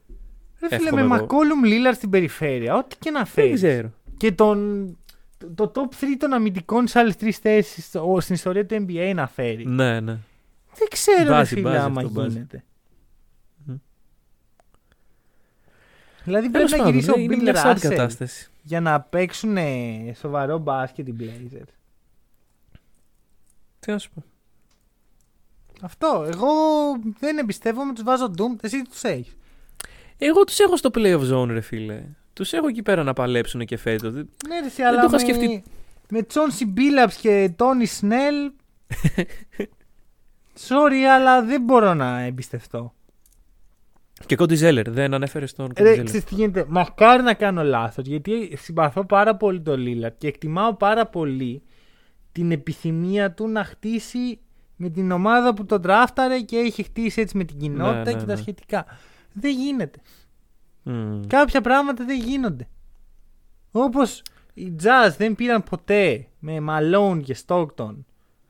Ρε 0.62 0.68
φίλε, 0.68 0.82
Εύχομαι 0.82 1.02
με 1.02 1.14
εγώ. 1.14 1.22
Μακόλουμ 1.22 1.64
Λίλαρ 1.64 1.94
στην 1.94 2.10
περιφέρεια, 2.10 2.74
ό,τι 2.76 2.96
και 2.98 3.10
να 3.10 3.18
Δεν 3.18 3.26
φέρει. 3.26 3.52
ξέρω. 3.52 3.92
Και 4.16 4.32
τον, 4.32 4.86
το, 5.54 5.68
το 5.68 5.88
top 5.90 5.94
3 6.04 6.06
των 6.18 6.32
αμυντικών 6.32 6.86
σε 6.86 6.98
άλλες 6.98 7.16
τρεις 7.16 7.38
θέσεις 7.38 7.84
στην 8.20 8.34
ιστορία 8.34 8.66
του 8.66 8.86
NBA 8.88 9.12
να 9.14 9.26
φέρει. 9.26 9.66
Ναι, 9.66 10.00
ναι. 10.00 10.18
Δεν 10.74 10.88
ξέρω, 10.90 11.22
ρε 11.22 11.28
Μπάζει, 11.30 11.54
φίλε, 11.54 11.62
μπάζει 11.62 11.76
άμα 11.76 12.00
αυτό, 12.00 12.12
μπάζει. 12.12 12.28
γίνεται. 12.34 12.64
Μμ. 13.64 13.74
Δηλαδή 16.24 16.50
Τέλος 16.50 16.70
πρέπει 16.70 16.70
να 16.70 16.76
πάντων, 16.76 16.92
γυρίσει 16.92 17.10
ο 17.10 17.16
ναι, 17.16 17.22
είναι 17.22 17.36
Bill 17.36 17.42
μια 17.42 17.62
sad 17.64 17.74
Russell 17.76 17.80
κατάσταση. 17.80 18.50
για 18.62 18.80
να 18.80 19.00
παίξουν 19.00 19.56
σοβαρό 20.14 20.58
μπάσκετ 20.58 21.08
οι 21.08 21.14
Blazers. 21.20 21.68
Τι 23.80 23.90
να 23.90 23.98
σου 23.98 24.10
πω. 24.14 24.22
Αυτό. 25.82 26.26
Εγώ 26.32 26.48
δεν 27.18 27.38
εμπιστεύομαι, 27.38 27.92
τους 27.92 28.02
βάζω 28.04 28.30
Doom. 28.38 28.56
Εσύ 28.60 28.82
τους 28.82 29.02
έχεις. 29.02 29.36
Εγώ 30.25 30.45
τους 30.45 30.59
έχω 30.59 30.77
στο 30.77 30.91
playoff 30.95 31.31
zone, 31.33 31.47
ρε 31.49 31.61
φίλε. 31.61 32.03
Τους 32.33 32.53
έχω 32.53 32.66
εκεί 32.68 32.83
πέρα 32.83 33.03
να 33.03 33.12
παλέψουν 33.12 33.64
και 33.64 33.77
φέτος. 33.77 34.12
Ναι, 34.12 34.20
ρε, 34.61 34.66
εσύ, 34.66 34.77
Δεν 34.77 34.87
αλλά 34.87 35.01
το 35.01 35.07
είχα 35.07 35.11
με, 35.11 35.18
σκεφτεί. 35.18 35.62
με 36.11 36.23
Τσόνσι 36.23 36.66
Μπίλαψ 36.66 37.16
και 37.16 37.53
Τόνι 37.57 37.87
Σνέλ. 37.87 38.53
Sorry, 40.68 41.03
αλλά 41.14 41.43
δεν 41.45 41.62
μπορώ 41.62 41.95
να 41.95 42.20
εμπιστευτώ. 42.20 42.95
Και 44.27 44.37
Κόντι 44.37 44.55
Ζέλερ, 44.55 44.91
δεν 44.91 45.14
ανέφερες 45.14 45.53
τον 45.55 45.66
Κόντι 45.66 45.83
Ρε, 45.83 45.89
Ζέλερ. 45.89 46.05
ξέρεις 46.05 46.25
τι 46.25 46.35
γίνεται; 46.35 46.64
Μακάρι 46.68 47.23
να 47.23 47.35
κάνω 47.35 47.62
λάθος, 47.62 48.07
γιατί 48.07 48.57
συμπαθώ 48.61 49.07
πάρα 49.07 49.37
πολύ 49.37 49.61
τον 49.61 49.81
Λίλαρτ 49.81 50.14
και 50.18 50.27
εκτιμάω 50.29 50.75
πάρα 50.75 51.07
πολύ 51.07 51.62
την 52.33 52.53
επιθυμία 52.53 53.33
του 53.33 53.49
να 53.49 53.64
χτίσει 53.64 54.39
με 54.77 54.89
την 54.89 55.11
ομάδα 55.11 55.55
που 55.55 55.64
τον 55.66 55.83
τράφταρε 55.83 56.41
και 56.41 56.57
έχει 56.57 56.83
χτίσει 56.83 57.20
έτσι 57.20 57.37
με 57.37 57.45
την 57.45 57.57
κοινότητα 57.59 58.03
Ναι, 58.03 58.11
ναι, 58.12 58.18
και 58.18 58.25
τα 58.25 58.35
ναι. 58.35 58.41
σχετικά. 58.41 58.87
Δεν 59.33 59.57
γίνεται. 59.57 60.01
Μμμ. 60.83 61.20
Κάποια 61.26 61.61
πράγματα 61.61 62.05
δεν 62.05 62.20
γίνονται. 62.20 62.68
Όπως 63.70 64.22
οι 64.55 64.74
Jazz 64.83 65.14
δεν 65.16 65.35
πήραν 65.35 65.62
ποτέ 65.62 66.28
με 66.39 66.59
Malone 66.68 67.20
και 67.24 67.37
Stockton 67.47 67.97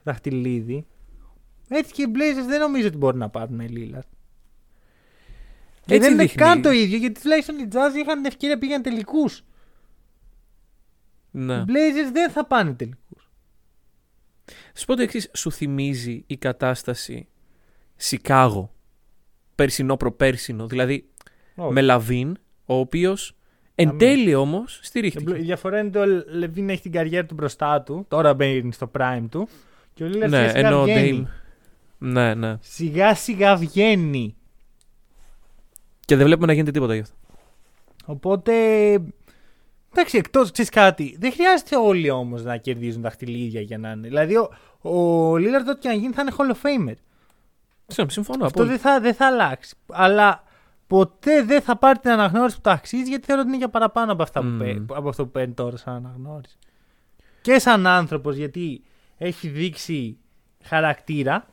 δαχτυλίδι. 0.02 0.86
Έτσι 1.68 1.92
και 1.92 2.02
οι 2.02 2.12
Blazers 2.14 2.46
δεν 2.46 2.60
νομίζω 2.60 2.86
ότι 2.86 2.96
μπορούν 2.96 3.18
να 3.18 3.28
πάρουν 3.28 3.54
με 3.54 3.66
Lillard. 3.68 4.08
Και 5.84 5.94
Έτσι 5.94 5.98
δεν 5.98 6.12
είναι 6.12 6.22
δείχνει. 6.22 6.42
καν 6.42 6.62
το 6.62 6.70
ίδιο 6.70 6.98
γιατί 6.98 7.20
τουλάχιστον 7.20 7.58
οι 7.58 7.68
Jazz 7.72 7.96
είχαν 8.02 8.16
την 8.16 8.24
ευκαιρία 8.24 8.58
πήγαν 8.58 8.82
τελικούς. 8.82 9.44
Ναι. 11.30 11.54
Οι 11.54 11.64
Blazers 11.66 12.12
δεν 12.12 12.30
θα 12.30 12.46
πάνε 12.46 12.72
τελικούς. 12.72 13.30
Σου 14.74 14.86
πω 14.86 14.96
το 14.96 15.02
εξής, 15.02 15.30
σου 15.34 15.52
θυμίζει 15.52 16.24
η 16.26 16.36
κατάσταση 16.36 17.28
Σικάγο 17.96 18.71
περσινό 19.62 19.96
προπέρσινο. 19.96 20.66
Δηλαδή 20.66 21.04
με 21.70 21.80
Λαβίν, 21.80 22.36
ο 22.66 22.74
οποίος 22.74 23.36
εν 23.74 23.86
Αμήν. 23.88 23.98
τέλει 23.98 24.34
όμως 24.34 24.78
Η 24.82 24.86
στηρίχθηκε. 24.86 25.32
διαφορά 25.32 25.78
είναι 25.78 25.98
ότι 25.98 26.10
ο 26.10 26.24
Λεβίν 26.28 26.68
έχει 26.68 26.82
την 26.82 26.92
καριέρα 26.92 27.26
του 27.26 27.34
μπροστά 27.34 27.82
του. 27.82 28.04
Τώρα 28.08 28.34
μπαίνει 28.34 28.72
στο 28.72 28.90
prime 28.98 29.24
του. 29.30 29.48
Και 29.94 30.04
ο 30.04 30.06
Lillard 30.06 30.28
Ναι, 30.28 30.36
σιγά 30.36 30.48
σιγά 30.48 30.66
ενώ 30.68 30.80
ο 30.80 30.84
βγαίνει. 30.84 31.26
Dame. 31.26 31.30
Ναι, 31.98 32.34
ναι. 32.34 32.56
Σιγά 32.60 33.14
σιγά 33.14 33.56
βγαίνει. 33.56 34.36
Και 36.06 36.16
δεν 36.16 36.24
βλέπουμε 36.26 36.46
να 36.46 36.52
γίνεται 36.52 36.70
τίποτα 36.70 36.94
γι' 36.94 37.00
αυτό. 37.00 37.16
Οπότε. 38.04 38.52
Εντάξει, 39.92 40.18
εκτός 40.18 40.50
ξέρεις 40.50 40.70
κάτι. 40.70 41.16
Δεν 41.20 41.32
χρειάζεται 41.32 41.76
όλοι 41.76 42.10
όμως 42.10 42.42
να 42.44 42.56
κερδίζουν 42.56 43.02
δαχτυλίδια 43.02 43.60
για 43.60 43.78
να 43.78 43.90
είναι. 43.90 44.08
Δηλαδή, 44.08 44.36
ο, 44.36 44.50
ο 44.90 45.32
Lillard 45.34 45.68
ό,τι 45.70 45.78
και 45.78 45.88
να 45.88 45.94
γίνει 45.94 46.12
θα 46.12 46.22
είναι 46.22 46.32
Hall 46.38 46.54
of 46.54 46.88
Famer. 46.88 46.94
Συμ- 47.94 48.10
Συμφωνώ. 48.10 48.44
Αυτό 48.44 48.62
απόλυτα. 48.62 48.82
δεν 48.82 48.92
θα, 48.92 49.00
δεν 49.00 49.14
θα 49.14 49.26
αλλάξει. 49.26 49.74
Αλλά 49.88 50.44
ποτέ 50.86 51.42
δεν 51.42 51.62
θα 51.62 51.76
πάρει 51.76 51.98
την 51.98 52.10
αναγνώριση 52.10 52.56
που 52.56 52.62
το 52.62 52.70
αξίζει 52.70 53.08
γιατί 53.08 53.26
θεωρώ 53.26 53.40
ότι 53.40 53.48
είναι 53.50 53.58
για 53.58 53.68
παραπάνω 53.68 54.12
από, 54.12 54.22
αυτά 54.22 54.40
που 54.40 54.46
Μμμ. 54.46 54.58
παίρνει- 54.58 54.90
από 54.94 55.08
αυτό 55.08 55.24
που 55.24 55.30
παίρνει 55.30 55.54
τώρα 55.54 55.76
σαν 55.76 55.94
αναγνώριση. 55.94 56.56
Και 57.40 57.58
σαν 57.58 57.86
άνθρωπος 57.86 58.36
γιατί 58.36 58.82
έχει 59.18 59.48
δείξει 59.48 60.18
χαρακτήρα 60.64 61.46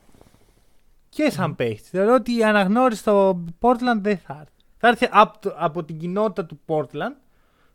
και 1.10 1.30
σαν 1.30 1.56
παίχτης. 1.56 1.90
Θεωρώ 1.90 2.14
ότι 2.14 2.38
η 2.38 2.44
αναγνώριση 2.44 3.00
στο 3.00 3.44
Portland 3.60 4.00
δεν 4.02 4.18
θα 4.18 4.34
έρθει. 4.40 4.52
Θα 4.78 4.88
έρθει 4.88 5.08
από, 5.12 5.40
το- 5.40 5.54
από 5.58 5.84
την 5.84 5.98
κοινότητα 5.98 6.46
του 6.46 6.60
Portland, 6.66 7.16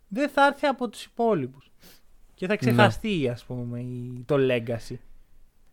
δεν 0.07 0.29
θα 0.29 0.45
έρθει 0.45 0.65
από 0.67 0.89
τους 0.89 1.03
υπόλοιπους. 1.05 1.71
Και 2.33 2.47
θα 2.47 2.55
ξεχαστεί, 2.55 3.29
ας 3.29 3.43
πούμε, 3.45 3.79
η- 3.79 4.23
το 4.25 4.35
legacy. 4.39 4.95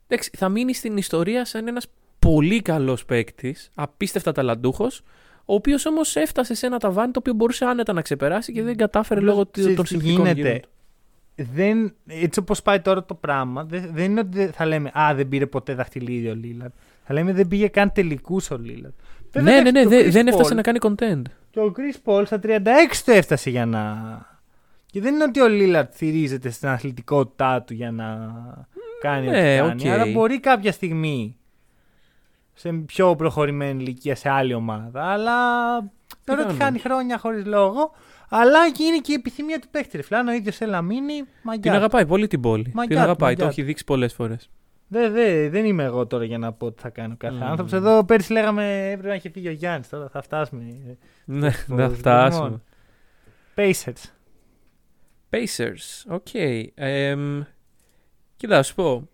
Εντάξει, 0.06 0.30
θα 0.36 0.48
μείνει 0.48 0.74
στην 0.74 0.96
ιστορία 0.96 1.44
σαν 1.44 1.68
ένας 1.68 1.86
πολύ 2.26 2.62
καλός 2.62 3.04
παίκτης, 3.04 3.70
απίστευτα 3.74 4.32
ταλαντούχος, 4.32 5.02
ο 5.44 5.54
οποίος 5.54 5.86
όμως 5.86 6.16
έφτασε 6.16 6.54
σε 6.54 6.66
ένα 6.66 6.78
ταβάνι 6.78 7.12
το 7.12 7.18
οποίο 7.18 7.32
μπορούσε 7.32 7.64
άνετα 7.64 7.92
να 7.92 8.02
ξεπεράσει 8.02 8.52
και 8.52 8.62
δεν 8.62 8.76
κατάφερε 8.76 9.20
λόγω 9.20 9.46
Ξέρεις 9.50 9.76
των 9.76 9.84
τι 9.84 9.90
συνθηκών 9.90 10.26
γίνεται. 10.26 10.40
γύρω 10.48 10.58
του. 10.60 10.68
δεν, 11.54 11.94
έτσι 12.06 12.38
όπως 12.38 12.62
πάει 12.62 12.80
τώρα 12.80 13.04
το 13.04 13.14
πράγμα, 13.14 13.64
δεν, 13.64 13.90
δεν 13.92 14.10
είναι 14.10 14.20
ότι 14.20 14.28
δεν- 14.38 14.52
θα 14.52 14.66
λέμε 14.66 14.90
Α, 14.94 15.14
δεν 15.14 15.28
πήρε 15.28 15.46
ποτέ 15.46 15.74
δαχτυλίδι 15.74 16.28
ο 16.28 16.34
Λίλαρντ. 16.34 16.72
Θα 17.04 17.14
λέμε 17.14 17.32
δεν 17.32 17.48
πήγε 17.48 17.68
καν 17.68 17.92
τελικούς 17.92 18.50
ο 18.50 18.56
Λίλαρντ. 18.56 18.94
Ναι, 19.40 19.60
ναι, 19.60 19.70
ναι, 19.70 19.86
δε- 19.86 20.10
δεν 20.10 20.26
έφτασε 20.26 20.54
να 20.54 20.62
κάνει 20.62 20.78
contend. 20.82 21.22
Και 21.50 21.60
ο 21.60 21.72
Chris 21.76 21.96
Paul 22.12 22.22
στα 22.26 22.38
36 22.42 23.02
το 23.04 23.12
έφτασε 23.12 23.50
για 23.50 23.66
να. 23.66 23.96
Και 24.86 25.00
δεν 25.00 25.14
είναι 25.14 25.24
ότι 25.24 25.40
ο 25.40 25.48
Λίλαρντ 25.48 25.88
στηρίζεται 25.92 26.50
στην 26.50 26.68
αθλητικότητά 26.68 27.62
του 27.62 27.74
για 27.74 27.90
να 27.90 28.06
κάνει 29.00 29.28
ό,τι 29.28 29.36
Ναι, 29.36 29.56
κάνει. 29.56 29.82
οκ. 29.88 29.92
Άρα 29.92 30.06
μπορεί 30.06 30.40
κάποια 30.40 30.72
στιγμή 30.72 31.36
σε 32.62 32.72
πιο 32.72 33.16
προχωρημένη 33.16 33.82
ηλικία 33.82 34.14
σε 34.14 34.28
άλλη 34.28 34.54
ομάδα. 34.54 35.04
Αλλά 35.04 35.32
θεωρώ 36.24 36.42
ότι 36.42 36.52
Πιθανό. 36.52 36.58
χάνει 36.64 36.78
χρόνια 36.78 37.18
χωρίς 37.18 37.44
λόγο. 37.46 37.92
Αλλά 38.28 38.70
και 38.70 38.82
είναι 38.84 38.98
και 38.98 39.12
η 39.12 39.14
επιθυμία 39.14 39.58
του 39.58 39.68
παίχτη. 39.70 39.96
Ρε 39.96 40.02
Φλάνο, 40.02 40.30
ο 40.30 40.34
ίδιος 40.34 40.56
θέλει 40.56 40.70
να 40.70 40.82
μείνει. 40.82 41.22
Μαγκιά. 41.42 41.62
Την 41.62 41.72
αγαπάει 41.80 42.06
πολύ 42.06 42.26
την 42.26 42.40
πόλη. 42.40 42.70
Μαγκιά 42.74 42.86
την 42.86 42.96
του, 42.96 43.02
αγαπάει, 43.02 43.28
μαγκιά 43.28 43.44
το 43.44 43.50
του. 43.50 43.58
έχει 43.58 43.62
δείξει 43.62 43.84
πολλές 43.84 44.12
φορές. 44.14 44.50
Δε, 44.88 45.10
δε, 45.10 45.48
δεν 45.48 45.64
είμαι 45.64 45.82
εγώ 45.84 46.06
τώρα 46.06 46.24
για 46.24 46.38
να 46.38 46.52
πω 46.52 46.72
τι 46.72 46.82
θα 46.82 46.88
κάνει 46.88 47.12
ο 47.12 47.16
κάθε 47.18 47.34
Μμμ. 47.34 47.42
άνθρωπος. 47.42 47.72
Εδώ 47.72 48.04
πέρσι 48.04 48.32
λέγαμε 48.32 48.86
έπρεπε 48.90 49.08
να 49.08 49.14
είχε 49.14 49.30
φύγει 49.30 49.48
ο 49.48 49.52
Γιάννης. 49.52 49.88
Τώρα 49.88 50.08
θα 50.08 50.22
φτάσουμε. 50.22 50.62
Ναι, 51.24 51.50
στο 51.50 51.74
να 51.74 51.88
φτάσουμε. 51.88 52.40
δρόμο. 52.44 52.60
Pacers. 53.54 54.10
Pacers, 55.30 56.14
οκ. 56.14 56.26
Εμ, 56.74 57.42
κοίτα, 58.36 58.56
να 58.56 58.62
σου 58.62 58.74
πω. 58.74 59.08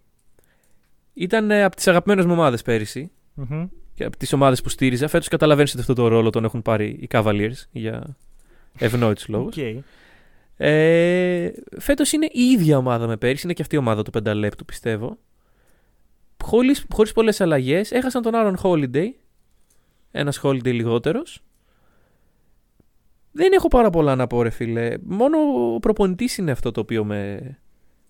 Ήταν 1.14 1.53
από 1.53 1.76
τις 1.76 1.88
αγαπημένες 1.88 2.24
μου 2.24 2.32
ομάδες 2.32 2.62
πέρυσι 2.62 3.11
Μμμ. 3.39 3.68
και 3.95 4.05
από 4.05 4.16
τις 4.16 4.32
ομάδες 4.32 4.62
που 4.62 4.68
στήριζα. 4.68 5.09
Φέτος 5.09 5.28
καταλαβαίνεις 5.28 5.70
ότι 5.70 5.80
αυτό 5.80 5.95
το 5.95 6.09
ρόλο 6.09 6.30
τον 6.30 6.45
έχουν 6.45 6.62
πάρει 6.62 6.86
οι 6.86 7.09
Cavaliers 7.11 7.66
για 7.70 8.16
ευνόητους 8.78 9.28
λόγους. 9.28 9.57
Οκ. 9.57 9.84
Ε, 10.57 11.51
Φέτος 11.78 12.12
είναι 12.12 12.28
η 12.32 12.43
ίδια 12.43 12.76
ομάδα 12.76 13.07
με 13.07 13.16
πέρυσι, 13.16 13.41
είναι 13.45 13.53
και 13.53 13.62
αυτή 13.62 13.74
η 13.74 13.78
ομάδα 13.78 14.03
του 14.03 14.11
πενταλέπτου 14.11 14.64
πιστεύω. 14.64 15.18
Χωρίς, 16.45 16.86
χωρίς 16.93 17.12
πολλές 17.12 17.41
αλλαγές, 17.41 17.93
έχασαν 17.93 18.22
τον 18.22 18.34
Aaron 18.35 18.57
Holiday, 18.62 19.07
ένας 20.11 20.41
Holiday 20.43 20.72
λιγότερος. 20.72 21.43
Δεν 23.32 23.53
έχω 23.53 23.68
πάρα 23.68 23.91
πολλά 23.91 24.14
να 24.14 24.26
πω 24.26 24.43
ρε 24.43 24.51
φίλε, 24.51 24.95
μόνο 25.03 25.39
ο 25.74 25.78
προπονητής 25.78 26.39
είναι 26.39 26.51
αυτό 26.51 26.70
το 26.70 26.80
οποίο 26.80 27.05
με 27.05 27.41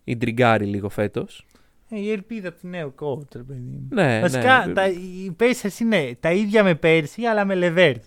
ιντριγκάρει 0.04 0.64
λίγο 0.64 0.88
φέτος. 0.88 1.46
Ε, 1.90 1.98
η 1.98 2.10
ελπίδα 2.12 2.52
του 2.52 2.68
νέου 2.68 2.94
coach, 3.00 3.28
ρε 3.36 3.42
παιδί 3.42 3.60
μου. 3.60 3.88
Ναι, 3.90 4.20
Βασικά, 4.20 4.66
ναι. 4.66 4.72
τα, 4.72 4.88
οι 4.88 5.36
Pacers 5.40 5.80
είναι 5.80 6.16
τα 6.20 6.32
ίδια 6.32 6.62
με 6.62 6.74
πέρσι, 6.74 7.22
αλλά 7.24 7.44
με 7.44 7.54
Levert. 7.60 8.00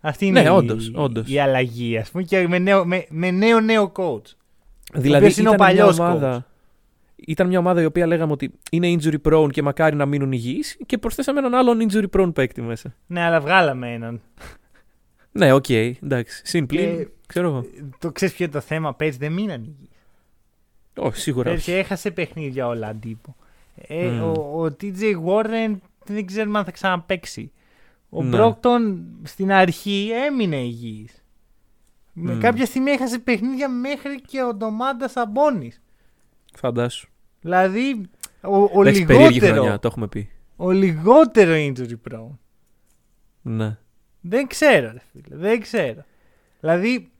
Αυτή 0.00 0.26
είναι 0.26 0.40
Ναι, 0.42 0.46
η, 0.48 0.52
όντως, 0.52 0.90
όντως. 0.94 1.28
η 1.28 1.38
αλλαγή, 1.38 1.96
ας 1.98 2.10
πούμε, 2.10 2.22
και 2.22 2.48
με 2.48 2.58
νέο, 2.58 2.84
με, 2.84 3.06
με 3.08 3.30
νέο 3.30 3.60
νέο 3.60 3.92
coach. 3.96 4.22
Δηλαδή 4.94 5.16
οποίος 5.24 5.36
είναι 5.36 5.48
ο 5.48 5.52
ήταν 5.52 5.66
μια 5.66 5.76
παλιός 5.76 5.98
ομάδα. 5.98 6.46
Ήταν 7.26 7.46
μια 7.46 7.58
ομάδα 7.58 7.82
η 7.82 7.84
οποία 7.84 8.06
λέγαμε 8.06 8.32
ότι 8.32 8.50
είναι 8.70 8.96
injury 8.98 9.16
prone 9.32 9.48
και 9.50 9.62
μακάρι 9.62 9.96
να 9.96 10.06
μείνουν 10.06 10.32
υγιείς 10.32 10.76
και 10.86 10.98
προσθέσαμε 10.98 11.38
έναν 11.38 11.54
άλλον 11.54 11.78
injury 11.88 12.04
prone 12.16 12.34
παίκτη 12.34 12.62
μέσα. 12.62 12.94
Ναι, 13.06 13.20
αλλά 13.20 13.40
βγάλαμε 13.40 13.92
έναν. 13.92 14.20
Ναι, 15.32 15.52
οκ, 15.52 15.68
εντάξει. 15.68 16.42
Συν 16.44 16.66
πλην, 16.66 16.96
Και- 16.96 17.08
ξέρω 17.26 17.48
εγώ. 17.48 17.64
Το 17.98 18.12
ξέρεις 18.12 18.34
ποιο 18.34 18.44
είναι 18.44 18.54
το 18.54 18.60
θέμα, 18.60 18.94
πέρσι 18.94 19.18
δεν 19.18 19.32
μείναν 19.32 19.60
υγιείς. 19.62 19.88
Όχι, 20.98 21.20
σίγουρα. 21.20 21.50
Πέρσι 21.50 21.70
όχι. 21.70 21.78
έχασε 21.80 22.10
παιχνίδια 22.10 22.66
όλα 22.66 22.86
αντίπο. 22.88 23.36
Ε, 23.74 24.06
Μμμ. 24.08 24.22
ο, 24.22 24.62
ο 24.62 24.76
TJ 24.80 25.14
Warren 25.26 25.76
δεν 26.04 26.26
ξέρουμε 26.26 26.58
αν 26.58 26.64
θα 26.64 26.70
ξαναπαίξει. 26.70 27.52
Ο 28.10 28.22
Ναι. 28.22 28.38
Brockton 28.40 28.80
στην 29.22 29.52
αρχή 29.52 30.10
έμεινε 30.26 30.56
υγιής. 30.56 31.22
Με 32.12 32.34
Μμ. 32.34 32.38
κάποια 32.40 32.66
στιγμή 32.66 32.90
έχασε 32.90 33.18
παιχνίδια 33.18 33.68
μέχρι 33.68 34.20
και 34.20 34.42
ο 34.42 34.54
Ντομάντας 34.54 35.10
Σαμπόνης. 35.12 35.82
Φαντάσου. 36.54 37.08
Δηλαδή, 37.40 38.00
ο, 38.40 38.56
ο, 38.62 38.80
Εντάξει, 38.80 39.04
περίεργη 39.04 39.32
λιγότερο, 39.34 39.54
χρονιά, 39.54 39.78
το 39.78 39.88
έχουμε 39.88 40.08
πει. 40.08 40.30
ο 40.56 40.70
λιγότερο 40.70 41.52
injury 41.54 42.12
prone. 42.12 42.36
Ναι. 43.42 43.76
Δεν 44.20 44.46
ξέρω, 44.46 44.92
ρε 44.92 45.00
φίλε. 45.12 45.36
Δεν 45.36 45.60
ξέρω. 45.60 46.04
Δηλαδή, 46.60 47.10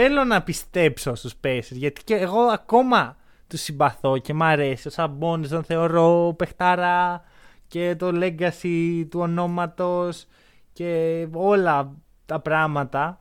θέλω 0.00 0.24
να 0.24 0.42
πιστέψω 0.42 1.14
στους 1.14 1.34
Pacers, 1.44 1.70
γιατί 1.70 2.04
και 2.04 2.14
εγώ 2.14 2.40
ακόμα 2.40 3.16
τους 3.46 3.60
συμπαθώ 3.60 4.18
και 4.18 4.34
μ' 4.34 4.42
αρέσει. 4.42 4.88
Ο 4.88 4.90
Σαμπόνις 4.90 5.48
τον 5.48 5.64
θεωρώ 5.64 6.34
παιχτάρα 6.38 7.24
και 7.68 7.94
το 7.98 8.10
legacy 8.14 9.06
του 9.10 9.20
ονόματος 9.20 10.26
και 10.72 11.26
όλα 11.32 11.92
τα 12.26 12.40
πράγματα. 12.40 13.20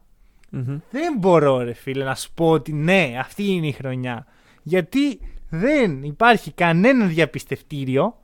Μμμ. 0.50 0.80
Δεν 0.90 1.18
μπορώ, 1.18 1.58
ρε 1.62 1.74
φίλε, 1.74 2.04
να 2.04 2.16
σου 2.16 2.32
πω 2.34 2.50
ότι 2.50 2.74
ναι, 2.74 3.16
αυτή 3.20 3.52
είναι 3.52 3.68
η 3.68 3.72
χρονιά. 3.72 4.26
Γιατί 4.64 5.20
δεν 5.50 6.04
υπάρχει 6.04 6.52
κανένα 6.52 7.06
διαπιστευτήριο 7.06 8.18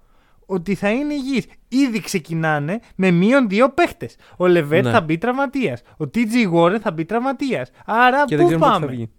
ότι 0.45 0.75
θα 0.75 0.91
είναι 0.91 1.13
υγιής. 1.13 1.45
Ήδη 1.67 1.99
ξεκινάνε 1.99 2.79
με 2.95 3.11
μείον 3.11 3.49
δύο 3.49 3.69
παίχτες. 3.69 4.15
Ο 4.37 4.47
Λεβέρ 4.47 4.83
Ναι. 4.83 4.91
θα 4.91 5.01
μπει 5.01 5.17
τραυματίας. 5.17 5.81
Ο 5.97 6.03
TG 6.13 6.53
Warren 6.53 6.79
θα 6.81 6.91
μπει 6.91 7.05
τραυματίας. 7.05 7.69
Άρα 7.85 8.25
Και 8.25 8.35
δεν 8.35 8.45
πού 8.45 8.51
ξέρουμε 8.51 8.65
πότε 8.65 8.79
θα 8.79 8.79
πάμε; 8.79 8.91
βγει. 8.91 9.09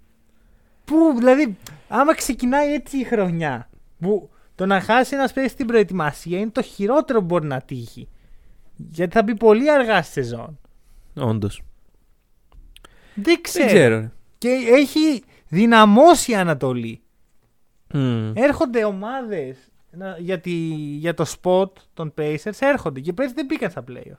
Πού, 0.84 1.14
δηλαδή, 1.18 1.56
άμα 1.88 2.14
ξεκινάει 2.14 2.72
έτσι 2.72 2.98
η 2.98 3.04
χρονιά, 3.04 3.68
που 4.00 4.30
το 4.54 4.66
να 4.66 4.80
χάσει 4.80 5.14
ένας 5.14 5.32
παίχτης 5.32 5.52
στην 5.52 5.66
προετοιμασία 5.66 6.38
είναι 6.38 6.50
το 6.50 6.62
χειρότερο 6.62 7.18
που 7.18 7.24
μπορεί 7.24 7.46
να 7.46 7.60
τύχει. 7.60 8.08
Γιατί 8.76 9.12
θα 9.16 9.22
μπει 9.22 9.36
πολύ 9.36 9.70
αργά 9.70 10.02
στη 10.02 10.12
σεζόν. 10.12 10.58
Όντως. 11.16 11.62
Δεν 13.14 13.40
ξέρω. 13.40 13.66
Δεν 13.66 13.74
ξέρω. 13.74 13.96
ρε. 13.98 14.10
Και 14.38 14.48
έχει 14.68 15.22
δυναμώσει 15.48 16.30
η 16.32 16.34
Ανατολή. 16.34 17.00
Μμ. 17.94 18.30
Έρχονται 18.34 18.84
ομάδες 18.84 19.56
για, 20.18 20.40
τη, 20.40 20.50
για 20.98 21.14
το 21.14 21.24
spot 21.42 21.70
των 21.94 22.14
Pacers, 22.18 22.52
έρχονται 22.58 23.00
και 23.00 23.12
πέρσι 23.12 23.34
δεν 23.34 23.46
μπήκαν 23.46 23.70
στα 23.70 23.84
playoff. 23.88 24.18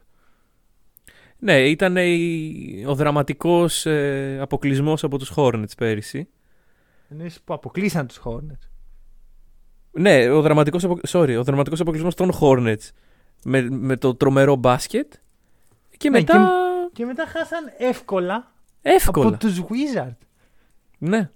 Ναι, 1.37 1.69
ήταν 1.69 1.95
η- 1.97 2.83
ο 2.87 2.95
δραματικός 2.95 3.85
ε, 3.85 4.37
αποκλεισμός 4.41 5.03
από 5.03 5.17
τους 5.17 5.31
Hornets 5.35 5.77
πέρυσι. 5.77 6.27
Εννοείς 7.09 7.41
που 7.41 7.53
αποκλείσαν 7.53 8.07
τους 8.07 8.21
Hornets. 8.23 8.67
Ναι, 9.91 10.29
ο 10.29 10.41
δραματικός, 10.41 10.83
απο... 10.83 10.99
Sorry, 11.07 11.35
ο 11.39 11.43
δραματικός 11.43 11.79
αποκλεισμός 11.79 12.15
των 12.15 12.31
Hornets 12.39 12.89
με, 13.43 13.61
με 13.69 13.95
το 13.97 14.15
τρομερό 14.15 14.55
μπάσκετ 14.55 15.13
και 15.97 16.09
Ναι, 16.09 16.19
μετά 16.19 16.51
Και 16.93 17.05
μετά 17.05 17.25
χάσαν 17.27 17.73
εύκολα, 17.77 18.51
εύκολα. 18.81 19.27
από 19.27 19.37
τους 19.37 19.61
Wizards. 19.61 20.17
Ναι, 20.97 21.29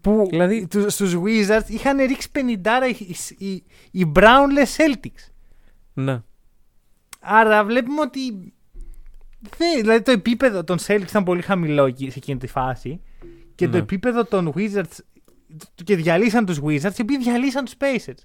Που 0.00 0.26
Δηλαδή- 0.30 0.66
τους, 0.66 0.92
στους 0.94 1.14
Wizards 1.16 1.68
είχαν 1.68 1.96
ρίξει 1.98 2.28
50 2.34 2.88
οι, 2.98 3.16
οι, 3.46 3.64
οι 3.90 4.12
Brownless 4.14 4.76
Celtics. 4.76 5.30
ναι. 5.92 6.22
Άρα 7.20 7.64
βλέπουμε 7.64 8.00
ότι 8.00 8.52
δεν, 9.58 9.80
δηλαδή 9.80 10.02
το 10.02 10.10
επίπεδο 10.10 10.64
των 10.64 10.78
Celtics 10.86 11.08
ήταν 11.08 11.24
πολύ 11.24 11.42
χαμηλό 11.42 11.84
εκεί- 11.84 12.10
σε 12.10 12.18
εκείνη 12.18 12.38
τη 12.38 12.46
φάση 12.46 13.00
και 13.54 13.64
το 13.64 13.72
Ναι. 13.72 13.78
επίπεδο 13.78 14.24
των 14.24 14.52
Wizards 14.56 14.98
και 15.84 15.96
διαλύσαν 15.96 16.46
τους 16.46 16.58
Wizards 16.62 16.98
οι 16.98 17.02
οποίοι 17.02 17.18
διαλύσαν 17.18 17.64
τους 17.64 17.74
Pacers. 17.78 18.18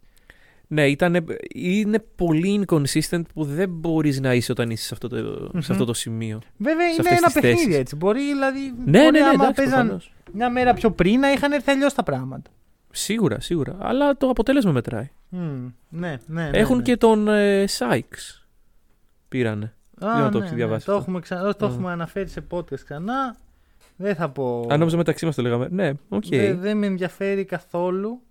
Ναι, 0.74 0.88
ήταν, 0.88 1.26
είναι 1.56 2.00
πολύ 2.16 2.66
inconsistent 2.68 3.22
που 3.34 3.44
δεν 3.44 3.70
μπορείς 3.70 4.20
να 4.20 4.34
είσαι 4.34 4.52
όταν 4.52 4.70
είσαι 4.70 4.84
σε 4.86 4.90
αυτό 4.94 5.08
το, 5.08 5.16
Μμμ. 5.54 5.60
σε 5.60 5.72
αυτό 5.72 5.86
το 5.86 5.94
σημείο. 5.94 6.40
Βέβαια 6.58 6.88
Σε 6.88 6.92
είναι 6.94 7.00
αυτές 7.00 7.18
ένα 7.18 7.26
τις 7.28 7.34
παιχνίδι 7.34 7.58
θέσεις. 7.64 7.76
έτσι. 7.80 7.96
Μπορεί 7.96 8.22
δηλαδή. 8.22 8.60
Ναι, 8.60 8.72
μπορεί, 8.76 8.92
ναι, 8.92 9.10
ναι, 9.10 9.20
άμα 9.20 9.32
εντάξει, 9.34 9.54
παίζαν 9.62 9.80
προφανώς. 9.80 10.14
μια 10.34 10.50
μέρα 10.50 10.74
πιο 10.74 10.92
πριν 10.92 11.20
να 11.20 11.32
είχαν 11.32 11.52
έρθει 11.52 11.72
αλλιώς 11.72 11.94
τα 11.94 12.04
πράγματα. 12.04 12.50
Σίγουρα, 12.92 13.40
σίγουρα. 13.40 13.76
Αλλά 13.80 14.18
το 14.18 14.30
αποτέλεσμα 14.30 14.72
μετράει. 14.72 15.10
Μμμ, 15.30 15.68
ναι, 15.90 16.18
ναι, 16.26 16.50
ναι, 16.50 16.58
Έχουν 16.58 16.78
ναι. 16.78 16.84
και 16.84 16.98
τον 16.98 17.28
ε, 17.28 17.66
Sykes. 17.78 18.42
Πήρανε. 19.28 19.74
Α, 20.00 20.22
δεν 20.22 20.32
το 20.32 20.38
ναι, 20.38 20.38
έχεις 20.38 20.50
ναι, 20.50 20.56
διαβάσει 20.58 20.86
Το, 20.86 20.92
αυτό. 20.92 21.02
έχουμε, 21.04 21.20
ξα... 21.20 21.56
το 21.56 21.66
Mm. 21.66 21.70
έχουμε 21.70 21.92
αναφέρει 21.92 22.30
σε 22.30 22.44
podcast 22.52 22.80
ξανά. 22.84 23.36
Δεν 23.96 24.16
θα 24.16 24.30
πω. 24.30 24.68
Αν 24.70 24.80
νόμιζα 24.80 24.98
μεταξύ 24.98 25.26
μας 25.26 25.36
το 25.36 25.42
λέγαμε. 25.42 25.68
Ναι, 25.72 25.92
οκ. 26.10 26.24
Δεν, 26.30 26.60
δεν 26.60 26.78
με 26.78 26.86
ενδιαφέρει 26.86 27.46
καθόλου. 27.46 28.22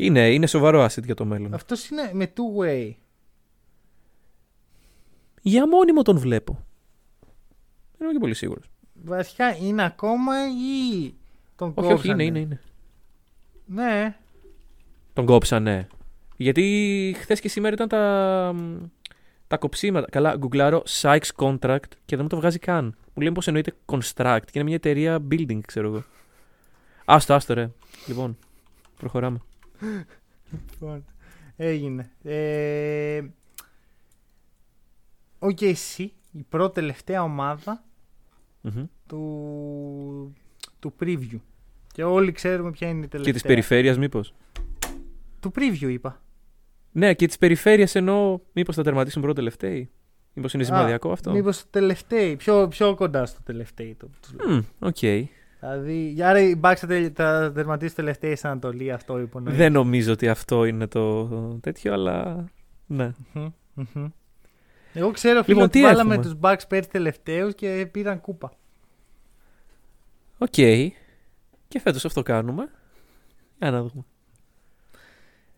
Είναι, 0.00 0.32
είναι 0.32 0.46
σοβαρό 0.46 0.84
asset 0.84 1.04
για 1.04 1.14
το 1.14 1.24
μέλλον. 1.24 1.54
Αυτός 1.54 1.88
είναι 1.88 2.10
με 2.12 2.32
two 2.36 2.62
way. 2.62 2.92
Για 5.42 5.68
μόνιμο 5.68 6.02
τον 6.02 6.18
βλέπω. 6.18 6.64
Δεν 7.96 8.00
είμαι 8.00 8.12
και 8.12 8.18
πολύ 8.18 8.34
σίγουρος. 8.34 8.70
Βασικά 9.04 9.56
είναι 9.56 9.84
ακόμα 9.84 10.34
ή 10.48 11.14
τον 11.56 11.72
Όχι, 11.74 11.86
όχι, 11.86 11.94
κόψανε; 11.94 12.24
είναι, 12.24 12.38
είναι, 12.38 12.38
είναι. 12.38 12.60
Ναι. 13.66 14.16
Τον 15.12 15.26
κόψανε. 15.26 15.86
Γιατί 16.36 17.16
χθες 17.18 17.40
και 17.40 17.48
σήμερα 17.48 17.74
ήταν 17.74 17.88
τα, 17.88 18.54
τα 19.46 19.56
κοψίματα. 19.56 20.08
Καλά, 20.10 20.36
γκουγκλάρω 20.36 20.82
Sykes 21.00 21.30
contract 21.36 21.90
και 22.04 22.16
δεν 22.16 22.20
μου 22.20 22.28
το 22.28 22.36
βγάζει 22.36 22.58
καν. 22.58 22.96
Μου 23.14 23.22
λέει 23.22 23.32
πως 23.32 23.46
εννοείται 23.46 23.74
construct 23.86 24.42
και 24.44 24.52
είναι 24.52 24.64
μια 24.64 24.74
εταιρεία 24.74 25.26
building, 25.30 25.60
ξέρω 25.66 25.88
εγώ. 25.88 26.04
Άστο, 27.04 27.34
άστο, 27.34 27.54
ρε. 27.54 27.70
Λοιπόν, 28.06 28.38
προχωράμε. 28.98 29.40
Λοιπόν, 30.70 31.04
Έγινε. 31.56 32.10
Ε, 32.22 33.22
ο 35.38 35.46
KC, 35.60 36.06
η 36.32 36.42
πρώτη 36.48 36.74
τελευταία 36.74 37.22
ομάδα 37.22 37.84
Μμμ. 38.60 38.84
του, 39.06 40.32
του 40.78 40.94
preview. 41.00 41.38
Και 41.92 42.04
όλοι 42.04 42.32
ξέρουμε 42.32 42.70
ποια 42.70 42.88
είναι 42.88 42.98
η 42.98 43.02
Και 43.02 43.08
τελευταία. 43.08 43.40
τη 43.40 43.46
περιφέρειας, 43.48 43.98
μήπως; 43.98 44.34
Του 45.40 45.52
preview 45.56 45.88
είπα. 45.88 46.22
Ναι, 46.92 47.14
και 47.14 47.26
της 47.26 47.38
περιφέρειας 47.38 47.94
εννοώ. 47.94 48.38
Μήπως 48.52 48.74
θα 48.74 48.82
τερματίσουν 48.82 49.22
πρώτο 49.22 49.36
τελευταίοι; 49.36 49.90
Μήπως 50.34 50.54
είναι 50.54 50.64
σημαδιακό 50.64 51.10
αυτό; 51.12 51.32
Μήπως 51.32 51.58
το 51.62 51.66
τελευταίο, 51.70 52.36
πιο, 52.36 52.68
πιο 52.68 52.94
κοντά 52.94 53.26
στο 53.26 53.42
τελευταίο. 53.42 53.94
Το, 53.94 54.08
τους 54.20 54.32
λέω. 54.32 54.62
Μμ, 55.60 55.68
Οκ. 55.68 55.80
Δηλαδή, 55.82 56.22
άρα 56.22 56.40
οι 56.40 56.60
Bucks 56.62 56.74
θα, 56.76 56.86
τελ- 56.86 57.12
θα 57.14 57.52
τερματίσουν 57.54 57.94
τελευταία 57.94 58.36
στην 58.36 58.48
Ανατολή, 58.48 58.92
αυτό 58.92 59.18
υπονοεί. 59.20 59.54
Δεν 59.54 59.72
νομίζω 59.72 60.12
ότι 60.12 60.28
αυτό 60.28 60.64
είναι 60.64 60.86
το 60.86 61.24
τέτοιο, 61.60 61.92
αλλά. 61.92 62.44
Ναι. 62.86 63.12
Μμμ, 63.32 63.48
μμμ. 63.74 64.06
Εγώ 64.92 65.10
ξέρω 65.10 65.42
φίλε 65.42 65.46
Λοιπόν, 65.54 65.62
ότι 65.62 65.78
τι 65.78 65.84
βάλαμε 65.84 66.14
έχουμε; 66.14 66.28
τους 66.30 66.38
Bucks 66.42 66.68
πέρσι 66.68 66.88
τελευταίους 66.88 67.54
και 67.54 67.88
πήραν 67.92 68.20
κούπα. 68.20 68.52
Οκ. 70.38 70.48
Και 71.68 71.80
φέτος 71.80 72.04
αυτό 72.04 72.22
κάνουμε. 72.22 72.70
Για 73.58 73.70
να 73.70 73.82
δούμε. 73.82 74.04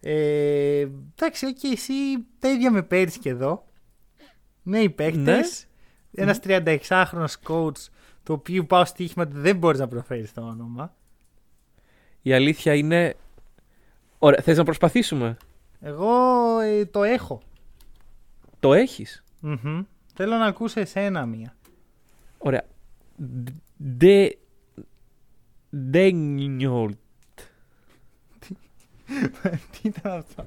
Ε, 0.01 0.86
εντάξει, 1.16 1.47
οκ, 1.47 1.62
εσύ 1.72 1.93
τα 2.39 2.48
ίδια 2.51 2.70
με 2.70 2.82
πέρσι 2.82 3.18
και 3.18 3.28
εδώ. 3.28 3.66
Νέοι 4.62 4.90
παίχτες. 4.90 5.66
Ένας 6.14 6.40
36χρονος 6.44 7.35
coach, 7.47 7.89
το 8.23 8.33
οποίο 8.33 8.65
πάω 8.65 8.85
στοίχημα 8.85 9.25
ότι 9.25 9.39
δεν 9.39 9.57
μπορείς 9.57 9.81
να 9.81 9.89
προφέρεις 9.89 10.33
το 10.33 10.41
όνομα. 10.41 10.95
Η 12.23 12.33
αλήθεια 12.33 12.75
είναι. 12.75 13.17
Ωραία, 14.19 14.43
θες 14.43 14.57
να 14.57 14.65
προσπαθήσουμε; 14.65 15.37
Εγώ 15.81 16.11
ε, 16.61 16.85
το 16.85 17.03
έχω. 17.03 17.43
Το 18.61 18.75
έχεις; 18.75 19.25
Μμμ. 19.41 19.83
Θέλω 20.15 20.37
να 20.37 20.47
ακούσω 20.47 20.81
εσένα 20.81 21.27
μία. 21.27 21.57
Ωραία. 22.39 22.63
Ντε. 23.97 24.31
Ντένιολ. 25.77 26.95
Τι 29.71 29.81
ήταν 29.83 30.13
αυτό; 30.19 30.47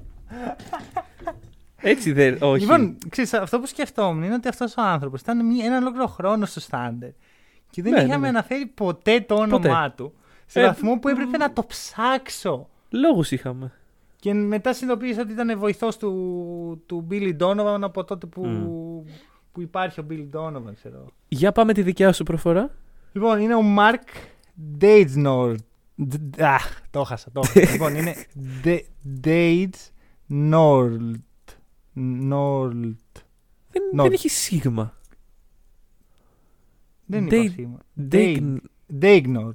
Έτσι 1.76 2.12
δεν. 2.12 2.38
Όχι. 2.40 2.60
Λοιπόν, 2.62 2.98
ξέρεις, 3.08 3.34
αυτό 3.34 3.60
που 3.60 3.66
σκεφτόμουν 3.66 4.22
είναι 4.22 4.34
ότι 4.34 4.48
αυτός 4.48 4.76
ο 4.76 4.82
άνθρωπος 4.82 5.20
ήταν 5.20 5.46
μία- 5.46 5.64
ένα 5.64 5.76
ολόκληρο 5.76 6.06
χρόνο 6.06 6.46
στο 6.46 6.60
στάντερ 6.60 7.10
και 7.74 7.82
δεν 7.82 7.92
Ναι, 7.92 7.98
ναι, 7.98 8.04
είχαμε 8.04 8.22
ναι. 8.22 8.28
αναφέρει 8.28 8.66
ποτέ 8.66 9.20
το 9.20 9.34
όνομά 9.34 9.90
του. 9.92 10.12
Σε 10.46 10.60
Ε, 10.60 10.66
βαθμό 10.66 10.98
που 10.98 11.08
έπρεπε 11.08 11.36
να 11.36 11.52
το 11.52 11.64
ψάξω. 11.64 12.68
Λόγους 12.90 13.30
είχαμε. 13.30 13.72
Και 14.16 14.32
μετά 14.34 14.72
συνειδητοποίησα 14.72 15.20
ότι 15.20 15.32
ήταν 15.32 15.58
βοηθός 15.58 15.96
του, 15.96 16.82
του 16.86 17.06
Billy 17.10 17.36
Donovan 17.38 17.78
από 17.80 18.04
τότε 18.04 18.26
που 18.26 18.46
Μμ. 18.46 18.64
που 19.52 19.60
υπάρχει 19.60 20.00
ο 20.00 20.06
Bill 20.10 20.28
Donovan, 20.36 20.72
ξέρω. 20.74 21.06
Για 21.28 21.52
πάμε 21.52 21.72
τη 21.72 21.82
δικιά 21.82 22.12
σου 22.12 22.22
προφορά. 22.22 22.70
Λοιπόν, 23.12 23.40
είναι 23.40 23.54
ο 23.54 23.62
Mark 23.78 24.06
Dagenold. 24.80 25.54
Αχ, 26.38 26.80
το 26.90 27.00
έχασα, 27.00 27.30
το 27.32 27.42
έχασα. 27.44 27.70
λοιπόν, 27.72 27.94
είναι 27.94 28.14
Dagenold. 29.24 31.14
Nold. 32.30 32.94
Δεν, 33.70 33.82
Nord. 33.94 34.02
δεν 34.02 34.12
έχει 34.12 34.28
σίγμα. 34.28 34.98
Δεν 37.06 37.26
Dag- 37.28 37.32
είπα 37.32 37.52
σήμα. 37.52 37.78
Dagn- 38.10 38.56
Dagenold. 39.00 39.52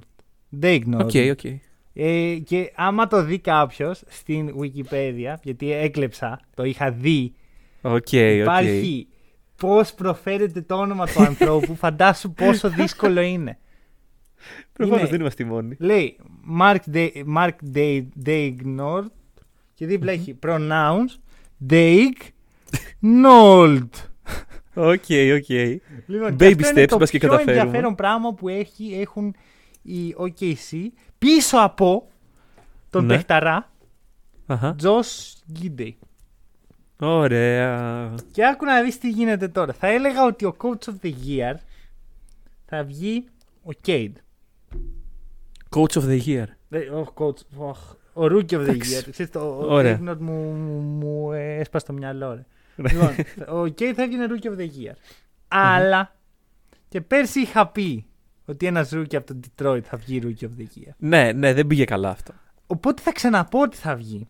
Daigneault. 0.62 1.00
Οκ, 1.04 1.12
οκ. 1.30 1.44
Ε, 1.92 2.34
και 2.44 2.72
άμα 2.74 3.06
το 3.06 3.24
δει 3.24 3.38
κάποιος 3.38 4.02
στην 4.06 4.54
Wikipedia, 4.60 5.34
γιατί 5.42 5.72
έκλεψα, 5.72 6.40
το 6.54 6.64
είχα 6.64 6.90
δει, 6.90 7.32
Οκ, 7.82 7.92
οκ. 7.94 8.12
υπάρχει 8.12 9.08
πώς 9.56 9.94
προφέρεται 9.94 10.60
το 10.60 10.74
όνομα 10.74 11.06
του 11.06 11.22
ανθρώπου, 11.28 11.74
φαντάσου 11.74 12.32
πόσο 12.32 12.70
δύσκολο 12.70 13.20
είναι. 13.20 13.58
Προφανώς 14.72 15.00
είναι- 15.00 15.10
δεν 15.10 15.20
είμαστε 15.20 15.42
οι 15.42 15.46
μόνοι. 15.46 15.76
Λέει 15.78 16.16
Mark, 16.60 16.76
De, 16.92 17.08
Mark 17.36 17.54
De, 17.74 18.02
Daigneault 18.26 19.04
και 19.74 19.86
δίπλα 19.86 20.12
έχει 20.12 20.38
pronounced 20.46 21.18
Daig 24.74 24.80
nault. 24.80 24.92
Οκ, 24.92 25.04
οκ. 25.36 25.48
Λοιπόν, 26.06 26.36
Baby 26.38 26.60
αυτό 26.62 26.68
είναι 26.70 26.82
steps, 26.84 26.88
το 26.88 26.96
μπας 26.98 27.10
και 27.10 27.18
πιο 27.18 27.28
καταφέρουμε. 27.28 27.60
ενδιαφέρον 27.60 27.94
πράγμα 27.94 28.34
που 28.34 28.48
έχει, 28.48 28.94
έχουν 29.00 29.34
οι 29.82 30.14
OKC 30.18 30.76
πίσω 31.18 31.58
από 31.58 32.08
τον 32.90 33.04
Ναι. 33.06 33.14
παιχταρά 33.14 33.70
Αχα. 34.46 34.76
Josh 34.82 35.32
Gidey. 35.62 35.90
Ωραία. 36.98 38.14
Και 38.32 38.46
άκου 38.46 38.64
να 38.64 38.82
δεις 38.82 38.98
τι 38.98 39.10
γίνεται 39.10 39.48
τώρα. 39.48 39.72
Θα 39.72 39.86
έλεγα 39.88 40.24
ότι 40.24 40.44
ο 40.44 40.56
Coach 40.62 40.88
of 40.90 40.94
the 41.02 41.12
Year 41.26 41.54
θα 42.66 42.84
βγει 42.84 43.24
ο 43.62 43.70
Cade. 43.86 44.12
Coach 45.76 45.92
of 46.00 46.02
the 46.04 46.20
year. 46.26 46.44
Ε, 46.70 46.78
Ο 46.78 47.12
coach, 47.14 47.36
οχ, 47.56 47.78
ο 48.12 48.22
Rookie 48.24 48.52
of 48.52 48.58
the 48.60 48.68
Εντάξει. 48.68 48.96
Year. 48.98 49.08
Ξέρεις, 49.10 49.32
το, 49.32 49.40
ο 49.40 49.74
Ωραία. 49.74 49.98
Dayton 50.02 50.16
μου, 50.18 50.32
μου, 50.52 50.80
μου 50.80 51.32
ε, 51.32 51.54
έσπασε 51.56 51.86
το 51.86 51.92
μυαλό. 51.92 52.34
Ρε. 52.34 52.44
Λοιπόν, 52.88 53.08
ο 53.58 53.62
Cade 53.62 53.92
θα 53.96 54.02
έγινε 54.02 54.26
Rookie 54.28 54.46
of 54.46 54.56
the 54.58 54.66
Year. 54.66 54.94
Αλλά 55.48 56.14
και 56.88 57.00
πέρσι 57.00 57.40
είχα 57.40 57.66
πει 57.68 58.06
ότι 58.44 58.66
ένας 58.66 58.90
Rookie 58.94 59.16
από 59.16 59.26
το 59.26 59.40
Detroit 59.40 59.80
θα 59.82 59.96
βγει 59.96 60.20
Rookie 60.24 60.44
of 60.44 60.48
the 60.58 60.62
Year. 60.78 60.92
Ναι, 60.98 61.32
ναι, 61.32 61.52
δεν 61.54 61.66
πήγε 61.66 61.84
καλά 61.84 62.10
αυτό. 62.10 62.32
Οπότε 62.66 63.02
θα 63.02 63.12
ξαναπώ 63.12 63.60
ότι 63.60 63.76
θα 63.76 63.96
βγει. 63.96 64.28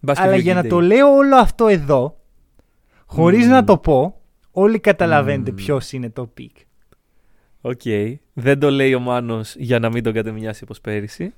Μπας 0.00 0.16
και 0.16 0.22
Αλλά 0.22 0.32
βγει 0.32 0.42
για 0.42 0.54
να 0.54 0.60
Day. 0.60 0.68
το 0.68 0.80
λέω 0.80 1.08
όλο 1.14 1.36
αυτό 1.36 1.66
εδώ, 1.66 2.20
χωρίς 3.06 3.44
Μμμ. 3.44 3.50
να 3.52 3.64
το 3.64 3.78
πω, 3.78 4.20
όλοι 4.50 4.78
καταλαβαίνετε 4.78 5.50
Μμμ. 5.50 5.56
ποιος 5.56 5.92
είναι 5.92 6.10
το 6.10 6.32
pick. 6.38 6.62
Οκ. 7.60 7.80
Δεν 8.32 8.58
το 8.58 8.70
λέει 8.70 8.94
ο 8.94 9.00
Μάνος 9.00 9.54
για 9.56 9.78
να 9.78 9.90
μην 9.90 10.02
τον 10.02 10.12
γκαντεμιάσει 10.12 10.62
όπως 10.64 10.80
πέρυσι. 10.80 11.34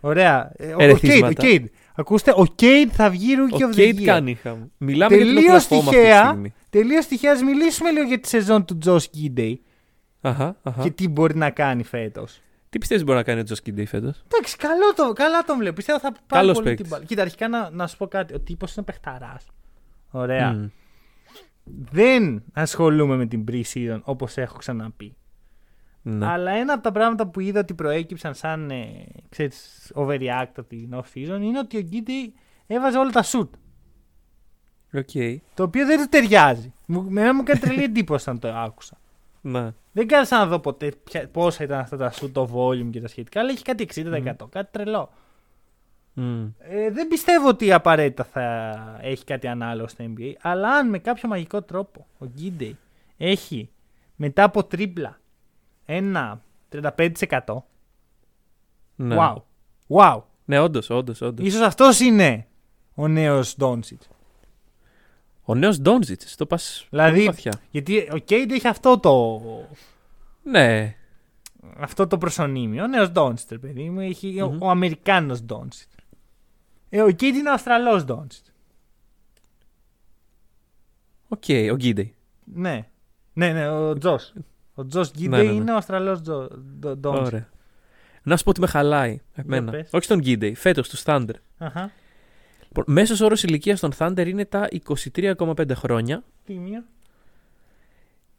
Ωραία. 0.00 0.52
Ε, 0.56 0.66
ο, 0.66 0.74
ο 0.74 0.76
Cade, 0.76 0.80
ο 0.80 0.82
Ερεθίσματα. 0.82 1.42
Cade. 1.46 1.64
Ακούστε, 1.94 2.30
ο 2.30 2.44
Cade 2.60 2.88
θα 2.92 3.10
βγει 3.10 3.34
Rookie 3.36 3.62
Ο 3.64 3.70
of 3.72 3.76
the 3.76 3.78
Kate 3.78 4.06
Year. 4.06 4.16
Cunningham. 4.18 4.56
Μιλάμε 4.78 5.16
για 5.16 5.24
τον 5.26 5.34
Τελείως 5.34 5.52
Oklahoma 5.52 5.56
αυτή 5.56 5.78
τη 5.78 5.84
τυχαία. 5.84 6.24
στιγμή. 6.26 6.54
Τελείως 6.70 7.06
τυχαία, 7.06 7.32
ας 7.32 7.42
μιλήσουμε 7.42 7.90
λίγο 7.90 8.06
για 8.06 8.20
τη 8.20 8.28
σεζόν 8.28 8.64
του 8.64 8.78
Josh 8.84 8.96
Gidey 8.98 9.54
Αχα, 10.20 10.56
αχα. 10.62 10.82
και 10.82 10.90
τι 10.90 11.08
μπορεί 11.08 11.36
να 11.36 11.50
κάνει 11.50 11.82
φέτος. 11.82 12.40
Τι 12.68 12.78
πιστεύεις 12.78 13.04
μπορεί 13.04 13.16
να 13.18 13.24
κάνει 13.24 13.40
ο 13.40 13.44
Josh 13.48 13.68
Kidday 13.68 13.86
φέτος; 13.86 14.22
Εντάξει, 14.32 14.56
καλό 14.56 14.92
το, 14.96 15.12
καλά 15.12 15.42
τον 15.42 15.58
βλέπω. 15.58 15.74
Πιστεύω 15.74 15.98
θα 15.98 16.10
πάρει 16.12 16.22
Καλός 16.26 16.54
πολύ 16.54 16.66
παίκτης. 16.68 16.82
την 16.86 16.94
μπάλα. 16.94 17.04
Κοίτα, 17.04 17.22
αρχικά 17.22 17.48
να, 17.48 17.70
να 17.70 17.86
σου 17.86 17.96
πω 17.96 18.06
κάτι. 18.06 18.34
Ο 18.34 18.40
τύπος 18.40 18.74
είναι 18.74 18.84
παιχταράς. 18.84 19.46
Ωραία. 20.10 20.52
Μμ. 20.52 20.66
Δεν 21.90 22.42
ασχολούμαι 22.52 23.16
με 23.16 23.26
την 23.26 23.44
pre-season 23.50 24.00
όπως 24.02 24.36
έχω 24.36 24.56
ξαναπεί. 24.56 25.16
Ναι. 26.08 26.26
Αλλά 26.26 26.50
ένα 26.50 26.72
από 26.72 26.82
τα 26.82 26.92
πράγματα 26.92 27.26
που 27.26 27.40
είδα 27.40 27.60
ότι 27.60 27.74
προέκυψαν 27.74 28.34
σαν 28.34 28.70
ε, 28.70 29.06
ξέρεις, 29.28 29.92
overreact 29.94 30.52
από 30.56 30.62
την 30.62 30.94
off-season 30.94 31.40
είναι 31.40 31.58
ότι 31.58 31.76
ο 31.76 31.88
Gidey 31.92 32.32
έβαζε 32.66 32.98
όλα 32.98 33.10
τα 33.10 33.24
σουτ. 33.24 33.48
Οκ. 34.94 35.40
Το 35.54 35.62
οποίο 35.62 35.86
δεν 35.86 36.00
του 36.00 36.08
ταιριάζει. 36.08 36.72
Μου, 36.86 37.10
με 37.10 37.32
μου 37.32 37.40
έκανε 37.40 37.60
τρελή 37.60 37.82
εντύπωση 37.90 38.30
όταν 38.30 38.40
το 38.40 38.58
άκουσα. 38.58 38.98
Ναι. 39.40 39.72
Δεν 39.92 40.06
κάθισα 40.06 40.38
να 40.38 40.46
δω 40.46 40.58
ποτέ 40.58 40.92
ποια, 41.04 41.28
πόσα 41.28 41.64
ήταν 41.64 41.78
αυτά 41.78 41.96
τα 41.96 42.10
σουτ, 42.10 42.32
το 42.32 42.48
volume 42.54 42.90
και 42.90 43.00
τα 43.00 43.08
σχετικά, 43.08 43.40
αλλά 43.40 43.50
έχει 43.50 43.62
κάτι 43.62 43.88
60%. 43.94 44.34
Κάτι 44.50 44.68
τρελό. 44.70 45.12
Μμ. 46.12 46.46
Ε, 46.58 46.90
δεν 46.90 47.08
πιστεύω 47.08 47.48
ότι 47.48 47.72
απαραίτητα 47.72 48.24
θα 48.24 48.74
έχει 49.02 49.24
κάτι 49.24 49.46
ανάλογο 49.46 49.88
στο 49.88 50.04
NBA, 50.04 50.32
αλλά 50.40 50.68
αν 50.68 50.88
με 50.88 50.98
κάποιο 50.98 51.28
μαγικό 51.28 51.62
τρόπο 51.62 52.06
ο 52.18 52.26
Γκίντεϊ 52.26 52.76
έχει 53.16 53.70
μετά 54.16 54.42
από 54.42 54.64
τρίπλα 54.64 55.20
ένα 55.86 56.40
35%. 56.72 57.62
Ναι. 58.96 59.16
Wow. 59.18 59.36
Wow. 59.88 60.22
Ναι, 60.44 60.58
όντως, 60.60 60.90
όντως, 60.90 61.20
όντως. 61.20 61.46
Ίσως 61.46 61.60
αυτός 61.60 62.00
είναι 62.00 62.46
ο 62.94 63.08
νέος 63.08 63.56
Ντόντσιτς. 63.56 64.02
Ο 65.42 65.54
νέος 65.54 65.78
Ντόντσιτς, 65.80 66.36
το 66.36 66.46
πας 66.46 66.86
Δηλαδή- 66.90 67.12
πολύ 67.14 67.26
βαθιά. 67.26 67.52
Γιατί 67.70 68.08
ο 68.12 68.18
Κέιντ 68.18 68.50
έχει 68.50 68.68
αυτό 68.68 68.98
το, 68.98 69.40
Ναι, 70.42 70.96
αυτό 71.78 72.06
το 72.06 72.18
προσωνύμιο. 72.18 72.84
Ο 72.84 72.86
νέος 72.86 73.10
Ντόντσιτς, 73.10 73.50
ρε 73.50 73.58
παιδί 73.58 73.90
μου. 73.90 74.00
Έχει 74.00 74.40
ο, 74.42 74.50
Μμμ. 74.50 74.62
ο 74.62 74.70
Αμερικάνος 74.70 75.42
Ντόντσιτς. 75.42 75.88
Ε, 76.88 77.02
ο 77.02 77.10
Κέιντ 77.10 77.34
είναι 77.34 77.50
ο 77.50 77.52
Αυστραλός 77.52 78.04
Ντόντσιτς. 78.04 78.44
οκ, 81.28 81.44
ο 81.72 81.76
Γκίντεϊ. 81.76 82.14
Ναι. 82.44 82.88
Ναι, 83.32 83.52
ναι, 83.52 83.68
ο 83.68 83.98
Τζος. 83.98 84.32
Ο 84.78 84.86
Τζος 84.86 85.10
Γκίντεϊ 85.10 85.28
Ναι, 85.40 85.46
ναι, 85.46 85.52
ναι. 85.52 85.60
είναι 85.60 85.72
ο 85.72 85.76
Αυστραλός 85.76 86.20
Τζο- 86.22 86.48
Ντο- 86.78 86.96
Ντόνσιτ. 86.96 87.26
Ωραία. 87.26 87.48
Να 88.22 88.36
σου 88.36 88.44
πω 88.44 88.50
ότι 88.50 88.60
με 88.60 88.66
χαλάει 88.66 89.20
εμένα. 89.34 89.70
πες. 89.70 89.88
Όχι 89.92 90.04
στον 90.04 90.18
Γκίντεϊ, 90.20 90.54
φέτος 90.54 90.88
τους 90.88 91.02
Thunder. 91.06 91.34
Αχα. 91.58 91.90
Λοιπόν, 92.68 92.84
Μέσος 92.86 93.20
όρος 93.20 93.42
ηλικίας 93.42 93.80
των 93.80 93.92
Thunder 93.98 94.24
είναι 94.26 94.44
τα 94.44 94.68
23,5 94.70 95.74
χρόνια. 95.74 96.22
Τίμιο. 96.44 96.84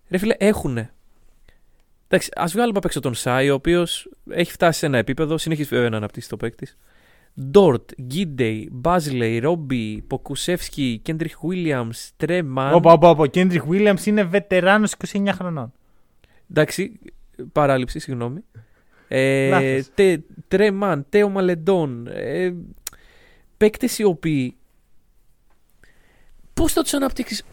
Ρε 0.10 0.18
φίλε, 0.18 0.36
έχουνε. 0.38 0.92
Εντάξει, 2.08 2.30
ας 2.36 2.52
βγάλουμε 2.54 2.78
απ' 2.78 2.86
έξω 2.86 3.00
τον 3.00 3.14
Σάι, 3.14 3.50
ο 3.50 3.54
οποίος 3.54 4.10
έχει 4.30 4.52
φτάσει 4.52 4.80
σε 4.80 4.86
ένα 4.86 4.98
επίπεδο, 4.98 5.38
συνεχίζει 5.38 5.70
βέβαια 5.70 5.90
να 5.90 5.98
αναπτύσσει 5.98 6.30
το 6.30 6.38
παίκτη. 6.38 6.68
Ντόρτ, 7.42 7.90
Γκίντεϊ, 8.02 8.70
Μπάζλεϊ, 8.72 9.40
Ρόμπι, 9.40 10.02
Ποκουσεύσκι, 10.02 11.00
Κέντριχ 11.04 11.36
Βίλιαμς, 11.44 12.12
Τρέμαν. 12.18 12.74
Όπα, 12.74 12.92
όπα, 12.92 13.10
όπα. 13.10 13.22
Ο 13.22 13.26
Κέντριχ 13.26 13.66
Βίλιαμς 13.66 14.06
είναι 14.06 14.24
βετεράνος 14.24 14.92
29 15.14 15.34
χρονών. 15.34 15.72
Εντάξει, 16.50 17.00
παράληψη, 17.52 18.00
συγγνώμη. 18.00 18.44
Ε, 19.08 19.50
Λάθος. 19.50 19.90
τε, 19.96 20.18
Τρέμαν, 20.48 21.06
Τέο 21.10 21.30
Μαλεντόν. 21.30 22.08
Ε, 22.08 22.54
Παίκτες 23.58 24.00
οι 24.00 24.04
οποίοι. 24.04 24.58
Πώς 26.54 26.74
θα 26.74 26.82
τους 26.82 26.94
αναπτύξεις 26.94 27.44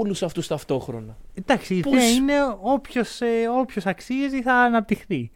όλους 0.00 0.22
αυτούς 0.22 0.46
ταυτόχρονα; 0.46 1.16
Εντάξει, 1.34 1.74
η 1.74 1.80
Πώς- 1.80 1.92
ιδέα 1.94 2.08
είναι 2.10 2.34
όποιος, 2.60 3.20
ε, 3.20 3.48
όποιος 3.58 3.86
αξίζει 3.86 4.42
θα 4.42 4.54
αναπτυχθεί. 4.54 5.30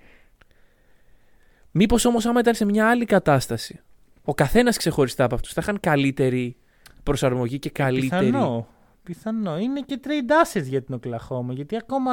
Μήπως 1.70 2.04
όμως 2.04 2.26
άμα 2.26 2.40
ήταν 2.40 2.54
σε 2.54 2.64
μια 2.64 2.88
άλλη 2.88 3.04
κατάσταση, 3.04 3.80
ο 4.24 4.34
καθένας 4.34 4.76
ξεχωριστά 4.76 5.24
από 5.24 5.34
αυτούς 5.34 5.52
θα 5.52 5.60
είχαν 5.62 5.80
καλύτερη 5.80 6.56
προσαρμογή 7.02 7.58
και 7.58 7.70
καλύτερη. 7.70 8.24
Πιθανό. 8.26 8.68
Πιθανό. 9.02 9.58
Είναι 9.58 9.80
και 9.80 10.00
trade 10.04 10.58
assets 10.58 10.64
για 10.64 10.82
την 10.82 10.94
Οκλαχώμα. 10.94 11.52
Γιατί 11.52 11.76
ακόμα 11.76 12.12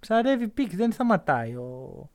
ψαρεύει 0.00 0.48
πίξ. 0.48 0.74
Δεν 0.74 0.92
σταματάει 0.92 1.54
ο. 1.54 2.08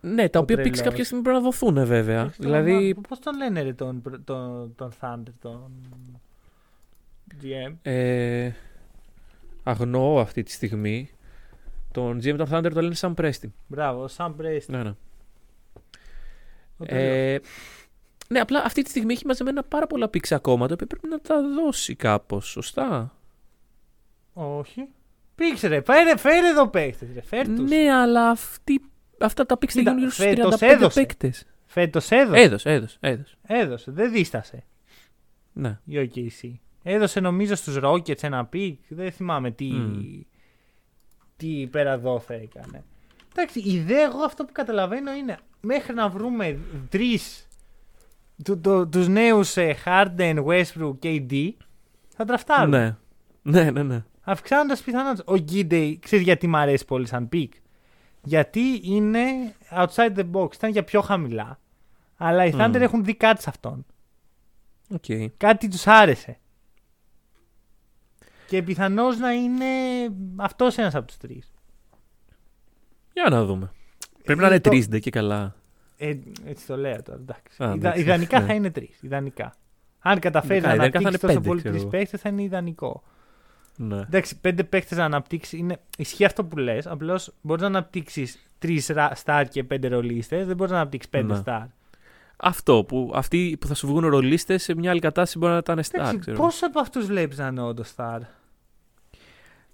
Ναι, 0.00 0.28
τα 0.28 0.38
Ο 0.38 0.42
οποία 0.42 0.56
πήξει 0.56 0.70
τρελός. 0.70 0.88
κάποια 0.88 1.04
στιγμή 1.04 1.22
πρέπει 1.22 1.38
να 1.38 1.44
δοθούν 1.44 1.86
βέβαια. 1.86 2.26
δηλαδή. 2.38 2.96
Πώς 3.08 3.18
τον 3.18 3.36
λένε 3.36 3.62
ρε, 3.62 3.72
τον, 3.72 4.02
τον, 4.24 4.74
τον 4.76 4.92
Thunder, 5.00 5.32
τον. 5.40 5.70
GM. 7.42 7.74
Ε, 7.82 8.50
αγνοώ 9.62 10.20
αυτή 10.20 10.42
τη 10.42 10.50
στιγμή. 10.50 11.10
Τον 11.92 12.18
GM 12.18 12.34
των 12.36 12.46
Thunder 12.50 12.70
το 12.74 12.80
λένε 12.82 12.94
Sam 12.98 13.14
Preston. 13.14 13.50
Μπράβο, 13.66 14.02
ο 14.02 14.08
Sam 14.16 14.34
Prest. 14.40 14.64
Ναι, 14.66 14.82
ναι. 14.82 14.94
ο 16.76 16.84
τρελός. 16.84 17.14
Ε, 17.16 17.40
ναι, 18.28 18.38
απλά 18.40 18.62
αυτή 18.64 18.82
τη 18.82 18.90
στιγμή 18.90 19.12
έχει 19.12 19.26
μαζεμένα 19.26 19.62
πάρα 19.62 19.86
πολλά 19.86 20.08
picks 20.08 20.32
ακόμα, 20.32 20.66
τα 20.66 20.74
οποία 20.74 20.86
πρέπει 20.86 21.08
να 21.08 21.18
τα 21.20 21.42
δώσει 21.42 21.94
κάπως. 21.94 22.46
Σωστά; 22.46 23.16
Όχι. 24.34 24.88
Picks 25.34 25.68
ρε, 25.68 25.82
φέρε, 25.84 26.16
φέρε 26.16 26.48
εδώ 26.48 26.68
παίχτες 26.68 27.08
ρε, 27.14 27.22
φέρ 27.22 27.46
τους. 27.48 27.70
Ναι, 27.70 27.92
αλλά 27.92 28.28
αυτή, 28.30 28.80
αυτά 29.20 29.46
τα 29.46 29.56
picks 29.58 29.72
θα 29.74 29.78
Κοίτα, 29.78 29.92
γίνουν 29.92 30.08
γύρω 30.08 30.24
φέτος 30.28 30.54
στους 30.54 30.66
35 30.66 30.70
έδωσε. 30.70 31.00
παίκτες. 31.00 31.44
Φέτος 31.66 32.10
έδωσε. 32.10 32.40
Έδωσε, 32.40 32.70
έδωσε, 32.70 32.96
έδωσε. 33.00 33.36
Έδωσε, 33.46 33.90
δεν 33.90 34.12
δίστασε 34.12 34.64
Ναι. 35.52 35.78
η 35.84 35.94
OKC. 36.14 36.52
Έδωσε 36.82 37.20
νομίζω 37.20 37.54
στους 37.54 37.76
Rockets 37.82 38.22
ένα 38.22 38.44
pick, 38.44 38.80
δεν 38.88 39.12
θυμάμαι 39.12 39.50
τι, 39.50 39.64
Μμ. 39.64 40.20
τι 41.36 41.66
πέρα 41.70 41.98
δώθε 41.98 42.34
έκανε. 42.34 42.84
Εντάξει, 43.32 43.58
η 43.60 43.72
ιδέα 43.72 44.04
εγώ 44.04 44.18
αυτό 44.24 44.44
που 44.44 44.52
καταλαβαίνω 44.52 45.12
είναι 45.12 45.38
μέχρι 45.60 45.94
να 45.94 46.08
βρούμε 46.08 46.58
τρεις 46.88 47.48
του, 48.44 48.60
του, 48.60 48.88
τους 48.88 49.08
νέους 49.08 49.56
ε, 49.56 49.76
Harden, 49.84 50.44
Westbrook 50.44 50.98
και 50.98 51.24
KD 51.30 51.50
θα 52.08 52.24
ντραφτάρουμε. 52.24 52.98
Ναι. 53.42 53.60
Ναι, 53.62 53.70
ναι, 53.70 53.82
ναι. 53.82 54.04
Αυξάνοντας 54.24 54.82
πιθανότητες. 54.82 55.24
Ο 55.34 55.36
Γκίντεϊ, 55.38 55.98
ξέρεις 55.98 56.24
γιατί 56.24 56.46
μου 56.46 56.56
αρέσει 56.56 56.84
πολύ 56.84 57.06
σαν 57.06 57.28
pick. 57.28 57.52
Γιατί 58.22 58.80
είναι 58.84 59.22
outside 59.70 60.14
the 60.16 60.30
box. 60.32 60.54
Ήταν 60.54 60.70
για 60.70 60.84
πιο 60.84 61.00
χαμηλά. 61.00 61.58
Αλλά 62.16 62.44
οι 62.44 62.50
Μμμ. 62.52 62.60
Thunder 62.60 62.80
έχουν 62.80 63.04
δει 63.04 63.14
κάτι 63.14 63.42
σε 63.42 63.50
αυτόν. 63.50 63.86
Οκ. 64.90 65.04
Κάτι 65.36 65.68
τους 65.68 65.86
άρεσε. 65.86 66.38
Και 68.46 68.62
πιθανώς 68.62 69.18
να 69.18 69.32
είναι 69.32 69.64
αυτός 70.36 70.78
ένας 70.78 70.94
από 70.94 71.06
τους 71.06 71.16
τρεις. 71.16 71.52
Για 73.12 73.26
να 73.30 73.44
δούμε. 73.44 73.72
Πρέπει 74.22 74.40
να 74.40 74.46
είναι 74.46 74.60
το- 74.60 74.70
τρεις, 74.70 74.88
ντε 74.88 74.98
και 74.98 75.10
καλά. 75.10 75.54
Ε, 75.96 76.14
έτσι 76.44 76.66
το 76.66 76.76
λέω 76.76 77.02
τώρα. 77.02 77.18
Εντάξει. 77.18 77.62
Α, 77.62 77.66
Ιδα- 77.66 77.74
εντάξει, 77.74 78.00
ιδανικά 78.00 78.40
ναι. 78.40 78.46
θα 78.46 78.54
είναι 78.54 78.70
τρεις. 78.70 79.02
Ιδανικά. 79.02 79.54
Αν 79.98 80.18
καταφέρει 80.18 80.60
να 80.60 80.74
Ιδανικά 80.74 81.00
θα 81.00 81.08
αναπτύξει 81.08 81.08
είναι 81.08 81.18
τόσο 81.18 81.34
πέντε, 81.34 81.48
πολύ 81.48 81.58
ξέρω 81.60 81.74
τρεις 81.74 81.82
εγώ. 81.82 81.90
παίχτε, 81.90 82.16
θα 82.16 82.28
είναι 82.28 82.42
ιδανικό. 82.42 83.02
Ναι. 83.76 83.98
Εντάξει, 84.00 84.40
πέντε 84.40 84.64
παίχτε 84.64 84.94
να 84.94 85.04
αναπτύξεις. 85.04 85.58
Είναι... 85.58 85.80
Ισχύει 85.98 86.24
αυτό 86.24 86.44
που 86.44 86.56
λες. 86.56 86.86
Απλώς 86.86 87.32
μπορείς 87.40 87.62
να 87.62 87.68
αναπτύξεις 87.68 88.38
τρεις 88.58 88.90
star 89.24 89.44
και 89.50 89.64
πέντε 89.64 89.88
ρολίστες. 89.88 90.46
Δεν 90.46 90.56
μπορείς 90.56 90.72
να 90.72 90.78
αναπτύξεις 90.78 91.10
πέντε 91.10 91.34
Ναι. 91.34 91.42
star. 91.46 91.66
Αυτό 92.36 92.84
που 92.84 93.12
αυτοί 93.14 93.56
που 93.60 93.66
θα 93.66 93.74
σου 93.74 93.86
βγουν 93.86 94.06
ρολίστες 94.06 94.62
σε 94.62 94.74
μια 94.74 94.90
άλλη 94.90 95.00
κατάσταση 95.00 95.38
μπορεί 95.38 95.52
να 95.52 95.58
ήταν 95.58 95.78
star. 95.78 95.88
Εντάξει, 95.92 96.18
ξέρω. 96.18 96.36
Πόσους 96.36 96.62
από 96.62 96.80
αυτούς 96.80 97.06
βλέπεις 97.06 97.38
να 97.38 97.46
είναι 97.46 97.62
όντως 97.62 97.94
star. 97.96 98.18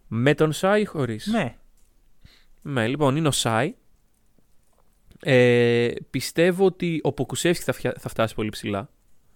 Με 0.08 0.34
τον 0.34 0.52
Σάι 0.52 0.84
χωρίς. 0.84 1.26
Ναι. 1.26 1.56
Ναι, 2.62 2.86
λοιπόν, 2.86 3.16
είναι 3.16 3.28
ο 3.28 3.30
Σάι. 3.30 3.74
Ε, 5.22 5.92
πιστεύω 6.10 6.64
ότι 6.64 7.00
ο 7.02 7.12
Ποκουσεύσκι 7.12 7.64
θα, 7.64 7.72
φια- 7.72 7.94
θα 7.98 8.08
φτάσει 8.08 8.34
πολύ 8.34 8.48
ψηλά. 8.48 8.88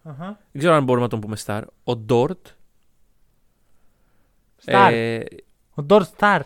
Αχα. 0.02 0.24
Δεν 0.52 0.58
ξέρω 0.60 0.74
αν 0.74 0.84
μπορούμε 0.84 1.04
να 1.04 1.10
τον 1.10 1.20
πούμε 1.20 1.36
star. 1.44 1.62
Ο 1.84 1.96
Ντόρτ. 1.96 2.46
Star. 4.66 4.90
Ε, 4.92 5.20
Ο 5.74 5.82
Ντόρ 5.82 6.04
Star. 6.18 6.40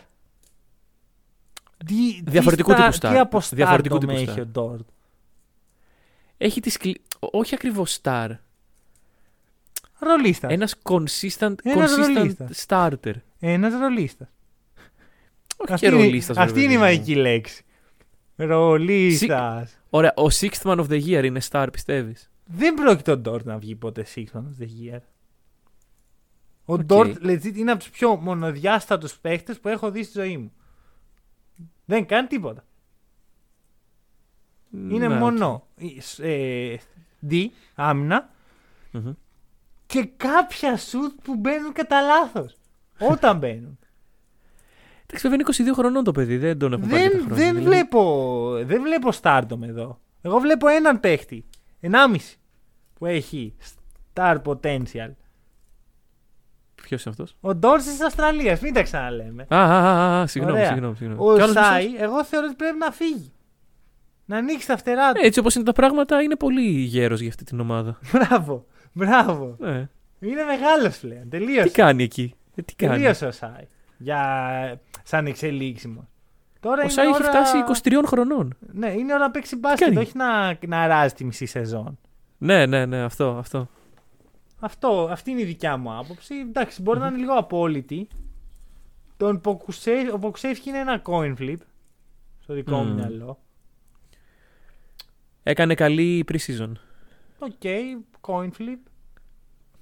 Τι, 1.85 2.21
Διαφορετικού 2.23 2.73
τι 2.73 2.75
τύπου 2.75 2.89
star, 2.91 3.05
star. 3.07 3.09
Τι 3.11 3.17
από 3.19 3.37
star 3.37 3.49
Διαφορετικού 3.51 3.97
το 3.97 3.99
τύπου 4.07 4.11
έχει 4.19 4.33
star. 4.37 4.41
ο 4.41 4.45
Ντόρτ. 4.45 4.87
έχει 6.37 6.59
τη 6.61 6.69
σκλη... 6.69 7.01
Όχι 7.19 7.55
ακριβώς 7.55 7.99
star. 8.03 8.29
Ρολίστα. 9.99 10.47
Ένας 10.51 10.75
consistent, 10.83 11.53
Ένας 11.63 11.91
consistent 11.91 12.15
ρολίστας. 12.15 12.65
starter. 12.67 13.13
Ένας 13.39 13.73
ρολίστας. 13.79 14.27
Όχι 15.57 15.73
Αυτή, 15.73 15.87
και 15.87 15.93
είναι, 15.95 16.03
ρολίστας, 16.03 16.37
αυτή 16.37 16.53
βέβαια, 16.53 16.63
είναι 16.63 16.73
η 16.73 16.77
παιδί 16.77 16.89
μου. 16.89 16.97
μαγική 16.99 17.15
λέξη. 17.15 17.63
Ρολίστας. 18.35 19.77
Ωραία, 19.89 20.13
ο 20.15 20.25
sixth 20.39 20.61
man 20.61 20.77
of 20.79 20.87
the 20.89 21.03
year 21.05 21.23
είναι 21.23 21.41
star, 21.49 21.67
πιστεύεις; 21.71 22.29
Δεν 22.45 22.73
πρόκειται 22.73 23.11
ο 23.11 23.17
Ντόρτ 23.17 23.45
να 23.45 23.57
βγει 23.57 23.75
ποτέ 23.75 24.05
six 24.15 24.23
man 24.33 24.39
of 24.41 24.63
the 24.63 24.67
year. 24.93 24.99
Ο 26.69 26.73
Οκ. 26.73 26.83
Ντόρτ 26.83 27.17
legit 27.23 27.55
είναι 27.55 27.71
από 27.71 27.79
τους 27.79 27.89
πιο 27.89 28.15
μονοδιάστατους 28.15 29.17
παίχτες 29.19 29.59
που 29.59 29.67
έχω 29.67 29.91
δει 29.91 30.03
στη 30.03 30.19
ζωή 30.19 30.37
μου. 30.37 30.51
Δεν 31.85 32.05
κάνει 32.05 32.27
τίποτα. 32.27 32.63
Είναι 34.71 35.07
Ναι, 35.07 35.15
μόνο 35.19 35.67
ε, 36.19 36.75
D, 37.29 37.45
άμυνα 37.75 38.29
οκ. 38.93 39.01
Μμμ. 39.01 39.13
και 39.85 40.09
κάποια 40.17 40.77
σουτ 40.77 41.13
που 41.23 41.35
μπαίνουν 41.35 41.71
κατά 41.73 42.01
λάθος. 42.01 42.55
Όταν 42.99 43.37
μπαίνουν. 43.39 43.77
Εντάξει, 45.05 45.27
βέβαια 45.29 45.45
είναι 45.63 45.71
22 45.71 45.75
χρονών 45.75 46.03
το 46.03 46.11
παιδί, 46.11 46.37
δεν 46.37 46.57
τον 46.59 46.73
έχουν 46.73 46.89
πάρει 46.89 47.03
τα 47.03 47.09
δεν, 47.09 47.19
χρόνια. 47.19 47.35
δεν, 47.35 47.55
δηλαδή. 47.55 47.69
βλέπω, 47.69 48.51
δεν 48.63 48.81
βλέπω 48.81 49.09
stardom 49.21 49.61
εδώ. 49.61 49.99
Εγώ 50.21 50.39
βλέπω 50.39 50.67
έναν 50.67 50.99
παίχτη. 50.99 51.45
Ενάμιση. 51.79 52.37
Που 52.93 53.05
έχει 53.05 53.55
star 54.13 54.41
potential. 54.43 55.11
Ποιος 56.89 57.03
είναι 57.03 57.15
αυτός; 57.19 57.35
Ο 57.41 57.55
Ντόρσης 57.55 57.91
της 57.91 58.01
Αυστραλίας. 58.01 58.59
Μην 58.61 58.73
τα 58.73 58.81
ξαναλέμε. 58.83 59.45
Α, 59.49 59.57
α, 59.57 59.79
α, 59.79 60.21
α, 60.21 60.27
συγγνώμη, 60.27 60.57
Ωραία. 60.57 60.69
συγγνώμη. 60.71 60.95
συγγνώμη. 60.95 61.21
Ο 61.31 61.35
Κι 61.35 61.41
άλλος 61.41 61.53
Σάι, 61.55 61.85
μισός; 61.85 62.01
εγώ 62.01 62.23
θεωρώ 62.23 62.45
ότι 62.45 62.55
πρέπει 62.55 62.77
να 62.77 62.91
φύγει. 62.91 63.31
Να 64.25 64.37
ανοίξει 64.37 64.67
τα 64.67 64.77
φτερά 64.77 65.11
του. 65.11 65.21
Ε, 65.23 65.25
Έτσι 65.27 65.39
όπως 65.39 65.55
είναι 65.55 65.63
τα 65.63 65.71
πράγματα, 65.71 66.21
είναι 66.21 66.35
πολύ 66.35 66.61
γέρος 66.69 67.19
για 67.19 67.29
αυτή 67.29 67.43
την 67.43 67.59
ομάδα. 67.59 67.99
Μπράβο. 68.13 68.65
Μπράβο. 68.91 69.55
Ναι. 69.59 69.87
Είναι 70.19 70.43
μεγάλος 70.43 70.97
πλέον. 70.97 71.21
Τι 71.21 71.27
Τελείωσε. 71.29 71.69
κάνει 71.69 72.03
εκεί; 72.03 72.35
Ε, 72.55 72.61
τι 72.61 72.75
κάνει; 72.75 72.93
Τελείωσε 72.93 73.25
ο 73.25 73.31
Σάι. 73.31 73.67
Για... 73.97 74.79
Σαν 75.03 75.25
εξελίξιμο. 75.25 76.07
Τώρα 76.59 76.77
Ο 76.77 76.81
είναι 76.81 76.91
Σάι 76.91 77.05
έχει 77.07 77.15
ώρα... 77.15 77.25
φτάσει 77.25 77.89
23 77.89 78.01
χρονών. 78.05 78.57
Ναι, 78.73 78.89
είναι 78.91 79.13
ώρα 79.13 79.23
να 79.23 79.31
παίξει 79.31 79.55
μπάσκετ, 79.55 79.87
κάνει; 79.87 79.97
όχι 79.99 80.11
να, 80.17 80.57
να 80.67 80.79
αράζει 80.81 81.13
τη 81.13 81.25
μισή 81.25 81.45
σεζόν. 81.45 81.99
Ναι, 82.37 82.65
ναι, 82.65 82.85
ναι, 82.85 83.01
αυτό. 83.01 83.35
αυτό. 83.39 83.69
Αυτό, 84.59 85.07
αυτή 85.11 85.31
είναι 85.31 85.41
η 85.41 85.45
δικιά 85.45 85.77
μου 85.77 85.97
άποψη. 85.97 86.35
Εντάξει, 86.35 86.81
μπορεί 86.81 86.99
να 86.99 87.07
είναι 87.07 87.17
λίγο 87.17 87.33
απόλυτη. 87.33 88.07
Τον 89.17 89.41
Ποκουσέ, 89.41 90.09
ο 90.13 90.19
Ποκουσέφσκι 90.19 90.69
είναι 90.69 90.77
ένα 90.79 91.01
coin 91.05 91.33
flip. 91.39 91.57
Στο 92.39 92.53
δικό 92.53 92.75
μου 92.77 92.83
Μμμ. 92.89 92.93
μυαλό. 92.95 93.39
Έκανε 95.43 95.73
καλή 95.75 96.25
pre-season. 96.31 96.71
Οκ, 97.39 97.51
coin 98.21 98.49
flip. 98.59 98.79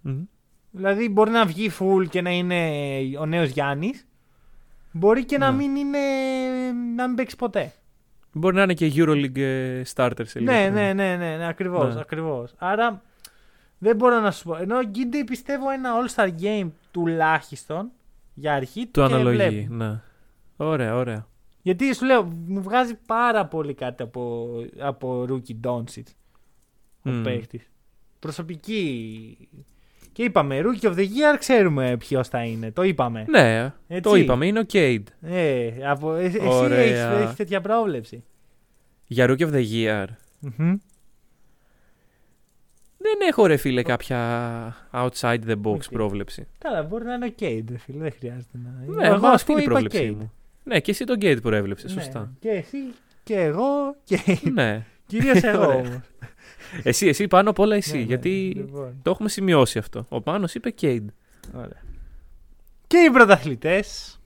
Μμμ. 0.02 0.24
Δηλαδή 0.72 1.10
μπορεί 1.10 1.32
να 1.32 1.46
βγει 1.46 1.72
full 1.80 2.06
και 2.10 2.22
να 2.22 2.30
είναι 2.32 2.72
ο 3.20 3.26
νέος 3.26 3.50
Γιάννης. 3.50 4.08
Μπορεί 4.92 5.26
και 5.26 5.38
να 5.38 5.52
Ναι. 5.52 5.58
μην 5.58 5.76
είναι. 5.76 6.00
να 6.96 7.08
μην 7.08 7.16
παίξει 7.16 7.36
ποτέ. 7.36 7.74
Μπορεί 8.32 8.56
να 8.56 8.62
είναι 8.64 8.74
και 8.74 8.92
Euroleague 8.96 9.38
ε, 9.40 9.82
starter 9.96 10.22
σε 10.24 10.40
λίγο. 10.40 10.52
Ναι, 10.52 10.58
χρόνο. 10.62 10.76
ναι, 10.80 10.94
ναι, 10.94 11.16
ναι, 11.16 11.36
ναι 11.38 11.48
ακριβώς, 11.48 11.94
Ναι. 11.96 12.02
ακριβώς. 12.02 12.54
Άρα 12.58 13.02
δεν 13.78 13.96
μπορώ 13.96 14.20
να 14.20 14.32
σου 14.32 14.44
πω. 14.44 14.56
Ενώ 14.56 14.78
ο 14.78 14.84
Γκίντε 14.84 15.24
πιστεύω 15.24 15.70
ένα 15.70 15.90
All-Star 15.94 16.30
Game 16.42 16.70
τουλάχιστον 16.92 17.92
για 18.34 18.54
αρχή 18.54 18.86
Του 18.86 18.92
και 18.92 19.02
αναλογεί. 19.02 19.38
βλέπω. 19.38 19.74
Ναι. 19.74 20.02
Ωραία, 20.58 20.96
ωραία. 20.96 21.28
Γιατί 21.62 21.94
σου 21.96 22.06
λέω, 22.06 22.24
μου 22.48 22.62
βγάζει 22.62 22.96
πάρα 23.08 23.46
πολύ 23.46 23.74
κάτι 23.74 24.04
από, 24.04 24.50
από 24.80 25.26
Rookie 25.30 25.68
Doncic 25.68 26.04
ο 27.04 27.10
Μμ. 27.10 27.24
παίχτης. 27.24 27.70
Προσωπική. 28.20 29.38
Και 30.12 30.24
είπαμε, 30.24 30.62
Rookie 30.64 30.86
of 30.86 30.94
the 30.96 31.00
Year 31.04 31.36
ξέρουμε 31.40 31.98
ποιος 32.00 32.28
θα 32.28 32.44
είναι. 32.44 32.72
Το 32.72 32.84
είπαμε. 32.84 33.26
Ναι, 33.30 33.74
Έτσι. 33.88 34.02
το 34.02 34.16
είπαμε, 34.16 34.46
είναι 34.46 34.60
ο 34.60 34.64
Cade. 34.72 35.04
Ε, 35.22 35.72
από, 35.86 36.14
ε, 36.14 36.24
εσύ 36.26 36.40
Ωραία. 36.44 36.78
έχεις, 36.78 37.00
έχεις 37.24 37.36
τέτοια 37.36 37.62
πρόβλεψη. 37.62 38.24
Για 39.08 39.26
Rookie 39.30 39.42
of 39.48 39.52
the 39.54 39.66
Year. 39.72 40.06
Μμμ. 40.40 40.76
Δεν 42.98 43.28
έχω 43.30 43.46
ρε 43.46 43.58
φίλε 43.58 43.82
κάποια 43.84 44.76
outside 44.92 45.40
the 45.48 45.56
box 45.64 45.74
Οκ. 45.74 45.84
πρόβλεψη. 45.92 46.48
Καλά, 46.58 46.84
μπορεί 46.84 47.04
να 47.06 47.14
είναι 47.14 47.26
ο 47.26 47.34
Cade, 47.40 47.64
ρε 47.70 47.78
φίλε, 47.78 47.98
δεν 47.98 48.12
χρειάζεται 48.12 48.58
να. 48.64 48.94
Ναι, 48.96 49.06
εγώ 49.08 49.16
εγώ 49.16 49.28
ας 49.28 49.34
αυτή 49.34 49.52
είναι 49.52 49.62
η 49.62 49.64
πούμε 49.66 49.80
είπα 49.80 49.90
πρόβλεψή 49.90 50.10
Cade. 50.12 50.20
μου. 50.22 50.32
Ναι, 50.64 50.80
και 50.80 50.92
εσύ 50.92 51.04
τον 51.06 51.18
Cade 51.22 51.42
προέβλεψες, 51.42 51.96
Ναι, 51.96 52.02
σωστά. 52.02 52.32
Και 52.40 52.50
εσύ 52.50 52.78
και 53.24 53.36
εγώ 53.36 53.96
και 54.04 54.20
ναι. 54.54 54.86
κυρίως 55.06 55.44
εγώ 55.44 55.66
Ωραία. 55.66 55.76
όμως. 55.76 56.00
Εσύ, 56.84 57.08
εσύ 57.08 57.28
πάνω 57.28 57.50
απ' 57.50 57.60
όλα 57.60 57.76
εσύ. 57.76 57.92
Ναι, 57.92 57.98
ναι, 57.98 58.04
γιατί 58.04 58.52
λοιπόν, 58.56 59.00
το 59.04 59.10
έχουμε 59.10 59.30
σημειώσει 59.30 59.78
αυτό. 59.80 60.06
Ο 60.10 60.22
Πάνος 60.22 60.56
είπε 60.56 60.74
Cade. 60.82 61.06
ωραία. 61.56 61.82
Και 62.88 62.98
οι 62.98 63.10
πρωταθλητές 63.12 64.20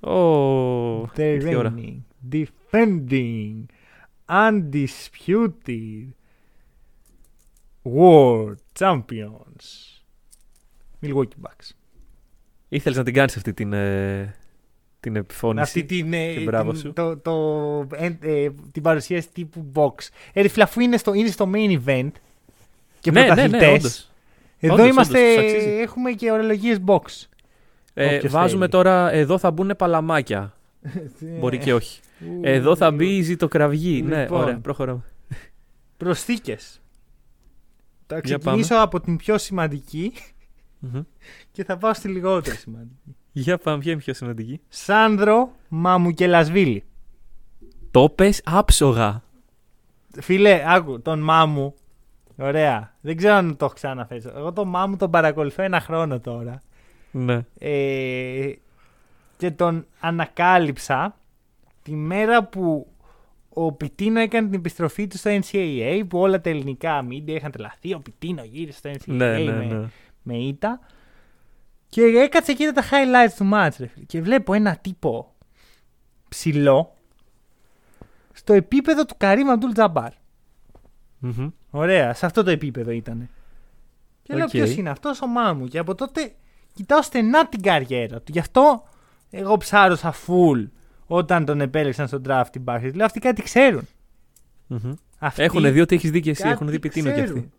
Ω, 0.00 1.02
The 1.02 1.18
ήρθε 1.18 1.50
η 1.50 1.54
ώρα. 1.54 1.74
reigning, 1.76 1.96
defending, 2.32 3.54
undisputed 4.28 6.08
world 7.82 8.56
champions. 8.78 9.64
Milwaukee 11.02 11.40
Bucks. 11.42 11.70
Ήθελες 12.68 12.98
να 12.98 13.04
την 13.04 13.14
κάνεις 13.14 13.36
αυτή 13.36 13.52
την, 13.52 13.72
ε, 13.72 14.34
την 15.00 15.16
επιφώνηση. 15.16 15.62
Αυτή 15.62 15.84
την, 15.84 16.12
ε, 16.12 16.32
και 16.32 16.40
μπράβο 16.40 16.70
την, 16.72 16.80
σου; 16.80 16.92
το, 16.92 17.16
το, 17.16 17.32
ε, 17.94 18.16
ε, 18.20 18.50
την 18.72 18.82
παρουσίαση 18.82 19.28
τύπου 19.32 19.72
box. 19.74 20.08
Ε, 20.32 20.42
ρε 20.42 20.48
φίλε, 20.48 20.64
αφού 20.64 20.80
είναι 20.80 20.96
στο, 20.96 21.14
είναι 21.14 21.28
στο 21.30 21.50
main 21.54 21.80
event 21.84 22.10
και 23.00 23.10
ναι, 23.10 23.20
ναι, 23.20 23.26
πρωταθλητές, 23.26 23.60
ναι, 23.60 23.74
όντως. 23.74 24.10
εδώ 24.58 24.74
Όντως, 24.74 24.88
είμαστε, 24.88 25.32
όντως, 25.32 25.44
τους 25.44 25.52
αξίζει. 25.54 25.68
έχουμε 25.80 26.12
και 26.12 26.30
ορολογίες 26.30 26.78
box. 26.86 27.00
Ε, 27.94 28.16
Όποιος 28.16 28.32
βάζουμε 28.32 28.58
θέλει. 28.58 28.70
τώρα, 28.70 29.12
εδώ 29.12 29.38
θα 29.38 29.50
μπουν 29.50 29.72
παλαμάκια. 29.78 30.54
Μπορεί 31.40 31.58
και 31.58 31.74
όχι. 31.74 32.00
Εδώ 32.40 32.76
θα 32.76 32.90
μπει 32.90 33.16
η 33.16 33.22
ζητοκραυγή. 33.22 34.02
Ναι, 34.02 34.22
Λοιπόν. 34.22 34.40
ωραία, 34.42 34.58
προχωράμε. 34.58 35.04
Προσθήκες. 35.96 36.79
Θα 38.10 38.20
Για 38.24 38.38
ξεκινήσω 38.38 38.74
από 38.76 39.00
την 39.00 39.16
πιο 39.16 39.38
σημαντική 39.38 40.12
Μμμ. 40.78 41.00
και 41.52 41.64
θα 41.64 41.76
πάω 41.76 41.94
στη 41.94 42.08
λιγότερο 42.08 42.56
σημαντική. 42.56 43.16
Για 43.32 43.58
πάμε, 43.58 43.78
ποια 43.78 43.92
είναι 43.92 44.00
η 44.00 44.04
πιο 44.04 44.14
σημαντική; 44.14 44.60
Σάνδρο 44.68 45.52
Μαμουκελασβίλη. 45.68 46.84
Το 47.90 48.08
πες 48.08 48.40
άψογα. 48.44 49.22
Φίλε, 50.20 50.62
άκου, 50.66 51.00
τον 51.00 51.20
Μάμου. 51.20 51.74
Ωραία. 52.36 52.94
Δεν 53.00 53.16
ξέρω 53.16 53.34
αν 53.34 53.56
το 53.56 53.64
έχω 53.64 53.74
ξαναφέρει. 53.74 54.22
Εγώ 54.36 54.52
τον 54.52 54.68
Μάμου 54.68 54.96
τον 54.96 55.10
παρακολουθώ 55.10 55.62
ένα 55.62 55.80
χρόνο 55.80 56.20
τώρα. 56.20 56.60
Ναι. 57.10 57.44
Ε, 57.58 58.52
και 59.36 59.50
τον 59.50 59.86
ανακάλυψα 60.00 61.16
τη 61.82 61.92
μέρα 61.92 62.44
που 62.44 62.86
ο 63.52 63.72
Πιτίνο 63.72 64.20
έκανε 64.20 64.48
την 64.48 64.58
επιστροφή 64.58 65.06
του 65.06 65.16
στο 65.16 65.30
NCAA 65.30 66.02
που 66.08 66.18
όλα 66.18 66.40
τα 66.40 66.50
ελληνικά 66.50 67.06
media 67.10 67.28
είχαν 67.28 67.50
τρελαθεί. 67.50 67.94
Ο 67.94 68.00
Πιτίνο 68.00 68.44
γύρισε 68.44 68.78
στο 68.78 68.90
NCAA 68.90 69.14
Ναι, 69.16 69.38
ναι, 69.38 69.52
με, 69.52 69.64
ναι. 69.64 69.88
με 70.22 70.36
ήττα. 70.36 70.80
Και 71.88 72.02
έκατσε 72.02 72.52
και 72.52 72.62
είδα 72.62 72.72
τα 72.72 72.82
highlights 72.82 73.32
του 73.36 73.50
match. 73.52 73.76
Ρε. 73.78 73.86
φίλε. 73.86 74.04
Και 74.06 74.22
βλέπω 74.22 74.54
ένα 74.54 74.76
τύπο 74.76 75.34
ψηλό 76.28 76.94
στο 78.32 78.52
επίπεδο 78.52 79.04
του 79.04 79.14
Καρύμ 79.16 79.50
Αμπτούλ 79.50 79.72
Τζαμπάρ. 79.72 80.12
Μμμ. 81.18 81.50
Ωραία, 81.70 82.14
σε 82.14 82.26
αυτό 82.26 82.42
το 82.42 82.50
επίπεδο 82.50 82.90
ήταν. 82.90 83.28
Και 84.22 84.34
λέω 84.34 84.44
Οκ. 84.44 84.50
ποιος 84.50 84.76
είναι 84.76 84.90
αυτός, 84.90 85.22
ο 85.22 85.26
Μάμου. 85.26 85.66
Και 85.66 85.78
από 85.78 85.94
τότε 85.94 86.34
κοιτάω 86.74 87.02
στενά 87.02 87.48
την 87.48 87.62
καριέρα 87.62 88.20
του. 88.20 88.32
Γι' 88.32 88.38
αυτό 88.38 88.82
εγώ 89.30 89.56
ψάρωσα 89.56 90.14
full 90.26 90.66
όταν 91.12 91.44
τον 91.44 91.60
επέλεξαν 91.60 92.06
στο 92.08 92.22
draft 92.28 92.44
οι 92.52 92.62
Bucks. 92.66 92.90
Λέω 92.94 93.04
αυτοί 93.06 93.20
κάτι 93.20 93.42
ξέρουν. 93.42 93.88
Μμμ. 94.66 94.92
Αυτοί 95.18 95.42
Έχουν 95.42 95.72
δει 95.72 95.80
ότι 95.80 95.94
έχεις 95.94 96.10
δει 96.10 96.20
και 96.20 96.30
εσύ, 96.30 96.42
κάτι 96.42 96.54
έχουν 96.54 96.68
δει 96.68 96.78
Πιτίνο 96.78 97.08
κι 97.10 97.14
ξέρουν. 97.22 97.36
αυτοί. 97.38 97.50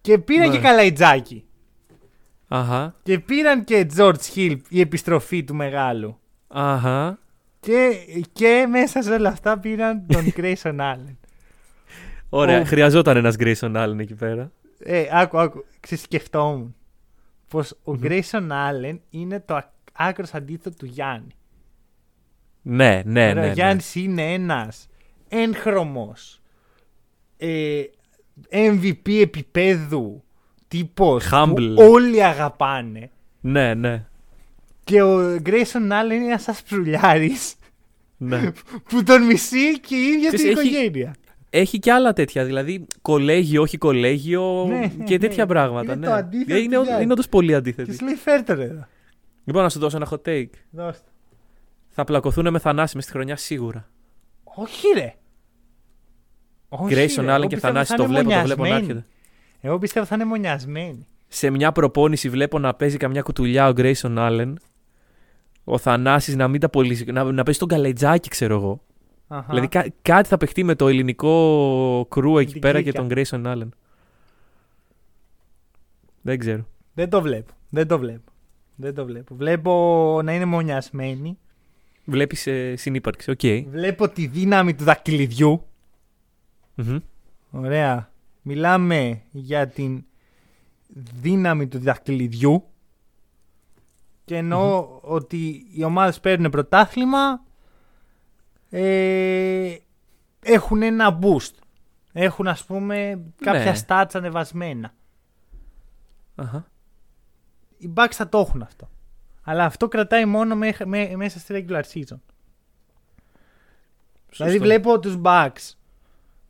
Και 0.00 0.18
πήραν 0.18 0.48
Ναι. 0.48 0.54
και 0.54 0.60
Καλαϊτζάκη. 0.60 1.44
Αχα. 2.48 2.94
Και 3.02 3.18
πήραν 3.18 3.64
και 3.64 3.86
George 3.96 4.14
Hill 4.34 4.56
η 4.68 4.80
επιστροφή 4.80 5.44
του 5.44 5.54
μεγάλου. 5.54 6.18
Αχα. 6.48 7.18
Και, 7.60 7.90
και 8.32 8.66
μέσα 8.70 9.02
σε 9.02 9.10
όλα 9.12 9.28
αυτά 9.28 9.58
πήραν 9.58 10.06
τον 10.06 10.24
Grayson 10.36 10.76
Allen. 10.80 11.16
Ωραία, 12.28 12.60
Ο- 12.60 12.64
χρειαζόταν 12.64 13.16
ένας 13.16 13.34
Grayson 13.38 13.76
Allen 13.76 13.98
εκεί 13.98 14.14
πέρα. 14.14 14.50
Ε, 14.78 15.04
άκου, 15.10 15.38
άκου. 15.38 15.64
Ξεσκεφτόμουν. 15.80 16.74
Πως 17.48 17.70
ο 17.84 17.92
Grayson 18.02 18.48
Allen 18.50 18.96
είναι 19.10 19.40
το 19.40 19.62
άκρος 19.92 20.34
αντίθετο 20.34 20.76
του 20.76 20.86
Γιάννη. 20.86 21.28
Ναι, 22.68 23.02
ναι, 23.04 23.20
Ωραία, 23.30 23.34
ναι. 23.34 23.40
Ο 23.40 23.44
ναι. 23.46 23.52
Γιάννης 23.52 23.94
είναι 23.94 24.32
ένας 24.32 24.86
έγχρωμος 25.28 26.40
ε, 27.36 27.82
MVP 28.50 29.10
επίπεδου 29.20 30.24
τύπος 30.68 31.28
Humble. 31.32 31.72
που 31.74 31.82
όλοι 31.82 32.24
αγαπάνε 32.24 33.10
Ναι, 33.40 33.74
ναι. 33.74 34.04
και 34.84 35.02
ο 35.02 35.36
Grayson 35.44 35.90
Allen 35.90 36.12
είναι 36.12 36.24
ένας 36.24 36.48
ασπρουλιάρης 36.48 37.54
ναι. 38.16 38.50
που 38.88 39.02
τον 39.02 39.22
μισεί 39.22 39.80
και 39.80 39.94
η 39.96 40.00
ίδια 40.06 40.28
την 40.30 40.38
Ξέρεις, 40.38 40.58
έχει- 40.58 40.68
οικογένεια. 40.68 41.14
Έχει 41.50 41.78
και 41.78 41.92
άλλα 41.92 42.12
τέτοια, 42.12 42.44
δηλαδή 42.44 42.86
κολέγιο, 43.02 43.62
όχι 43.62 43.78
κολέγιο 43.78 44.64
Ναι, 44.68 44.78
ναι, 44.96 45.04
και 45.04 45.18
τέτοια 45.18 45.44
ναι. 45.44 45.50
πράγματα. 45.50 45.92
Είναι 45.92 46.00
ναι. 46.00 46.06
το 46.06 46.12
αντίθετο 46.12 46.56
είναι, 46.60 46.74
του 46.74 46.80
ο- 46.80 46.84
Γιάννη. 46.84 47.02
είναι 47.02 47.12
όντως 47.12 47.28
πολύ 47.28 47.48
Και 47.48 47.54
αντίθετη. 47.54 47.94
σου 47.96 48.04
λέει 48.04 48.14
φέρτε 48.14 48.54
ρε 48.54 48.64
εδώ. 48.64 48.86
Λοιπόν, 49.44 49.62
να 49.62 49.68
σου 49.68 49.78
δώσω 49.78 49.96
ένα 49.96 50.08
hot 50.10 50.28
take. 50.28 50.48
Δώστε. 50.70 51.08
Θα 51.98 52.04
πλακωθούν 52.04 52.50
με 52.50 52.58
Θανάση 52.58 52.94
μες 52.96 53.04
στη 53.04 53.12
χρονιά 53.12 53.36
σίγουρα. 53.36 53.88
Όχι 54.44 54.86
ρε. 54.94 55.14
Όχι, 56.68 56.94
ρε. 56.94 57.04
Grayson 57.06 57.22
Εγώ 57.22 57.34
Allen 57.36 57.40
και 57.40 57.46
πιστεύω 57.48 57.72
Θανάση 57.72 57.90
θα 57.90 57.96
το 57.96 58.02
είναι 58.02 58.12
βλέπω, 58.12 58.30
το 58.30 58.44
βλέπω 58.44 58.62
να 58.62 58.68
μονιασμένοι. 58.68 58.90
έρχεται. 58.90 59.06
Εγώ 59.60 59.78
πιστεύω 59.78 60.06
θα 60.06 60.14
είναι 60.14 60.24
μονιασμένοι. 60.24 61.06
Σε 61.28 61.50
μια 61.50 61.72
προπόνηση 61.72 62.28
βλέπω 62.30 62.58
να 62.58 62.74
παίζει 62.74 62.96
καμιά 62.96 63.22
κουτουλιά 63.22 63.68
ο 63.68 63.72
Grayson 63.76 64.16
Allen. 64.18 64.52
Ο 65.64 65.78
Θανάσης 65.78 66.36
να 66.36 66.48
μην 66.48 66.60
τα 66.60 66.68
πολύ. 66.68 67.04
να, 67.12 67.24
να 67.32 67.42
παίζει 67.42 67.58
τον 67.58 67.68
Καλαϊτζάκη, 67.68 68.28
ξέρω 68.28 68.54
εγώ. 68.54 68.80
Αχα. 69.28 69.46
Δηλαδή 69.48 69.68
κά- 69.68 69.92
κάτι 70.02 70.28
θα 70.28 70.36
παιχτεί 70.36 70.64
με 70.64 70.74
το 70.74 70.88
ελληνικό 70.88 72.06
crew 72.10 72.38
εκεί 72.38 72.52
την 72.52 72.60
πέρα 72.60 72.82
και 72.82 72.92
κλίκα. 72.92 73.24
τον 73.30 73.42
Grayson 73.44 73.52
Allen. 73.52 73.68
Δεν 76.22 76.38
ξέρω. 76.38 76.66
Δεν 76.94 77.10
το 77.10 77.20
βλέπω. 77.22 77.52
Δεν 77.68 77.86
το 77.88 77.98
βλέπω. 77.98 78.32
Δεν 78.76 78.94
το 78.94 79.04
βλέπω. 79.04 79.34
Βλέπω 79.34 80.20
να 80.24 80.34
είναι 80.34 80.44
μονιασμένοι. 80.44 81.38
Βλέπεις 82.08 82.46
ε, 82.46 82.76
συνύπαρξη. 82.76 83.30
Οκ. 83.30 83.40
Βλέπω 83.68 84.08
τη 84.08 84.26
δύναμη 84.26 84.74
του 84.74 84.84
δακτυλιδιού. 84.84 85.66
Μμμ. 86.74 86.98
Ωραία. 87.50 88.10
Μιλάμε 88.42 89.22
για 89.30 89.68
την 89.68 90.04
δύναμη 91.20 91.66
του 91.68 91.78
δακτυλιδιού. 91.78 92.64
Και 94.24 94.36
εννοώ 94.36 94.98
ότι 95.02 95.66
οι 95.74 95.84
ομάδες 95.84 96.20
παίρνουν 96.20 96.50
πρωτάθλημα. 96.50 97.44
Ε, 98.70 99.74
έχουν 100.42 100.82
ένα 100.82 101.18
boost. 101.22 101.54
Έχουν 102.12 102.46
ας 102.48 102.64
πούμε 102.64 103.24
κάποια 103.36 103.72
Ναι. 103.72 103.80
stats 103.86 104.10
ανεβασμένα. 104.12 104.94
Αχα. 106.34 106.70
Οι 107.78 107.92
Bucks 107.96 108.12
θα 108.12 108.28
το 108.28 108.38
έχουν 108.38 108.62
αυτό. 108.62 108.90
Αλλά 109.48 109.64
αυτό 109.64 109.88
κρατάει 109.88 110.24
μόνο 110.24 110.56
μέχ- 110.56 110.84
μέ- 110.84 111.14
μέσα 111.16 111.38
στη 111.38 111.54
regular 111.68 111.82
season. 111.82 112.18
Δηλαδή 114.30 114.52
Σωστό. 114.52 114.58
βλέπω 114.58 115.00
τους 115.00 115.16
Bucks 115.22 115.74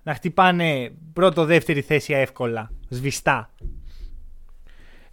να 0.03 0.15
χτυπάνε 0.15 0.93
πρώτο-δεύτερη 1.13 1.81
θέση 1.81 2.13
εύκολα, 2.13 2.71
σβηστά. 2.89 3.51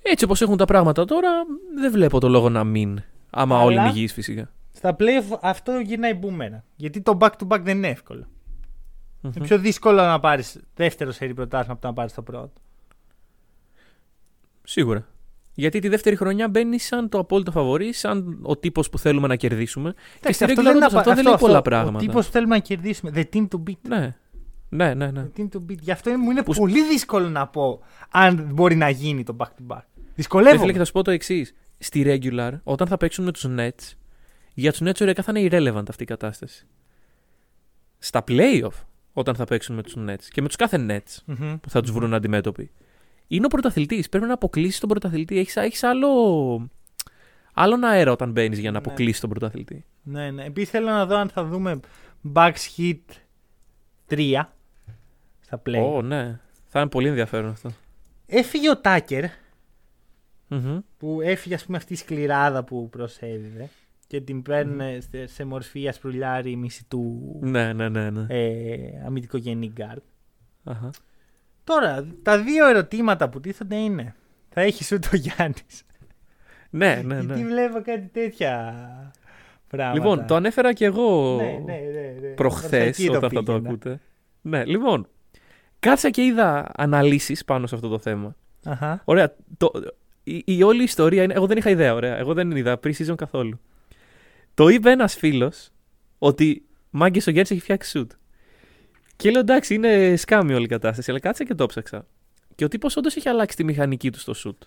Έτσι 0.01 0.23
όπως 0.25 0.41
έχουν 0.41 0.57
τα 0.57 0.65
πράγματα 0.65 1.05
τώρα, 1.05 1.29
δεν 1.75 1.91
βλέπω 1.91 2.19
το 2.19 2.29
λόγο 2.29 2.49
να 2.49 2.63
μην. 2.63 3.03
Άμα 3.29 3.55
Αλλά- 3.55 3.65
όλοι 3.65 3.75
είναι 3.75 3.87
υγιείς 3.87 4.13
φυσικά. 4.13 4.51
Στα 4.73 4.95
playoff 4.99 5.37
αυτό 5.41 5.79
γυρνάει 5.79 6.13
μπούμερα. 6.13 6.63
Γιατί 6.75 7.01
το 7.01 7.17
back-to-back 7.21 7.59
δεν 7.61 7.77
είναι 7.77 7.87
εύκολο. 7.87 8.25
Μμμ. 9.21 9.31
Είναι 9.35 9.45
πιο 9.45 9.57
δύσκολο 9.59 10.01
να 10.01 10.19
πάρεις 10.19 10.59
δεύτερο 10.75 11.11
σερί 11.11 11.33
πρωτάθλημα 11.33 11.73
από 11.73 11.81
το 11.81 11.87
να 11.87 11.93
πάρεις 11.93 12.13
το 12.13 12.21
πρώτο. 12.21 12.51
Σίγουρα. 14.63 15.07
Γιατί 15.55 15.79
τη 15.79 15.87
δεύτερη 15.87 16.15
χρονιά 16.15 16.49
μπαίνει 16.49 16.79
σαν 16.79 17.09
το 17.09 17.17
απόλυτο 17.19 17.51
φαβορή, 17.51 17.93
σαν 17.93 18.39
ο 18.41 18.57
τύπος 18.57 18.89
που 18.89 18.97
θέλουμε 18.97 19.27
να 19.27 19.35
κερδίσουμε. 19.35 19.93
και 20.19 20.33
στη 20.33 20.45
regular 20.47 20.55
δεν 20.55 20.67
όντως 20.67 20.83
απα- 20.91 20.97
αυτό 20.99 21.13
δεν 21.13 21.23
λέει 21.23 21.35
πολλά 21.39 21.61
πράγματα. 21.61 21.97
Ο 21.97 21.99
τύπος 21.99 22.25
που 22.25 22.31
θέλουμε 22.31 22.55
να 22.55 22.61
κερδίσουμε. 22.61 23.11
The 23.15 23.23
team 23.33 23.47
to 23.47 23.63
beat. 23.69 23.77
Ναι. 23.87 24.15
Ναι, 24.69 24.93
ναι, 24.93 25.11
ναι. 25.11 25.25
The 25.35 25.39
team 25.39 25.43
to 25.53 25.57
beat. 25.69 25.77
Γι' 25.81 25.91
αυτό 25.91 26.11
μου 26.17 26.31
είναι 26.31 26.43
Που- 26.43 26.53
πολύ 26.53 26.83
δύσκολο 26.87 27.29
να 27.29 27.47
πω 27.47 27.81
αν 28.09 28.49
μπορεί 28.53 28.75
να 28.75 28.89
γίνει 28.89 29.23
το 29.23 29.35
back-to-back. 29.39 29.83
Δεν 29.95 30.05
Δυσκολεύομαι. 30.15 30.59
φίλε, 30.59 30.71
και 30.71 30.77
θα 30.77 30.85
σου 30.85 30.91
πω 30.91 31.01
το 31.01 31.11
εξής. 31.11 31.53
Στη 31.77 32.03
regular, 32.07 32.51
όταν 32.63 32.87
θα 32.87 32.97
παίξουν 32.97 33.25
με 33.25 33.31
τους 33.31 33.45
Nets, 33.49 33.91
για 34.53 34.71
τους 34.71 34.81
Nets 34.83 35.01
ωριακά 35.01 35.23
θα 35.23 35.31
είναι 35.35 35.49
irrelevant 35.51 35.83
αυτή 35.89 36.03
η 36.03 36.05
κατάσταση. 36.05 36.67
Στα 37.99 38.23
playoff, 38.27 38.83
όταν 39.13 39.35
θα 39.35 39.45
παίξουν 39.45 39.75
με 39.75 39.83
τους 39.83 39.95
Nets 39.97 40.23
και 40.29 40.41
με 40.41 40.47
τους 40.47 40.55
κάθε 40.55 40.85
Nets 40.89 41.17
Μμμ. 41.25 41.55
που 41.59 41.69
θα 41.69 41.81
τους 41.81 41.91
βρουν 41.91 42.13
αντιμέτωποι, 42.13 42.71
είναι 43.27 43.45
ο 43.45 43.49
πρωταθλητής. 43.49 44.09
Πρέπει 44.09 44.25
να 44.25 44.33
αποκλείσεις 44.33 44.79
τον 44.79 44.89
πρωταθλητή. 44.89 45.37
Έχεις 45.39 45.55
έχεις 45.55 45.83
άλλο. 45.83 46.09
Άλλον 47.53 47.83
αέρα 47.83 48.11
όταν 48.11 48.31
μπαίνεις 48.31 48.59
για 48.59 48.71
να 48.71 48.79
Ναι. 48.79 48.85
αποκλείσεις 48.85 49.19
τον 49.19 49.29
πρωταθλητή. 49.29 49.85
Ναι, 50.03 50.31
ναι. 50.31 50.43
Επίσης 50.43 50.69
θέλω 50.69 50.85
να 50.89 51.05
δω 51.05 51.17
αν 51.17 51.29
θα 51.29 51.43
δούμε 51.45 51.79
Bucks 52.33 52.53
Heat 52.77 52.99
3 54.09 54.41
στα 55.39 55.61
play. 55.65 55.91
Ω, 55.93 56.01
ναι. 56.01 56.39
Θα 56.67 56.79
είναι 56.79 56.89
πολύ 56.89 57.07
ενδιαφέρον 57.07 57.49
αυτό. 57.49 57.69
Έφυγε 58.25 58.69
ο 58.69 58.77
Τάκερ 58.77 59.23
Μμμ. 60.47 60.79
που 60.97 61.19
έφυγε 61.21 61.55
ας 61.55 61.65
πούμε 61.65 61.77
αυτή 61.77 61.93
η 61.93 61.95
σκληράδα 61.95 62.63
που 62.63 62.89
προσέδιδε 62.89 63.69
και 64.07 64.21
την 64.21 64.41
παίρνουν 64.41 65.01
σε, 65.01 65.27
σε 65.27 65.45
μορφή 65.45 65.87
ασπρουλιάρη 65.87 66.55
μισή 66.55 66.85
του 66.87 67.37
Ναι, 67.41 67.73
ναι, 67.73 67.89
ναι. 67.89 68.09
ναι. 68.09 68.25
ε, 68.29 68.77
αμυντικογενή 69.05 69.67
γκαρντ. 69.67 70.03
Αχα. 70.63 70.89
Τώρα, 71.63 72.07
τα 72.23 72.39
δύο 72.41 72.67
ερωτήματα 72.67 73.29
που 73.29 73.39
τίθενται 73.39 73.75
είναι 73.75 74.15
θα 74.49 74.61
έχεις 74.61 74.87
σου 74.87 74.99
το 74.99 75.09
Γιάννης. 75.15 75.83
Ναι, 76.69 77.01
ναι, 77.05 77.19
Γιατί 77.19 77.41
ναι. 77.41 77.47
βλέπω 77.47 77.81
κάτι 77.81 78.09
τέτοια 78.13 78.73
πράγματα. 79.67 79.99
Λοιπόν, 79.99 80.27
το 80.27 80.35
ανέφερα 80.35 80.73
και 80.73 80.85
εγώ 80.85 81.35
ναι, 81.35 81.61
ναι, 81.65 81.73
ναι, 81.73 82.15
ναι. 82.21 82.27
προχθές 82.27 82.69
Προς 82.69 82.87
εκεί 82.87 83.09
όταν 83.09 83.29
θα 83.29 83.29
το 83.29 83.43
πήγαινα. 83.43 83.69
ακούτε. 83.69 83.99
Ναι, 84.41 84.65
λοιπόν. 84.65 85.07
Κάτσα 85.79 86.09
και 86.09 86.23
είδα 86.23 86.71
αναλύσεις 86.75 87.45
πάνω 87.45 87.67
σε 87.67 87.75
αυτό 87.75 87.87
το 87.87 87.99
θέμα. 87.99 88.35
Αχα. 88.63 89.01
Ωραία. 89.05 89.35
Το, 89.57 89.71
η, 90.23 90.43
η 90.45 90.63
όλη 90.63 90.83
ιστορία 90.83 91.23
είναι. 91.23 91.33
Εγώ 91.33 91.45
δεν 91.45 91.57
είχα 91.57 91.69
ιδέα, 91.69 91.93
ωραία. 91.93 92.17
Εγώ 92.17 92.33
δεν 92.33 92.51
είδα 92.51 92.79
pre-season 92.83 93.15
καθόλου. 93.15 93.59
Το 94.53 94.67
είπε 94.67 94.91
ένας 94.91 95.15
φίλος 95.15 95.69
ότι 96.17 96.65
μάγκες 96.89 97.27
ο 97.27 97.31
Γιάννης 97.31 97.51
έχει 97.51 97.61
φτιάξει 97.61 97.89
σουτ. 97.89 98.11
Και 99.23 99.31
λέω 99.31 99.39
εντάξει, 99.39 99.73
είναι 99.73 100.15
σκάμι 100.15 100.53
όλη 100.53 100.63
η 100.63 100.67
κατάσταση. 100.67 101.09
Αλλά 101.09 101.19
κάτσα 101.19 101.43
και 101.43 101.55
το 101.55 101.65
ψάξα. 101.65 102.05
Και 102.55 102.63
ο 102.63 102.67
τύπος 102.67 102.95
όντως 102.95 103.15
έχει 103.15 103.29
αλλάξει 103.29 103.55
τη 103.55 103.63
μηχανική 103.63 104.11
του 104.11 104.19
στο 104.19 104.33
σουτ. 104.33 104.63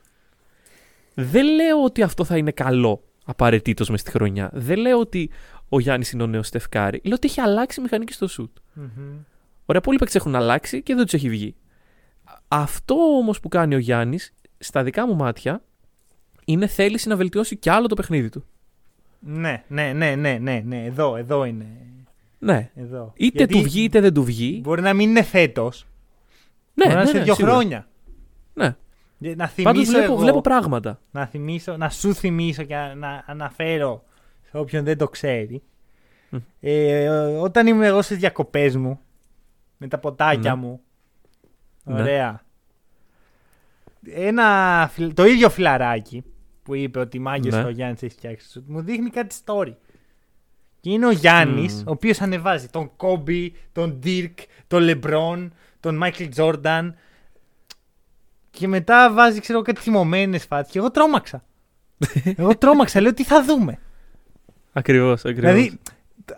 Δεν 1.14 1.44
λέω 1.54 1.82
ότι 1.84 2.02
αυτό 2.02 2.24
θα 2.24 2.36
είναι 2.36 2.50
καλό 2.50 3.02
απαραίτητος 3.24 3.88
μες 3.88 4.00
στη 4.00 4.10
χρονιά. 4.10 4.50
Δεν 4.52 4.78
λέω 4.78 4.98
ότι 4.98 5.30
ο 5.68 5.80
Γιάννης 5.80 6.10
είναι 6.10 6.22
ο 6.22 6.26
νέος 6.26 6.46
Στεφκάρη. 6.46 7.00
Λέω 7.04 7.14
ότι 7.14 7.26
έχει 7.26 7.40
αλλάξει 7.40 7.80
η 7.80 7.82
μηχανική 7.82 8.12
στο 8.12 8.28
σουτ. 8.28 8.56
Μμμ. 8.72 8.86
Ωραία, 9.66 9.80
πολλοί 9.80 9.98
παίκτες 9.98 10.16
έχουν 10.16 10.34
αλλάξει 10.34 10.82
και 10.82 10.94
δεν 10.94 11.04
τους 11.04 11.14
έχει 11.14 11.28
βγει. 11.28 11.54
Αυτό 12.48 12.94
όμως 12.94 13.40
που 13.40 13.48
κάνει 13.48 13.74
ο 13.74 13.78
Γιάννης, 13.78 14.32
στα 14.58 14.82
δικά 14.82 15.06
μου 15.06 15.14
μάτια, 15.14 15.62
είναι 16.44 16.66
θέληση 16.66 17.08
να 17.08 17.16
βελτιώσει 17.16 17.56
κι 17.56 17.70
άλλο 17.70 17.86
το 17.86 17.94
παιχνίδι 17.94 18.28
του. 18.28 18.44
Ναι, 19.20 19.64
ναι, 19.68 19.92
ναι, 19.92 20.14
ναι, 20.14 20.38
ναι, 20.40 20.62
ναι. 20.64 20.84
Εδώ, 20.84 21.16
εδώ 21.16 21.44
είναι. 21.44 21.66
Ναι. 22.46 22.70
Εδώ. 22.74 23.12
Είτε 23.16 23.36
Γιατί 23.38 23.52
του 23.52 23.62
βγει 23.62 23.82
είτε 23.82 24.00
δεν 24.00 24.14
του 24.14 24.24
βγει. 24.24 24.60
Μπορεί 24.62 24.82
να 24.82 24.92
μην 24.94 25.08
είναι 25.08 25.22
φέτος. 25.22 25.86
Ναι, 26.74 26.84
μπορεί 26.84 26.96
να 26.96 27.02
ναι, 27.02 27.08
είναι 27.08 27.10
σε 27.10 27.18
ναι, 27.18 27.24
δύο 27.24 27.34
σίγουρα. 27.34 27.54
χρόνια. 27.54 27.86
Ναι. 28.54 28.76
Για 29.18 29.34
Να 29.36 29.36
Πάντως 29.36 29.52
θυμίσω 29.54 29.90
βλέπω, 29.90 30.04
εγώ, 30.12 30.16
βλέπω 30.16 30.40
πράγματα. 30.40 31.00
να, 31.10 31.26
θυμίσω, 31.26 31.76
να 31.76 31.88
σου 31.90 32.14
θυμίσω 32.14 32.62
και 32.62 32.74
να, 32.74 32.94
να 32.94 33.22
αναφέρω 33.26 34.04
σε 34.50 34.56
όποιον 34.58 34.84
δεν 34.84 34.98
το 34.98 35.08
ξέρει. 35.08 35.62
Μμ. 36.30 36.38
Ε, 36.60 37.08
όταν 37.38 37.66
ήμουν 37.66 37.82
εγώ 37.82 38.02
στις 38.02 38.16
διακοπές 38.16 38.76
μου 38.76 39.00
με 39.76 39.88
τα 39.88 39.98
ποτάκια 39.98 40.54
Ναι. 40.54 40.60
μου. 40.60 40.80
Ναι. 41.84 42.00
Ωραία. 42.00 42.44
Ένα, 44.14 44.88
φιλ- 44.92 45.14
το 45.14 45.24
ίδιο 45.26 45.50
φιλαράκι 45.50 46.24
που 46.62 46.74
είπε 46.74 46.98
ότι 46.98 47.18
μάγκε 47.18 47.50
Ναι. 47.50 47.64
ο 47.64 47.68
Γιάννη 47.68 47.96
έχει 48.00 48.14
φτιάξει 48.14 48.50
σουτ. 48.50 48.68
Μου 48.68 48.80
δείχνει 48.82 49.10
κάτι 49.10 49.36
story. 49.44 49.72
Και 50.86 50.92
είναι 50.92 51.06
ο 51.06 51.10
Γιάννης, 51.10 51.74
Μμμ. 51.74 51.88
ο 51.88 51.90
οποίος 51.90 52.20
ανεβάζει 52.20 52.68
τον 52.68 52.96
Κόμπι, 52.96 53.54
τον 53.72 53.98
Dirk, 54.04 54.34
τον 54.66 54.82
Λεμπρόν, 54.82 55.52
τον 55.80 55.96
Μάικλ 55.96 56.24
Τζόρνταν. 56.28 56.96
Και 58.50 58.68
μετά 58.68 59.12
βάζει, 59.12 59.40
ξέρω, 59.40 59.62
κάτι 59.62 59.80
θυμωμένες 59.80 60.44
φάτσε. 60.44 60.72
Και 60.72 60.78
εγώ 60.78 60.90
τρόμαξα. 60.90 61.44
εγώ 62.36 62.56
τρόμαξα. 62.56 63.00
Λέω 63.00 63.14
τι 63.14 63.24
θα 63.24 63.44
δούμε; 63.44 63.78
Ακριβώς, 64.72 65.24
ακριβώς. 65.24 65.52
Δηλαδή, 65.52 65.78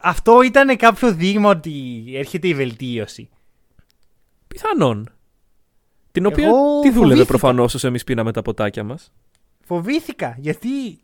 αυτό 0.00 0.42
ήταν 0.42 0.76
κάποιο 0.76 1.12
δείγμα 1.12 1.50
ότι 1.50 2.04
έρχεται 2.14 2.48
η 2.48 2.54
βελτίωση. 2.54 3.28
Πιθανόν. 4.48 5.12
Την 6.12 6.26
οποία 6.26 6.46
Εγώ 6.46 6.80
τη 6.80 6.88
δούλευε 6.88 7.00
φοβήθηκα. 7.00 7.24
προφανώς 7.24 7.74
όσο 7.74 7.86
εμείς 7.86 8.04
πίναμε 8.04 8.32
τα 8.32 8.42
ποτάκια 8.42 8.84
μας. 8.84 9.12
Φοβήθηκα 9.64 10.36
γιατί 10.38 10.98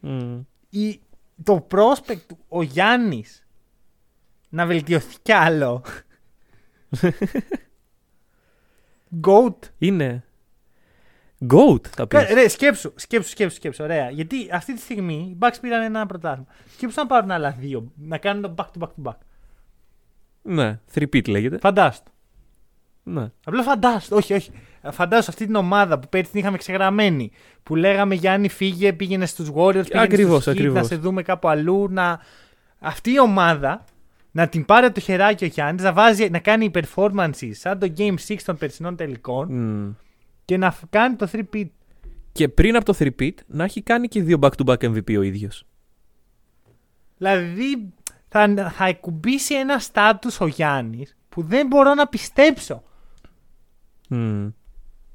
η, 0.70 1.00
το 1.42 1.66
prospect 1.70 2.20
του 2.26 2.38
ο 2.48 2.62
Γιάννης 2.62 3.46
να 4.48 4.66
βελτιωθεί 4.66 5.16
κι 5.22 5.32
άλλο. 5.32 5.84
Goat. 9.26 9.56
Είναι. 9.78 10.24
Goat 11.50 11.86
θα 11.86 12.06
πεις. 12.06 12.18
Κα- 12.18 12.34
Ρε, 12.34 12.48
σκέψου, 12.48 12.92
σκέψου, 12.96 13.28
σκέψου, 13.30 13.56
σκέψου. 13.56 13.84
Ωραία. 13.84 14.10
Γιατί 14.10 14.48
αυτή 14.52 14.74
τη 14.74 14.80
στιγμή 14.80 15.14
οι 15.14 15.38
Bucks 15.40 15.56
πήραν 15.60 15.82
ένα 15.82 16.06
πρωτάθλημα. 16.06 16.46
Σκέψου 16.76 17.00
να 17.00 17.06
πάρουν 17.06 17.30
άλλα 17.30 17.50
δύο. 17.50 17.92
Να 17.96 18.18
κάνουν 18.18 18.42
το 18.42 18.54
back 18.56 18.78
to 18.78 18.82
back 18.86 18.88
to 18.88 19.10
back. 19.10 19.16
Ναι, 20.42 20.80
three-peat 20.94 21.28
λέγεται. 21.28 21.58
Φαντάστο. 21.58 22.10
Ναι. 23.02 23.30
Απλά 23.44 23.62
φαντάστο. 23.62 24.16
Όχι, 24.16 24.32
όχι. 24.34 24.50
Φαντάζομαι 24.90 25.26
αυτή 25.28 25.44
την 25.46 25.54
ομάδα 25.54 25.98
που 25.98 26.08
πέρυσι 26.08 26.30
την 26.30 26.40
είχαμε 26.40 26.56
ξεγραμμένη. 26.56 27.30
Που 27.62 27.74
λέγαμε 27.76 28.14
Γιάννη 28.14 28.48
φύγε, 28.48 28.92
πήγαινε 28.92 29.26
στους 29.26 29.48
Warriors, 29.54 29.72
πήγαινε 29.82 30.02
Ακριβώς, 30.02 30.40
στους 30.40 30.52
Heat, 30.52 30.56
ακριβώς. 30.56 30.74
να 30.76 30.82
σε 30.82 30.96
δούμε 30.96 31.22
κάπου 31.22 31.48
αλλού. 31.48 31.88
Να... 31.90 32.20
Αυτή 32.78 33.10
η 33.10 33.20
ομάδα 33.20 33.84
να 34.30 34.48
την 34.48 34.64
πάρει 34.64 34.84
από 34.86 34.94
το 34.94 35.00
χεράκι 35.00 35.44
ο 35.44 35.46
Γιάννης, 35.46 35.82
να, 35.84 35.92
βάζει, 35.92 36.28
να 36.30 36.38
κάνει 36.38 36.70
performances 36.74 37.50
σαν 37.50 37.78
το 37.78 37.92
Game 37.96 38.14
6 38.28 38.36
των 38.44 38.56
περσινών 38.56 38.96
τελικών 38.96 39.52
Μμ. 39.52 39.90
και 40.44 40.56
να 40.56 40.70
φ- 40.70 40.84
κάνει 40.90 41.14
το 41.16 41.28
3-pit. 41.32 41.66
Και 42.32 42.48
πριν 42.48 42.76
από 42.76 42.84
το 42.84 42.94
three-peat 42.98 43.34
να 43.46 43.64
έχει 43.64 43.82
κάνει 43.82 44.08
και 44.08 44.22
δύο 44.22 44.38
back-to-back 44.42 44.76
MVP 44.78 45.16
ο 45.18 45.22
ίδιος. 45.22 45.66
Δηλαδή 47.16 47.92
θα, 48.28 48.70
θα 48.76 48.86
εκουμπήσει 48.86 49.54
ένα 49.54 49.78
στάτους 49.78 50.40
ο 50.40 50.46
Γιάννης 50.46 51.16
που 51.28 51.42
δεν 51.42 51.66
μπορώ 51.66 51.94
να 51.94 52.06
πιστέψω. 52.06 52.82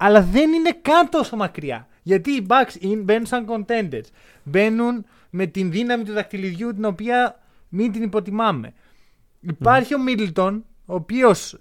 Αλλά 0.02 0.22
δεν 0.24 0.52
είναι 0.54 0.72
καν 0.82 1.10
τόσο 1.10 1.36
μακριά. 1.36 1.88
Γιατί 2.04 2.32
οι 2.32 2.46
Bucks 2.50 2.76
είναι- 2.80 3.02
μπαίνουν 3.02 3.26
σαν 3.26 3.46
contenders. 3.50 4.04
Μπαίνουν 4.44 5.06
με 5.30 5.46
την 5.46 5.72
δύναμη 5.72 6.04
του 6.04 6.14
δακτυλιδιού 6.14 6.74
την 6.74 6.86
οποία 6.86 7.40
μην 7.70 7.92
την 7.92 8.04
υποτιμάμε. 8.04 8.74
Υπάρχει 9.40 9.96
ο 9.96 10.00
Μίλτον, 10.02 10.66
ο 10.86 10.94
οποίος 10.96 11.60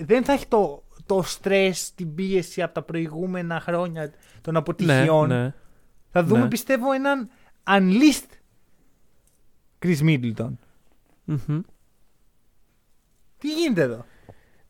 δεν 0.00 0.24
θα 0.24 0.32
έχει 0.32 0.46
το, 0.46 0.82
το 1.06 1.24
stress, 1.26 1.72
την 1.94 2.14
πίεση 2.14 2.62
από 2.62 2.74
τα 2.74 2.82
προηγούμενα 2.82 3.60
χρόνια 3.60 4.12
των 4.40 4.52
Ναι, 4.52 4.58
αποτυχιών. 4.58 5.28
ναι. 5.28 5.54
Θα 6.10 6.24
δούμε 6.24 6.40
ναι. 6.42 6.48
πιστεύω 6.48 6.92
έναν 6.92 7.30
unleashed 7.66 8.30
Chris 9.84 9.98
Middleton. 10.02 10.50
Μμμ. 11.24 11.60
Τι 13.38 13.52
γίνεται 13.54 13.82
εδώ; 13.82 14.04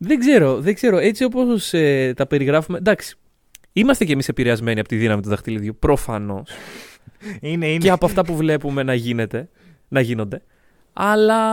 Δεν 0.02 0.18
ξέρω, 0.18 0.60
δεν 0.60 0.74
ξέρω. 0.74 0.98
Έτσι 0.98 1.24
όπως 1.24 1.70
τα 2.16 2.26
περιγράφουμε. 2.26 2.78
Εντάξει. 2.78 3.16
Είμαστε 3.72 4.04
κι 4.04 4.12
εμείς 4.12 4.28
επηρεασμένοι 4.28 4.80
από 4.80 4.88
τη 4.88 4.96
δύναμη 4.96 5.22
του 5.22 5.28
δαχτυλιδιού. 5.28 5.76
Προφανώς. 5.78 6.50
Είναι, 7.40 7.66
είναι. 7.68 7.78
και 7.78 7.90
από 7.90 8.06
αυτά 8.06 8.24
που 8.24 8.36
βλέπουμε 8.36 8.82
να, 8.82 8.94
γίνεται, 8.94 9.48
να 9.88 10.00
γίνονται. 10.00 10.42
Αλλά 10.92 11.46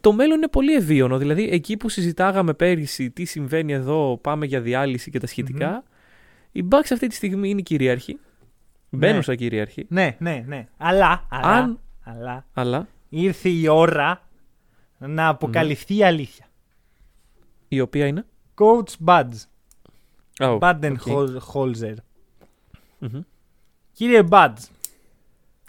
το 0.00 0.12
μέλλον 0.12 0.36
είναι 0.36 0.48
πολύ 0.48 0.74
ευίωνο. 0.74 1.18
Δηλαδή, 1.18 1.48
εκεί 1.52 1.76
που 1.76 1.88
συζητάγαμε 1.88 2.54
πέρυσι 2.54 3.10
τι 3.10 3.24
συμβαίνει 3.24 3.72
εδώ, 3.72 4.18
πάμε 4.22 4.46
για 4.46 4.60
διάλυση 4.60 5.10
και 5.10 5.18
τα 5.18 5.26
σχετικα 5.26 5.82
οι 6.52 6.64
Bucks 6.70 6.88
αυτή 6.92 7.06
τη 7.06 7.14
στιγμή 7.14 7.48
είναι 7.48 7.60
κυρίαρχοι. 7.60 8.18
Μπαίνουν 8.90 9.16
Ναι. 9.16 9.22
σαν 9.22 9.36
κυρίαρχοι. 9.36 9.86
Ναι, 9.88 10.16
ναι, 10.18 10.44
ναι. 10.46 10.66
Αλλά, 10.76 11.26
αλλά, 11.30 11.46
Αν- 11.48 11.80
αλλά 12.04 12.46
Αλλά 12.54 12.88
ήρθε 13.08 13.48
η 13.48 13.66
ώρα 13.68 14.28
να 14.98 15.28
αποκαλυφθεί 15.28 15.96
η 15.96 16.04
αλήθεια. 16.04 16.44
Η 17.72 17.80
οποία 17.80 18.06
είναι; 18.06 18.26
Coach 18.54 18.92
Buds. 19.04 19.32
Oh, 20.38 20.58
Baden-Holzer. 20.58 21.94
Μμμ. 22.98 23.20
Κύριε 23.92 24.22
Buds, 24.30 24.58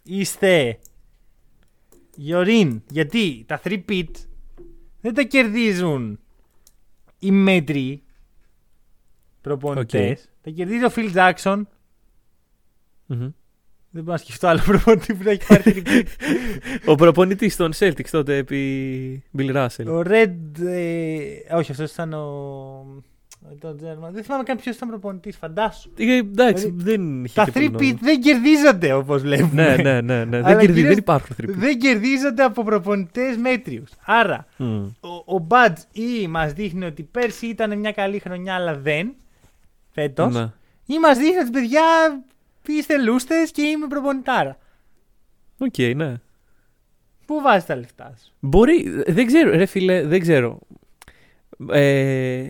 είστε 0.04 0.80
Γιωρίν, 2.16 2.82
γιατί 2.90 3.44
τα 3.48 3.62
3-pit 3.64 4.10
δεν 5.02 5.14
τα 5.14 5.24
κερδίζουν 5.24 6.20
οι 7.20 7.32
μέτροι 7.32 8.04
προπονητές. 9.42 10.30
Τα 10.42 10.50
κερδίζει 10.50 10.86
ο 10.86 10.92
Phil 10.96 11.14
Jackson. 11.14 11.62
Μμμ. 13.06 13.30
Δεν 13.94 14.04
μπορώ 14.04 14.12
να 14.16 14.18
σκεφτώ 14.24 14.48
άλλο 14.48 14.62
προπονητή 14.66 15.14
που 15.14 15.24
να 15.24 15.32
έχει 15.32 15.46
πάρει 15.48 15.64
3-pit. 15.86 16.06
Ο 16.86 16.96
προπονητής 16.96 17.56
των 17.56 17.72
Celtics 17.80 18.10
τότε 18.12 18.38
επί 18.38 19.24
Bill 19.38 19.56
Russell. 19.56 19.86
ο 19.88 20.00
Red... 20.06 20.62
ε, 20.66 21.56
όχι, 21.56 21.72
αυτός 21.72 21.92
ήταν 21.92 22.14
ο... 22.14 23.04
Το 23.60 23.70
German. 23.70 24.10
Δεν 24.12 24.24
θυμάμαι 24.24 24.44
καν 24.44 24.58
ποιος 24.58 24.76
ήταν 24.76 24.90
προπονητής, 24.90 25.38
φαντάσου. 25.38 25.92
Ε, 25.98 26.16
εντάξει, 26.18 26.70
Δηλαδή, 26.70 26.84
δεν 26.92 27.24
είχε 27.24 27.34
Τα 27.36 27.44
και 27.46 27.52
πολύ 27.52 27.66
3-pit 27.68 27.72
νόημα. 27.82 27.98
δεν 28.02 28.22
κερδίζονται 28.22 28.94
όπως 28.94 29.22
βλέπουμε. 29.22 29.76
Ναι, 29.76 29.84
ναι, 29.84 30.02
ναι. 30.02 30.26
ναι. 30.26 30.38
Αλλά 30.38 30.46
δεν, 30.48 30.58
κερδί, 30.58 30.66
κυρίως 30.74 30.88
δεν 30.90 30.98
υπάρχουν 30.98 31.36
three-peat. 31.42 31.54
Δεν 31.58 31.80
κερδίζονται 31.80 32.44
από 32.44 32.64
προπονητές 32.64 33.38
μέτριους. 33.38 33.90
Άρα, 34.06 34.46
Μμ. 34.58 34.84
ο, 35.00 35.36
ο 35.36 35.48
Budge 35.50 35.78
ή 35.92 36.28
μας 36.28 36.54
δείχνει 36.54 36.86
ότι 36.86 37.04
πέρσι 37.04 37.46
ήταν 37.48 37.80
μια 37.80 37.92
καλή 37.92 38.20
χρονιά 38.20 38.56
αλλά 38.56 38.76
δεν, 38.78 39.14
φέτος, 39.92 40.34
Ναι. 40.34 40.52
ή 40.86 41.00
μας 41.00 41.18
δείχνει 41.18 41.38
ότι 41.40 41.50
παιδιά 41.52 41.82
είστε 42.72 42.98
λούστες 43.04 43.52
και 43.52 43.62
είμαι 43.62 43.88
προπονητάρα. 43.88 44.58
Οκ, 45.58 45.78
ναι. 45.96 46.16
Πού 47.26 47.42
βάζεις 47.42 47.66
τα 47.66 47.76
λεφτά 47.76 48.14
σου; 48.24 48.32
Μπορεί, 48.40 49.04
δεν 49.08 49.26
ξέρω, 49.26 49.52
ρε 49.52 49.66
φίλε, 49.66 50.04
δεν 50.08 50.20
ξέρω. 50.20 50.60
Ε, 51.72 52.38
ε, 52.40 52.50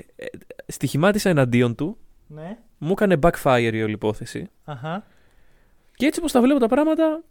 στοιχημάτισα 0.67 1.29
εναντίον 1.29 1.75
του, 1.75 1.97
Ναι. 2.27 2.57
μου 2.77 2.91
έκανε 2.91 3.17
backfire 3.21 3.69
η 3.73 3.83
όλη 3.83 3.91
υπόθεση. 3.93 4.49
Αχα. 4.63 5.05
Και 5.95 6.05
έτσι 6.05 6.19
όπως 6.19 6.31
τα 6.31 6.41
βλέπω 6.41 6.59
τα 6.59 6.67
πράγματα, 6.67 7.23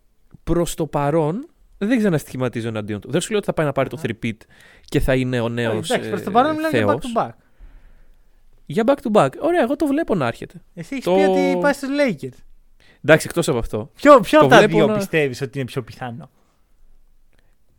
προς 0.45 0.75
το 0.75 0.87
παρόν 0.87 1.49
δεν 1.79 1.99
ξαναστοιχηματίζω 1.99 2.69
εναντίον 2.69 3.01
του. 3.01 3.11
Δεν 3.11 3.21
σου 3.21 3.29
λέω 3.29 3.37
ότι 3.39 3.47
θα 3.47 3.53
πάει 3.55 3.67
να 3.67 3.73
πάρει 3.73 3.89
το 3.89 4.01
3-peat 4.03 4.37
και 4.85 5.01
θα 5.01 5.15
είναι 5.15 5.41
ο 5.41 5.49
νέος 5.49 5.91
Εντάξει, 5.91 6.09
προς 6.11 6.23
το 6.23 6.31
ε, 6.31 6.33
παρόν 6.33 6.55
μιλάμε 6.55 6.79
για 6.79 6.87
back 6.87 7.01
θεός. 7.01 7.13
to 7.17 7.21
back. 7.21 7.31
Για 8.67 8.85
back 8.87 8.97
to 9.03 9.11
back. 9.13 9.29
Ωραία, 9.41 9.63
εγώ 9.63 9.77
το 9.77 9.87
βλέπω 9.87 10.15
να 10.15 10.27
έρχεται. 10.27 10.63
Εσύ 10.75 10.95
έχεις 10.95 11.05
Το- 11.05 11.15
πει 11.15 11.21
ότι 11.21 11.59
πάει 11.61 11.73
στους 11.73 11.89
Lakers. 11.91 12.39
Εντάξει, 13.05 13.27
εκτός 13.29 13.49
από 13.49 13.59
αυτό. 13.59 13.91
Ποιο, 13.95 14.21
ποιο 14.21 14.39
Το 14.39 14.45
από 14.45 14.55
τα 14.55 14.59
βλέπω 14.61 14.77
δύο 14.77 14.87
να- 14.87 14.95
πιστεύεις 14.97 15.41
ότι 15.41 15.59
είναι 15.59 15.67
πιο 15.67 15.83
πιθανό; 15.83 16.31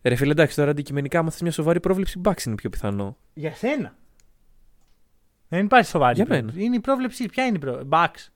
Ρε 0.02 0.14
φίλε, 0.14 0.32
εντάξει, 0.32 0.56
τώρα 0.56 0.70
αντικειμενικά, 0.70 1.18
άμα 1.18 1.30
θες 1.30 1.40
μια 1.42 1.50
σοβαρή 1.52 1.80
πρόβλεψη, 1.80 2.20
Bucks 2.24 2.42
είναι 2.46 2.54
πιο 2.54 2.70
πιθανό. 2.70 3.16
Για 3.34 3.54
σένα. 3.54 3.96
Δεν 5.48 5.64
υπάρχει 5.64 5.88
σοβαρή 5.88 6.14
Για 6.14 6.24
πρόβλεψη. 6.24 6.54
μένα. 6.54 6.66
Είναι 6.66 6.76
η 6.76 6.80
πρόβλεψη. 6.80 7.26
Ποια 7.26 7.44
είναι 7.44 7.56
η 7.56 7.58
πρόβλεψη; 7.58 7.88
Bucks. 7.92 8.28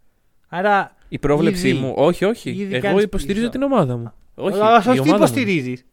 Άρα. 0.48 0.96
Η 1.08 1.18
πρόβλεψη 1.18 1.68
Ήδη- 1.68 1.78
μου, 1.78 1.92
όχι, 1.96 2.24
όχι. 2.24 2.50
ήδη 2.50 2.74
Εγώ 2.74 2.82
κάνεις 2.86 3.02
υποστηρίζω 3.02 3.38
πίσω. 3.38 3.50
την 3.50 3.62
ομάδα 3.62 3.96
μου. 3.96 4.12
Όχι, 4.34 4.58
Α, 4.60 4.66
ας 4.74 4.84
η 4.84 4.88
όχι 4.88 5.00
τι 5.00 5.08
ομάδα 5.08 5.18
μου. 5.18 5.24
υποστηρίζεις. 5.24 5.84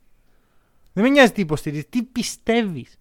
Δεν 0.93 1.03
με 1.03 1.09
νοιάζει 1.09 1.31
τι 1.31 1.41
υποστηρίζεις. 1.41 1.89
Τι 1.89 2.03
πιστεύεις. 2.03 2.97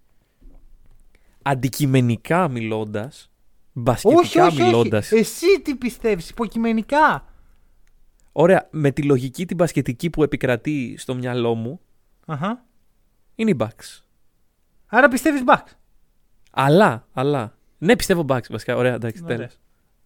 Αντικειμενικά 1.42 2.48
μιλώντας, 2.48 3.14
Όχι, 3.14 3.70
μπασκετικά 3.72 4.46
όχι, 4.46 4.62
μιλώντας. 4.62 5.12
όχι. 5.12 5.20
Εσύ 5.20 5.60
τι 5.62 5.74
πιστεύεις. 5.74 6.30
Υποκειμενικά. 6.30 7.26
Ωραία, 8.32 8.68
με 8.70 8.90
τη 8.90 9.02
λογική 9.02 9.46
την 9.46 9.56
μπασκετική 9.56 10.10
που 10.10 10.22
επικρατεί 10.22 10.94
στο 10.98 11.14
μυαλό 11.14 11.54
μου, 11.54 11.80
Αχα. 12.26 12.64
είναι 13.34 13.50
οι 13.50 13.56
Bucks. 13.60 14.00
Άρα 14.86 15.08
πιστεύεις 15.08 15.42
Bucks. 15.46 15.72
Αλλά, 16.50 17.06
αλλά. 17.12 17.56
Ναι, 17.78 17.96
πιστεύω 17.96 18.24
Bucks 18.28 18.46
βασικά. 18.50 18.76
Ωραία, 18.76 18.94
εντάξει, 18.94 19.22
Ωραία. 19.24 19.36
τέλος. 19.36 19.52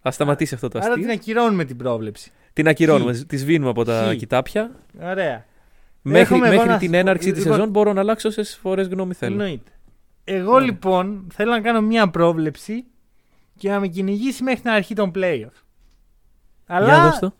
Α 0.08 0.10
σταματήσει 0.10 0.54
αυτό 0.54 0.68
το 0.68 0.78
Άρα 0.78 0.88
αστείο. 0.88 1.02
την 1.06 1.12
ακυρώνουμε 1.12 1.64
την 1.64 1.76
πρόβλεψη. 1.76 2.30
Την 2.52 2.68
ακυρώνουμε, 2.68 3.12
τη 3.14 3.36
σβήνουμε 3.36 3.70
από 3.70 3.84
τα 3.84 4.10
Χ. 4.12 4.16
κοιτάπια. 4.16 4.70
Ωραία. 5.02 5.44
Μέχρι, 6.02 6.20
Έχουμε 6.34 6.46
εγώ 6.48 6.56
μέχρι 6.56 6.70
να 6.70 6.76
την 6.78 6.86
σου 6.86 6.92
πω- 6.92 6.98
έναρξη 7.00 7.28
της 7.30 7.38
λοιπόν- 7.38 7.54
σεζόν 7.54 7.70
μπορώ 7.70 7.92
να 7.92 8.00
αλλάξω 8.00 8.28
όσε 8.28 8.42
φορές 8.42 8.86
γνώμη 8.88 9.14
θέλω. 9.14 9.32
Εννοείται. 9.32 9.70
Εγώ 10.24 10.52
Ωραία. 10.52 10.64
λοιπόν 10.66 11.26
θέλω 11.32 11.50
να 11.50 11.60
κάνω 11.60 11.80
μία 11.80 12.10
πρόβλεψη 12.10 12.84
και 13.56 13.70
να 13.70 13.80
με 13.80 13.86
κυνηγήσει 13.88 14.42
μέχρι 14.42 14.60
την 14.60 14.70
αρχή 14.70 14.94
των 14.94 15.10
playoffs. 15.14 15.62
Για 16.66 16.76
Αλλά 16.76 17.02
δώσ' 17.10 17.18
το. 17.18 17.34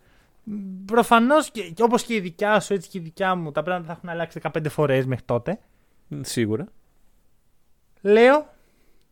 Προφανώς 0.85 1.51
και, 1.51 1.69
και 1.69 1.83
όπως 1.83 2.03
και 2.03 2.13
η 2.13 2.19
δικιά 2.19 2.59
σου, 2.59 2.73
έτσι 2.73 2.89
και 2.89 2.97
η 2.97 3.01
δικιά 3.01 3.35
μου, 3.35 3.51
τα 3.51 3.63
πράγματα 3.63 3.87
θα 3.87 3.93
έχουν 3.97 4.09
αλλάξει 4.09 4.39
15 4.43 4.69
φορές 4.69 5.05
μέχρι 5.05 5.25
τότε. 5.25 5.59
Μ, 6.07 6.21
Σίγουρα. 6.21 6.67
Λέω 8.01 8.53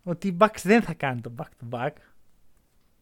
ότι 0.04 0.28
οι 0.28 0.38
Bucks 0.40 0.62
δεν 0.64 0.82
θα 0.82 0.94
κάνουν 0.94 1.22
το 1.22 1.32
back 1.38 1.44
to 1.44 1.80
back. 1.80 1.92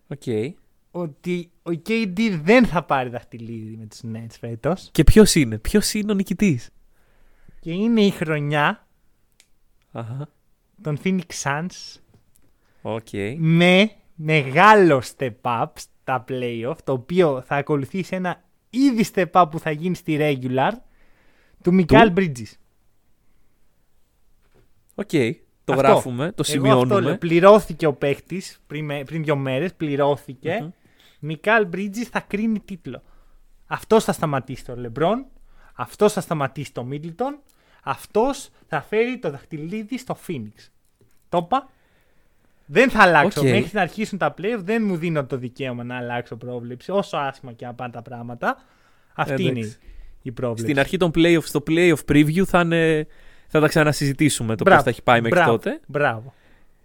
OK. 0.08 0.54
ότι 0.92 1.52
ο 1.64 1.72
KD 1.88 2.40
δεν 2.44 2.66
θα 2.66 2.84
πάρει 2.84 3.10
δαχτυλίδι 3.10 3.78
με 3.78 3.86
τους 3.86 4.02
Nets 4.14 4.36
φέτος 4.40 4.90
Και 4.92 5.04
ποιος 5.04 5.36
είναι, 5.36 5.58
ποιος 5.58 5.94
είναι 5.94 6.12
ο 6.12 6.16
νικητής; 6.16 6.70
και 7.60 7.72
είναι 7.72 8.02
η 8.02 8.10
χρονιά 8.10 8.88
των 10.82 10.98
Phoenix 11.04 11.44
Suns 11.44 12.00
OK. 12.82 13.08
με 13.38 13.92
μεγάλο 14.16 15.02
step 15.18 15.34
up 15.42 15.66
στα 16.04 16.24
playoff 16.28 16.76
το 16.84 16.92
οποίο 16.92 17.42
θα 17.42 17.56
ακολουθήσει 17.56 18.16
ένα 18.16 18.44
ήδη 18.70 19.06
step 19.14 19.32
up 19.32 19.46
που 19.52 19.60
θα 19.60 19.72
γίνει 19.72 19.96
στη 19.96 20.18
regular 20.20 20.72
του 21.64 21.74
Mikal 21.74 22.14
Bridges. 22.16 22.52
OK. 24.96 25.10
Το 25.66 25.74
Αυτό. 25.74 25.86
γράφουμε, 25.88 26.32
το 26.32 26.44
Εγώ 26.48 26.58
αυτό 26.58 26.68
λέω. 26.70 26.86
σημειώνουμε. 26.86 27.18
Πληρώθηκε 27.18 27.86
ο 27.86 27.94
παίχτης 27.94 28.60
πριν, 28.68 28.86
με- 28.86 29.04
πριν 29.04 29.24
δύο 29.24 29.36
μέρες. 29.36 29.74
Πληρώθηκε. 29.74 30.58
Μμμ. 30.62 30.70
Mikal 31.20 31.68
Bridges 31.74 32.04
θα 32.12 32.20
κρίνει 32.20 32.60
τίτλο. 32.60 33.02
Αυτός 33.66 34.00
θα 34.00 34.12
σταματήσει 34.12 34.66
τον 34.66 34.80
Λεμπρόν. 34.80 35.26
Αυτός 35.76 36.14
θα 36.14 36.22
σταματήσει 36.22 36.74
το 36.74 36.84
Μίντλτον. 36.84 37.40
Αυτός 37.84 38.50
θα 38.68 38.82
φέρει 38.82 39.20
το 39.20 39.32
δαχτυλίδι 39.32 39.98
στο 39.98 40.18
Phoenix. 40.28 40.70
Το 41.30 41.38
είπα. 41.44 41.70
Δεν 42.66 42.90
θα 42.90 43.02
αλλάξω. 43.02 43.42
Οκ. 43.42 43.48
Μέχρι 43.48 43.70
να 43.74 43.82
αρχίσουν 43.82 44.18
τα 44.18 44.34
playoff 44.38 44.60
δεν 44.60 44.84
μου 44.86 44.96
δίνω 44.98 45.26
το 45.26 45.38
δικαίωμα 45.38 45.84
να 45.84 45.98
αλλάξω 45.98 46.36
πρόβλεψη. 46.36 46.92
Όσο 46.92 47.18
άσχημα 47.18 47.52
και 47.52 47.66
να 47.66 47.74
πάνε 47.74 47.92
τα 47.92 48.02
πράγματα. 48.02 48.64
Αυτή 49.14 49.34
Εντάξει. 49.34 49.60
είναι 49.60 49.72
η 50.22 50.32
πρόβλεψη. 50.32 50.64
Στην 50.64 50.80
αρχή 50.80 50.98
των 50.98 51.12
playoff, 51.16 51.44
στο 51.44 51.64
playoff 51.68 51.98
preview 52.12 52.44
θα, 52.46 52.60
είναι, 52.62 53.08
θα 53.48 53.60
τα 53.60 53.68
ξανασυζητήσουμε 53.68 54.56
το 54.56 54.56
πώς 54.56 54.66
Μπράβο. 54.66 54.84
θα 54.84 54.90
έχει 54.90 55.02
πάει 55.02 55.22
μέχρι 55.22 55.38
Μπράβο. 55.40 55.52
τότε. 55.58 55.80
Μπράβο. 55.88 56.34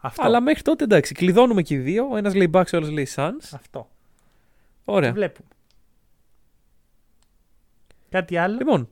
Αυτό. 0.01 0.23
Αλλά 0.23 0.41
μέχρι 0.41 0.63
τότε 0.63 0.85
εντάξει, 0.85 1.15
κλειδώνουμε 1.15 1.63
και 1.63 1.75
οι 1.75 1.79
δύο. 1.79 2.09
Ο 2.11 2.17
ένας 2.17 2.35
λέει 2.35 2.51
Bucks, 2.53 2.71
ο 2.73 2.77
άλλος 2.77 2.91
λέει 2.91 3.09
Suns. 3.15 3.49
Αυτό. 3.55 3.89
Ωραία. 4.85 5.13
Βλέπουμε. 5.13 5.49
Κάτι 8.11 8.37
άλλο; 8.37 8.57
Λοιπόν, 8.57 8.89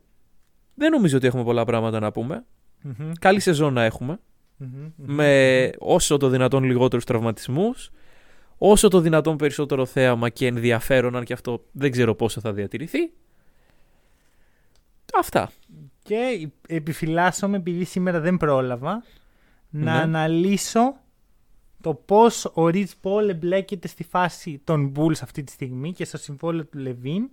δεν 0.75 0.91
νομίζω 0.91 1.17
ότι 1.17 1.27
έχουμε 1.27 1.45
πολλά 1.45 1.65
πράγματα 1.65 2.01
να 2.01 2.13
πούμε. 2.13 2.45
Μμμ, 2.83 3.13
Καλή 3.21 3.41
σεζόν 3.41 3.73
να 3.73 3.83
έχουμε. 3.85 4.19
Μμμ, 4.57 4.69
μμμ. 4.97 5.15
Με 5.15 5.71
όσο 5.79 6.17
το 6.17 6.29
δυνατόν 6.29 6.65
λιγότερους 6.65 7.05
τραυματισμούς. 7.05 7.91
Όσο 8.59 8.89
το 8.89 9.01
δυνατόν 9.01 9.37
περισσότερο 9.37 9.87
θέαμα 9.87 10.29
και 10.29 10.47
ενδιαφέρον, 10.47 11.17
αν 11.17 11.25
και 11.25 11.33
αυτό 11.33 11.65
δεν 11.73 11.91
ξέρω 11.91 12.15
πόσο 12.15 12.41
θα 12.41 12.53
διατηρηθεί. 12.53 13.11
Αυτά. 15.19 15.51
Και 16.03 16.49
επιφυλάσσομαι, 16.69 17.57
επειδή 17.57 17.85
σήμερα 17.85 18.21
δεν 18.21 18.37
πρόλαβα, 18.37 19.03
να 19.71 19.95
Ναι. 19.95 20.01
αναλύσω 20.01 20.97
το 21.81 21.95
πώς 21.95 22.45
ο 22.45 22.63
Rich 22.65 22.85
Paul 23.03 23.29
εμπλέκεται 23.29 23.89
στη 23.89 24.05
φάση 24.05 24.61
των 24.65 24.93
Bulls 24.97 25.19
αυτή 25.23 25.43
τη 25.45 25.53
στιγμή 25.53 25.93
και 25.93 26.05
στο 26.05 26.17
συμβόλαιο 26.19 26.65
του 26.65 26.83
LaVine 26.87 27.29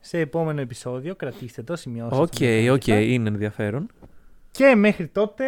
σε 0.00 0.18
επόμενο 0.18 0.60
επεισόδιο. 0.60 1.14
Κρατήστε 1.14 1.62
το, 1.62 1.76
σημειώστε. 1.76 2.16
Οκ, 2.16 2.72
οκ, 2.72 2.86
είναι 2.86 3.28
ενδιαφέρον. 3.28 3.90
Και 4.50 4.74
μέχρι 4.74 5.06
τότε, 5.06 5.44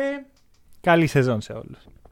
καλή 0.81 1.07
σεζόν 1.07 1.40
σε 1.40 1.52
όλους. 1.52 1.78